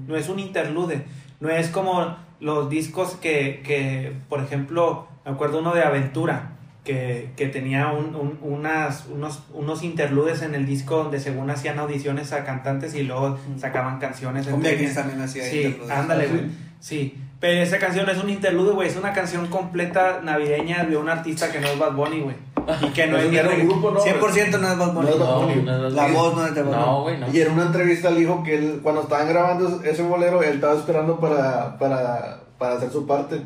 No 0.08 0.16
es 0.16 0.30
un 0.30 0.40
interlude. 0.40 1.04
No 1.40 1.50
es 1.50 1.68
como 1.70 2.16
los 2.40 2.70
discos 2.70 3.16
que, 3.16 3.62
que 3.66 4.14
por 4.30 4.42
ejemplo, 4.42 5.08
me 5.26 5.32
acuerdo 5.32 5.60
uno 5.60 5.74
de 5.74 5.84
Aventura, 5.84 6.52
que, 6.86 7.32
que 7.36 7.48
tenía 7.48 7.88
un- 7.90 8.16
un- 8.16 8.38
unas, 8.42 9.08
unos, 9.08 9.44
unos 9.54 9.84
interludes 9.84 10.42
en 10.42 10.56
el 10.56 10.66
disco 10.66 10.98
donde 11.04 11.20
según 11.20 11.50
hacían 11.50 11.80
audiciones 11.80 12.32
a 12.32 12.46
cantantes 12.46 12.96
y 12.96 13.04
luego 13.04 13.38
sacaban 13.58 14.00
canciones. 14.00 14.48
Kings 14.48 14.96
también 14.96 15.20
hacía 15.22 15.44
Sí, 15.44 15.64
interludes. 15.64 15.92
ándale, 15.92 16.28
güey. 16.28 16.42
Sí, 16.80 17.18
pero 17.42 17.62
esa 17.62 17.78
canción 17.80 18.10
es 18.10 18.18
un 18.24 18.30
interlude, 18.30 18.72
güey. 18.72 18.88
Es 18.88 18.96
una 18.96 19.12
canción 19.12 19.48
completa 19.48 20.22
navideña 20.24 20.86
de 20.86 20.96
un 20.96 21.10
artista 21.10 21.52
que 21.52 21.60
no 21.60 21.68
es 21.68 21.78
Bad 21.78 21.94
Bunny, 21.94 22.22
güey. 22.22 22.36
Y 22.82 22.90
que 22.90 23.08
no 23.08 23.18
es 23.18 23.32
era 23.34 23.44
un 23.50 23.56
reggaetón. 23.56 23.68
grupo, 23.82 23.92
¿no? 23.92 24.00
100% 24.02 24.60
no 24.60 24.72
es 24.72 24.78
Bad 24.78 24.94
Bunny. 24.94 25.08
No 25.08 25.14
es 25.14 25.20
Bad 25.20 25.28
No, 25.28 25.42
Bunny. 25.42 25.62
no, 25.64 25.78
no, 25.78 25.90
La 25.90 26.08
voz 26.08 26.36
no 26.36 26.46
es 26.46 26.56
de 26.56 26.62
Bad 26.64 26.70
Bunny. 26.72 26.86
No, 26.86 27.02
güey, 27.04 27.18
no. 27.20 27.28
Y 27.34 27.42
en 27.42 27.52
una 27.54 27.64
entrevista 27.68 28.10
él 28.10 28.16
dijo 28.18 28.44
que 28.44 28.56
él, 28.58 28.80
cuando 28.84 29.02
estaban 29.04 29.28
grabando 29.30 29.82
ese 29.84 30.02
bolero, 30.04 30.44
él 30.44 30.56
estaba 30.56 30.76
esperando 30.78 31.20
para, 31.20 31.78
para, 31.78 32.42
para 32.58 32.76
hacer 32.76 32.92
su 32.92 33.08
parte. 33.08 33.42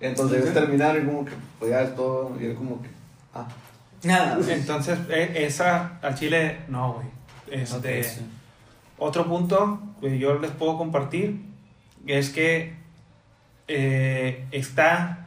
Entonces 0.00 0.42
ellos 0.42 0.52
terminaron 0.54 1.02
y 1.02 1.06
como 1.06 1.24
que, 1.24 1.32
pues 1.58 1.70
ya 1.70 1.82
es 1.82 1.94
todo. 1.94 2.32
Y 2.40 2.46
él 2.46 2.54
como 2.56 2.82
que, 2.82 2.88
ah. 3.34 3.46
Nada. 4.02 4.38
Entonces, 4.48 4.98
e- 5.08 5.44
esa 5.46 5.98
al 6.02 6.14
Chile, 6.14 6.58
no, 6.68 6.94
güey. 6.94 7.06
Este, 7.50 8.02
sí. 8.04 8.20
Otro 8.98 9.24
punto 9.26 9.80
que 10.00 10.18
yo 10.18 10.38
les 10.38 10.50
puedo 10.50 10.76
compartir 10.76 11.40
es 12.06 12.28
que 12.30 12.74
eh, 13.68 14.44
está. 14.50 15.23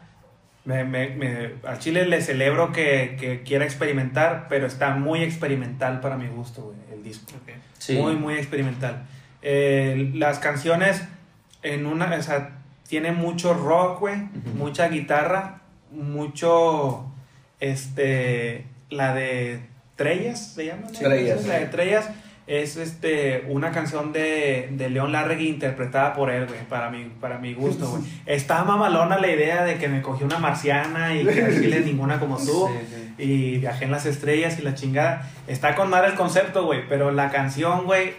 Me, 0.68 0.84
me, 0.84 1.10
me- 1.16 1.52
a 1.66 1.80
Chile 1.80 2.06
le 2.06 2.22
celebro 2.22 2.74
que, 2.74 3.16
que 3.18 3.42
quiera 3.44 3.64
experimentar, 3.64 4.48
pero 4.50 4.68
está 4.68 4.92
muy 4.96 5.24
experimental 5.24 6.02
para 6.02 6.18
mi 6.18 6.28
gusto, 6.28 6.62
güey, 6.64 6.78
el 6.92 7.04
disco. 7.04 7.32
Sí. 7.78 7.94
Muy, 7.98 8.16
muy 8.18 8.34
experimental. 8.36 9.06
Eh, 9.42 10.12
las 10.14 10.40
canciones 10.40 11.02
en 11.64 11.86
una, 11.86 12.14
o 12.14 12.22
sea, 12.22 12.58
tiene 12.90 13.14
mucho 13.14 13.54
rock, 13.54 14.02
güey, 14.02 14.18
mucha 14.56 14.90
guitarra, 14.90 15.62
mucho, 15.92 17.06
este, 17.62 18.66
la 18.90 19.14
de 19.14 19.62
Trellas, 19.96 20.54
¿se 20.54 20.66
llama? 20.66 20.88
La 21.48 21.54
de 21.60 21.66
sí. 21.66 21.72
Trellas 21.72 22.10
es, 22.48 22.78
este, 22.78 23.46
una 23.50 23.72
canción 23.72 24.14
de, 24.14 24.70
de 24.72 24.90
León 24.90 25.12
Larregui 25.12 25.50
interpretada 25.50 26.14
por 26.14 26.32
él, 26.32 26.48
güey, 26.48 26.64
para 26.70 26.90
mi, 26.90 27.04
para 27.20 27.38
mi 27.38 27.54
gusto, 27.54 27.90
güey. 27.90 28.04
Está 28.26 28.64
mamalona 28.64 29.20
la 29.20 29.30
idea 29.30 29.64
de 29.66 29.78
que 29.78 29.90
me 29.90 30.02
cogí 30.02 30.24
una 30.24 30.40
marciana 30.40 31.14
y 31.14 31.26
que 31.26 31.42
no 31.42 31.50
quiere 31.50 31.82
ninguna 31.82 32.20
como 32.20 32.38
tú 32.46 32.68
Sí, 32.68 33.14
sí. 33.18 33.24
y 33.24 33.58
viajé 33.58 33.86
en 33.86 33.92
las 33.92 34.06
estrellas 34.06 34.58
y 34.60 34.62
la 34.62 34.76
chingada. 34.76 35.30
Está 35.48 35.76
con 35.76 35.90
madre 35.90 36.08
el 36.08 36.16
concepto, 36.16 36.66
güey, 36.66 36.88
pero 36.88 37.12
la 37.12 37.30
canción, 37.32 37.86
güey, 37.86 38.14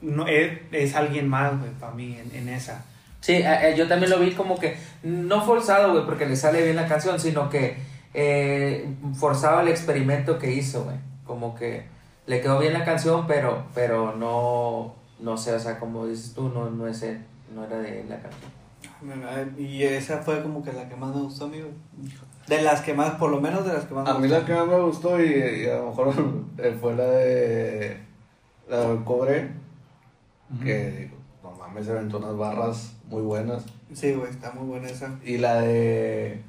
no, 0.00 0.26
es, 0.26 0.58
es 0.72 0.94
alguien 0.96 1.28
más, 1.28 1.58
güey, 1.58 1.70
para 1.78 1.92
mí 1.92 2.18
en, 2.18 2.36
en 2.36 2.48
esa. 2.48 2.84
Sí, 3.20 3.34
eh, 3.34 3.44
eh, 3.46 3.74
yo 3.76 3.86
también 3.86 4.10
lo 4.10 4.18
vi 4.18 4.32
como 4.32 4.58
que, 4.58 4.76
no 5.04 5.44
forzado, 5.44 5.92
güey, 5.92 6.04
porque 6.04 6.26
le 6.26 6.34
sale 6.36 6.62
bien 6.62 6.76
la 6.76 6.86
canción, 6.86 7.18
sino 7.20 7.48
que 7.48 7.76
eh, 8.14 8.88
forzado 9.18 9.60
el 9.60 9.68
experimento 9.68 10.38
que 10.38 10.52
hizo, 10.52 10.84
güey. 10.84 10.96
Como 11.24 11.54
que 11.54 11.84
le 12.28 12.42
quedó 12.42 12.58
bien 12.58 12.74
la 12.74 12.84
canción, 12.84 13.26
pero, 13.26 13.64
pero 13.74 14.14
no, 14.14 14.94
no 15.18 15.36
sé, 15.38 15.54
o 15.54 15.58
sea, 15.58 15.80
como 15.80 16.06
dices 16.06 16.34
tú, 16.34 16.50
no, 16.50 16.68
no 16.68 16.86
es 16.86 17.02
él, 17.02 17.24
no 17.54 17.64
era 17.64 17.78
de 17.78 18.02
él 18.02 18.08
la 18.10 18.20
canción. 18.20 19.54
Y 19.56 19.82
esa 19.82 20.18
fue 20.18 20.42
como 20.42 20.62
que 20.62 20.72
la 20.74 20.88
que 20.88 20.94
más 20.94 21.14
me 21.14 21.22
gustó, 21.22 21.46
amigo. 21.46 21.68
De 22.46 22.60
las 22.60 22.82
que 22.82 22.92
más, 22.92 23.12
por 23.12 23.30
lo 23.30 23.40
menos 23.40 23.64
de 23.64 23.72
las 23.72 23.86
que 23.86 23.94
más 23.94 24.04
me 24.04 24.10
A 24.10 24.18
mí 24.18 24.28
la 24.28 24.44
que 24.44 24.52
más 24.52 24.66
me 24.66 24.78
gustó 24.78 25.18
y, 25.22 25.32
y 25.32 25.66
a 25.68 25.78
lo 25.78 25.86
mejor 25.86 26.12
eh, 26.58 26.76
fue 26.78 26.94
la 26.94 27.04
de. 27.04 28.00
La 28.68 28.80
del 28.80 29.04
cobre. 29.04 29.50
Que 30.62 30.90
digo, 30.90 31.16
no 31.42 31.52
mames, 31.52 31.86
se 31.86 31.92
aventó 31.92 32.18
unas 32.18 32.36
barras 32.36 32.94
muy 33.06 33.22
buenas. 33.22 33.64
Sí, 33.92 34.12
güey, 34.14 34.30
está 34.30 34.50
muy 34.52 34.66
buena 34.66 34.88
esa. 34.88 35.18
Y 35.24 35.38
la 35.38 35.60
de. 35.60 36.42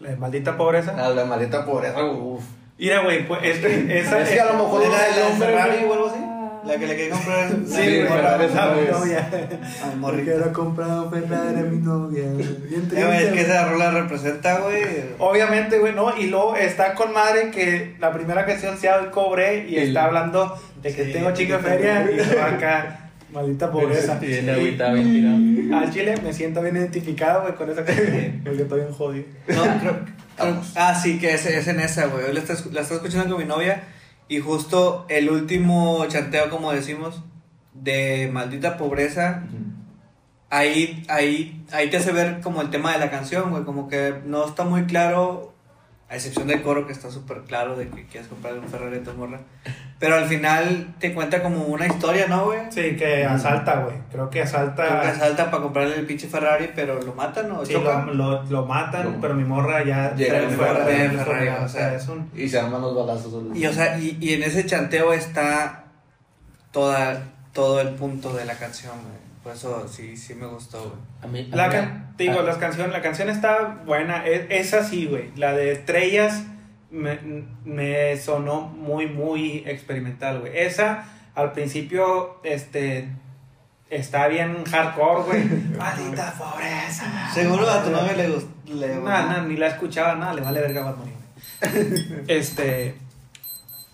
La 0.00 0.10
de 0.10 0.16
maldita 0.16 0.56
pobreza. 0.56 0.92
La 0.94 1.10
de 1.10 1.14
la 1.14 1.24
maleta 1.24 1.64
pobreza, 1.64 2.04
uff. 2.04 2.44
Mira, 2.80 3.02
güey, 3.02 3.26
pues 3.28 3.40
es 3.44 3.58
que 3.58 3.98
esa 4.00 4.20
Es 4.22 4.30
que 4.30 4.40
a 4.40 4.46
lo 4.46 4.54
mejor 4.64 4.82
¿De 4.82 4.88
la, 4.88 4.98
de 5.16 5.22
hombre, 5.22 5.46
Ferrari 5.48 5.76
güey, 5.84 5.90
o 5.90 5.92
algo 5.94 6.06
así? 6.08 6.18
La 6.66 6.76
que 6.76 6.86
le 6.86 6.94
quería 6.96 7.10
comprar 7.14 7.48
Sí, 7.66 7.80
es 7.80 8.10
a 8.10 8.74
mi 8.74 8.90
novia. 8.90 9.30
al 9.84 9.96
morrito. 9.98 10.52
comprar 10.52 10.90
un 10.90 11.10
Ferrari 11.10 11.58
a 11.60 11.62
mi 11.62 11.78
novia. 11.78 12.24
Bien 12.34 12.88
Eh, 12.94 13.04
güey, 13.06 13.24
es 13.24 13.32
que 13.32 13.40
esa 13.40 13.70
rola 13.70 13.90
representa, 13.90 14.58
güey. 14.60 14.82
Obviamente, 15.18 15.78
güey, 15.78 15.94
¿no? 15.94 16.14
Y 16.18 16.26
luego 16.26 16.56
está 16.56 16.94
con 16.94 17.12
madre 17.14 17.50
que 17.50 17.96
la 17.98 18.12
primera 18.12 18.44
canción 18.44 18.76
sea 18.76 18.96
el 18.96 19.10
cobre 19.10 19.66
y 19.70 19.76
El- 19.76 19.88
está 19.88 20.04
hablando 20.04 20.54
de 20.82 20.94
que 20.94 21.04
Sí, 21.06 21.12
tengo 21.12 21.32
chico 21.32 21.54
de 21.54 21.58
feria 21.60 22.06
y 22.10 22.16
luego 22.16 22.42
acá, 22.42 23.10
maldita 23.32 23.70
pobreza. 23.72 24.18
Y 24.20 24.26
viene 24.26 24.52
agüita, 24.52 24.92
bien 24.92 25.12
tirado. 25.66 25.80
Al 25.82 25.90
chile 25.90 26.14
me 26.22 26.32
siento 26.34 26.60
bien 26.62 26.76
identificado, 26.76 27.40
güey, 27.42 27.54
con 27.54 27.70
esa 27.70 27.84
canción. 27.84 28.42
Porque 28.44 28.62
estoy 28.62 28.80
bien 28.80 28.92
jodido. 28.92 29.24
No, 29.48 29.62
creo- 29.80 30.19
ah, 30.76 30.94
sí, 30.94 31.18
que 31.18 31.34
es, 31.34 31.46
es 31.46 31.66
en 31.68 31.80
esa, 31.80 32.06
güey. 32.06 32.24
Hoy 32.24 32.32
la 32.32 32.40
estás, 32.40 32.66
la 32.66 32.80
estás 32.80 32.98
escuchando 32.98 33.36
con 33.36 33.44
mi 33.44 33.48
novia 33.48 33.84
y 34.28 34.38
justo 34.38 35.06
el 35.08 35.28
último 35.28 36.06
chanteo, 36.06 36.50
como 36.50 36.72
decimos, 36.72 37.22
de 37.74 38.30
maldita 38.32 38.76
pobreza, 38.76 39.42
ahí, 40.50 41.04
ahí, 41.08 41.64
ahí 41.72 41.90
te 41.90 41.96
hace 41.96 42.12
ver 42.12 42.40
como 42.40 42.62
el 42.62 42.70
tema 42.70 42.92
de 42.92 42.98
la 42.98 43.10
canción, 43.10 43.50
güey. 43.50 43.64
Como 43.64 43.88
que 43.88 44.20
no 44.24 44.46
está 44.46 44.64
muy 44.64 44.84
claro, 44.84 45.54
a 46.10 46.16
excepción 46.16 46.48
del 46.48 46.60
coro 46.62 46.86
que 46.86 46.92
está 46.92 47.08
súper 47.10 47.42
claro 47.42 47.76
de 47.76 47.88
que 47.88 48.04
quieres 48.06 48.28
comprar 48.28 48.58
un 48.58 48.66
Ferrari 48.68 48.96
a 48.98 49.02
tu 49.04 49.12
morra. 49.14 49.38
Pero 50.00 50.16
al 50.16 50.24
final 50.24 50.94
te 50.98 51.14
cuenta 51.14 51.40
como 51.40 51.64
una 51.66 51.86
historia, 51.86 52.26
¿no, 52.26 52.46
güey? 52.46 52.60
Sí, 52.70 52.96
que 52.96 53.24
asalta, 53.24 53.82
güey. 53.84 53.94
Creo 54.10 54.28
que 54.28 54.42
asalta. 54.42 54.86
Creo 54.88 55.12
que 55.12 55.18
salta 55.18 55.50
para 55.50 55.62
comprarle 55.62 55.96
el 55.96 56.06
pinche 56.06 56.26
Ferrari, 56.26 56.70
pero 56.74 57.00
lo 57.00 57.14
matan 57.14 57.52
o 57.52 57.64
Sí, 57.64 57.74
chocan. 57.74 58.06
lo, 58.08 58.14
lo, 58.14 58.42
lo 58.42 58.66
matan, 58.66 59.18
pero 59.20 59.34
mi 59.34 59.44
morra 59.44 59.84
ya 59.84 60.12
Llega 60.16 60.48
fuera 60.48 60.74
Ferrari, 60.84 60.92
de 60.98 61.04
en 61.04 61.12
Ferrari, 61.18 61.48
o 61.48 61.52
o 61.64 61.68
sea, 61.68 61.90
sea, 61.90 61.94
es 61.94 62.08
un... 62.08 62.28
Y 62.34 62.48
se 62.48 62.58
arman 62.58 62.80
los 62.82 62.96
balazos. 62.96 63.32
Y, 63.54 63.66
o 63.66 63.72
sea, 63.72 63.96
y, 63.98 64.18
y 64.20 64.32
en 64.34 64.42
ese 64.42 64.66
chanteo 64.66 65.12
está 65.12 65.84
toda, 66.72 67.22
todo 67.52 67.80
el 67.80 67.90
punto 67.90 68.32
de 68.34 68.46
la 68.46 68.54
canción, 68.54 68.94
güey. 69.02 69.29
Por 69.42 69.52
eso 69.52 69.88
sí, 69.88 70.16
sí 70.16 70.34
me 70.34 70.46
gustó, 70.46 70.78
güey. 70.80 71.00
A 71.22 71.26
mí, 71.26 71.48
a 71.52 71.56
La 71.56 71.66
mí- 71.68 71.72
can- 71.74 72.14
te 72.16 72.24
digo, 72.24 72.40
ah, 72.40 72.42
las 72.42 72.56
canción, 72.58 72.92
la 72.92 73.00
canción 73.00 73.30
está 73.30 73.80
buena, 73.86 74.26
es, 74.26 74.42
es 74.50 74.74
así, 74.74 75.06
güey. 75.06 75.30
La 75.36 75.52
de 75.54 75.76
Trellas 75.76 76.44
me, 76.90 77.18
me 77.64 78.16
sonó 78.18 78.62
muy, 78.62 79.06
muy 79.06 79.62
experimental, 79.66 80.40
güey. 80.40 80.58
Esa, 80.58 81.04
al 81.34 81.52
principio, 81.52 82.38
este, 82.44 83.08
está 83.88 84.28
bien 84.28 84.62
hardcore, 84.64 85.22
güey. 85.22 85.44
Maldita 85.78 86.34
pobreza. 86.36 87.30
Seguro 87.32 87.68
a 87.70 87.82
tu 87.82 87.90
novia 87.90 88.12
le 88.12 88.28
gustó. 88.28 88.50
No, 88.66 89.26
no, 89.32 89.42
ni 89.48 89.56
la 89.56 89.68
escuchaba, 89.68 90.14
nada, 90.16 90.34
le 90.34 90.42
vale 90.42 90.60
verga 90.60 90.84
Bad 90.84 90.96
Bunny. 90.96 91.12
güey. 91.12 92.24
este. 92.28 92.94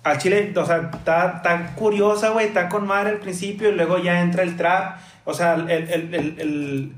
A 0.03 0.18
Chile, 0.18 0.53
o 0.57 0.64
sea, 0.64 0.90
está, 0.92 1.32
está 1.36 1.74
curiosa, 1.74 2.28
güey, 2.30 2.47
está 2.47 2.68
con 2.68 2.86
madre 2.86 3.11
al 3.11 3.18
principio 3.18 3.70
y 3.70 3.72
luego 3.72 3.99
ya 3.99 4.20
entra 4.20 4.42
el 4.44 4.57
trap. 4.57 4.99
O 5.26 5.34
sea, 5.34 5.54
el, 5.54 5.68
el, 5.70 6.14
el, 6.14 6.40
el, 6.40 6.92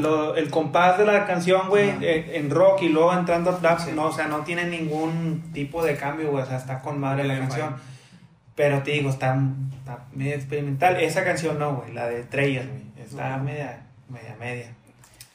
lo- 0.00 0.36
el 0.36 0.50
compás 0.50 0.98
de 0.98 1.06
la 1.06 1.26
canción, 1.26 1.68
güey, 1.68 1.88
eh, 2.02 2.32
en 2.36 2.50
rock 2.50 2.82
y 2.82 2.88
luego 2.90 3.12
entrando 3.12 3.50
a 3.50 3.58
trap, 3.58 3.80
Sí. 3.80 3.90
no, 3.94 4.06
o 4.06 4.12
sea, 4.12 4.26
no 4.28 4.40
tiene 4.40 4.66
ningún 4.66 5.50
tipo 5.52 5.82
de 5.82 5.96
cambio, 5.96 6.30
güey, 6.30 6.42
o 6.44 6.46
sea, 6.46 6.58
está 6.58 6.80
con 6.80 7.00
madre 7.00 7.24
la 7.24 7.38
canción. 7.38 7.74
Pero 8.54 8.82
te 8.82 8.90
digo, 8.92 9.08
está, 9.10 9.38
está 9.78 10.04
medio 10.12 10.34
experimental. 10.34 10.96
Esa 11.00 11.24
canción 11.24 11.58
no, 11.58 11.76
güey, 11.76 11.92
la 11.94 12.06
de 12.06 12.22
Trellas, 12.24 12.66
güey, 12.68 12.82
está 13.02 13.38
media, 13.38 13.82
media, 14.08 14.36
media. 14.38 14.66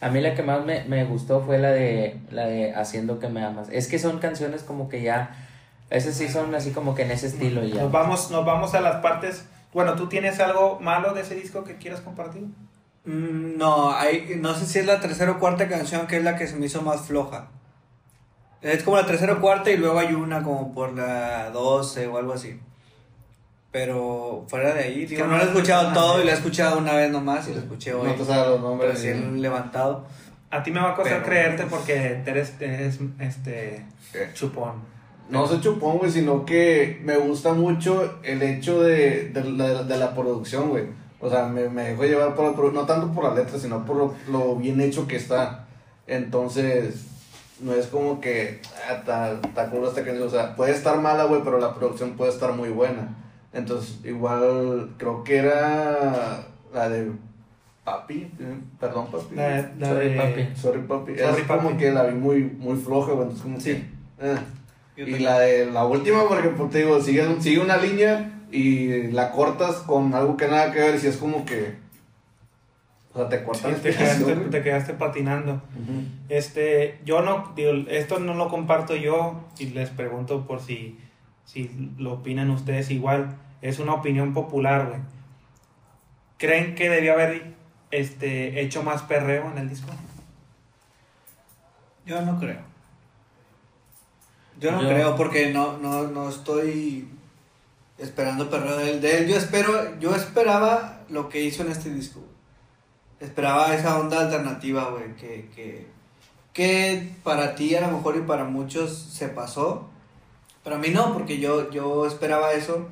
A 0.01 0.09
mí 0.09 0.21
la 0.21 0.35
que 0.35 0.43
más 0.43 0.63
me, 0.63 0.83
me 0.83 1.03
gustó 1.05 1.41
fue 1.41 1.57
la 1.57 1.71
de, 1.71 2.19
la 2.29 2.45
de 2.45 2.75
Haciendo 2.75 3.17
que 3.17 3.27
me 3.29 3.43
amas. 3.43 3.69
Es 3.71 3.87
que 3.87 3.97
son 3.97 4.19
canciones 4.19 4.61
como 4.61 4.87
que 4.89 5.01
ya... 5.01 5.35
Esas 5.89 6.15
sí 6.15 6.27
son 6.27 6.53
así 6.53 6.71
como 6.71 6.93
que 6.93 7.03
en 7.03 7.11
ese 7.11 7.27
estilo 7.27 7.63
ya. 7.63 7.81
Nos 7.83 7.91
vamos, 7.91 8.29
nos 8.29 8.45
vamos 8.45 8.75
a 8.75 8.81
las 8.81 8.97
partes. 8.97 9.47
Bueno, 9.76 9.95
¿tú 9.95 10.07
tienes 10.07 10.39
algo 10.39 10.80
malo 10.80 11.13
de 11.13 11.19
ese 11.21 11.36
disco 11.36 11.65
que 11.65 11.76
quieras 11.76 11.99
compartir? 11.99 12.43
Mm, 13.03 13.57
No, 13.57 13.91
hay, 13.91 14.38
no 14.39 14.53
sé 14.55 14.65
si 14.65 14.80
es 14.80 14.86
la 14.86 15.01
tercera 15.01 15.32
o 15.34 15.38
cuarta 15.39 15.67
canción 15.67 16.07
que 16.07 16.15
es 16.15 16.23
la 16.23 16.38
que 16.38 16.47
se 16.47 16.55
me 16.55 16.67
hizo 16.67 16.82
más 16.82 17.01
floja. 17.01 17.49
Es 18.61 18.84
como 18.84 18.95
la 18.95 19.05
tercera 19.05 19.34
o 19.34 19.41
cuarta 19.41 19.69
y 19.71 19.76
luego 19.78 19.99
hay 19.99 20.13
una 20.13 20.41
como 20.43 20.73
por 20.73 20.93
la 20.93 21.49
12 21.49 22.07
o 22.07 22.17
algo 22.17 22.32
así. 22.32 22.57
Pero 23.73 24.45
fuera 24.47 24.73
de 24.73 24.84
ahí, 24.86 25.05
digo, 25.05 25.21
que 25.23 25.28
no 25.28 25.36
lo 25.38 25.43
he 25.43 25.47
escuchado 25.47 25.91
todo 25.91 26.21
y 26.21 26.26
la 26.26 26.32
he 26.32 26.36
escuchado 26.36 26.78
una 26.78 26.93
vez 26.93 27.11
nomás 27.11 27.45
y 27.49 27.53
la 27.53 27.59
escuché 27.59 27.93
hoy. 27.93 28.07
No 28.07 28.13
te 28.15 28.23
sabes 28.23 28.47
los 28.47 28.61
nombres. 28.61 28.91
recién 28.93 29.41
levantado. 29.41 30.05
A 30.51 30.63
ti 30.63 30.71
me 30.71 30.80
va 30.80 30.91
a 30.91 30.95
costar 30.95 31.15
Pero- 31.21 31.26
creerte 31.26 31.65
porque 31.65 32.21
eres, 32.26 32.53
eres 32.61 32.99
este 33.19 33.86
¿Qué? 34.13 34.30
chupón. 34.34 34.76
No 35.30 35.47
soy 35.47 35.59
chupón, 35.61 35.97
güey, 35.97 36.11
sino 36.11 36.45
que 36.45 37.01
me 37.03 37.17
gusta 37.17 37.53
mucho 37.53 38.19
el 38.23 38.41
hecho 38.43 38.82
de, 38.84 39.30
de, 39.30 39.43
la, 39.43 39.84
de 39.84 39.97
la 39.97 40.13
producción, 40.13 40.69
güey. 40.69 40.86
O 41.19 41.30
sea, 41.30 41.47
me, 41.47 41.67
me 41.69 41.84
dejo 41.89 42.03
llevar 42.03 42.36
por 42.36 42.45
la 42.45 42.55
produ- 42.55 42.73
no 42.73 42.86
tanto 42.86 43.11
por 43.11 43.23
la 43.23 43.34
letra, 43.34 43.57
sino 43.57 43.84
por 43.86 43.95
lo, 43.95 44.13
lo 44.30 44.55
bien 44.55 44.80
hecho 44.82 45.07
que 45.07 45.15
está. 45.15 45.65
Entonces, 46.05 47.05
no 47.59 47.73
es 47.73 47.88
como 47.88 48.21
que, 48.21 48.59
ah, 48.88 49.34
está 49.47 49.69
cool 49.71 49.86
esta 49.86 50.03
canción. 50.03 50.28
O 50.28 50.30
sea, 50.30 50.55
puede 50.55 50.71
estar 50.73 50.99
mala, 51.01 51.23
güey, 51.23 51.41
pero 51.43 51.59
la 51.59 51.73
producción 51.73 52.11
puede 52.11 52.32
estar 52.32 52.53
muy 52.53 52.69
buena. 52.69 53.15
Entonces, 53.53 53.99
igual, 54.03 54.91
creo 54.97 55.23
que 55.23 55.38
era 55.38 56.45
la 56.73 56.89
de 56.89 57.11
Papi, 57.84 58.32
eh, 58.39 58.57
perdón, 58.80 59.07
Papi. 59.11 59.36
La, 59.36 59.71
la 59.80 59.88
Sorry, 59.89 60.09
de- 60.09 60.15
papi. 60.17 60.55
Sorry, 60.61 60.82
Papi. 60.82 61.17
Sorry, 61.17 61.41
es 61.41 61.47
como 61.47 61.78
que 61.78 61.91
la 61.91 62.03
vi 62.03 62.15
muy, 62.15 62.43
muy 62.43 62.76
floja, 62.78 63.13
güey. 63.13 63.23
Entonces, 63.30 63.41
como 63.43 63.59
Sí. 63.59 63.71
que. 64.19 64.32
eh. 64.32 64.38
Y 64.97 65.19
la 65.19 65.39
de 65.39 65.65
la 65.71 65.85
última, 65.85 66.27
porque 66.27 66.49
pues, 66.49 66.69
te 66.71 66.79
digo, 66.79 67.01
sigue, 67.01 67.41
sigue 67.41 67.59
una 67.59 67.77
línea 67.77 68.31
y 68.51 69.11
la 69.11 69.31
cortas 69.31 69.77
con 69.77 70.13
algo 70.13 70.37
que 70.37 70.47
nada 70.47 70.71
que 70.71 70.79
ver. 70.79 70.95
Y 70.95 70.99
si 70.99 71.07
es 71.07 71.17
como 71.17 71.45
que. 71.45 71.75
O 73.13 73.17
sea, 73.19 73.29
te 73.29 73.39
Sí, 73.39 73.43
cortan 73.45 73.71
la 73.73 73.77
te, 73.77 73.91
quedaste, 73.95 74.23
güey. 74.35 74.49
te 74.49 74.61
quedaste 74.61 74.93
patinando. 74.93 75.61
Este, 76.29 76.99
yo 77.05 77.21
no, 77.21 77.53
digo, 77.55 77.71
esto 77.89 78.19
no 78.19 78.33
lo 78.33 78.49
comparto 78.49 78.95
yo 78.95 79.45
y 79.57 79.67
les 79.67 79.89
pregunto 79.89 80.45
por 80.45 80.59
si, 80.61 80.97
si 81.45 81.93
lo 81.97 82.13
opinan 82.13 82.49
ustedes 82.49 82.91
igual. 82.91 83.35
Es 83.61 83.79
una 83.79 83.93
opinión 83.93 84.33
popular, 84.33 84.87
güey. 84.87 84.99
¿Creen 86.37 86.75
que 86.75 86.89
debió 86.89 87.13
haber 87.13 87.53
este, 87.91 88.61
hecho 88.61 88.83
más 88.83 89.01
perreo 89.03 89.49
en 89.51 89.57
el 89.57 89.69
disco? 89.69 89.89
Yo 92.05 92.21
no 92.21 92.37
creo. 92.39 92.59
Yo 94.60 94.72
no 94.72 94.82
Yo- 94.82 94.89
creo 94.89 95.16
porque 95.16 95.51
no, 95.51 95.78
no, 95.78 96.03
no 96.08 96.30
estoy 96.30 97.08
esperando 97.97 98.49
perreo 98.49 98.78
de 98.78 98.91
él. 98.91 99.01
De 99.01 99.18
él 99.20 99.28
yo 99.28 99.36
espero, 99.38 99.99
yo 99.99 100.16
esperaba 100.16 101.01
lo 101.10 101.30
que 101.30 101.43
hizo 101.43 101.64
en 101.64 101.72
este 101.72 101.89
disco. 101.93 102.22
Esperaba 103.20 103.74
esa 103.76 103.97
onda 103.99 104.22
alternativa, 104.22 104.89
güey, 104.89 105.16
que, 105.16 105.49
que, 105.56 105.88
que 106.53 107.12
para 107.24 107.56
ti 107.56 107.76
a 107.76 107.82
lo 107.82 107.97
mejor 107.97 108.18
y 108.18 108.22
para 108.22 108.43
muchos 108.43 108.91
se 108.97 109.30
pasó. 109.30 109.89
Para 110.64 110.78
mí 110.78 110.89
no, 110.89 111.14
porque 111.14 111.38
yo, 111.39 111.70
yo 111.72 112.06
esperaba 112.06 112.53
eso 112.53 112.88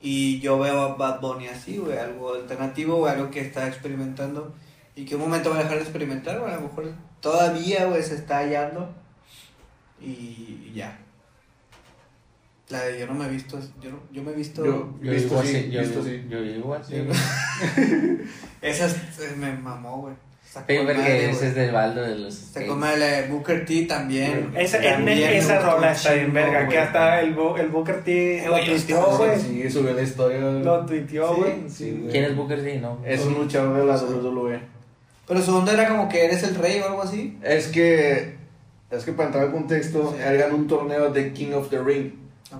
y 0.00 0.40
yo 0.40 0.58
veo 0.58 0.80
a 0.80 0.94
Bad 0.94 1.20
Bunny 1.20 1.46
así, 1.48 1.78
güey, 1.78 1.98
algo 1.98 2.34
alternativo, 2.34 2.96
güey, 2.96 3.12
algo 3.12 3.30
que 3.30 3.40
está 3.40 3.68
experimentando 3.68 4.52
y 4.96 5.04
que 5.04 5.14
un 5.14 5.20
momento 5.22 5.50
va 5.50 5.56
a 5.56 5.62
dejar 5.62 5.76
de 5.76 5.82
experimentar, 5.84 6.40
güey, 6.40 6.52
a 6.52 6.56
lo 6.56 6.62
mejor 6.62 6.92
todavía, 7.20 7.84
güey, 7.86 8.02
se 8.02 8.14
está 8.16 8.38
hallando 8.38 8.92
y, 10.04 10.70
y 10.70 10.72
ya. 10.74 10.98
La 12.68 12.84
de 12.84 12.98
yo 13.00 13.06
no 13.06 13.14
me 13.14 13.26
he 13.26 13.28
visto, 13.28 13.58
yo, 13.82 13.90
no- 13.90 14.00
yo 14.12 14.22
me 14.22 14.32
he 14.32 14.34
visto... 14.34 14.64
Yo- 14.64 14.94
Yo 15.02 15.10
Visto 15.12 15.28
vivo 15.40 15.42
sí, 15.42 15.56
así, 15.56 15.70
yo, 15.70 15.80
visto 15.80 16.02
sí. 16.04 16.24
yo 16.30 16.40
vivo 16.40 16.74
así. 16.74 16.94
Esas 18.62 18.94
eh, 19.20 19.34
me 19.36 19.52
mamó, 19.52 19.98
güey. 20.02 20.14
Con 20.54 20.64
porque 20.64 20.94
madre, 20.94 21.30
ese 21.30 21.48
es 21.48 21.54
del 21.54 21.72
baldo 21.72 22.02
de 22.02 22.14
los... 22.16 22.34
Se 22.34 22.66
come 22.66 22.96
la 22.98 23.06
de 23.06 23.28
Booker 23.28 23.64
T 23.64 23.86
también. 23.86 24.52
Esa, 24.54 24.78
esa 24.78 25.58
rola 25.60 25.92
está 25.92 26.12
bien 26.12 26.32
verga, 26.32 26.68
que 26.68 26.78
hasta 26.78 27.20
el, 27.20 27.32
Bo- 27.34 27.56
el 27.56 27.68
Booker 27.68 28.04
T 28.04 28.42
lo 28.44 28.52
Güey, 28.52 28.66
tuiteó, 28.66 29.16
güey. 29.16 29.40
Sí, 29.40 29.70
subió 29.70 29.94
la 29.94 30.02
historia. 30.02 30.38
Lo 30.40 30.84
tuiteó, 30.84 31.34
Sí, 31.34 31.40
güey. 31.40 31.54
Sí, 31.70 31.90
güey. 31.98 32.10
¿Quién 32.12 32.24
es 32.24 32.36
Booker 32.36 32.62
T? 32.62 32.80
No. 32.80 32.98
Es 33.04 33.22
un 33.22 33.32
luchador 33.34 33.78
de 33.78 33.84
la 33.86 33.96
WWE. 33.96 34.60
Pero 35.26 35.40
su 35.42 35.56
onda 35.56 35.72
era 35.72 35.88
como 35.88 36.06
que 36.10 36.22
eres 36.26 36.42
el 36.42 36.54
rey 36.54 36.80
o 36.80 36.86
algo 36.86 37.02
así. 37.02 37.38
Es 37.42 37.68
que. 37.68 38.36
Es 38.92 39.04
que 39.04 39.12
para 39.12 39.28
entrar 39.30 39.46
en 39.46 39.52
contexto, 39.52 40.12
Sí. 40.14 40.22
él 40.22 40.38
ganó 40.38 40.54
un 40.56 40.66
torneo 40.68 41.10
de 41.10 41.32
King 41.32 41.52
of 41.54 41.68
the 41.70 41.82
Ring. 41.82 42.12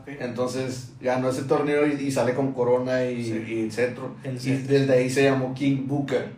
Entonces 0.06 0.92
ganó 1.00 1.28
ese 1.28 1.42
torneo 1.42 1.86
y, 1.86 1.92
y 2.06 2.10
sale 2.10 2.32
con 2.34 2.52
corona 2.52 3.04
y, 3.04 3.22
Sí. 3.24 3.44
y 3.46 3.60
el 3.64 3.72
cetro. 3.72 4.14
El 4.24 4.36
y 4.36 4.56
desde 4.62 4.92
ahí 4.94 5.10
se 5.10 5.24
llamó 5.24 5.52
King 5.54 5.86
Booker. 5.86 6.30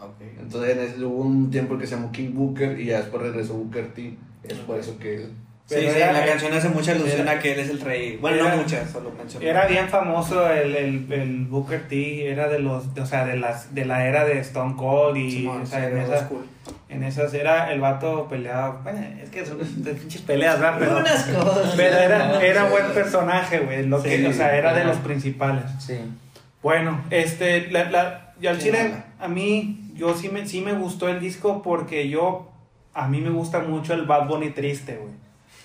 Ok. 0.00 0.22
Entonces 0.40 0.70
en 0.76 0.78
ese- 0.82 1.04
hubo 1.04 1.22
un 1.22 1.50
tiempo 1.50 1.76
que 1.76 1.86
se 1.86 1.94
llamó 1.96 2.10
King 2.10 2.30
Booker 2.32 2.80
y 2.80 2.86
ya 2.86 2.98
después 3.00 3.22
regresó 3.22 3.54
Booker 3.54 3.92
T. 3.92 4.16
Es 4.44 4.54
por 4.58 4.78
eso 4.78 4.98
que. 4.98 5.18
Sí, 5.18 5.26
Pero 5.74 5.92
sí, 5.92 5.98
era- 6.00 6.12
la 6.12 6.24
canción 6.26 6.52
hace 6.54 6.68
mucha 6.68 6.92
alusión 6.92 7.20
era- 7.22 7.32
a 7.32 7.38
que 7.38 7.52
él 7.52 7.60
es 7.60 7.70
el 7.70 7.80
rey. 7.80 8.16
Bueno, 8.16 8.36
era- 8.46 8.56
no 8.56 8.62
muchas, 8.62 8.90
solo 8.90 9.12
mencioné. 9.16 9.48
Era 9.48 9.66
bien 9.66 9.88
famoso 9.88 10.48
el, 10.50 10.74
el, 10.76 11.12
el 11.12 11.46
Booker 11.46 11.88
T, 11.88 12.30
era 12.30 12.48
de 12.48 12.58
los, 12.58 12.84
o 12.98 13.06
sea, 13.06 13.24
de 13.24 13.36
las, 13.36 13.74
de 13.74 13.84
la 13.84 14.06
era 14.06 14.24
de 14.24 14.38
Stone 14.40 14.74
Cold 14.76 15.16
y, 15.16 15.30
Simón, 15.30 15.62
o 15.62 15.66
sea, 15.66 15.80
sí, 15.80 15.86
en, 15.86 15.98
esas, 15.98 16.24
en 16.88 17.02
esas 17.04 17.34
era 17.34 17.72
el 17.72 17.80
vato 17.80 18.28
peleado, 18.28 18.80
bueno, 18.82 19.00
es 19.22 19.30
que 19.30 19.44
son 19.46 19.58
de 19.84 19.92
pinches 19.94 20.22
peleas, 20.22 20.60
¿verdad? 20.60 20.76
Pero, 20.78 20.96
Unas 20.98 21.24
cosas. 21.24 21.74
pero 21.76 21.96
era, 21.96 22.42
era 22.42 22.64
buen 22.68 22.86
personaje, 22.92 23.60
güey, 23.60 23.86
lo 23.86 24.02
que, 24.02 24.18
Sí, 24.18 24.26
o 24.26 24.32
sea, 24.32 24.56
era 24.56 24.72
de 24.74 24.84
los 24.84 24.98
principales. 24.98 25.64
Sí. 25.78 25.98
Bueno, 26.62 27.00
este, 27.10 27.70
la, 27.70 27.90
la, 27.90 28.34
y 28.40 28.46
al 28.46 28.56
Sí, 28.60 28.66
chile, 28.66 28.82
mala. 28.84 29.04
a 29.20 29.28
mí, 29.28 29.90
yo 29.94 30.14
sí 30.16 30.28
me, 30.28 30.46
sí 30.46 30.60
me 30.60 30.72
gustó 30.74 31.08
el 31.08 31.18
disco 31.18 31.60
porque 31.62 32.08
yo, 32.08 32.50
a 32.94 33.08
mí 33.08 33.20
me 33.20 33.30
gusta 33.30 33.58
mucho 33.60 33.94
el 33.94 34.02
Bad 34.06 34.28
Bunny 34.28 34.50
triste, 34.50 34.96
güey. 34.96 35.12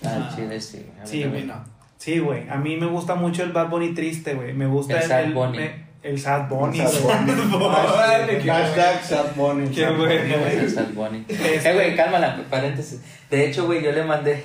Ah, 0.04 0.28
Ah. 0.30 0.32
chile, 0.34 0.60
sí. 0.60 0.86
A 0.98 1.02
mí 1.02 1.08
Sí, 1.08 1.22
también. 1.22 1.46
no. 1.48 1.64
Sí, 1.98 2.18
güey. 2.20 2.48
A 2.48 2.56
mí 2.56 2.76
me 2.76 2.86
gusta 2.86 3.14
mucho 3.16 3.42
el 3.42 3.52
Bad 3.52 3.68
Bunny 3.68 3.94
triste, 3.94 4.34
güey. 4.34 4.52
Me 4.52 4.66
gusta 4.66 4.94
El 4.96 5.02
el, 5.02 5.08
Sad 5.08 5.32
Bunny. 5.32 5.58
me- 5.58 5.88
el 6.04 6.18
Sad 6.20 6.48
Bunny. 6.48 6.78
Sad 6.78 6.92
güey. 7.02 8.38
Qué 8.42 8.50
Hashtag 8.50 9.02
Sad 9.04 9.34
Bunny. 9.34 9.68
Qué 9.70 9.88
bueno, 9.90 10.12
Es 10.12 10.56
güey. 10.58 10.70
Sad 10.70 10.92
Bunny. 10.94 11.24
Eh, 11.28 11.70
güey, 11.74 11.96
cálmala, 11.96 12.40
paréntesis. 12.48 13.00
De 13.30 13.46
hecho, 13.46 13.66
güey, 13.66 13.82
yo 13.82 13.90
le 13.92 14.04
mandé. 14.04 14.42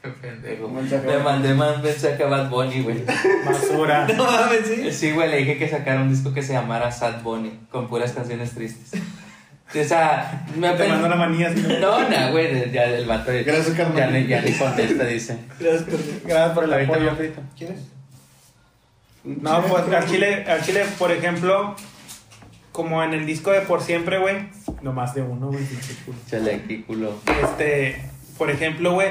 Qué 0.00 0.08
pendejo. 0.10 0.70
Le 1.06 1.18
mandé 1.18 1.52
más 1.54 1.82
mensaje 1.82 2.22
a 2.22 2.26
Bad 2.28 2.48
Bunny, 2.50 2.82
güey. 2.82 3.02
Basura. 3.44 4.06
No 4.16 4.24
mames, 4.24 4.60
sí. 4.66 4.92
Sí, 4.92 5.10
güey, 5.10 5.28
le 5.28 5.38
dije 5.38 5.58
que 5.58 5.68
sacara 5.68 6.00
un 6.02 6.08
disco 6.08 6.32
que 6.32 6.42
se 6.42 6.52
llamara 6.52 6.92
Sad 6.92 7.22
Bunny, 7.22 7.50
con 7.72 7.88
puras 7.88 8.12
canciones 8.12 8.52
tristes. 8.52 9.00
O 9.68 9.84
sea, 9.84 10.46
me 10.56 10.70
Te 10.72 10.88
mando 10.88 11.06
una 11.06 11.16
apen- 11.16 11.18
manía. 11.18 11.48
así, 11.48 11.60
¿no? 11.60 11.78
No, 11.80 12.08
no, 12.08 12.30
güey, 12.32 12.70
ya 12.70 12.84
el 12.84 13.04
vato. 13.06 13.32
Gracias, 13.44 13.76
carnal. 13.76 14.26
Ya, 14.26 14.40
ni 14.40 14.52
contesta, 14.52 15.04
dice. 15.04 15.38
Gracias, 15.58 15.82
por- 15.82 16.00
Gracias 16.28 16.50
por 16.52 16.64
el 16.64 16.72
apoyo. 16.72 17.12
me- 17.12 17.32
¿Quieres? 17.58 17.80
No, 19.24 19.62
pues 19.62 19.82
al 19.92 20.06
Chile, 20.08 20.44
al 20.48 20.62
Chile, 20.62 20.84
por 20.98 21.10
ejemplo, 21.10 21.74
como 22.70 23.02
en 23.02 23.12
el 23.12 23.26
disco 23.26 23.50
de 23.50 23.60
Por 23.62 23.82
Siempre, 23.82 24.18
güey. 24.18 24.48
No 24.82 24.92
más 24.92 25.14
de 25.14 25.22
uno, 25.22 25.48
güey. 25.48 25.64
pinche 25.64 25.94
culo. 26.04 26.18
Chale, 26.30 26.54
aquí, 26.54 26.82
culo. 26.82 27.18
Este, 27.42 28.02
por 28.38 28.50
ejemplo, 28.50 28.92
güey, 28.92 29.08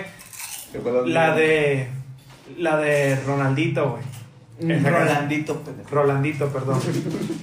la 1.06 1.36
de. 1.36 1.88
La 2.58 2.78
de 2.78 3.16
Ronaldito, 3.26 3.89
güey. 3.91 4.03
Esa 4.60 4.89
Rolandito, 4.89 5.60
pendejo. 5.62 5.89
Rolandito, 5.91 6.47
perdón. 6.49 6.80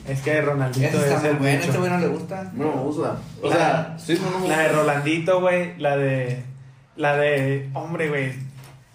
Es 0.09 0.21
que 0.23 0.41
Ronaldito 0.41 0.87
Ese 0.87 0.97
es 0.97 1.05
está 1.05 1.19
muy 1.21 1.29
el 1.31 1.37
bueno, 1.37 1.57
bicho. 1.59 1.67
este 1.67 1.79
güey 1.79 1.91
no 1.91 1.99
le 1.99 2.07
gusta. 2.09 2.51
No 2.55 2.65
me 2.77 2.83
gusta. 2.83 3.17
O 3.43 3.49
La- 3.51 3.57
sea, 3.57 3.97
sí, 3.99 4.19
no 4.23 4.39
me 4.41 4.49
La 4.49 4.59
de 4.59 4.65
gusta. 4.69 4.79
Rolandito, 4.81 5.41
güey. 5.41 5.79
La 5.79 5.97
de. 5.97 6.43
La 6.97 7.17
de. 7.17 7.69
Hombre, 7.75 8.09
güey. 8.09 8.33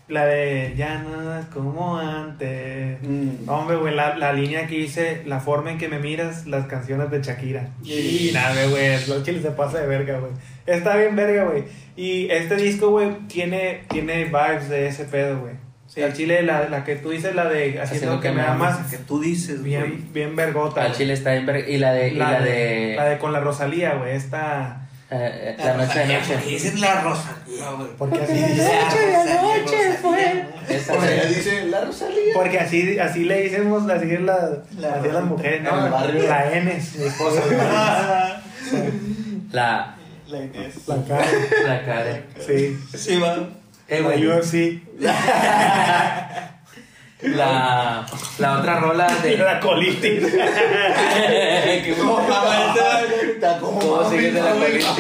La 0.08 0.26
de 0.26 0.74
ya 0.78 1.00
no 1.00 1.38
es 1.38 1.46
como 1.48 1.98
antes. 2.00 2.98
Mm. 3.02 3.50
Hombre, 3.50 3.76
güey, 3.76 3.94
la, 3.94 4.18
la 4.18 4.32
línea 4.32 4.66
que 4.66 4.80
hice, 4.80 5.24
la 5.26 5.42
forma 5.42 5.70
en 5.72 5.78
que 5.78 5.90
me 5.90 6.00
miras, 6.00 6.48
las 6.48 6.66
canciones 6.68 7.12
de 7.12 7.22
Shakira. 7.22 7.68
Y 7.84 8.32
nada, 8.34 8.66
güey, 8.68 9.06
los 9.08 9.24
chiles 9.24 9.42
se 9.42 9.52
pasa 9.52 9.80
de 9.80 9.88
verga, 9.88 10.20
güey. 10.20 10.32
Está 10.66 10.96
bien 10.96 11.14
verga, 11.18 11.44
güey. 11.44 11.66
Y 11.98 12.30
este 12.32 12.56
disco, 12.56 12.90
güey, 12.92 13.18
tiene, 13.28 13.82
tiene 13.90 14.24
vibes 14.26 14.70
de 14.70 14.88
ese 14.88 15.04
pedo, 15.04 15.42
güey. 15.42 15.56
Sí. 15.98 16.04
Al 16.04 16.14
chile, 16.14 16.44
la, 16.44 16.70
la 16.70 16.84
que 16.84 16.96
tú 16.96 17.10
dices, 17.10 17.34
la 17.34 17.46
de 17.46 17.82
Haciendo, 17.82 18.20
que, 18.20 18.32
me 18.32 18.42
amas, 18.44 18.78
Que 18.90 18.98
tú 18.98 19.20
dices, 19.20 19.62
güey. 19.62 19.72
bien, 19.72 20.10
bien 20.14 20.36
vergota. 20.36 20.84
Al 20.84 20.94
chile 20.96 21.14
está 21.14 21.32
bien 21.32 21.46
verga. 21.48 21.68
Y 21.68 21.78
la 21.80 21.92
de. 21.94 22.10
y 22.10 22.14
la 22.14 22.40
de. 22.40 22.94
La 22.96 23.06
de 23.06 23.18
con 23.18 23.34
la 23.34 23.40
Rosalía, 23.40 23.96
güey, 23.96 24.16
esta... 24.16 24.88
eh, 25.10 25.56
eh, 25.58 25.64
la 25.64 25.74
noche 25.74 26.00
de 26.00 26.06
noche. 26.08 26.34
Porque 26.36 26.50
dicen 26.52 26.82
la 26.82 27.02
Rosalía, 27.02 27.70
güey. 27.78 27.88
Porque 27.98 28.22
así 28.22 28.34
La 28.40 28.48
dice. 28.48 28.72
Rosalía, 28.84 29.98
Rosalía, 30.04 30.50
Esa 30.70 30.94
Por 30.94 31.04
allá 31.04 31.24
de- 31.24 31.28
dice 31.30 31.66
la 31.66 31.82
Rosalía. 31.86 32.34
Porque 32.36 32.60
así, 32.60 33.00
así 33.00 33.24
le 33.24 33.50
decimos, 33.50 33.90
así 33.90 34.12
es 34.14 34.22
la, 34.22 34.50
La- 34.78 34.98
las 35.02 35.24
mujeres, 35.24 35.64
¿no? 35.64 35.86
el 35.86 35.92
barrio. 35.92 36.28
La 36.30 36.52
N, 36.54 36.74
mi 36.98 37.06
esposa. 37.08 37.42
La. 39.52 39.96
La 40.28 40.38
Inés. 40.44 40.76
La 40.88 40.96
cara, 41.06 41.26
La 41.66 41.86
cara. 41.86 42.22
sí. 42.46 42.78
Sí, 42.96 43.18
va. 43.18 43.38
Eh, 43.88 44.02
La 44.02 44.08
güey. 44.08 44.28
UFC. 44.28 44.82
La. 47.22 48.06
La 48.38 48.60
otra 48.60 48.80
rola 48.80 49.08
de. 49.24 49.38
La 49.38 49.60
colitis. 49.60 50.24
¿Qué 50.24 51.96
Está 53.32 53.58
como 53.60 53.80
¿Cómo 53.80 54.02
mami, 54.04 54.16
sigues 54.16 54.34
de 54.36 54.42
la 54.42 54.52
colitis? 54.52 54.94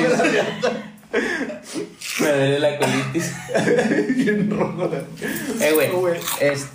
Me 2.19 2.27
duele 2.27 2.59
la 2.59 2.77
colitis. 2.77 3.35
Bien 4.15 4.49
rojo. 4.49 4.89
Eh, 5.61 5.71
güey. 5.73 6.17
Es, 6.39 6.69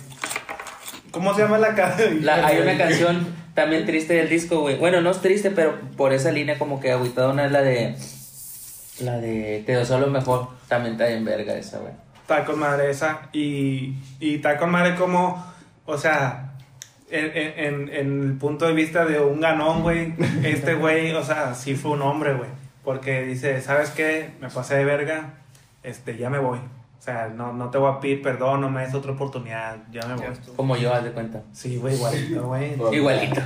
¿Cómo 1.11 1.33
se 1.35 1.41
llama 1.41 1.57
la 1.57 1.75
la, 2.21 2.47
hay 2.47 2.59
una 2.59 2.77
canción 2.83 3.27
también 3.53 3.85
triste 3.85 4.13
del 4.15 4.29
disco, 4.29 4.61
güey. 4.61 4.77
Bueno, 4.77 5.01
no 5.01 5.11
es 5.11 5.21
triste, 5.21 5.51
pero 5.51 5.79
por 5.95 6.13
esa 6.13 6.31
línea 6.31 6.57
como 6.57 6.79
que 6.79 6.91
agüitadona 6.91 7.45
es 7.45 7.51
la 7.51 7.61
de. 7.61 7.95
La 8.99 9.19
de 9.19 9.61
Te 9.65 9.75
deseo 9.75 9.99
lo 9.99 10.07
mejor. 10.07 10.47
También 10.67 10.93
está 10.93 11.07
bien 11.07 11.25
verga 11.25 11.55
esa, 11.55 11.79
güey. 11.79 11.93
Está 12.23 12.43
con 12.45 12.59
madre 12.59 12.89
esa. 12.89 13.29
Y, 13.33 13.95
y 14.19 14.35
está 14.35 14.57
con 14.57 14.71
madre 14.71 14.95
como, 14.95 15.45
o 15.85 15.97
sea, 15.97 16.53
en, 17.11 17.25
en, 17.25 17.59
en- 17.59 17.89
en 17.93 18.23
el 18.23 18.33
punto 18.37 18.65
de 18.65 18.73
vista 18.73 19.05
de 19.05 19.19
un 19.19 19.39
ganón, 19.39 19.81
güey, 19.83 20.13
este 20.43 20.73
güey, 20.83 21.11
o 21.13 21.23
sea, 21.23 21.53
sí 21.53 21.75
fue 21.75 21.91
un 21.91 22.01
hombre, 22.01 22.33
güey. 22.33 22.49
Porque 22.83 23.23
dice, 23.23 23.61
¿sabes 23.61 23.91
qué? 23.91 24.31
Me 24.41 24.49
pasé 24.49 24.75
de 24.75 24.85
verga, 24.85 25.35
este, 25.83 26.17
ya 26.17 26.29
me 26.29 26.39
voy. 26.39 26.57
O 26.59 27.01
sea, 27.05 27.27
no, 27.27 27.51
no 27.53 27.69
te 27.69 27.77
voy 27.77 27.91
a 27.93 27.99
pedir 27.99 28.21
perdón, 28.21 28.61
no 28.61 28.69
me 28.69 28.81
des 28.85 28.93
otra 28.93 29.11
oportunidad, 29.11 29.77
ya 29.91 30.05
me 30.07 30.15
voy. 30.15 30.25
Como 30.55 30.75
yo, 30.77 30.93
haz 30.93 31.03
de 31.03 31.11
cuenta. 31.11 31.41
Sí, 31.51 31.77
güey, 31.77 31.95
igualito, 31.95 32.43
güey. 32.47 32.73
Igualito. 32.93 33.41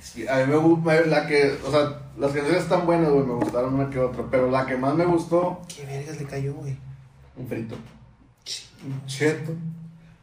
Sí, 0.00 0.28
a 0.28 0.36
mí 0.36 0.44
me 0.46 0.56
gusta, 0.56 1.00
la 1.06 1.26
que, 1.26 1.56
o 1.66 1.70
sea, 1.70 2.00
las 2.18 2.32
canciones 2.32 2.62
están 2.62 2.86
buenas, 2.86 3.10
güey, 3.10 3.24
me 3.24 3.34
gustaron 3.34 3.74
una 3.74 3.90
que 3.90 3.98
otra, 3.98 4.22
pero 4.30 4.50
la 4.50 4.64
que 4.66 4.76
más 4.76 4.94
me 4.94 5.04
gustó, 5.06 5.60
¿Qué 5.74 5.84
vergas 5.86 6.18
le 6.20 6.26
cayó, 6.26 6.54
güey? 6.54 6.76
Un 7.38 7.46
frito, 7.48 7.76
un 8.84 9.06
cheto, 9.06 9.52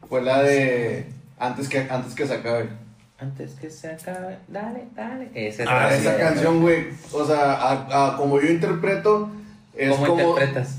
fue 0.08 0.22
la 0.22 0.42
de 0.42 1.06
antes 1.38 1.68
que, 1.68 1.78
antes 1.90 2.14
que 2.14 2.26
se 2.26 2.34
acabe. 2.34 2.68
Antes 3.18 3.52
que 3.52 3.70
se 3.70 3.90
acabe, 3.92 4.38
dale, 4.48 4.84
dale. 4.94 5.30
Esa 5.34 5.62
es 5.62 5.68
Ah, 5.70 5.94
Esa 5.94 6.16
canción, 6.18 6.60
güey, 6.60 6.88
o 7.12 7.24
sea, 7.26 7.52
a- 7.54 8.08
a 8.12 8.16
como 8.16 8.40
yo 8.40 8.48
interpreto, 8.50 9.30
es 9.74 9.90
¿Cómo 9.90 10.06
como, 10.06 10.28
interpretas? 10.38 10.76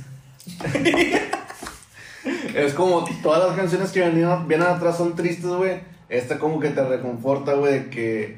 es 2.55 2.73
como 2.73 3.05
todas 3.21 3.47
las 3.47 3.57
canciones 3.57 3.91
que 3.91 4.07
vienen 4.09 4.61
atrás 4.67 4.97
son 4.97 5.15
tristes, 5.15 5.45
güey, 5.49 5.79
esta 6.09 6.37
como 6.39 6.59
que 6.59 6.69
te 6.69 6.83
reconforta, 6.87 7.53
güey, 7.53 7.73
de 7.73 7.89
que, 7.89 8.37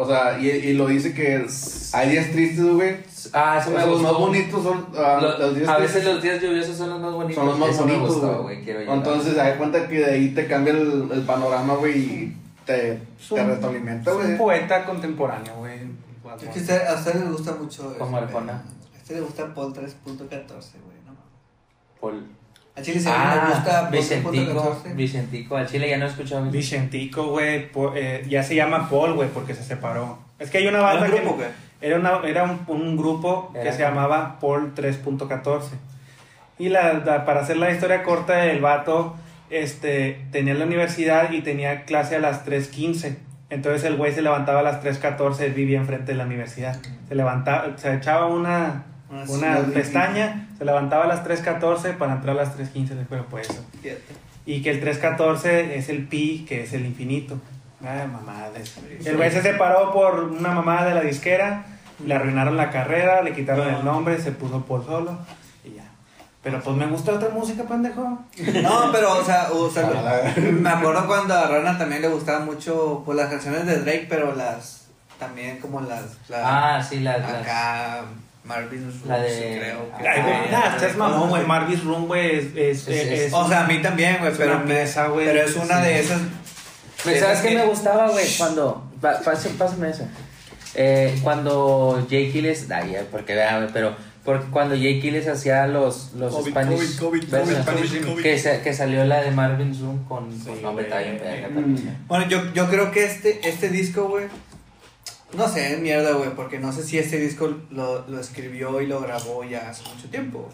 o 0.00 0.06
sea, 0.06 0.38
y, 0.38 0.48
y 0.48 0.72
lo 0.74 0.86
dice 0.86 1.12
que 1.14 1.44
hay 1.92 2.10
días 2.10 2.30
tristes, 2.30 2.64
güey, 2.64 2.96
Ah, 3.32 3.58
eso 3.60 3.70
me 3.72 3.84
los 3.84 4.00
más 4.00 4.12
bonitos 4.12 4.62
son 4.62 4.86
ah, 4.96 5.18
Lo- 5.20 5.38
los 5.38 5.56
días 5.56 5.68
a 5.68 5.76
tristes. 5.76 5.94
veces 6.02 6.14
los 6.14 6.22
días 6.22 6.40
lluviosos 6.40 6.76
son 6.76 6.90
los 6.90 7.00
más 7.00 7.12
bonitos. 7.12 7.34
son 7.36 7.46
los 7.46 7.58
más 7.58 7.68
Eso 7.70 7.82
bonitos, 7.82 8.02
me 8.02 8.08
gustó, 8.08 8.26
güey. 8.42 8.42
güey. 8.42 8.64
Quiero. 8.64 8.92
Entonces, 8.94 9.32
se 9.32 9.38
da 9.38 9.56
cuenta 9.58 9.88
que 9.88 9.98
de 9.98 10.04
ahí 10.06 10.28
te 10.34 10.46
cambia 10.46 10.72
el, 10.72 11.08
el 11.12 11.20
panorama, 11.22 11.74
güey, 11.74 11.98
y 11.98 12.36
te, 12.64 13.00
te 13.28 13.44
retroalimenta, 13.44 14.10
Es 14.10 14.16
un 14.16 14.22
güey. 14.22 14.38
poeta 14.38 14.84
contemporáneo, 14.86 15.54
güey. 15.56 15.78
Es 16.42 16.48
que 16.48 16.58
usted- 16.60 16.86
a 16.86 16.94
usted 16.94 17.14
les 17.14 17.30
gusta 17.32 17.54
mucho. 17.54 17.94
Como 17.98 18.16
ese 18.18 18.26
Arjona. 18.26 18.52
A 18.52 18.96
usted 19.02 19.14
le 19.16 19.20
gusta 19.22 19.54
Paul 19.54 19.72
3.14, 19.74 20.46
güey, 20.46 20.98
¿no? 21.06 21.16
Paul. 22.00 22.26
A 22.78 22.82
Chile 22.82 23.00
se 23.00 23.08
gusta 23.10 23.78
Ah, 23.78 23.80
Paul 23.82 23.90
Vicentico. 23.90 24.32
3.14. 24.84 24.94
Vicentico. 24.94 25.56
Al 25.56 25.66
chile 25.66 25.88
ya 25.88 25.98
no 25.98 26.06
he 26.06 26.08
escuchado 26.08 26.42
Vicentico. 26.50 27.22
Vicentico, 27.22 27.26
güey, 27.30 27.68
eh, 27.96 28.24
ya 28.28 28.42
se 28.42 28.54
llama 28.54 28.88
Paul, 28.88 29.14
güey, 29.14 29.28
porque 29.30 29.54
se 29.54 29.64
separó. 29.64 30.18
Es 30.38 30.50
que 30.50 30.58
hay 30.58 30.68
una 30.68 30.78
¿Era 30.78 30.86
banda 30.94 31.06
un 31.06 31.12
que... 31.12 31.20
güey? 31.20 31.48
Era, 31.80 31.96
una, 31.98 32.20
era 32.24 32.42
un, 32.44 32.60
un 32.68 32.96
grupo 32.96 33.52
que 33.52 33.72
se 33.72 33.80
llamaba 33.82 34.38
Paul 34.40 34.74
3.14. 34.74 35.60
Y 36.58 36.68
la, 36.70 36.92
la- 36.94 37.24
para 37.24 37.40
hacer 37.40 37.56
la 37.56 37.70
historia 37.70 38.02
corta, 38.02 38.46
el 38.46 38.60
vato 38.60 39.14
este, 39.50 40.26
tenía 40.32 40.54
la 40.54 40.64
universidad 40.64 41.30
y 41.32 41.40
tenía 41.42 41.84
clase 41.84 42.16
a 42.16 42.18
las 42.18 42.44
3.15. 42.44 43.16
Entonces 43.50 43.84
el 43.84 43.96
güey 43.96 44.12
se 44.12 44.22
levantaba 44.22 44.60
a 44.60 44.62
las 44.62 44.82
3.14, 44.82 45.40
él 45.40 45.52
vivía 45.54 45.78
enfrente 45.78 46.12
de 46.12 46.18
la 46.18 46.24
universidad. 46.24 46.76
Se 47.08 47.14
levantaba, 47.14 47.78
se 47.78 47.94
echaba 47.94 48.26
una, 48.26 48.84
Una 49.10 49.22
una 49.58 49.66
pestaña, 49.72 50.48
se 50.58 50.64
levantaba 50.64 51.04
a 51.04 51.08
las 51.08 51.24
3.14 51.24 51.96
para 51.96 52.14
entrar 52.14 52.36
a 52.38 52.42
las 52.44 52.56
3.15 52.58 52.88
después 52.88 53.22
pues 53.30 53.48
eso. 53.50 53.64
Fíjate. 53.82 54.02
Y 54.46 54.62
que 54.62 54.70
el 54.70 54.80
314 54.80 55.76
es 55.76 55.88
el 55.88 56.06
pi, 56.06 56.44
que 56.48 56.62
es 56.64 56.72
el 56.72 56.84
infinito. 56.86 57.38
Ah, 57.84 58.06
mamadas. 58.10 58.74
El 59.04 59.16
güey 59.16 59.30
se 59.30 59.40
separó 59.42 59.92
por 59.92 60.24
una 60.24 60.50
mamada 60.50 60.88
de 60.88 60.94
la 60.94 61.00
disquera, 61.02 61.64
le 62.04 62.14
arruinaron 62.14 62.56
la 62.56 62.70
carrera, 62.70 63.22
le 63.22 63.32
quitaron 63.34 63.68
el 63.74 63.84
nombre, 63.84 64.20
se 64.20 64.32
puso 64.32 64.64
por 64.64 64.84
solo 64.84 65.18
y 65.64 65.74
ya. 65.76 65.84
Pero 66.42 66.60
pues 66.60 66.76
me 66.76 66.86
gusta 66.86 67.12
otra 67.12 67.28
música, 67.30 67.64
pendejo. 67.64 68.02
No, 68.62 68.90
pero, 68.92 69.18
o 69.18 69.24
sea, 69.24 69.48
o 69.52 69.70
sea, 69.70 69.90
Ah, 69.94 70.34
me 70.40 70.68
acuerdo 70.70 71.06
cuando 71.06 71.34
a 71.34 71.46
Rana 71.48 71.76
también 71.78 72.02
le 72.02 72.08
gustaban 72.08 72.46
mucho 72.46 73.02
pues, 73.04 73.16
las 73.16 73.28
canciones 73.30 73.66
de 73.66 73.78
Drake, 73.80 74.06
pero 74.08 74.34
las. 74.34 74.86
También 75.18 75.58
como 75.58 75.80
las. 75.80 76.02
las 76.28 76.40
Ah, 76.44 76.82
sí, 76.82 77.00
la. 77.00 77.18
la- 77.18 77.40
acá. 77.40 78.00
Marvin 78.48 78.92
La 79.06 79.18
de- 79.18 79.28
Room, 79.28 79.58
creo. 79.60 79.98
que 79.98 80.08
Ay, 80.08 80.22
güey, 80.22 80.32
también. 80.34 80.52
nah, 80.52 80.74
estás 80.76 80.96
mamón, 80.96 81.28
güey. 81.28 81.42
Sí. 81.42 81.48
Marvis 81.48 81.84
Room, 81.84 82.06
güey, 82.06 82.36
es, 82.38 82.44
es, 82.56 82.56
Es- 82.56 82.88
es- 82.88 83.20
es- 83.26 83.32
O 83.32 83.46
sea, 83.46 83.64
a 83.64 83.66
mí 83.68 83.80
también, 83.82 84.16
güey, 84.20 84.32
pero, 84.36 84.56
una 84.56 84.64
me- 84.64 84.74
pieza, 84.74 85.06
güey. 85.08 85.26
pero 85.26 85.42
es 85.42 85.54
una 85.56 85.78
Sí. 85.80 85.84
de 85.86 86.00
esas. 86.00 86.20
Pues, 87.04 87.20
¿Sabes 87.20 87.40
qué 87.40 87.48
que- 87.50 87.54
me 87.56 87.64
gustaba, 87.66 88.08
güey? 88.10 88.26
Cuando. 88.38 88.90
pase- 89.00 89.50
Pásame 89.50 89.90
eso. 89.90 90.08
Eh, 90.74 91.16
cuando 91.22 92.06
Jay 92.10 92.30
Killes. 92.32 92.70
Ay, 92.70 92.92
ya, 92.92 93.02
porque 93.10 93.34
vea, 93.34 93.58
güey, 93.58 93.70
pero. 93.72 93.94
Porque 94.24 94.46
cuando 94.50 94.74
Jay 94.74 95.00
Killes 95.00 95.26
hacía 95.26 95.66
los, 95.66 96.12
los 96.14 96.34
COVID, 96.34 96.50
Spanish. 96.50 96.78
COVID, 96.78 96.98
COVID, 96.98 97.30
versions, 97.30 97.64
COVID, 97.66 97.84
Spanish, 97.86 98.04
COVID. 98.06 98.22
Que, 98.22 98.38
sa- 98.38 98.60
que 98.62 98.74
salió 98.74 99.04
la 99.04 99.22
de 99.22 99.30
Marvin 99.30 99.74
Zoom 99.74 100.04
con. 100.04 100.30
Sí, 100.32 100.50
nombre 100.62 100.86
Mm. 100.86 101.76
Bueno, 102.08 102.28
yo, 102.28 102.52
yo 102.52 102.68
creo 102.68 102.90
que 102.90 103.04
este, 103.04 103.40
este 103.48 103.68
disco, 103.70 104.08
güey. 104.08 104.24
No 105.34 105.46
sé, 105.48 105.74
es 105.74 105.80
mierda, 105.80 106.12
güey, 106.12 106.30
porque 106.34 106.58
no 106.58 106.72
sé 106.72 106.82
si 106.82 106.98
este 106.98 107.18
disco 107.18 107.54
lo, 107.70 108.06
lo 108.08 108.18
escribió 108.20 108.80
y 108.80 108.86
lo 108.86 109.00
grabó 109.00 109.44
ya 109.44 109.68
hace 109.68 109.82
mucho 109.88 110.08
tiempo. 110.08 110.48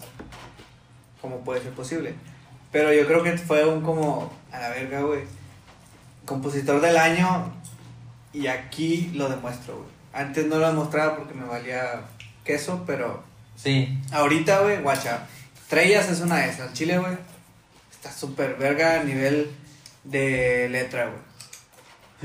¿Cómo 1.21 1.41
puede 1.41 1.63
ser 1.63 1.73
posible? 1.73 2.15
Pero 2.73 2.93
yo 2.93 3.07
creo 3.07 3.23
que 3.23 3.39
fue 3.39 3.65
un 3.67 3.83
como, 3.83 4.33
a 4.51 4.59
la 4.59 4.71
verga, 4.71 5.01
güey. 5.03 5.23
Compositor 6.25 6.81
del 6.81 6.97
año 6.97 7.53
y 8.33 8.49
aquí 8.49 9.13
lo 9.15 9.29
demuestro, 9.29 9.77
güey. 9.77 9.89
Antes 10.13 10.47
no 10.47 10.59
lo 10.59 10.67
demostraba 10.69 11.17
porque 11.17 11.35
me 11.35 11.45
valía 11.45 12.03
queso, 12.45 12.83
pero 12.87 13.23
Sí. 13.57 13.97
ahorita, 14.13 14.61
güey, 14.61 14.83
guacha. 14.83 15.27
Trellas 15.69 16.09
es 16.11 16.21
una 16.21 16.39
de 16.39 16.51
esas. 16.51 16.73
Chile, 16.73 16.99
güey. 16.99 17.17
Está 17.93 18.11
súper 18.13 18.57
verga 18.57 19.01
a 19.01 19.05
nivel 19.05 19.51
de 20.03 20.69
letra, 20.69 21.07
güey. 21.07 21.19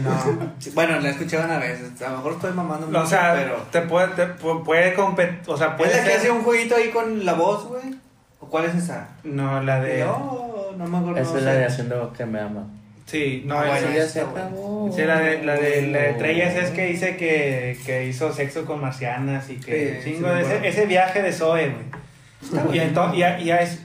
No. 0.04 0.52
Bueno, 0.74 1.00
la 1.00 1.10
he 1.10 1.12
escuchado 1.12 1.46
una 1.46 1.58
vez. 1.60 1.80
A 2.02 2.10
lo 2.10 2.18
mejor 2.18 2.34
estoy 2.34 2.52
mamando 2.54 2.88
mucho, 2.88 3.02
O 3.02 3.06
sea, 3.06 3.34
pero. 3.36 3.56
te 3.72 3.82
puede, 3.82 4.08
te 4.10 4.28
pu- 4.36 4.64
puede 4.64 4.94
competir. 4.94 5.40
O 5.48 5.58
sea, 5.58 5.76
puede 5.78 5.92
¿Es 5.92 5.98
la 5.98 6.04
que 6.06 6.14
hace 6.16 6.32
un 6.32 6.42
jueguito 6.44 6.76
ahí 6.76 6.90
con 6.90 7.26
la 7.26 7.34
voz, 7.34 7.66
güey? 7.68 7.96
¿O 8.40 8.48
cuál 8.48 8.66
es 8.66 8.76
esa? 8.76 9.10
No, 9.24 9.62
la 9.62 9.80
de. 9.82 10.00
No, 10.02 10.68
no 10.78 10.86
me 10.88 10.98
acuerdo. 10.98 11.20
Esa 11.22 11.32
no 11.34 11.38
es 11.40 11.44
la 11.44 11.52
sé. 11.54 11.58
de 11.60 11.66
haciendo 11.66 12.14
que 12.14 12.26
me 12.26 12.40
ama. 12.40 12.68
Sí, 13.06 13.42
no, 13.46 13.58
Ah, 13.58 13.66
esa- 13.78 13.86
bueno, 13.88 14.00
esa, 14.02 14.10
se 14.10 14.22
acabó. 14.22 14.92
Sí, 14.96 15.02
la 15.04 15.20
de, 15.20 15.44
la 15.44 15.54
de, 15.56 15.82
la 15.88 15.98
de 16.00 16.14
Trellas 16.14 16.54
es 16.56 16.70
que 16.70 16.86
dice 16.86 17.18
que, 17.18 17.76
que 17.86 18.06
hizo 18.06 18.32
sexo 18.32 18.66
con 18.66 18.80
marcianas 18.82 19.50
y 19.50 19.56
que 19.58 20.02
Sí, 20.04 20.12
chingo 20.14 20.30
sí, 20.30 20.42
ese, 20.42 20.68
ese 20.68 20.86
viaje 20.86 21.22
de 21.24 21.34
Zoe, 21.34 21.70
güey. 21.72 22.76
Y 22.76 22.80
entonces, 22.80 23.20
ya, 23.20 23.40
ya 23.40 23.58
es, 23.58 23.80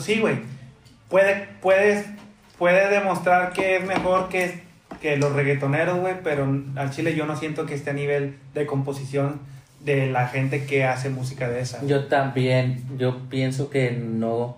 sí, 0.00 0.18
güey. 0.20 0.36
Puede, 1.10 1.46
puedes, 1.60 2.06
puede 2.58 2.88
demostrar 2.88 3.52
que 3.52 3.76
es 3.76 3.84
mejor 3.86 4.28
que, 4.30 4.62
que 5.00 5.16
los 5.16 5.32
reggaetoneros, 5.32 5.98
güey, 6.00 6.14
pero 6.22 6.46
al 6.76 6.90
chile 6.90 7.14
yo 7.16 7.26
no 7.26 7.36
siento 7.36 7.66
que 7.66 7.74
esté 7.74 7.90
a 7.90 7.94
nivel 7.94 8.36
de 8.54 8.66
composición 8.66 9.40
de 9.84 10.10
la 10.10 10.28
gente 10.28 10.64
que 10.66 10.84
hace 10.84 11.08
música 11.08 11.48
de 11.48 11.60
esa. 11.60 11.84
Yo 11.86 12.04
también, 12.06 12.84
yo 12.98 13.16
pienso 13.30 13.70
que 13.70 13.92
no, 13.92 14.56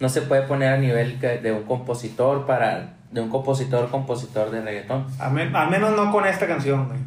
no 0.00 0.08
se 0.08 0.22
puede 0.22 0.42
poner 0.42 0.72
a 0.72 0.78
nivel 0.78 1.18
que- 1.20 1.38
de 1.38 1.52
un 1.52 1.62
compositor 1.64 2.44
para 2.46 2.94
de 3.12 3.20
un 3.20 3.28
compositor 3.30 3.88
compositor 3.90 4.50
de 4.50 4.60
reggaetón. 4.62 5.06
Al, 5.20 5.32
men- 5.32 5.54
al 5.54 5.70
menos 5.70 5.94
no 5.94 6.10
con 6.10 6.26
esta 6.26 6.48
canción, 6.48 6.88
güey. 6.88 6.98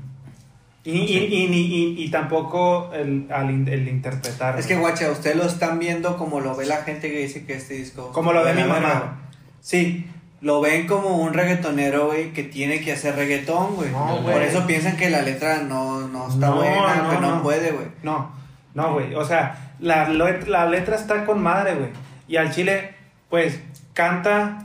Y, 0.85 0.99
y, 1.01 1.43
y, 1.43 1.47
ni- 1.49 1.65
y- 1.65 2.01
y 2.05 2.09
tampoco 2.09 2.91
el, 2.93 3.27
al 3.29 3.51
in- 3.51 3.67
el 3.67 3.89
interpretar. 3.89 4.57
Es 4.57 4.65
que, 4.67 4.77
guacha, 4.77 5.11
ustedes 5.11 5.35
lo 5.35 5.43
están 5.43 5.79
viendo 5.79 6.15
como 6.15 6.39
lo 6.39 6.55
ve 6.55 6.65
la 6.65 6.77
gente 6.83 7.11
que 7.11 7.19
dice 7.19 7.45
que 7.45 7.55
este 7.55 7.73
disco. 7.73 8.13
Como 8.13 8.31
lo 8.31 8.41
ve 8.45 8.53
mi 8.53 8.63
mamá. 8.63 9.19
Sí, 9.59 10.07
lo 10.41 10.61
ven 10.61 10.85
como 10.87 11.17
un 11.17 11.33
reggaetonero, 11.33 12.07
güey, 12.07 12.31
que 12.33 12.43
tiene 12.43 12.81
que 12.81 12.93
hacer 12.93 13.15
reggaetón, 13.15 13.75
güey. 13.75 13.89
No, 13.91 14.21
Por 14.21 14.41
eso 14.43 14.65
piensan 14.67 14.95
que 14.97 15.09
la 15.09 15.21
letra 15.23 15.63
no, 15.63 16.07
no 16.07 16.27
está 16.29 16.47
No, 16.47 16.55
buena, 16.57 16.95
no, 16.95 17.09
que 17.09 17.17
no, 17.17 17.41
puede, 17.43 17.71
güey. 17.71 17.87
No, 18.03 18.31
no, 18.75 18.93
güey. 18.93 19.15
O 19.15 19.25
sea, 19.25 19.73
la, 19.79 20.09
la 20.09 20.65
letra 20.67 20.95
está 20.95 21.25
con 21.25 21.41
madre, 21.41 21.75
güey. 21.75 21.89
Y 22.27 22.37
al 22.37 22.51
chile, 22.51 22.93
pues, 23.29 23.59
canta 23.93 24.63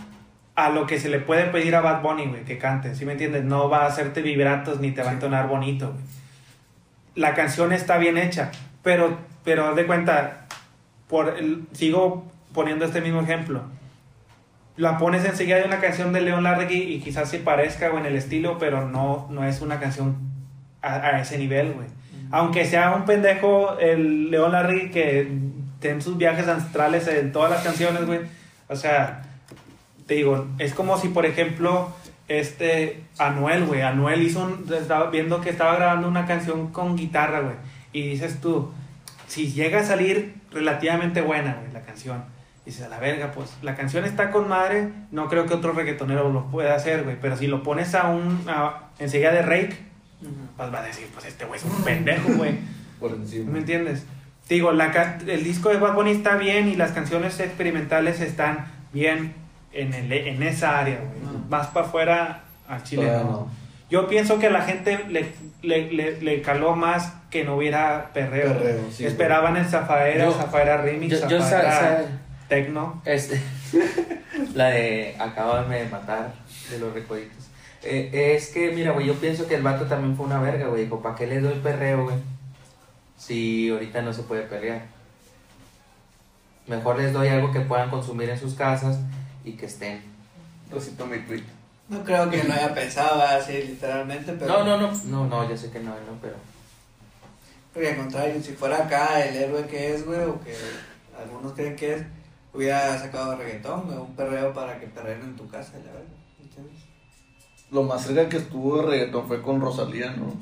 a 0.54 0.68
lo 0.68 0.86
que 0.86 1.00
se 1.00 1.08
le 1.08 1.18
puede 1.20 1.44
pedir 1.44 1.74
a 1.74 1.80
Bad 1.80 2.02
Bunny, 2.02 2.26
güey, 2.26 2.44
que 2.44 2.58
cante. 2.58 2.94
¿Sí 2.94 3.06
me 3.06 3.12
entiendes? 3.12 3.44
No 3.44 3.70
va 3.70 3.84
a 3.84 3.86
hacerte 3.86 4.20
vibratos 4.20 4.80
ni 4.80 4.90
te 4.90 5.02
va 5.02 5.08
a 5.10 5.14
entonar 5.14 5.48
bonito, 5.48 5.86
güey. 5.92 6.04
La 7.14 7.34
canción 7.34 7.72
está 7.72 7.96
bien 7.98 8.18
hecha, 8.18 8.50
pero, 8.82 9.16
pero 9.44 9.68
haz 9.68 9.76
de 9.76 9.86
cuenta, 9.86 10.46
por 11.08 11.28
el- 11.38 11.66
sigo 11.72 12.30
poniendo 12.52 12.84
este 12.84 13.00
mismo 13.00 13.20
ejemplo. 13.22 13.62
La 14.76 14.98
pones 14.98 15.24
enseguida 15.24 15.56
de 15.56 15.64
una 15.64 15.80
canción 15.80 16.12
de 16.12 16.22
León 16.22 16.44
Larregui 16.44 16.82
y 16.94 17.00
quizás 17.00 17.28
se 17.28 17.38
parezca, 17.38 17.88
güey, 17.88 18.02
en 18.02 18.06
el 18.10 18.16
estilo, 18.16 18.58
pero 18.58 18.88
no, 18.88 19.28
no 19.30 19.44
es 19.44 19.60
una 19.60 19.78
canción 19.78 20.16
a, 20.80 20.94
a 20.94 21.20
ese 21.20 21.38
nivel, 21.38 21.72
güey. 21.72 21.88
Aunque 22.30 22.64
sea 22.64 22.94
un 22.94 23.04
pendejo 23.04 23.78
el 23.78 24.30
León 24.30 24.52
Larry 24.52 24.90
que 24.90 25.30
tiene 25.80 26.00
sus 26.00 26.16
viajes 26.16 26.48
ancestrales 26.48 27.06
en 27.08 27.30
todas 27.30 27.50
las 27.50 27.62
canciones, 27.62 28.06
güey. 28.06 28.20
O 28.68 28.76
sea, 28.76 29.22
te 30.06 30.14
digo, 30.14 30.46
es 30.58 30.72
como 30.72 30.96
si, 30.96 31.08
por 31.08 31.26
ejemplo, 31.26 31.92
este 32.28 33.04
Anuel, 33.18 33.66
güey. 33.66 33.82
Anuel 33.82 34.22
hizo 34.22 34.44
un. 34.44 34.72
Estaba 34.72 35.10
viendo 35.10 35.42
que 35.42 35.50
estaba 35.50 35.76
grabando 35.76 36.08
una 36.08 36.24
canción 36.24 36.68
con 36.68 36.96
guitarra, 36.96 37.40
güey. 37.40 37.56
Y 37.92 38.08
dices 38.08 38.40
tú, 38.40 38.72
si 39.26 39.52
llega 39.52 39.80
a 39.80 39.84
salir 39.84 40.36
relativamente 40.50 41.20
buena, 41.20 41.58
güey, 41.60 41.72
la 41.72 41.82
canción. 41.82 42.24
Dices, 42.64 42.84
a 42.84 42.88
la 42.88 42.98
verga, 43.00 43.32
pues 43.32 43.50
la 43.62 43.74
canción 43.74 44.04
está 44.04 44.30
con 44.30 44.48
madre. 44.48 44.88
No 45.10 45.28
creo 45.28 45.46
que 45.46 45.54
otro 45.54 45.72
reggaetonero 45.72 46.30
lo 46.30 46.46
pueda 46.46 46.74
hacer, 46.76 47.02
güey. 47.02 47.16
Pero 47.20 47.36
si 47.36 47.46
lo 47.48 47.62
pones 47.62 47.94
a 47.94 48.08
un. 48.08 48.44
A, 48.48 48.88
enseguida 48.98 49.32
de 49.32 49.42
Rake 49.42 49.92
pues 50.56 50.72
va 50.72 50.80
a 50.80 50.82
decir, 50.82 51.08
pues 51.12 51.26
este 51.26 51.44
güey 51.44 51.58
es 51.58 51.64
un 51.64 51.82
pendejo, 51.82 52.28
güey. 52.34 52.54
Por 53.00 53.10
encima. 53.12 53.50
¿Me 53.50 53.58
entiendes? 53.58 54.04
Te 54.46 54.54
Digo, 54.54 54.72
la, 54.72 55.18
el 55.26 55.44
disco 55.44 55.70
de 55.70 55.78
Bad 55.78 55.94
Bunny 55.94 56.12
está 56.12 56.36
bien 56.36 56.68
y 56.68 56.76
las 56.76 56.92
canciones 56.92 57.40
experimentales 57.40 58.20
están 58.20 58.66
bien 58.92 59.34
en, 59.72 59.94
el, 59.94 60.12
en 60.12 60.42
esa 60.42 60.78
área, 60.78 60.98
güey. 60.98 61.22
Ajá. 61.24 61.44
Más 61.48 61.66
para 61.68 61.86
afuera, 61.86 62.40
al 62.68 62.82
chile 62.82 63.06
no. 63.06 63.48
Yo 63.90 64.06
pienso 64.08 64.38
que 64.38 64.46
a 64.46 64.50
la 64.50 64.62
gente 64.62 65.04
le, 65.08 65.32
le, 65.62 65.92
le, 65.92 66.20
le 66.20 66.42
caló 66.42 66.76
más 66.76 67.12
que 67.30 67.44
no 67.44 67.56
hubiera 67.56 68.10
perreo. 68.14 68.52
Perreo, 68.54 68.80
sí, 68.90 69.04
Esperaban 69.04 69.56
el 69.56 69.66
Zafaera, 69.66 70.24
Yo- 70.26 70.32
Zafaera 70.32 70.76
Remix, 70.78 71.28
Yo, 71.28 71.40
Zafaera 71.42 72.04
Tecno. 72.52 73.00
Este, 73.06 73.40
la 74.54 74.66
de 74.66 75.16
acábame 75.18 75.84
de 75.84 75.88
matar 75.88 76.34
de 76.68 76.78
los 76.78 76.92
recuerditos. 76.92 77.46
Eh, 77.82 78.34
es 78.36 78.50
que, 78.50 78.72
mira, 78.72 78.92
güey, 78.92 79.06
yo 79.06 79.14
pienso 79.14 79.48
que 79.48 79.54
el 79.54 79.62
vato 79.62 79.86
también 79.86 80.14
fue 80.14 80.26
una 80.26 80.38
verga, 80.38 80.66
güey. 80.66 80.84
Dijo, 80.84 81.00
¿para 81.00 81.14
qué 81.14 81.26
le 81.26 81.40
doy 81.40 81.58
perreo, 81.60 82.04
güey? 82.04 82.16
Si 83.16 83.70
ahorita 83.70 84.02
no 84.02 84.12
se 84.12 84.24
puede 84.24 84.42
pelear. 84.42 84.82
Mejor 86.66 86.98
les 86.98 87.14
doy 87.14 87.28
algo 87.28 87.50
que 87.52 87.60
puedan 87.60 87.88
consumir 87.88 88.28
en 88.28 88.38
sus 88.38 88.52
casas 88.52 88.98
y 89.46 89.52
que 89.52 89.64
estén. 89.64 90.02
Rosito 90.70 91.06
mi 91.06 91.20
tweet. 91.20 91.44
No 91.88 92.04
creo 92.04 92.28
que 92.28 92.44
lo 92.44 92.52
haya 92.52 92.74
pensado 92.74 93.22
así, 93.22 93.62
literalmente, 93.62 94.30
pero. 94.34 94.58
No, 94.58 94.64
no, 94.64 94.76
no, 94.76 94.92
no, 95.04 95.26
no, 95.26 95.48
yo 95.48 95.56
sé 95.56 95.70
que 95.70 95.80
no, 95.80 95.90
no, 95.90 96.18
pero. 96.20 96.34
Porque 97.72 97.88
al 97.92 97.96
contrario, 97.96 98.42
si 98.42 98.52
fuera 98.52 98.84
acá 98.84 99.24
el 99.24 99.36
héroe 99.36 99.66
que 99.66 99.94
es, 99.94 100.04
güey, 100.04 100.20
o 100.20 100.38
que 100.42 100.54
algunos 101.18 101.54
creen 101.54 101.76
que 101.76 101.94
es, 101.94 102.02
hubiera 102.54 102.98
sacado 102.98 103.36
reggaetón, 103.36 103.88
un 103.98 104.14
perreo 104.14 104.52
para 104.52 104.78
que 104.78 104.86
perreen 104.86 105.22
en 105.22 105.36
tu 105.36 105.48
casa, 105.48 105.72
la 105.78 105.92
verdad. 105.92 106.02
¿Entiendes? 106.42 106.82
Lo 107.70 107.82
más 107.84 108.02
cerca 108.02 108.28
que 108.28 108.36
estuvo 108.38 108.78
de 108.82 108.88
reggaetón 108.90 109.26
fue 109.26 109.42
con 109.42 109.60
Rosalía, 109.60 110.10
¿no? 110.12 110.32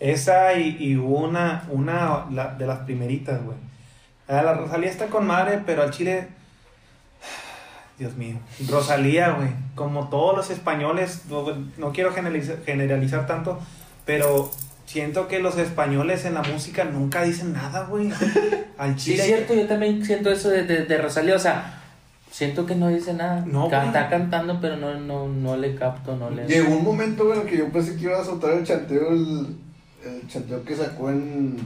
Esa 0.00 0.54
y, 0.54 0.76
y 0.78 0.96
una, 0.96 1.66
una 1.70 2.26
la- 2.30 2.54
de 2.54 2.66
las 2.66 2.80
primeritas, 2.80 3.42
güey. 3.44 3.56
Ah, 4.28 4.42
La 4.42 4.54
Rosalía 4.54 4.90
está 4.90 5.06
con 5.06 5.26
madre, 5.26 5.62
pero 5.64 5.82
al 5.82 5.90
chile. 5.90 6.28
Dios 7.98 8.14
mío. 8.14 8.36
Rosalía, 8.68 9.30
güey. 9.30 9.48
Como 9.74 10.08
todos 10.08 10.36
los 10.36 10.50
españoles, 10.50 11.24
no, 11.28 11.46
no 11.78 11.92
quiero 11.92 12.12
generalizar, 12.12 12.62
generalizar 12.64 13.26
tanto, 13.26 13.58
pero 14.04 14.50
siento 14.88 15.28
que 15.28 15.38
los 15.38 15.58
españoles 15.58 16.24
en 16.24 16.32
la 16.34 16.42
música 16.42 16.84
nunca 16.84 17.22
dicen 17.22 17.52
nada, 17.52 17.84
güey. 17.84 18.10
Al 18.78 18.98
Sí, 18.98 19.10
chile. 19.12 19.22
es 19.22 19.26
cierto, 19.26 19.54
yo 19.54 19.66
también 19.66 20.02
siento 20.04 20.30
eso 20.30 20.48
de, 20.48 20.62
de, 20.64 20.86
de 20.86 20.98
Rosalía, 20.98 21.36
o 21.36 21.38
sea, 21.38 21.82
siento 22.30 22.64
que 22.64 22.74
no 22.74 22.88
dice 22.88 23.12
nada. 23.12 23.44
No, 23.46 23.68
Ca-. 23.68 23.84
Está 23.86 24.08
cantando, 24.08 24.58
pero 24.60 24.76
no, 24.78 24.98
no, 24.98 25.28
no 25.28 25.56
le 25.58 25.74
capto, 25.74 26.16
no 26.16 26.30
le... 26.30 26.46
Llegó 26.46 26.74
un 26.74 26.84
momento, 26.84 27.26
güey, 27.26 27.38
en 27.40 27.44
el 27.44 27.50
que 27.50 27.58
yo 27.58 27.68
pensé 27.68 27.96
que 27.96 28.04
iba 28.04 28.18
a 28.18 28.24
soltar 28.24 28.52
el 28.54 28.64
chanteo, 28.64 29.10
el, 29.10 29.56
el 30.06 30.26
chanteo 30.28 30.64
que 30.64 30.74
sacó 30.74 31.10
en... 31.10 31.56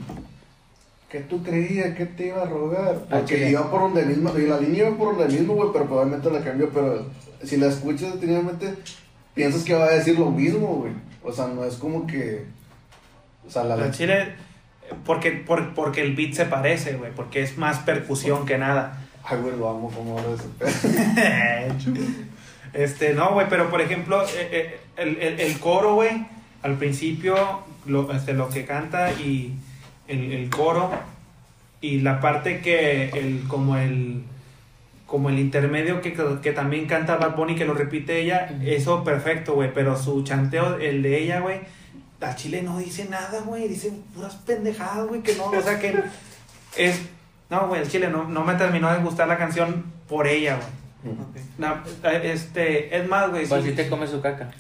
¿Qué 1.09 1.21
tú 1.21 1.43
creías? 1.43 1.95
¿Qué 1.95 2.07
te 2.07 2.29
iba 2.29 2.43
a 2.43 2.47
rogar? 2.47 2.97
Ah, 3.11 3.19
Porque 3.19 3.51
iba 3.51 3.71
por 3.71 3.83
donde 3.83 4.05
mismo, 4.07 4.33
y 4.37 4.47
la 4.47 4.59
línea 4.59 4.89
iba 4.89 4.97
por 4.97 5.15
donde 5.17 5.33
mismo, 5.33 5.55
güey, 5.55 5.69
pero 5.73 5.85
probablemente 5.85 6.31
la 6.31 6.41
cambió, 6.43 6.71
pero 6.71 7.07
si 7.45 7.59
la 7.59 7.67
escuchas 7.67 8.15
detenidamente, 8.15 8.75
piensas 9.35 9.63
que 9.63 9.75
va 9.75 9.85
a 9.85 9.91
decir 9.93 10.19
lo 10.19 10.31
mismo, 10.31 10.67
güey. 10.77 10.93
O 11.23 11.31
sea, 11.31 11.47
no 11.49 11.65
es 11.65 11.75
como 11.75 12.07
que... 12.07 12.47
Sea, 13.53 13.65
la... 13.65 13.91
Chile. 13.91 14.33
Porque, 15.07 15.33
por- 15.33 15.75
porque 15.75 16.03
el 16.03 16.15
beat 16.15 16.35
se 16.35 16.47
parece, 16.47 16.95
güey. 16.95 17.11
Porque 17.13 17.43
es 17.43 17.57
más 17.59 17.79
percusión 17.81 18.47
que 18.47 18.59
nada. 18.59 18.99
Ay, 19.25 19.39
güey, 19.41 19.57
lo 19.57 19.69
amo 19.69 19.91
como 19.91 20.19
ahora 20.19 20.31
pedo. 20.59 20.71
Este, 22.73 23.13
no, 23.13 23.33
güey, 23.35 23.47
pero 23.51 23.69
por 23.71 23.83
ejemplo, 23.83 24.23
eh, 24.25 24.49
eh, 24.51 24.81
el, 24.97 25.19
el, 25.21 25.41
el 25.41 25.59
coro, 25.59 25.95
güey, 25.97 26.27
al 26.63 26.77
principio, 26.79 27.35
lo, 27.85 28.11
este, 28.13 28.33
lo 28.33 28.49
que 28.49 28.65
canta 28.65 29.13
y 29.13 29.53
el, 30.09 30.33
el 30.33 30.49
coro 30.49 30.91
y 31.83 32.01
la 32.01 32.21
parte 32.21 32.61
que, 32.61 33.11
el, 33.11 33.43
como 33.47 33.77
el, 33.77 34.23
como 35.07 35.29
el 35.29 35.39
intermedio 35.39 36.01
que, 36.01 36.15
que 36.43 36.53
también 36.53 36.87
canta 36.87 37.17
Bad 37.17 37.37
Bunny, 37.37 37.57
que 37.57 37.67
lo 37.67 37.75
repite 37.75 38.21
ella, 38.23 38.51
eso 38.65 39.05
perfecto, 39.05 39.53
güey, 39.55 39.71
pero 39.75 39.95
su 39.99 40.25
chanteo, 40.25 40.77
el 40.79 41.03
de 41.03 41.23
ella, 41.23 41.41
güey, 41.41 41.61
a 42.23 42.35
Chile 42.37 42.63
no 42.63 42.79
dice 42.79 43.07
nada, 43.11 43.41
güey, 43.45 43.69
dice 43.69 43.93
puras 44.15 44.35
pendejadas, 44.47 45.07
güey, 45.09 45.23
que 45.23 45.35
no, 45.35 45.47
o 45.47 45.63
sea, 45.63 45.79
que 45.79 45.95
es, 46.77 47.01
no, 47.51 47.67
güey, 47.69 47.83
el 47.83 47.89
Chile 47.91 48.09
no, 48.09 48.25
no 48.25 48.45
me 48.45 48.55
terminó 48.55 48.91
de 48.93 48.99
gustar 49.01 49.29
la 49.29 49.39
canción 49.39 49.85
por 50.09 50.27
ella, 50.27 50.57
güey. 50.57 51.15
Este, 52.23 52.97
es 52.97 53.09
más, 53.09 53.31
güey. 53.31 53.47
Pues 53.47 53.63
sí- 53.65 53.71
sí 53.71 53.75
te 53.77 53.89
come 53.89 54.07
su 54.07 54.21
caca. 54.21 54.51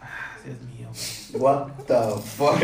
Ah, 0.00 0.06
Dios 0.44 0.60
mío, 0.62 0.88
What 1.34 1.68
the 1.86 1.94
fuck? 2.36 2.58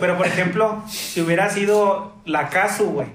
Pero, 0.00 0.16
por 0.16 0.26
ejemplo, 0.26 0.82
si 0.88 1.20
hubiera 1.20 1.48
sido 1.50 2.14
la 2.24 2.48
Casu, 2.48 2.86
güey. 2.90 3.08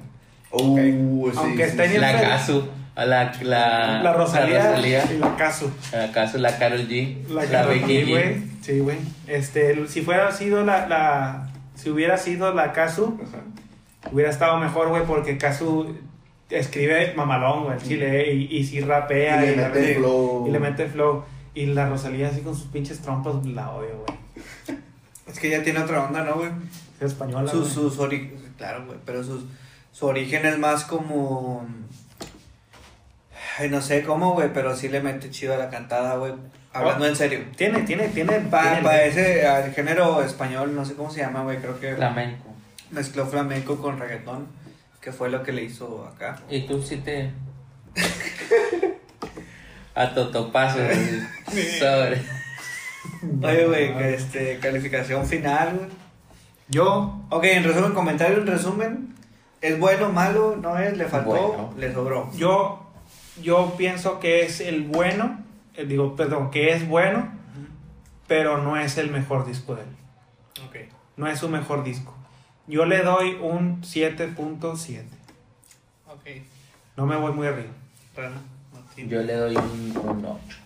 Uh, 0.51 1.29
sí, 1.31 1.37
Aunque 1.37 1.65
sí, 1.65 1.69
esté 1.71 1.89
sí. 1.89 1.95
en 1.95 2.01
La 2.01 2.11
el- 2.11 2.21
Casu, 2.29 2.67
a 2.95 3.05
la, 3.05 3.33
la, 3.41 4.01
La 4.01 4.13
Rosalía, 4.13 4.57
la 4.59 4.69
Rosalía, 4.69 5.03
y 5.13 5.17
la 5.17 5.35
Casu. 5.35 5.69
la 5.91 6.11
Casu, 6.11 6.37
la 6.37 6.57
Carol 6.57 6.87
G, 6.87 7.27
La, 7.29 7.43
la, 7.45 7.65
Becky 7.65 8.03
G. 8.05 8.43
Sí, 8.61 8.79
güey. 8.79 8.97
Este, 9.27 9.87
si 9.87 10.01
fuera 10.01 10.31
sido 10.31 10.63
la, 10.63 10.87
la. 10.87 11.49
Si 11.75 11.89
hubiera 11.89 12.17
sido 12.17 12.53
la 12.53 12.71
Casu, 12.71 13.19
hubiera 14.11 14.29
estado 14.31 14.57
mejor, 14.57 14.89
güey, 14.89 15.03
porque 15.03 15.37
Casu 15.37 15.95
escribe 16.49 17.13
mamalón, 17.15 17.65
güey, 17.65 17.77
chile, 17.79 18.33
y, 18.33 18.55
y 18.57 18.63
sí 18.63 18.79
rapea. 18.79 19.43
Y 19.45 19.49
le 19.49 19.55
la- 19.57 19.69
mete 19.69 19.95
flow. 19.95 20.45
Y 20.47 20.51
le 20.51 20.59
mete 20.59 20.87
flow. 20.87 21.23
Y 21.53 21.65
la 21.67 21.87
Rosalía 21.89 22.29
así 22.29 22.41
con 22.41 22.55
sus 22.55 22.67
pinches 22.67 22.99
trompas, 22.99 23.45
la 23.45 23.71
odio, 23.71 24.03
güey. 24.05 24.77
Es 25.27 25.39
que 25.39 25.49
ya 25.49 25.63
tiene 25.63 25.79
otra 25.79 26.05
onda, 26.05 26.23
¿no, 26.23 26.35
güey? 26.35 26.49
Es 26.99 27.07
española, 27.11 27.49
Sus, 27.51 27.61
güey. 27.61 27.89
sus 27.89 27.99
ori- 27.99 28.31
Claro, 28.57 28.85
güey, 28.85 28.97
pero 29.05 29.21
sus, 29.23 29.43
su 29.91 30.05
origen 30.05 30.45
es 30.45 30.57
más 30.57 30.85
como... 30.85 31.65
Ay, 33.57 33.69
no 33.69 33.81
sé 33.81 34.03
cómo, 34.03 34.33
güey, 34.33 34.51
pero 34.53 34.75
sí 34.75 34.89
le 34.89 35.01
mete 35.01 35.29
chido 35.29 35.53
a 35.53 35.57
la 35.57 35.69
cantada, 35.69 36.17
güey. 36.17 36.33
Hablando 36.73 37.05
Oh. 37.05 37.07
en 37.07 37.15
serio. 37.15 37.39
Tiene, 37.55 37.83
tiene, 37.83 38.09
tiene. 38.09 38.39
Para 38.41 38.81
tiene- 38.81 39.07
ese 39.07 39.47
al 39.47 39.73
género 39.73 40.21
español, 40.21 40.75
no 40.75 40.83
sé 40.83 40.95
cómo 40.95 41.09
se 41.09 41.21
llama, 41.21 41.43
güey, 41.43 41.59
creo 41.59 41.79
que 41.79 41.95
Flamenco. 41.95 42.53
mezcló 42.91 43.25
flamenco 43.25 43.77
con 43.77 43.97
reggaetón, 43.97 44.47
que 44.99 45.13
fue 45.13 45.29
lo 45.29 45.41
que 45.43 45.53
le 45.53 45.63
hizo 45.63 46.05
acá. 46.13 46.37
Y 46.49 46.67
tú 46.67 46.81
sí 46.81 46.97
te... 46.97 47.31
A 49.95 50.13
totopazo, 50.13 50.79
güey. 50.79 51.69
sobre. 51.79 52.21
Oye, 53.43 53.65
güey, 53.93 54.13
este, 54.13 54.59
calificación 54.59 55.25
final, 55.25 55.77
güey. 55.77 55.89
Yo, 56.67 57.21
Ok, 57.29 57.45
en 57.45 57.63
resumen, 57.63 57.93
comentario 57.93 58.39
en 58.39 58.47
resumen. 58.47 59.15
¿Es 59.61 59.79
bueno, 59.79 60.09
malo? 60.11 60.57
¿No 60.61 60.77
es? 60.77 60.97
¿Le 60.97 61.05
faltó? 61.05 61.29
Bueno. 61.29 61.73
¿Le 61.77 61.93
sobró? 61.93 62.29
Yo, 62.35 62.84
yo 63.41 63.75
pienso 63.77 64.19
que 64.19 64.43
es 64.43 64.61
el 64.61 64.83
bueno, 64.83 65.39
eh, 65.75 65.85
digo, 65.85 66.15
perdón, 66.15 66.51
que 66.51 66.71
es 66.73 66.87
bueno, 66.87 67.31
pero 68.27 68.57
no 68.57 68.77
es 68.77 68.97
el 68.97 69.11
mejor 69.11 69.45
disco 69.45 69.75
de 69.75 69.83
él. 69.83 69.89
Ok. 70.67 70.75
No 71.17 71.27
es 71.27 71.39
su 71.39 71.49
mejor 71.49 71.83
disco. 71.83 72.13
Yo 72.67 72.85
le 72.85 73.03
doy 73.03 73.37
un 73.41 73.81
7.7. 73.81 75.03
Ok. 76.07 76.41
No 76.97 77.05
me 77.05 77.15
voy 77.17 77.33
muy 77.33 77.47
arriba. 77.47 77.71
Rana. 78.15 78.41
Yo 78.97 79.21
le 79.21 79.33
doy 79.33 79.55
un, 79.55 79.97
un 79.97 80.25
8. 80.25 80.57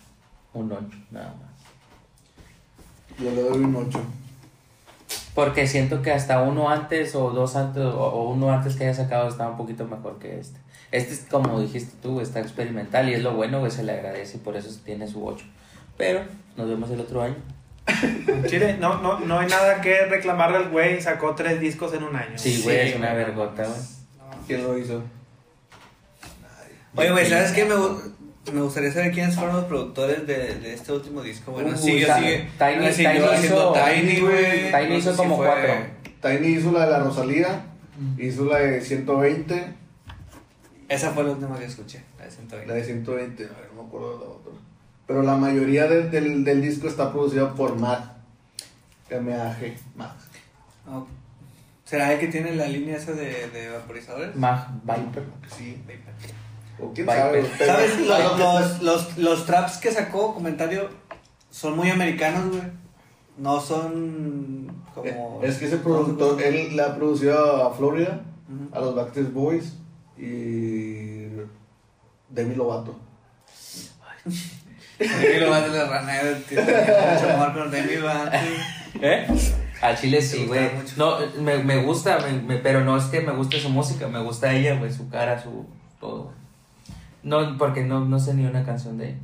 Un 0.53 0.71
8, 0.71 0.85
nada 1.11 1.33
más. 1.35 3.19
Yo 3.19 3.31
le 3.31 3.41
doy 3.41 3.57
un 3.63 3.75
8. 3.75 3.99
Porque 5.33 5.67
siento 5.67 6.01
que 6.01 6.11
hasta 6.11 6.41
uno 6.41 6.69
antes 6.69 7.15
o 7.15 7.31
dos 7.31 7.55
antes 7.55 7.83
o, 7.83 7.97
o 7.99 8.29
uno 8.29 8.51
antes 8.51 8.75
que 8.75 8.85
haya 8.85 8.93
sacado 8.93 9.27
estaba 9.27 9.51
un 9.51 9.57
poquito 9.57 9.85
mejor 9.85 10.19
que 10.19 10.39
este. 10.39 10.59
Este 10.91 11.13
es 11.13 11.25
como 11.29 11.59
dijiste 11.61 11.93
tú, 12.01 12.19
está 12.21 12.39
experimental 12.39 13.07
y 13.09 13.13
es 13.13 13.21
lo 13.23 13.33
bueno, 13.33 13.59
güey, 13.59 13.71
se 13.71 13.83
le 13.83 13.91
agradece 13.93 14.37
y 14.37 14.39
por 14.39 14.57
eso 14.57 14.69
tiene 14.83 15.07
su 15.07 15.25
8. 15.25 15.45
Pero 15.97 16.21
nos 16.57 16.67
vemos 16.67 16.89
el 16.89 16.99
otro 17.01 17.21
año. 17.21 17.35
Chile, 18.47 18.77
no, 18.79 19.01
no, 19.01 19.19
no 19.19 19.39
hay 19.39 19.47
nada 19.47 19.81
que 19.81 20.05
reclamarle 20.05 20.57
al 20.57 20.69
güey. 20.69 21.01
Sacó 21.01 21.33
tres 21.35 21.59
discos 21.59 21.93
en 21.93 22.03
un 22.03 22.15
año. 22.15 22.37
Sí, 22.37 22.61
güey, 22.63 22.83
Sí, 22.83 22.89
es 22.89 22.95
una 22.95 23.13
vergota, 23.13 23.63
güey. 23.65 23.79
¿Quién 24.47 24.63
lo 24.63 24.77
hizo? 24.77 25.03
Oye, 26.95 27.11
güey, 27.11 27.29
¿sabes 27.29 27.51
qué? 27.51 27.65
Me, 27.65 27.75
me 28.53 28.61
gustaría 28.61 28.91
saber 28.91 29.11
quiénes 29.11 29.35
fueron 29.35 29.55
los 29.57 29.65
productores 29.65 30.25
de, 30.25 30.55
de 30.55 30.73
este 30.73 30.91
último 30.91 31.21
disco. 31.21 31.51
Bueno, 31.51 31.69
Uy, 31.69 31.77
sigue, 31.77 32.05
Ta- 32.05 32.17
sigue. 32.19 32.47
Tiny- 32.57 32.73
Tiny 32.79 32.87
haciendo 32.87 33.33
hizo- 33.35 33.73
Tiny, 33.73 34.19
güey. 34.21 34.71
Tiny 34.71 34.89
No 34.89 34.95
hizo 34.95 35.11
sé 35.11 35.17
como 35.17 35.37
fue- 35.37 35.45
cuatro. 35.47 35.73
Tiny 36.21 36.47
hizo 36.57 36.71
la 36.71 36.85
de 36.85 36.91
la 36.91 36.99
Rosalía, 36.99 37.61
hizo 38.17 38.45
la 38.45 38.57
de 38.59 38.81
120, 38.81 39.73
Esa 40.89 41.11
fue 41.11 41.23
la 41.23 41.31
última 41.31 41.57
que 41.57 41.65
escuché, 41.65 42.03
la 42.17 42.25
de 42.25 42.31
la 42.31 42.35
120. 42.35 42.73
de 42.73 42.83
120, 42.83 43.43
a 43.45 43.47
ver, 43.47 43.69
no 43.75 43.83
me 43.83 43.87
acuerdo 43.87 44.13
de 44.19 44.25
la 44.25 44.31
otra. 44.31 44.51
Pero 45.07 45.21
la 45.23 45.35
mayoría 45.37 45.87
del, 45.87 46.09
del, 46.11 46.43
del 46.43 46.61
disco 46.61 46.87
está 46.87 47.11
producido 47.11 47.53
por 47.55 47.75
Matt. 47.77 48.17
M-A-G. 49.09 49.73
Oh. 50.87 51.05
¿Será 51.85 52.13
el 52.13 52.19
que 52.19 52.27
tiene 52.27 52.55
la 52.55 52.67
línea 52.67 52.97
esa 52.97 53.13
de, 53.13 53.49
de 53.49 53.69
vaporizadores? 53.71 54.35
Mag 54.35 54.67
Viper. 54.83 55.23
Sí. 55.55 55.81
O 56.79 56.91
quién 56.93 57.07
Viper. 57.07 57.15
sabe. 57.21 57.45
pero- 57.57 57.73
¿Sabes? 57.73 57.99
Los, 58.07 58.39
los, 58.39 58.81
los, 58.83 59.17
los 59.17 59.45
traps 59.45 59.77
que 59.77 59.91
sacó, 59.91 60.33
comentario, 60.35 60.89
son 61.49 61.75
muy 61.75 61.89
americanos, 61.89 62.49
güey. 62.49 62.61
No 63.37 63.59
son 63.61 64.83
como... 64.93 65.39
Eh, 65.43 65.47
Es 65.47 65.57
que 65.57 65.65
ese 65.65 65.77
productor, 65.77 66.41
él 66.41 66.75
le 66.75 66.81
ha 66.83 66.95
producido 66.95 67.67
a 67.67 67.73
Florida, 67.73 68.21
a 68.71 68.79
los 68.79 68.95
Backstreet 68.95 69.31
Boys 69.33 69.73
y 70.19 71.27
Demi 72.29 72.55
Lovato. 72.55 72.99
Demi 74.99 75.39
Lovato 75.39 75.67
la 75.73 75.85
rana, 75.87 76.13
mucho 76.49 77.29
amor 77.33 77.53
con 77.53 77.71
Demi 77.71 77.95
Lovato. 77.95 78.37
¿Eh? 79.01 79.27
A 79.81 79.95
Chile 79.95 80.21
sí, 80.21 80.45
güey. 80.45 80.69
No, 80.97 81.17
me, 81.41 81.63
me 81.63 81.81
gusta, 81.83 82.19
me- 82.19 82.41
me- 82.41 82.57
pero 82.57 82.83
no 82.83 82.97
es 82.97 83.05
que 83.05 83.21
me 83.21 83.31
guste 83.31 83.59
su 83.61 83.69
música, 83.69 84.07
me 84.09 84.19
gusta 84.21 84.51
ella, 84.53 84.75
güey, 84.77 84.91
su 84.91 85.09
cara, 85.09 85.41
su 85.41 85.65
todo. 86.01 86.23
güey. 86.25 86.35
No, 87.23 87.57
porque 87.57 87.83
no, 87.83 88.03
no 88.05 88.19
sé 88.19 88.33
ni 88.33 88.45
una 88.45 88.65
canción 88.65 88.97
de 88.97 89.09
ella. 89.09 89.17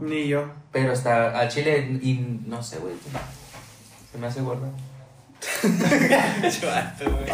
Ni 0.00 0.26
yo. 0.28 0.50
Pero 0.72 0.92
está 0.92 1.38
a 1.40 1.48
Chile 1.48 1.98
y 2.02 2.14
no 2.46 2.62
sé, 2.62 2.78
güey. 2.78 2.94
Se 4.12 4.18
me 4.18 4.26
hace 4.26 4.40
gorda. 4.40 4.68
Chato, 6.60 7.10
güey. 7.10 7.26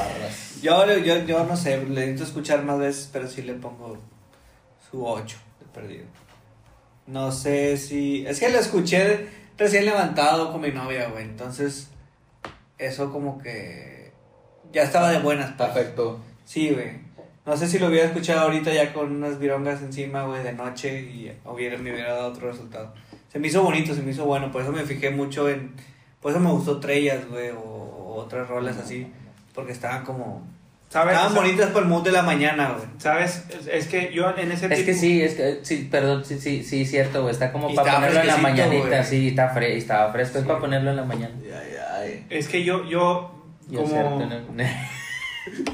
Yo, 0.63 0.97
yo, 0.99 1.25
yo 1.25 1.45
no 1.45 1.57
sé, 1.57 1.79
le 1.85 2.07
necesito 2.07 2.25
escuchar 2.25 2.65
más 2.65 2.79
veces, 2.79 3.11
pero 3.13 3.29
sí 3.29 3.43
le 3.43 3.55
pongo 3.55 3.99
su 4.91 5.07
8 5.07 5.37
de 5.61 5.67
perdido. 5.67 6.05
No 7.07 7.33
sé 7.33 7.77
si. 7.77 8.27
Es 8.27 8.41
que 8.41 8.49
lo 8.49 8.59
escuché 8.59 9.29
recién 9.59 9.85
levantado 9.85 10.53
con 10.53 10.61
mi 10.61 10.71
novia, 10.71 11.09
güey. 11.09 11.25
Entonces, 11.25 11.89
eso 12.79 13.13
como 13.13 13.39
que. 13.39 14.13
Ya 14.73 14.83
estaba 14.83 15.11
de 15.11 15.19
buenas, 15.19 15.53
pues. 15.57 15.71
Perfecto. 15.71 16.21
Sí, 16.45 16.71
güey. 16.71 17.05
No 17.47 17.57
sé 17.59 17.69
si 17.69 17.79
lo 17.79 17.89
hubiera 17.89 18.07
escuchado 18.07 18.41
ahorita 18.41 18.73
ya 18.73 18.95
con 18.95 19.17
unas 19.17 19.39
virongas 19.39 19.83
encima, 19.83 20.23
güey, 20.25 20.43
de 20.43 20.55
noche 20.55 21.03
y 21.03 21.31
hubiera, 21.45 21.77
me 21.77 21.93
hubiera 21.93 22.15
dado 22.15 22.29
otro 22.29 22.51
resultado. 22.51 22.95
Se 23.31 23.39
me 23.39 23.49
hizo 23.49 23.63
bonito, 23.63 23.95
se 23.95 24.01
me 24.01 24.13
hizo 24.13 24.25
bueno, 24.25 24.51
por 24.51 24.63
eso 24.63 24.73
me 24.73 24.85
fijé 24.85 25.11
mucho 25.11 25.51
en... 25.51 25.75
Por 26.23 26.31
eso 26.31 26.41
me 26.41 26.51
gustó 26.51 26.81
Trellas, 26.81 27.29
güey, 27.29 27.51
o 27.51 27.84
otras 28.15 28.49
rolas 28.49 28.77
así, 28.79 29.07
porque 29.55 29.73
estaban 29.73 30.05
como... 30.05 30.43
¿Sabes? 30.89 31.15
Estaban 31.15 31.35
bonitas 31.35 31.71
por 31.71 31.83
el 31.83 31.89
mood 31.89 32.05
de 32.05 32.13
la 32.13 32.23
mañana, 32.23 32.71
güey. 32.77 32.85
¿Sabes? 32.99 33.45
Es, 33.51 33.67
es 33.67 33.89
que 33.89 34.13
yo 34.13 34.33
en 34.37 34.53
ese 34.53 34.73
Es 34.73 34.85
que 34.85 34.95
sí, 34.95 35.23
es 35.23 35.35
que 35.35 35.59
sí, 35.63 35.89
perdón, 35.91 36.25
sí, 36.25 36.39
sí, 36.39 36.63
sí, 36.63 36.85
cierto, 36.87 37.23
güey. 37.23 37.33
Está 37.33 37.51
como 37.51 37.69
Y 37.69 37.75
para 37.75 37.97
ponerlo 37.97 38.21
en 38.21 38.27
la 38.29 38.37
mañanita, 38.37 38.87
güey. 38.89 39.05
sí, 39.05 39.29
está 39.29 39.49
fre 39.49 39.77
estaba 39.77 40.13
fresco, 40.13 40.39
es 40.39 40.45
para 40.45 40.61
ponerlo 40.61 40.91
en 40.91 40.97
la 40.97 41.05
mañana. 41.05 41.35
Ay, 41.43 41.77
ay. 42.01 42.27
Es 42.31 42.47
que 42.47 42.63
yo, 42.63 42.85
yo, 42.85 43.35
Y 43.69 43.75
es 43.75 43.81
como... 43.81 44.19
cierto, 44.19 44.53
¿no? 44.53 44.65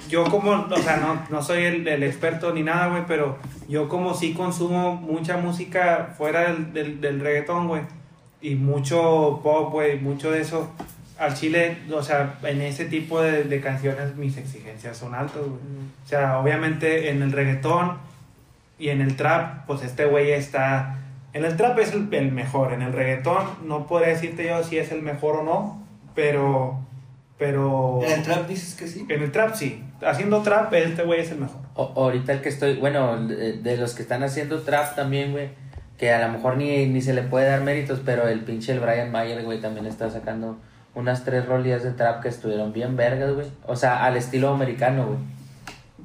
Yo 0.09 0.25
como, 0.25 0.51
o 0.51 0.79
sea, 0.79 0.97
no, 0.97 1.23
no 1.31 1.43
soy 1.43 1.63
el, 1.63 1.87
el 1.87 2.03
experto 2.03 2.53
ni 2.53 2.65
nada, 2.65 2.89
güey, 2.89 3.05
pero 3.07 3.39
yo 3.69 3.89
como 3.89 4.15
sí 4.15 4.33
consumo 4.35 4.97
mucha 4.97 5.37
música 5.37 6.13
fuera 6.19 6.41
del, 6.53 6.73
del, 6.73 7.01
del 7.01 7.21
reggaetón, 7.21 7.69
güey, 7.69 7.83
y 8.43 8.57
mucho 8.57 9.39
pop, 9.45 9.71
güey, 9.71 10.01
mucho 10.01 10.33
de 10.33 10.41
eso, 10.41 10.73
al 11.21 11.35
chile, 11.35 11.77
o 11.93 12.03
sea, 12.03 12.39
en 12.43 12.61
ese 12.63 12.87
tipo 12.87 13.21
de, 13.21 13.45
de 13.45 13.61
canciones 13.61 14.17
mis 14.17 14.37
exigencias 14.39 14.97
son 14.97 15.15
altas, 15.15 15.43
güey. 15.43 15.53
O 16.05 16.09
sea, 16.09 16.39
obviamente 16.41 17.11
en 17.11 17.23
el 17.23 17.31
reggaetón 17.31 17.99
y 18.79 18.89
en 18.89 19.01
el 19.03 19.15
trap, 19.17 19.67
pues 19.67 19.83
este 19.83 20.07
güey 20.07 20.33
está... 20.33 20.97
En 21.33 21.45
el 21.45 21.57
trap 21.57 21.79
es 21.79 21.93
el, 21.93 22.09
el 22.13 22.33
mejor, 22.33 22.73
en 22.73 22.83
el 22.83 22.93
reggaetón 22.93 23.45
no 23.65 23.87
podría 23.87 24.09
decirte 24.09 24.47
yo 24.49 24.65
si 24.65 24.79
es 24.79 24.91
el 24.91 25.03
mejor 25.03 25.37
o 25.37 25.45
no, 25.45 25.87
pero... 26.15 26.81
Pero... 27.39 28.01
En 28.05 28.13
el 28.13 28.23
trap 28.23 28.49
dices 28.49 28.75
que 28.75 28.87
sí. 28.87 29.07
En 29.09 29.23
el 29.23 29.31
trap 29.33 29.55
sí. 29.55 29.83
Haciendo 30.07 30.43
trap, 30.43 30.73
este 30.75 31.05
güey 31.05 31.21
es 31.21 31.31
el 31.31 31.39
mejor. 31.39 31.61
O- 31.75 31.93
ahorita 31.97 32.33
el 32.33 32.41
que 32.43 32.49
estoy, 32.51 32.77
bueno, 32.77 33.27
de, 33.27 33.55
de 33.55 33.77
los 33.77 33.95
que 33.95 34.03
están 34.03 34.23
haciendo 34.23 34.61
trap 34.63 34.95
también, 34.95 35.33
güey, 35.33 35.49
que 35.97 36.13
a 36.13 36.27
lo 36.27 36.33
mejor 36.33 36.57
ni, 36.57 36.87
ni 36.87 37.01
se 37.01 37.15
le 37.15 37.23
puede 37.23 37.47
dar 37.47 37.61
méritos, 37.63 38.01
pero 38.05 38.27
el 38.29 38.41
pinche 38.41 38.73
el 38.73 38.81
Brian 38.81 39.11
Mayer, 39.13 39.43
güey, 39.45 39.61
también 39.61 39.87
está 39.87 40.11
sacando 40.11 40.59
unas 40.95 41.25
tres 41.25 41.47
rolillas 41.47 41.83
de 41.83 41.93
trap 41.93 42.23
que 42.23 42.29
estuvieron 42.29 42.73
bien 42.73 42.97
vergas, 42.97 43.33
güey. 43.35 43.47
O 43.67 43.77
sea, 43.77 44.05
al 44.05 44.17
estilo 44.17 44.49
americano, 44.53 45.07
güey. 45.07 45.19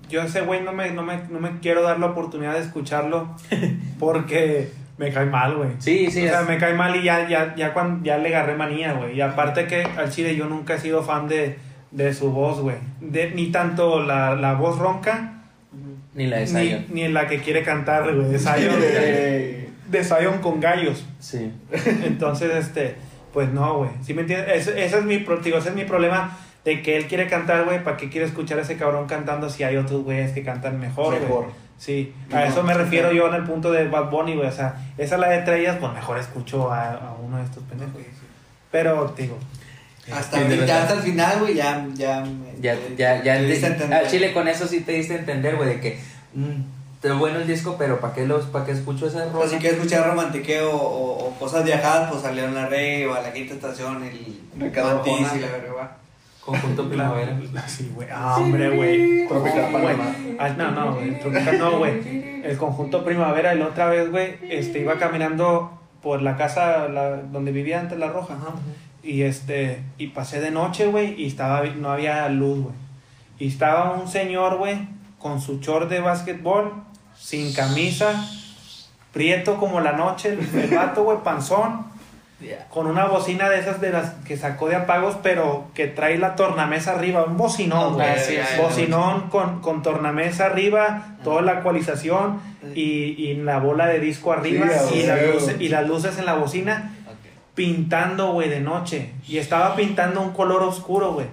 Yo 0.09 0.21
ese 0.21 0.41
güey 0.41 0.61
no 0.61 0.71
me, 0.71 0.91
no, 0.91 1.01
me, 1.01 1.17
no 1.29 1.39
me 1.39 1.59
quiero 1.59 1.81
dar 1.81 1.99
la 1.99 2.07
oportunidad 2.07 2.53
de 2.53 2.59
escucharlo 2.59 3.36
porque 3.99 4.71
me 4.97 5.11
cae 5.11 5.25
mal, 5.25 5.55
güey. 5.55 5.69
Sí, 5.79 6.09
sí, 6.11 6.25
o 6.25 6.29
sea, 6.29 6.41
me 6.43 6.57
cae 6.57 6.73
mal 6.73 6.95
y 6.95 7.03
ya, 7.03 7.27
ya, 7.27 7.55
ya, 7.55 7.73
cuando, 7.73 8.05
ya 8.05 8.17
le 8.17 8.29
agarré 8.29 8.55
manía, 8.55 8.93
güey. 8.93 9.15
Y 9.15 9.21
aparte 9.21 9.65
que 9.67 9.83
al 9.83 10.09
chile 10.11 10.36
yo 10.36 10.45
nunca 10.45 10.75
he 10.75 10.79
sido 10.79 11.01
fan 11.03 11.27
de, 11.27 11.57
de 11.91 12.13
su 12.13 12.31
voz, 12.31 12.59
güey. 12.61 12.77
De- 13.01 13.31
Ni 13.31 13.47
tanto 13.51 14.03
la, 14.03 14.36
la 14.36 14.53
voz 14.53 14.77
ronca, 14.77 15.31
ni 16.13 16.27
la 16.27 16.38
de 16.38 16.43
ni, 16.45 16.47
Zion. 16.67 16.86
ni 16.89 17.01
en 17.03 17.13
la 17.13 17.27
que 17.27 17.39
quiere 17.39 17.63
cantar, 17.63 18.13
güey. 18.15 18.29
De 18.29 18.39
Zion, 18.39 18.79
de, 18.79 19.69
de 19.89 20.03
Zion 20.03 20.38
con 20.39 20.59
gallos. 20.61 21.03
Sí. 21.19 21.51
Entonces, 22.03 22.51
este, 22.55 22.95
pues 23.36 23.49
no, 23.53 23.77
güey. 23.77 23.91
¿Sí 24.03 24.15
me 24.15 24.21
entiendes? 24.21 24.67
Ese, 24.67 24.83
ese 24.83 24.97
es 24.97 25.03
mi, 25.05 25.17
digo, 25.17 25.57
ese 25.59 25.69
es 25.69 25.75
mi 25.75 25.83
problema 25.83 26.36
de 26.63 26.81
que 26.81 26.97
él 26.97 27.05
quiere 27.05 27.27
cantar, 27.27 27.65
güey. 27.65 27.83
¿Para 27.83 27.97
qué 27.97 28.09
quiere 28.09 28.25
escuchar 28.25 28.57
a 28.57 28.61
ese 28.63 28.77
cabrón 28.77 29.05
cantando 29.05 29.49
si 29.51 29.61
hay 29.63 29.77
otros 29.77 30.03
güeyes 30.03 30.31
que 30.31 30.41
cantan 30.43 30.79
mejor, 30.79 31.09
güey? 31.13 31.21
Mejor. 31.21 31.45
Sí, 31.77 32.13
a 32.31 32.36
No, 32.36 32.41
eso 32.45 32.63
me 32.63 32.73
refiero 32.73 33.11
yo 33.11 33.27
en 33.27 33.36
el 33.36 33.43
punto 33.43 33.71
de 33.71 33.88
Bad 33.89 34.09
Bunny, 34.09 34.36
güey. 34.36 34.47
O 34.47 34.51
sea, 34.51 34.75
esa 34.97 35.17
la 35.17 35.27
de 35.29 35.39
estrellas, 35.39 35.77
pues 35.79 35.91
mejor 35.93 36.17
escucho 36.17 36.71
a, 36.71 36.91
a 36.93 37.13
uno 37.21 37.38
de 37.38 37.43
estos 37.43 37.61
pendejos. 37.63 38.01
Pero, 38.71 39.13
digo, 39.17 39.38
Hasta, 40.11 40.38
Sí, 40.38 40.43
ahorita, 40.43 40.61
verdad. 40.61 40.81
hasta 40.83 40.93
el 40.95 40.99
final, 41.01 41.39
güey, 41.41 41.53
ya... 41.55 41.86
Ya, 41.93 42.21
me- 42.23 42.61
Ya, 42.61 42.75
ya, 42.97 43.21
ya. 43.23 43.38
te 43.38 43.93
al 43.93 44.07
chile 44.07 44.31
con 44.33 44.47
eso 44.47 44.65
sí 44.67 44.81
te 44.81 44.93
diste 44.93 45.15
a 45.15 45.17
entender, 45.17 45.55
güey, 45.57 45.67
de 45.69 45.79
que. 45.81 45.99
mm, 46.33 46.61
está 47.07 47.19
bueno 47.19 47.39
el 47.39 47.47
disco, 47.47 47.75
pero 47.77 47.99
¿para 47.99 48.13
qué, 48.13 48.25
los, 48.27 48.45
para 48.45 48.65
qué 48.65 48.71
escucho 48.71 49.05
O 49.05 49.09
rola? 49.09 49.47
sea, 49.47 49.47
si 49.47 49.57
quieres 49.57 49.77
escuchar 49.79 50.07
romantiqueo 50.07 50.71
o, 50.75 51.27
o 51.27 51.31
cosas 51.39 51.63
viajadas, 51.63 52.09
pues 52.09 52.21
salieron 52.23 52.53
la 52.55 52.67
Rey 52.67 53.05
o 53.05 53.13
a 53.13 53.21
la 53.21 53.31
quinta 53.33 53.53
estación, 53.55 54.03
el 54.03 54.71
Arjona. 54.77 55.35
y 55.35 55.39
la 55.39 55.47
verga. 55.47 55.97
Conjunto 56.41 56.87
Primavera. 56.87 57.35
sí, 57.67 57.91
güey. 57.95 58.07
Ah, 58.11 58.35
hombre, 58.37 58.69
güey. 58.69 59.27
Tropical. 59.27 59.71
Panamá. 59.71 60.15
Ah, 60.37 60.49
no, 60.49 60.71
no, 60.71 60.93
güey. 60.95 61.19
Tropical 61.19 61.57
no, 61.59 61.77
güey. 61.79 62.41
El 62.43 62.57
conjunto 62.57 63.03
Primavera, 63.03 63.55
y 63.55 63.59
la 63.59 63.65
otra 63.67 63.87
vez, 63.87 64.11
güey, 64.11 64.35
este, 64.49 64.79
iba 64.81 64.97
caminando 64.99 65.71
por 66.03 66.21
la 66.21 66.37
casa 66.37 66.87
la- 66.87 67.17
donde 67.17 67.51
vivía 67.51 67.79
antes 67.79 67.97
la 67.97 68.09
Roja. 68.09 68.35
Y 69.01 69.23
este, 69.23 69.81
y 69.97 70.07
pasé 70.07 70.39
de 70.39 70.51
noche, 70.51 70.85
güey, 70.85 71.19
y 71.19 71.25
estaba, 71.25 71.63
no 71.63 71.89
había 71.91 72.29
luz, 72.29 72.59
güey. 72.61 72.75
Y 73.39 73.47
estaba 73.47 73.93
un 73.93 74.07
señor, 74.07 74.57
güey, 74.57 74.87
con 75.17 75.41
su 75.41 75.59
short 75.59 75.89
de 75.89 75.99
básquetbol, 75.99 76.73
sin 77.18 77.53
camisa, 77.53 78.13
prieto 79.11 79.57
como 79.57 79.80
la 79.80 79.93
noche, 79.93 80.38
el, 80.53 80.76
vato, 80.76 81.03
güey, 81.03 81.20
panzón. 81.24 81.93
Con 82.70 82.86
una 82.86 83.05
bocina 83.05 83.49
de 83.49 83.59
esas 83.59 83.82
de 83.82 83.91
las 83.91 84.11
que 84.28 84.38
sacó 84.38 84.68
de 84.68 84.76
apagos, 84.76 85.18
pero 85.24 85.68
que 85.74 85.88
trae 85.88 86.18
la 86.18 86.36
tornamesa 86.36 86.91
arriba, 86.91 87.24
un 87.24 87.38
bocinón, 87.38 87.95
güey. 87.95 88.07
Bocinón 88.61 89.30
con, 89.30 89.61
con 89.61 89.82
tornamesa 89.82 90.47
arriba, 90.47 91.16
toda 91.24 91.41
la 91.41 91.59
ecualización 91.59 92.39
y, 92.76 93.16
y 93.18 93.36
la 93.36 93.59
bola 93.59 93.88
de 93.88 93.99
disco 93.99 94.34
arriba 94.34 94.68
Sí, 94.89 94.99
y, 94.99 95.03
las 95.07 95.22
luces, 95.24 95.55
y 95.59 95.70
las 95.70 95.88
luces 95.88 96.20
en 96.20 96.26
la 96.26 96.36
bocina. 96.36 96.94
Pintando, 97.55 98.33
güey, 98.33 98.49
de 98.49 98.59
noche. 98.59 99.11
Y 99.27 99.37
estaba 99.37 99.75
pintando 99.75 100.21
un 100.21 100.31
color 100.31 100.61
oscuro, 100.63 101.13
güey. 101.13 101.27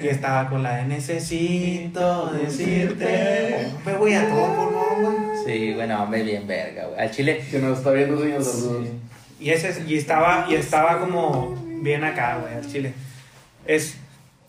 Y 0.00 0.06
estaba 0.08 0.48
con 0.48 0.62
la 0.62 0.76
de 0.76 0.84
necesito 0.84 2.26
decirte. 2.32 3.70
Hombre, 3.76 3.96
güey, 3.96 4.14
a 4.14 4.28
todo 4.28 4.54
pulmón, 4.54 5.02
güey. 5.02 5.16
Sí, 5.44 5.74
bueno, 5.74 6.02
hombre, 6.02 6.22
bien 6.22 6.46
verga, 6.46 6.86
güey. 6.86 7.00
Al 7.00 7.10
chile. 7.10 7.44
Que 7.50 7.58
nos 7.58 7.78
está 7.78 7.90
viendo, 7.90 8.20
señor 8.20 8.42
Saludos. 8.42 8.88
Y 9.40 9.50
ese 9.50 9.84
y 9.86 9.96
estaba 9.96 10.46
y 10.48 10.54
estaba 10.54 11.00
como 11.00 11.54
bien 11.82 12.04
acá, 12.04 12.38
güey, 12.40 12.54
al 12.54 12.66
chile. 12.70 12.94
Es 13.66 13.96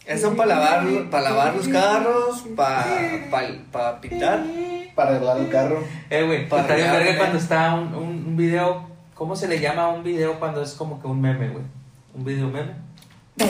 Eso 0.05 0.35
para 0.35 0.55
lavar, 0.55 1.09
para 1.09 1.29
lavar 1.29 1.55
los 1.55 1.67
carros, 1.67 2.45
para 2.55 2.85
pa, 3.71 3.99
pintar. 3.99 4.43
Para 4.93 5.09
arreglar 5.15 5.37
el 5.39 5.49
carro. 5.49 5.83
Eh, 6.09 6.23
güey, 6.23 6.47
Para 6.47 6.67
regar, 6.67 6.91
verga 6.91 7.05
güey. 7.05 7.17
cuando 7.17 7.37
está 7.37 7.73
un, 7.73 7.93
un, 7.95 8.25
un 8.27 8.37
video. 8.37 8.94
¿Cómo 9.15 9.35
se 9.35 9.47
le 9.47 9.59
llama 9.59 9.83
a 9.83 9.87
un 9.89 10.03
video 10.03 10.39
cuando 10.39 10.61
es 10.61 10.73
como 10.73 11.01
que 11.01 11.07
un 11.07 11.21
meme, 11.21 11.49
güey? 11.49 11.63
¿Un 12.13 12.25
video 12.25 12.47
meme? 12.49 12.73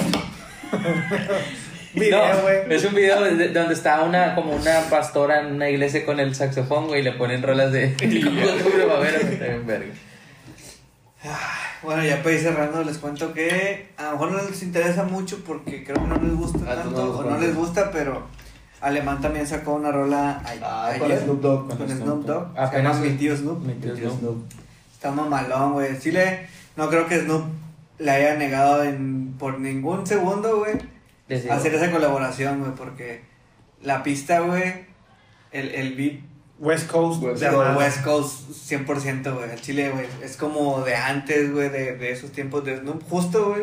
video, 1.94 2.36
No, 2.36 2.42
güey. 2.44 2.58
es 2.70 2.86
un 2.86 2.94
video 2.94 3.22
de- 3.22 3.50
donde 3.50 3.74
está 3.74 4.04
una 4.04 4.36
como 4.36 4.54
una 4.56 4.82
pastora 4.90 5.42
en 5.42 5.56
una 5.56 5.70
iglesia 5.70 6.06
con 6.06 6.20
el 6.20 6.36
saxofón, 6.36 6.88
güey, 6.88 7.02
y 7.02 7.04
le 7.04 7.14
ponen 7.14 7.42
rolas 7.42 7.72
de 7.72 7.94
Conjunto 8.00 8.70
Primavera, 8.76 9.20
güey, 9.22 9.34
está 9.34 9.46
bien 9.46 9.66
verga. 9.68 9.94
Bueno, 11.82 12.04
ya 12.04 12.22
para 12.22 12.36
ir 12.36 12.42
cerrando, 12.42 12.84
les 12.84 12.98
cuento 13.00 13.34
que 13.34 13.90
a 13.98 14.04
lo 14.04 14.12
mejor 14.12 14.32
no 14.34 14.44
les 14.50 14.62
interesa 14.62 15.04
mucho 15.04 15.44
porque 15.46 15.84
creo 15.84 15.96
que 15.96 16.08
no 16.08 16.18
les 16.18 16.36
gusta 16.36 16.60
Ah, 16.68 16.76
tú 16.84 16.92
tanto, 16.92 17.06
no 17.06 17.12
o 17.18 17.24
no 17.24 17.38
les 17.40 17.56
gusta, 17.56 17.90
pero 17.92 18.24
Alemán 18.82 19.20
también 19.22 19.48
sacó 19.48 19.74
una 19.74 19.92
rola 19.92 20.42
a- 20.46 20.54
Ah, 20.62 20.86
ayer 20.88 21.00
con 21.00 21.18
Snoop 21.18 21.42
Dogg. 21.42 21.68
con 21.70 21.78
Con 21.78 21.88
Snoop 21.90 22.02
Snoop 22.04 22.26
Dogg. 22.26 22.28
Dogg. 22.28 22.54
Se 22.54 22.56
llama 22.56 22.68
Apenas- 22.68 23.00
Mi 23.00 23.10
tío 23.12 23.36
Snoop. 23.36 23.66
Mi 23.66 23.74
tío 23.74 23.94
Tío 23.96 24.12
Snoop. 24.12 24.46
Está 25.06 25.16
mamalón, 25.16 25.74
güey. 25.74 25.96
Sí 25.98 26.12
le, 26.12 26.48
no 26.76 26.90
creo 26.90 27.06
que 27.06 27.20
Snoop 27.20 27.46
le 28.00 28.10
haya 28.10 28.36
negado 28.38 28.84
en, 28.84 29.36
por 29.38 29.60
ningún 29.60 30.08
segundo, 30.08 30.58
güey, 30.58 30.74
hacer 31.52 31.76
esa 31.76 31.92
colaboración, 31.92 32.60
güey, 32.60 32.72
porque 32.72 33.22
la 33.84 34.02
pista, 34.02 34.40
güey, 34.40 34.86
el, 35.52 35.76
el 35.76 35.94
beat 35.94 36.22
West 36.58 36.90
Coast 36.90 37.22
West 37.22 37.44
de. 37.44 37.56
West 37.78 38.04
Coast 38.04 38.50
100%, 38.50 39.36
güey. 39.36 39.52
El 39.52 39.62
Chile, 39.62 39.92
güey. 39.92 40.08
Es 40.24 40.38
como 40.38 40.82
de 40.82 40.96
antes, 40.96 41.54
güey, 41.54 41.70
de, 41.70 41.98
de 41.98 42.12
esos 42.12 42.32
tiempos 42.32 42.66
de 42.66 42.80
Snoop, 42.80 43.08
justo, 43.08 43.50
güey. 43.50 43.62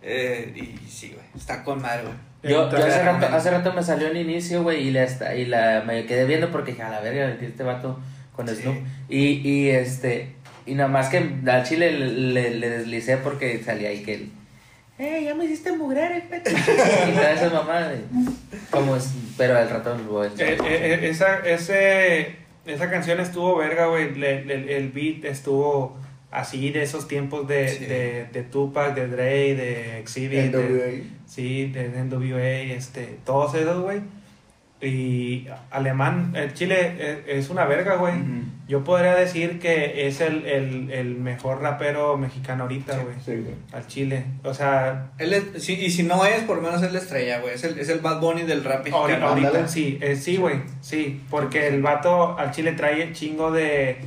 Eh, 0.00 0.54
y 0.56 0.88
sí, 0.88 1.12
güey. 1.14 1.26
Está 1.36 1.62
con 1.64 1.82
madre, 1.82 2.04
güey. 2.04 2.14
Yo, 2.54 2.70
yo 2.70 2.78
hace, 2.78 3.02
rato, 3.02 3.26
hace 3.26 3.50
rato 3.50 3.74
me 3.74 3.82
salió 3.82 4.08
el 4.08 4.16
inicio, 4.16 4.62
güey, 4.62 4.88
y, 4.88 4.90
la, 4.90 5.34
y 5.36 5.44
la, 5.44 5.84
me 5.86 6.06
quedé 6.06 6.24
viendo 6.24 6.50
porque 6.50 6.70
dije, 6.70 6.82
a 6.82 6.88
la 6.88 7.00
verga, 7.00 7.28
este 7.44 7.62
vato 7.62 8.00
con 8.34 8.48
Sí. 8.48 8.62
Snoop. 8.62 8.76
Y, 9.08 9.48
y 9.48 9.68
este, 9.68 10.34
y 10.66 10.74
nada 10.74 10.88
más 10.88 11.08
que 11.08 11.18
al 11.46 11.64
chile 11.64 11.92
le, 11.92 12.08
le, 12.08 12.50
le 12.56 12.70
deslicé 12.70 13.16
porque 13.18 13.62
salía 13.62 13.88
ahí 13.90 14.02
que 14.02 14.14
él, 14.14 14.30
¡eh, 14.98 15.22
ya 15.24 15.34
me 15.34 15.44
hiciste 15.46 15.72
mugrer, 15.72 16.12
eh, 16.12 16.24
pete! 16.30 16.50
y 17.08 17.12
toda 17.12 17.32
esa 17.32 17.50
mamá, 17.50 17.88
de- 17.88 18.02
como 18.70 18.96
es, 18.96 19.12
pero 19.36 19.56
al 19.58 19.68
rato 19.68 19.96
lo 19.96 20.04
voy 20.12 20.26
a 20.26 20.30
echar. 20.30 20.48
Eh, 20.48 20.52
eh, 20.60 20.98
eh, 21.02 21.08
esa, 21.08 21.38
ese, 21.40 22.36
esa 22.66 22.90
canción 22.90 23.18
estuvo 23.20 23.56
verga, 23.56 23.86
güey. 23.86 24.14
Le- 24.14 24.44
le- 24.44 24.76
el 24.76 24.90
beat 24.90 25.24
estuvo 25.24 25.96
así 26.30 26.70
de 26.70 26.82
esos 26.82 27.08
tiempos 27.08 27.46
de, 27.48 27.68
Sí. 27.68 27.84
de, 27.84 28.26
de 28.32 28.42
Tupac, 28.42 28.94
de 28.94 29.08
Dre, 29.08 29.54
de 29.54 29.98
Exhibit. 29.98 30.52
de- 30.52 30.58
NWA. 30.58 31.04
sí, 31.26 31.66
de 31.72 31.88
NWA, 31.88 32.74
este, 32.74 33.18
todos 33.24 33.54
esos, 33.54 33.82
güey. 33.82 34.00
Y 34.82 35.46
alemán, 35.70 36.32
el 36.34 36.54
Chile 36.54 36.96
es, 36.98 37.44
es 37.44 37.50
una 37.50 37.66
verga, 37.66 37.94
güey. 37.94 38.14
Yo 38.66 38.82
podría 38.82 39.14
decir 39.14 39.60
que 39.60 40.08
es 40.08 40.20
el, 40.20 40.44
el, 40.44 40.90
el 40.90 41.16
mejor 41.18 41.62
rapero 41.62 42.16
mexicano 42.16 42.64
ahorita, 42.64 42.98
güey. 42.98 43.14
Sí, 43.24 43.36
güey. 43.42 43.54
Al 43.72 43.86
Chile. 43.86 44.24
O 44.42 44.52
sea, 44.52 45.12
Él 45.18 45.34
es, 45.34 45.62
sí, 45.62 45.74
y 45.74 45.90
si 45.90 46.02
no 46.02 46.24
es, 46.26 46.42
por 46.44 46.56
lo 46.56 46.62
menos 46.62 46.82
es 46.82 46.92
la 46.92 46.98
estrella, 46.98 47.40
güey. 47.40 47.54
Es 47.54 47.62
el, 47.62 47.78
es 47.78 47.88
el 47.90 48.00
Bad 48.00 48.20
Bunny 48.20 48.42
del 48.42 48.64
rap 48.64 48.84
mexicano. 48.84 49.28
ahorita 49.28 49.68
sí, 49.68 49.98
eh, 50.00 50.16
sí, 50.16 50.36
güey, 50.36 50.62
sí, 50.80 51.22
porque 51.30 51.68
el 51.68 51.80
vato 51.80 52.36
al 52.36 52.50
chile 52.50 52.72
trae 52.72 53.02
el 53.02 53.12
chingo 53.12 53.52
de, 53.52 53.98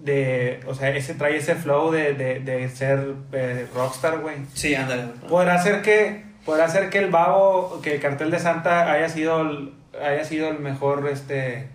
de, 0.00 0.60
o 0.66 0.74
sea, 0.74 0.90
ese 0.90 1.14
trae 1.14 1.36
ese 1.36 1.54
flow 1.54 1.92
de, 1.92 2.14
de, 2.14 2.40
de 2.40 2.68
ser 2.68 3.14
eh, 3.32 3.66
rockstar, 3.74 4.18
güey. 4.18 4.36
Sí, 4.54 4.74
ándale. 4.74 5.04
Podrá 5.28 5.62
ser 5.62 5.82
que, 5.82 6.24
podrá 6.44 6.68
ser 6.68 6.90
que 6.90 6.98
el 6.98 7.10
babo, 7.10 7.80
que 7.80 7.94
el 7.94 8.00
cartel 8.00 8.30
de 8.30 8.38
Santa 8.40 8.90
haya 8.90 9.08
sido 9.08 9.42
el, 9.42 9.72
haya 10.04 10.24
sido 10.24 10.48
el 10.50 10.58
mejor, 10.58 11.08
este, 11.10 11.68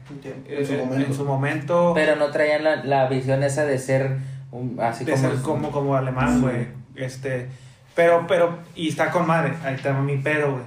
En 0.47 0.65
su 0.65 0.73
eh, 0.73 0.77
momento. 0.77 1.05
en 1.07 1.13
su 1.13 1.25
momento, 1.25 1.91
Pero 1.95 2.15
no 2.15 2.29
traían 2.31 2.63
la, 2.63 2.83
la 2.83 3.07
visión 3.07 3.43
esa 3.43 3.65
de 3.65 3.77
ser 3.79 4.17
un, 4.51 4.77
así 4.81 5.05
de 5.05 5.13
como, 5.13 5.29
ser 5.29 5.41
como, 5.41 5.71
como 5.71 5.95
alemán, 5.95 6.41
güey, 6.41 6.67
este, 6.95 7.47
pero, 7.95 8.25
pero, 8.27 8.59
y 8.75 8.89
está 8.89 9.11
con 9.11 9.25
madre, 9.27 9.53
ahí 9.63 9.75
está 9.75 9.93
mi 9.93 10.17
pedo, 10.17 10.51
güey. 10.53 10.63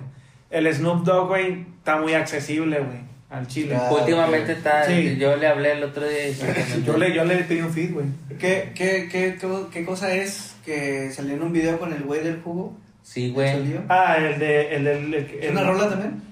El 0.51 0.73
Snoop 0.73 1.05
Dogg, 1.05 1.29
güey, 1.29 1.67
está 1.79 1.97
muy 1.97 2.15
accesible, 2.15 2.79
güey, 2.81 2.99
al 3.31 3.47
chile. 3.47 3.77
Ah, 3.79 3.91
Últimamente 3.93 4.53
está, 4.53 4.85
Sí. 4.85 5.17
yo 5.19 5.37
le 5.37 5.47
hablé 5.49 5.73
el 5.73 5.83
otro 5.85 6.07
día 6.07 6.29
y 6.29 6.35
Yo 6.87 6.97
le, 6.97 7.13
yo 7.15 7.25
le 7.25 7.37
pedí 7.45 7.61
un 7.61 7.71
feed, 7.71 7.93
güey. 7.93 8.07
¿Qué, 8.39 8.73
qué, 8.75 9.09
qué, 9.11 9.37
qué, 9.41 9.49
qué 9.73 9.85
cosa 9.85 10.15
es 10.15 10.55
que 10.65 11.11
salió 11.11 11.35
en 11.35 11.43
un 11.43 11.53
video 11.53 11.79
con 11.79 11.93
el 11.93 12.03
güey 12.05 12.23
del 12.23 12.41
jugo? 12.43 12.77
Sí, 13.03 13.31
güey. 13.33 13.51
¿Salió? 13.51 13.83
Ah, 13.89 14.17
el 14.19 14.39
de. 14.39 14.77
El, 14.77 14.87
el- 14.87 15.15
¿Es 15.15 15.45
el- 15.45 15.51
una 15.53 15.63
rola 15.65 15.91
también? 15.91 16.23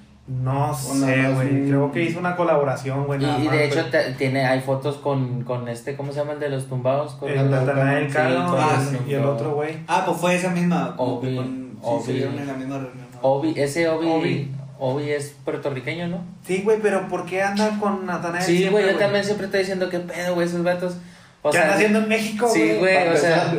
No 0.41 0.75
sé, 0.75 1.29
güey. 1.35 1.67
Creo 1.69 1.93
que 1.93 2.03
hizo 2.03 2.19
una 2.19 2.37
colaboración, 2.37 3.05
güey. 3.07 3.23
Y, 3.23 3.27
más, 3.27 3.51
de 3.51 3.65
hecho 3.67 3.85
te- 3.87 4.13
tiene, 4.13 4.45
hay 4.47 4.61
fotos 4.61 4.97
con, 4.97 5.45
con 5.45 5.69
este, 5.69 5.97
¿cómo 5.97 6.13
se 6.13 6.19
llama 6.21 6.33
el 6.33 6.41
de 6.41 6.49
los 6.49 6.67
tumbados? 6.69 7.13
Con 7.15 7.31
El 7.31 7.51
Natanael 7.51 8.07
Sí, 8.09 8.13
Cano 8.15 8.55
Ah, 8.59 8.83
y 9.07 9.11
y 9.11 9.15
el 9.15 9.25
otro, 9.25 9.55
güey. 9.55 9.79
Ah, 9.89 10.03
pues 10.07 10.19
fue 10.19 10.35
esa 10.37 10.51
misma. 10.51 10.95
Obi, 10.97 11.37
con- 11.37 11.77
Obi. 11.83 12.01
Sí, 12.01 12.07
se 12.07 12.13
vieron 12.15 12.39
en 12.39 12.47
la 12.47 12.55
misma 12.55 12.77
reunión. 12.79 13.07
¿no? 13.13 13.19
Obi, 13.29 13.53
ese 13.57 13.89
Obi, 13.89 14.07
Obi. 14.09 14.53
Obi. 14.79 15.11
es 15.11 15.37
puertorriqueño, 15.45 16.09
¿no? 16.09 16.25
Sí, 16.45 16.63
güey, 16.65 16.79
pero 16.83 17.09
¿por 17.09 17.25
qué 17.27 17.43
anda 17.43 17.79
con 17.79 18.05
Natanael? 18.07 18.45
Sí, 18.45 18.69
güey, 18.69 18.87
yo 18.87 18.97
también 18.97 19.25
siempre 19.25 19.47
estoy 19.47 19.61
diciendo 19.61 19.89
que 19.91 19.99
pedo, 20.01 20.35
güey, 20.35 20.47
esos 20.47 20.65
vatos. 20.65 20.97
O 21.43 21.51
¿Qué 21.51 21.57
sea, 21.59 21.63
anda 21.65 21.75
haciendo 21.77 21.99
en 22.01 22.09
México, 22.09 22.49
güey? 22.49 22.71
Sí, 22.73 22.77
güey, 22.79 23.09
o 23.09 23.17
sea. 23.17 23.53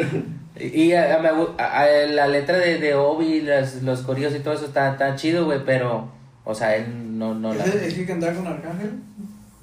Y 0.60 0.94
a, 0.94 1.16
a- 1.16 1.20
me 1.20 1.32
gu- 1.32 1.54
a- 1.58 1.82
a- 1.82 1.88
la 2.08 2.28
letra 2.28 2.58
de, 2.58 2.78
de 2.78 2.94
Obi, 2.96 3.42
las, 3.42 3.82
los 3.84 4.02
corillos 4.02 4.36
y 4.36 4.40
todo 4.40 4.54
eso 4.54 4.66
está, 4.66 4.92
está 4.92 5.16
chido, 5.16 5.46
güey, 5.46 5.60
pero, 5.66 6.08
o 6.46 6.54
sea, 6.56 6.76
él 6.76 7.18
no, 7.18 7.34
no 7.34 7.54
la. 7.54 7.64
¿Es, 7.66 7.76
el- 7.76 7.84
es 7.84 7.94
que 8.06 8.12
andaba 8.14 8.34
con 8.34 8.48
Arcángel? 8.48 9.00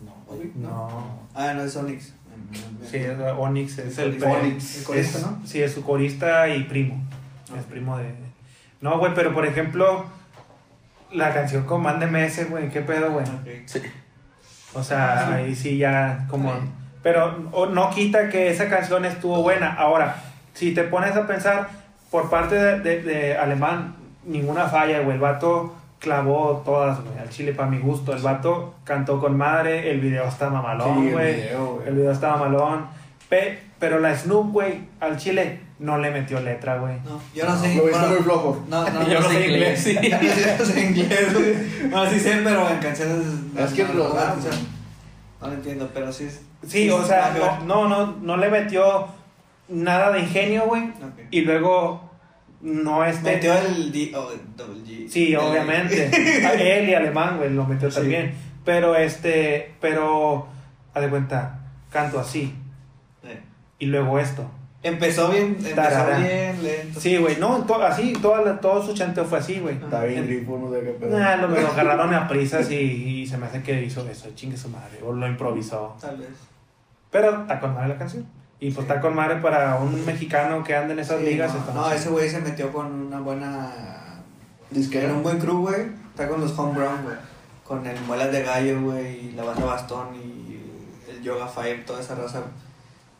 No, 0.04 0.14
güey. 0.26 0.50
No. 0.56 1.20
Ah, 1.34 1.52
no, 1.54 1.62
es 1.62 1.76
Onyx. 1.76 2.14
Sí, 2.90 2.96
es 2.96 3.16
Onyx 3.38 3.78
es 3.78 3.98
el. 3.98 4.22
Onyx. 4.22 4.78
El 4.78 4.84
corista, 4.84 5.18
es- 5.18 5.26
¿no? 5.26 5.40
Sí, 5.46 5.62
es 5.62 5.72
su 5.72 5.82
corista 5.84 6.48
y 6.48 6.64
primo. 6.64 7.02
Es 7.56 7.64
Ok. 7.64 7.70
primo 7.70 7.96
de. 7.98 8.12
No, 8.80 8.98
güey, 8.98 9.12
pero 9.14 9.32
por 9.34 9.46
ejemplo, 9.46 10.06
la 11.12 11.34
canción 11.34 11.64
con 11.64 11.82
Man 11.82 12.00
de 12.00 12.06
Meses, 12.06 12.48
güey, 12.50 12.70
¿qué 12.70 12.80
pedo, 12.80 13.12
güey? 13.12 13.26
Sí. 13.66 13.80
O 14.72 14.82
sea, 14.82 15.34
ahí 15.34 15.54
sí 15.54 15.76
ya 15.78 16.26
como... 16.30 16.52
Sí. 16.52 16.60
Pero 17.02 17.48
o- 17.52 17.66
no 17.66 17.90
quita 17.90 18.28
que 18.28 18.50
esa 18.50 18.68
canción 18.68 19.04
estuvo 19.04 19.42
buena. 19.42 19.74
Ahora, 19.74 20.16
si 20.54 20.72
te 20.72 20.84
pones 20.84 21.16
a 21.16 21.26
pensar, 21.26 21.68
por 22.10 22.30
parte 22.30 22.54
de, 22.54 22.80
de- 22.80 23.02
de 23.02 23.36
Alemán, 23.36 23.96
ninguna 24.24 24.66
falla, 24.68 25.00
güey. 25.00 25.14
El 25.16 25.20
vato 25.20 25.74
clavó 26.00 26.62
todas, 26.64 27.00
güey, 27.04 27.18
al 27.18 27.28
chile 27.28 27.52
para 27.52 27.70
mi 27.70 27.78
gusto. 27.78 28.12
El 28.12 28.22
vato 28.22 28.74
cantó 28.84 29.20
con 29.20 29.36
madre, 29.36 29.90
el 29.92 30.00
video 30.00 30.24
está 30.26 30.50
mamalón, 30.50 31.00
Sí, 31.02 31.06
el 31.08 31.12
güey. 31.12 31.34
video, 31.36 31.66
güey. 31.76 31.88
el 31.88 31.94
video 31.94 32.10
está 32.12 32.30
mamalón. 32.32 32.86
Pe- 33.28 33.60
pero 33.78 34.00
la 34.00 34.14
Snoop, 34.16 34.50
güey, 34.52 34.80
al 34.98 35.16
chile 35.16 35.60
no 35.78 35.96
le 35.98 36.10
metió 36.10 36.40
letra, 36.40 36.78
güey. 36.78 36.96
No, 37.04 37.20
yo 37.34 37.46
no 37.46 37.56
sé. 37.56 37.74
Lo 37.76 37.82
bueno, 37.82 38.08
muy 38.08 38.16
flojo. 38.18 38.64
No, 38.68 38.90
no, 38.90 39.02
Yo 39.08 39.14
no 39.14 39.20
no 39.20 39.28
sé 39.28 39.46
inglés. 39.46 39.86
inglés, 39.86 40.10
sí. 40.10 40.10
Yo 40.10 40.58
no 40.58 40.64
sé 40.64 40.80
inglés. 40.86 41.88
No, 41.90 42.10
sí 42.10 42.18
sé, 42.20 42.40
pero 42.42 42.68
en 42.68 42.78
canciones. 42.78 43.16
no, 43.54 43.64
Es 43.64 43.72
que 43.72 43.84
no, 43.84 43.92
lo- 43.94 44.08
no, 44.08 44.14
no, 44.14 44.34
no 45.40 45.46
lo 45.46 45.52
entiendo, 45.52 45.90
pero 45.94 46.12
sí. 46.12 46.24
es- 46.24 46.42
Sí, 46.66 46.90
o 46.90 47.02
sea, 47.04 47.34
no, 47.64 47.64
no, 47.64 47.88
no, 47.88 48.16
no 48.20 48.36
le 48.36 48.50
metió 48.50 49.06
nada 49.68 50.10
de 50.10 50.20
ingenio, 50.20 50.64
güey. 50.66 50.82
Ok. 50.88 51.20
Y 51.30 51.40
luego 51.42 52.09
no 52.60 53.04
este... 53.04 53.34
Metió 53.34 53.54
el 53.54 53.90
D, 53.92 54.12
oh, 54.14 54.30
el 54.32 54.56
double 54.56 54.82
G. 54.84 55.08
Sí, 55.08 55.32
El- 55.32 55.38
obviamente. 55.38 56.10
Él 56.80 56.88
y 56.88 56.94
alemán, 56.94 57.38
güey, 57.38 57.50
lo 57.50 57.64
metió 57.64 57.90
Sí. 57.90 58.00
también. 58.00 58.34
Pero 58.64 58.94
este, 58.96 59.74
pero, 59.80 60.46
haz 60.94 61.02
de 61.02 61.08
cuenta, 61.08 61.60
canto 61.90 62.20
así. 62.20 62.54
Eh. 63.24 63.40
Y 63.78 63.86
luego 63.86 64.18
esto. 64.18 64.50
Empezó 64.82 65.28
bien, 65.30 65.58
empezó 65.62 66.06
bien 66.18 66.62
lento. 66.62 67.00
Sí, 67.00 67.16
güey, 67.18 67.36
no, 67.36 67.64
to- 67.64 67.82
así, 67.82 68.14
toda 68.14 68.42
la- 68.42 68.60
todo 68.60 68.84
su 68.84 68.94
chanteo 68.94 69.24
fue 69.26 69.38
así, 69.38 69.58
güey. 69.60 69.74
Está 69.76 70.04
bien 70.04 70.26
grifo, 70.26 70.58
no 70.58 70.72
sé 70.72 70.80
qué 70.80 70.90
pedo. 70.92 71.18
Nah, 71.18 71.36
lo, 71.36 71.48
lo 71.48 71.68
agarraron 71.68 72.14
a 72.14 72.26
prisas 72.28 72.70
y, 72.70 72.74
y 73.20 73.26
se 73.26 73.36
me 73.36 73.46
hace 73.46 73.62
que 73.62 73.82
hizo 73.82 74.08
eso, 74.08 74.30
chingue 74.34 74.56
su 74.56 74.68
madre, 74.70 75.00
o 75.04 75.12
lo 75.12 75.26
improvisó. 75.26 75.96
Tal 76.00 76.16
vez. 76.18 76.28
Pero 77.10 77.42
está 77.42 77.60
con 77.60 77.74
madre 77.74 77.88
la 77.88 77.96
canción. 77.98 78.26
Y 78.60 78.70
pues 78.72 78.86
está 78.86 79.00
con 79.00 79.14
madre 79.14 79.36
para 79.36 79.76
un 79.76 80.04
mexicano 80.04 80.62
que 80.62 80.76
anda 80.76 80.92
en 80.92 80.98
esas 81.00 81.18
Sí, 81.20 81.24
ligas. 81.26 81.52
no, 81.54 81.74
no, 81.74 81.90
ese 81.92 82.10
güey 82.10 82.28
se 82.28 82.40
metió 82.40 82.70
con 82.72 82.86
una 83.06 83.18
buena. 83.20 83.72
Disquera. 84.70 85.08
En 85.08 85.16
un 85.16 85.22
buen 85.22 85.38
crew, 85.38 85.60
güey. 85.62 85.86
Está 86.10 86.28
con 86.28 86.40
los 86.40 86.56
homegrown, 86.58 87.02
güey. 87.02 87.16
Con 87.64 87.86
el 87.86 87.98
Muelas 88.02 88.30
de 88.30 88.42
Gallo, 88.42 88.82
güey. 88.82 89.28
Y 89.28 89.32
la 89.32 89.44
banda 89.44 89.64
Bastón 89.64 90.08
y 90.14 90.60
el 91.10 91.22
Yoga 91.22 91.46
Fire, 91.48 91.84
toda 91.86 92.00
esa 92.00 92.14
raza. 92.14 92.42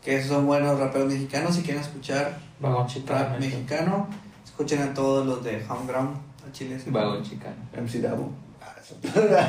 Que 0.03 0.16
esos 0.16 0.28
son 0.30 0.47
buenos 0.47 0.78
raperos 0.78 1.09
mexicanos. 1.09 1.55
Si 1.57 1.62
quieren 1.62 1.82
escuchar 1.82 2.36
Vagón 2.61 2.86
chicano. 2.86 3.20
rap 3.30 3.41
mexicano, 3.41 4.09
escuchen 4.45 4.82
a 4.82 4.93
todos 4.95 5.26
los 5.26 5.43
de 5.43 5.64
homegrown. 5.68 6.09
A 6.49 6.53
Chile. 6.53 6.78
sí. 6.78 6.91
Vagón 6.91 7.22
chicano. 7.22 7.57
MC 7.76 8.01
Davo. 8.03 8.30
Ah. 8.62 8.74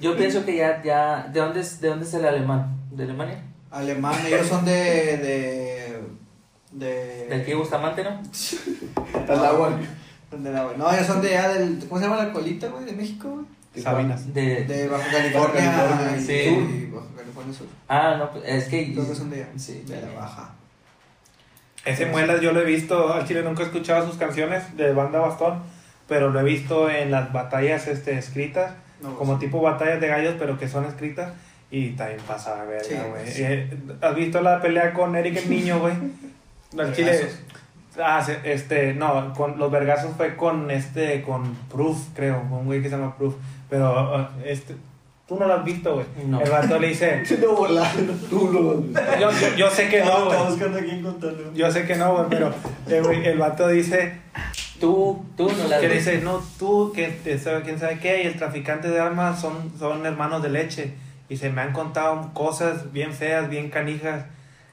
Yo 0.00 0.16
pienso 0.16 0.44
que 0.44 0.56
ya, 0.56 0.82
ya, 0.82 1.28
¿de 1.32 1.40
dónde 1.40 1.60
es, 1.60 1.80
de 1.80 1.88
dónde 1.88 2.04
es 2.04 2.12
el 2.14 2.26
alemán? 2.26 2.76
¿De 2.90 3.04
Alemania? 3.04 3.42
Alemán, 3.74 4.14
ellos 4.26 4.46
son 4.46 4.64
de. 4.64 4.72
de. 4.72 5.98
de. 6.72 7.26
¿De 7.28 7.34
aquí 7.42 7.54
Bustamante, 7.54 8.04
no? 8.04 8.10
Al 9.32 9.44
agua. 9.44 9.78
de 10.30 10.50
la- 10.52 10.72
no, 10.76 10.92
ellos 10.92 11.06
son 11.06 11.20
de 11.20 11.36
allá 11.36 11.54
del. 11.54 11.78
¿Cómo 11.88 12.00
se 12.00 12.06
llama 12.06 12.22
la 12.24 12.32
colita, 12.32 12.68
güey? 12.68 12.84
De 12.84 12.92
México, 12.92 13.28
güey. 13.30 13.82
Sabinas. 13.82 14.32
De, 14.32 14.64
De 14.64 14.86
Baja 14.86 15.10
California, 15.10 15.72
California, 15.74 16.16
y, 16.16 16.24
sí. 16.24 16.32
y 16.32 16.90
Baja 16.94 17.06
California 17.16 17.52
Sur. 17.54 17.66
Ah, 17.88 18.14
no, 18.16 18.30
pues, 18.30 18.44
es 18.46 18.64
que... 18.68 18.92
Creo 18.92 19.08
que 19.08 19.14
son 19.16 19.30
de 19.30 19.36
allá. 19.42 19.48
Sí, 19.56 19.82
de 19.84 20.00
la 20.00 20.12
Baja. 20.12 20.54
Ese 21.84 22.06
Muelas 22.06 22.40
yo 22.40 22.52
lo 22.52 22.60
he 22.60 22.64
visto, 22.64 23.12
al 23.12 23.26
chile 23.26 23.42
nunca 23.42 23.62
he 23.62 23.66
escuchado 23.66 24.06
sus 24.06 24.16
canciones 24.16 24.76
de 24.76 24.92
banda 24.92 25.18
bastón, 25.18 25.62
pero 26.08 26.30
lo 26.30 26.40
he 26.40 26.44
visto 26.44 26.88
en 26.88 27.10
las 27.10 27.32
batallas 27.32 27.88
este, 27.88 28.16
escritas, 28.16 28.72
No, 29.02 29.16
como 29.16 29.34
sí. 29.34 29.46
tipo 29.46 29.60
batallas 29.60 30.00
de 30.00 30.06
gallos, 30.08 30.36
pero 30.38 30.56
que 30.58 30.66
son 30.68 30.84
escritas, 30.86 31.32
y 31.74 31.90
también 31.90 32.20
pasa 32.26 32.62
a 32.62 32.64
Sí, 32.82 32.94
verga, 32.94 33.08
güey. 33.08 33.26
sí. 33.30 33.42
Eh, 33.42 33.76
¿Has 34.00 34.14
visto 34.14 34.40
la 34.40 34.60
pelea 34.60 34.92
con 34.92 35.16
Eric 35.16 35.36
el 35.38 35.50
Niño, 35.50 35.80
güey? 35.80 35.94
Al 36.78 36.94
chile... 36.94 37.10
Vergazos. 37.10 37.40
Ah, 37.96 38.26
este, 38.42 38.92
no, 38.92 39.32
con 39.34 39.56
los 39.56 39.70
vergazos 39.70 40.16
fue 40.16 40.34
con 40.34 40.68
este, 40.70 41.22
con 41.22 41.54
Proof, 41.70 42.08
creo, 42.12 42.40
con 42.48 42.60
un 42.60 42.64
güey 42.66 42.82
que 42.82 42.88
se 42.88 42.96
llama 42.96 43.16
Proof, 43.16 43.34
pero 43.70 44.16
uh, 44.16 44.26
este, 44.44 44.74
tú 45.28 45.36
no 45.38 45.46
lo 45.46 45.54
has 45.54 45.64
visto, 45.64 45.94
güey. 45.94 46.06
No. 46.26 46.40
El 46.40 46.50
vato 46.50 46.76
le 46.80 46.88
dice. 46.88 47.22
Tú 48.30 48.50
lo. 48.52 48.84
yo, 49.20 49.30
yo, 49.30 49.56
yo 49.56 49.70
sé 49.70 49.88
que 49.88 50.04
no, 50.04 50.24
güey. 50.24 51.54
Yo 51.54 51.70
sé 51.70 51.86
que 51.86 51.94
no, 51.94 52.16
güey, 52.16 52.26
pero 52.30 52.52
eh, 52.88 53.00
güey, 53.00 53.26
el 53.28 53.38
vato 53.38 53.68
dice, 53.68 54.14
Tú, 54.80 55.24
tú 55.36 55.50
no 55.50 55.68
la 55.68 55.80
que 55.80 55.88
dice, 55.88 56.18
no, 56.18 56.42
tú, 56.58 56.92
que 56.92 57.08
te 57.08 57.38
sabe 57.38 57.62
quién 57.62 57.78
sabe 57.78 58.00
qué, 58.00 58.24
y 58.24 58.26
el 58.26 58.36
traficante 58.36 58.88
de 58.88 58.98
armas 58.98 59.40
son, 59.40 59.72
son 59.78 60.04
hermanos 60.04 60.42
de 60.42 60.48
leche. 60.48 60.94
Y 61.28 61.36
se 61.38 61.50
me 61.50 61.62
han 61.62 61.72
contado 61.72 62.32
cosas 62.34 62.92
bien 62.92 63.12
feas, 63.12 63.48
bien 63.48 63.70
canijas, 63.70 64.24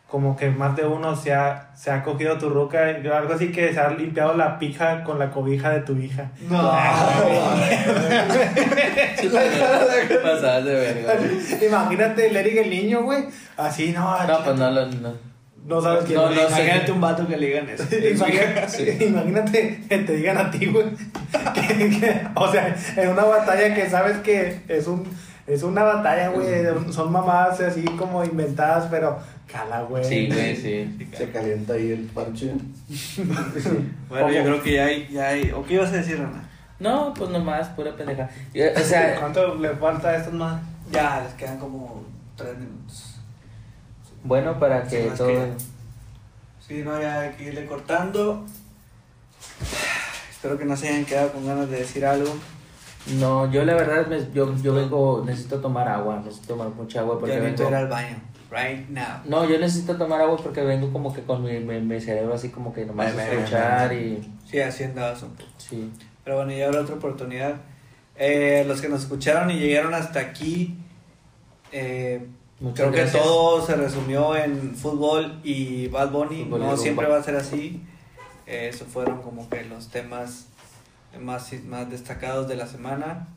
como 0.07 0.35
que 0.35 0.49
más 0.49 0.75
de 0.75 0.85
uno 0.85 1.15
se 1.15 1.33
ha, 1.33 1.69
se 1.75 1.89
ha 1.91 2.03
cogido 2.03 2.37
tu 2.37 2.49
ruca, 2.49 2.83
algo 2.87 3.33
así 3.33 3.51
que 3.53 3.73
se 3.73 3.79
ha 3.79 3.89
limpiado 3.91 4.33
la 4.35 4.59
pija 4.59 5.03
con 5.05 5.17
la 5.19 5.31
cobija 5.31 5.69
de 5.69 5.79
tu 5.81 5.95
hija. 5.97 6.31
No. 6.49 6.59
Imagínate 11.65 12.27
el 12.27 12.35
Eric 12.37 12.57
el 12.57 12.69
niño, 12.69 13.03
güey, 13.03 13.25
así, 13.57 13.91
no, 13.91 14.23
No, 14.27 14.43
pues 14.43 14.57
no 14.57 14.71
lo... 14.71 14.85
No. 14.87 15.13
no 15.65 15.81
sabes 15.81 16.05
quién 16.05 16.19
No, 16.19 16.29
es. 16.29 16.35
no 16.35 16.41
sé. 16.49 16.63
Imagínate 16.63 16.91
un 16.91 17.01
vato 17.01 17.27
que 17.27 17.37
le 17.37 17.47
digan 17.47 17.69
eso. 17.69 17.83
Imagínate, 18.11 19.05
imagínate 19.05 19.83
que 19.87 19.97
te 19.99 20.13
digan 20.15 20.37
a 20.37 20.51
ti, 20.51 20.65
güey. 20.67 20.85
que- 21.53 21.89
que- 21.99 22.21
o 22.35 22.51
sea, 22.51 22.75
en 22.97 23.09
una 23.09 23.23
batalla 23.23 23.73
que 23.73 23.89
sabes 23.89 24.17
que 24.17 24.61
es 24.67 24.87
un 24.87 25.03
es 25.53 25.63
una 25.63 25.83
batalla, 25.83 26.29
güey. 26.29 26.47
Son 26.91 27.11
mamadas 27.11 27.59
así 27.61 27.83
como 27.83 28.23
inventadas, 28.23 28.87
pero 28.89 29.17
cala, 29.51 29.81
güey. 29.81 30.03
Sí, 30.03 30.27
güey, 30.27 30.55
sí. 30.55 31.07
Se 31.15 31.29
calienta 31.31 31.73
ahí 31.73 31.91
el 31.91 32.05
parche. 32.05 32.53
Bueno, 34.09 34.29
yo 34.31 34.43
creo 34.43 34.61
que 34.63 34.73
ya 34.73 34.85
hay, 34.85 35.07
ya 35.11 35.27
hay. 35.29 35.51
¿O 35.51 35.63
qué 35.63 35.75
ibas 35.75 35.89
a 35.93 35.97
decir, 35.97 36.17
Ana? 36.17 36.43
No, 36.79 37.13
pues 37.13 37.29
nomás, 37.29 37.69
pura 37.69 37.95
pendeja. 37.95 38.29
O 38.75 38.79
sea, 38.79 39.19
¿Cuánto 39.19 39.55
le 39.55 39.69
falta 39.75 40.09
a 40.09 40.17
estos 40.17 40.33
más? 40.33 40.61
Ya, 40.91 41.21
les 41.23 41.33
quedan 41.35 41.57
como 41.59 42.03
tres 42.35 42.57
minutos. 42.57 43.15
bueno, 44.23 44.59
para 44.59 44.83
que 44.83 45.03
Sí, 45.03 45.09
todo... 45.17 45.27
que. 45.27 45.51
Sí, 46.67 46.81
no, 46.83 46.99
ya 47.01 47.21
hay 47.21 47.31
que 47.31 47.43
irle 47.45 47.65
cortando. 47.65 48.45
Espero 50.29 50.57
que 50.57 50.65
no 50.65 50.75
se 50.75 50.89
hayan 50.89 51.05
quedado 51.05 51.31
con 51.33 51.45
ganas 51.45 51.69
de 51.69 51.77
decir 51.79 52.05
algo. 52.05 52.33
No, 53.19 53.51
yo 53.51 53.65
la 53.65 53.73
verdad, 53.73 54.07
me- 54.07 54.31
yo, 54.33 54.55
yo 54.61 54.73
vengo, 54.73 55.23
necesito 55.25 55.59
tomar 55.59 55.87
agua, 55.87 56.21
necesito 56.23 56.53
tomar 56.55 56.69
mucha 56.69 56.99
agua 56.99 57.19
porque 57.19 57.35
necesito 57.35 57.63
vengo... 57.63 57.71
ir 57.71 57.75
al 57.83 57.87
baño. 57.87 58.21
Right 58.51 58.89
now. 58.89 59.21
No, 59.25 59.49
yo 59.49 59.57
necesito 59.59 59.95
tomar 59.95 60.21
agua 60.21 60.37
porque 60.37 60.61
vengo 60.61 60.91
como 60.91 61.13
que 61.13 61.21
con 61.23 61.43
mi, 61.43 61.59
mi, 61.59 61.79
mi 61.79 62.01
cerebro 62.01 62.33
así 62.33 62.49
como 62.49 62.73
que 62.73 62.85
nomás 62.85 63.15
Vale, 63.15 63.21
a 63.21 63.25
vale, 63.25 63.37
escuchar 63.39 63.93
y... 63.93 64.31
Sí, 64.49 64.59
un 64.83 65.31
poco. 65.35 65.49
Sí. 65.57 65.89
Pero 66.23 66.35
bueno, 66.35 66.51
ya 66.51 66.67
habrá 66.67 66.81
otra 66.81 66.95
oportunidad. 66.95 67.55
Eh, 68.17 68.65
los 68.67 68.81
que 68.81 68.89
nos 68.89 69.01
escucharon 69.03 69.49
y 69.49 69.57
llegaron 69.57 69.93
hasta 69.93 70.19
aquí, 70.19 70.77
eh, 71.71 72.27
creo 72.75 72.91
que 72.91 73.05
todo 73.05 73.65
se 73.65 73.75
resumió 73.75 74.35
en 74.35 74.75
fútbol 74.75 75.39
y 75.43 75.87
Bad 75.87 76.11
Bunny. 76.11 76.43
Fútbol 76.43 76.59
no 76.59 76.77
siempre 76.77 77.07
va 77.07 77.17
a 77.17 77.23
ser 77.23 77.37
así. 77.37 77.81
Eh, 78.45 78.69
esos 78.71 78.87
fueron 78.87 79.21
como 79.21 79.49
que 79.49 79.63
los 79.63 79.87
temas 79.89 80.47
más, 81.19 81.51
más 81.67 81.89
destacados 81.89 82.47
de 82.47 82.55
la 82.55 82.67
semana. 82.67 83.27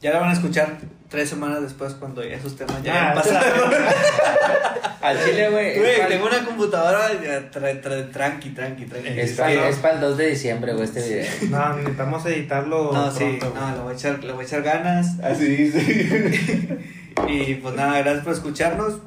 Ya 0.00 0.10
la 0.12 0.18
van 0.18 0.30
a 0.30 0.32
escuchar 0.32 0.78
tres 1.08 1.28
semanas 1.28 1.62
después 1.62 1.92
cuando 1.94 2.22
esos 2.22 2.56
temas 2.56 2.82
ya 2.82 3.10
Ah, 3.10 3.14
pasado. 3.14 3.40
Al 5.00 5.24
chile, 5.24 5.48
güey. 5.50 5.74
Tengo 6.08 6.26
una 6.26 6.44
computadora 6.44 7.08
ya, 7.22 7.50
tra- 7.50 7.80
tra- 7.80 8.10
tranqui, 8.12 8.50
tranqui, 8.50 8.86
tranqui. 8.86 9.08
Es 9.20 9.32
para- 9.34 9.70
para 9.80 9.94
el 9.94 10.00
2 10.00 10.16
de 10.16 10.26
diciembre, 10.30 10.72
güey, 10.72 10.84
este 10.84 11.02
video. 11.02 11.26
No, 11.50 11.76
necesitamos 11.76 12.26
editarlo. 12.26 12.92
No, 12.92 13.10
sí, 13.12 13.36
pronto, 13.38 13.60
no, 13.60 13.76
le 13.76 13.80
voy 13.82 13.92
a 13.92 13.96
echar, 13.96 14.24
le 14.24 14.32
voy 14.32 14.44
a 14.44 14.46
echar 14.46 14.62
ganas. 14.62 15.20
Así 15.20 15.44
dice. 15.46 16.78
Y 17.28 17.54
pues 17.56 17.74
nada, 17.74 17.98
gracias 17.98 18.24
por 18.24 18.32
escucharnos. 18.32 18.98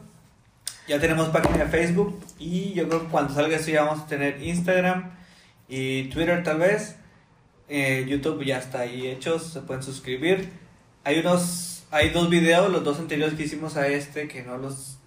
Ya 0.88 0.99
tenemos 0.99 1.30
página 1.30 1.66
de 1.66 1.66
Facebook 1.66 2.24
y 2.38 2.72
yo 2.74 2.88
creo 2.88 3.01
que 3.01 3.07
cuando 3.07 3.34
salga 3.34 3.55
esto 3.57 3.72
ya 3.72 3.84
vamos 3.84 4.03
a 4.03 4.07
tener 4.07 4.41
Instagram 4.43 5.11
y 5.68 6.03
Twitter 6.09 6.43
tal 6.43 6.59
vez. 6.59 6.95
Eh, 7.68 8.05
YouTube 8.07 8.43
ya 8.45 8.57
está 8.59 8.82
ahí 8.82 9.07
hechos, 9.07 9.43
se 9.53 9.61
pueden 9.61 9.82
suscribir. 9.84 10.49
Hay 11.03 11.20
unos, 11.20 11.84
hay 11.91 12.09
dos 12.09 12.30
videos, 12.30 12.72
los 12.72 12.84
dos 12.84 12.99
anteriores 12.99 13.36
que 13.36 13.43
hicimos 13.43 13.76
a 13.78 13.88
este 13.88 14.28
que 14.28 14.43
no 14.43 14.57
los, 14.57 14.97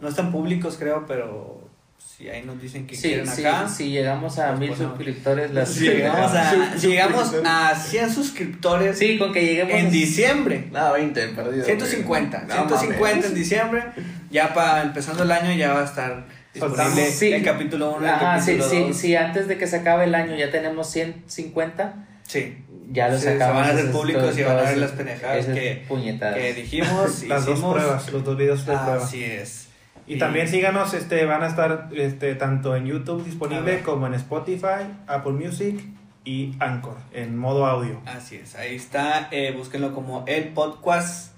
no 0.00 0.08
están 0.08 0.32
públicos 0.32 0.76
creo, 0.78 1.04
pero 1.06 1.68
si 1.98 2.28
ahí 2.30 2.42
nos 2.44 2.60
dicen 2.60 2.86
que 2.86 2.94
Sí, 2.96 3.08
quieren 3.08 3.26
sí, 3.26 3.44
acá. 3.44 3.68
si 3.68 3.90
llegamos 3.90 4.38
a 4.38 4.52
mil 4.52 4.70
ponemos. 4.70 4.96
suscriptores, 4.96 5.50
las 5.52 5.68
Si 5.70 5.80
llegamos, 5.88 6.32
a, 6.32 6.74
llegamos 6.76 7.20
suscriptores. 7.22 7.50
a 7.52 7.74
100 7.74 8.10
suscriptores 8.14 8.98
Sí, 8.98 9.18
con 9.18 9.32
que 9.34 9.44
lleguemos 9.44 9.74
en 9.74 9.90
diciembre. 9.90 10.68
Nada, 10.72 10.92
20, 10.92 11.28
perdido. 11.28 11.64
150, 11.64 12.36
güey. 12.38 12.48
No 12.48 12.54
150 12.68 13.10
en 13.10 13.16
mames. 13.20 13.34
diciembre. 13.34 13.82
Ya 14.30 14.54
para 14.54 14.82
empezando 14.82 15.22
el 15.24 15.30
año 15.32 15.52
ya 15.54 15.74
va 15.74 15.82
a 15.82 15.84
estar 15.84 16.24
disponible. 16.60 17.10
Sí. 17.10 17.32
el 17.32 17.44
capítulo 17.44 17.90
1 17.96 18.00
y 18.00 18.08
el 18.08 18.14
Ajá, 18.14 18.40
sí, 18.40 18.56
capítulo 18.56 18.70
sí, 18.70 18.88
2. 18.88 18.96
sí, 18.96 19.16
antes 19.16 19.48
de 19.48 19.58
que 19.58 19.66
se 19.66 19.76
acabe 19.76 20.04
el 20.04 20.14
año 20.14 20.34
ya 20.36 20.50
tenemos 20.50 20.90
150, 20.90 22.06
Sí. 22.26 22.64
ya 22.90 23.08
los 23.08 23.20
Sí, 23.20 23.26
se 23.26 23.32
sacamos. 23.38 23.62
van 23.62 23.70
a 23.70 23.72
hacer 23.74 23.90
públicos 23.92 24.38
y 24.38 24.42
van 24.42 24.58
a 24.58 24.62
ver 24.62 24.78
las 24.78 24.90
pendejadas 24.92 25.46
que- 25.46 25.84
puñetadas. 25.88 26.36
Que 26.36 26.54
dijimos, 26.54 27.22
Las 27.28 27.46
dos 27.46 27.60
pruebas, 27.60 28.10
los 28.12 28.24
dos 28.24 28.36
videos 28.36 28.66
de 28.66 28.72
prueba. 28.72 28.96
Así 29.04 29.24
es. 29.24 29.68
Y 30.08 30.18
también 30.18 30.46
síganos, 30.48 30.94
este, 30.94 31.24
van 31.26 31.42
a 31.42 31.48
estar 31.48 31.88
este, 31.94 32.34
tanto 32.36 32.76
en 32.76 32.86
YouTube 32.86 33.24
disponible 33.24 33.80
como 33.82 34.06
en 34.06 34.14
Spotify, 34.14 34.86
Apple 35.08 35.32
Music 35.32 35.84
y 36.24 36.54
Anchor 36.60 36.96
en 37.12 37.36
modo 37.36 37.66
audio. 37.66 38.00
Así 38.06 38.36
es, 38.36 38.54
ahí 38.54 38.76
está. 38.76 39.28
eh, 39.32 39.52
búsquenlo 39.56 39.92
como 39.94 40.24
el 40.28 40.48
podcast. 40.50 41.32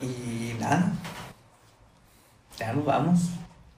Y 0.00 0.54
nada. 0.60 0.92
Ya 2.58 2.72
nos 2.72 2.84
vamos. 2.84 3.18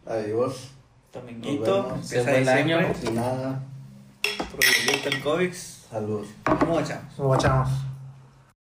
Adiós. 0.09 0.71
Dominguito. 1.13 1.83
Nos 1.83 2.13
empieza 2.13 2.39
el 2.39 2.49
año. 2.49 2.95
Sin 2.99 3.15
nada. 3.15 3.61
Prohibido 4.23 5.09
el 5.09 5.23
COVID. 5.23 5.53
Saludos. 5.53 6.29
¿Cómo 6.45 6.81
echamos? 6.81 7.19
Nos 7.19 7.27
guachamos. 7.27 7.88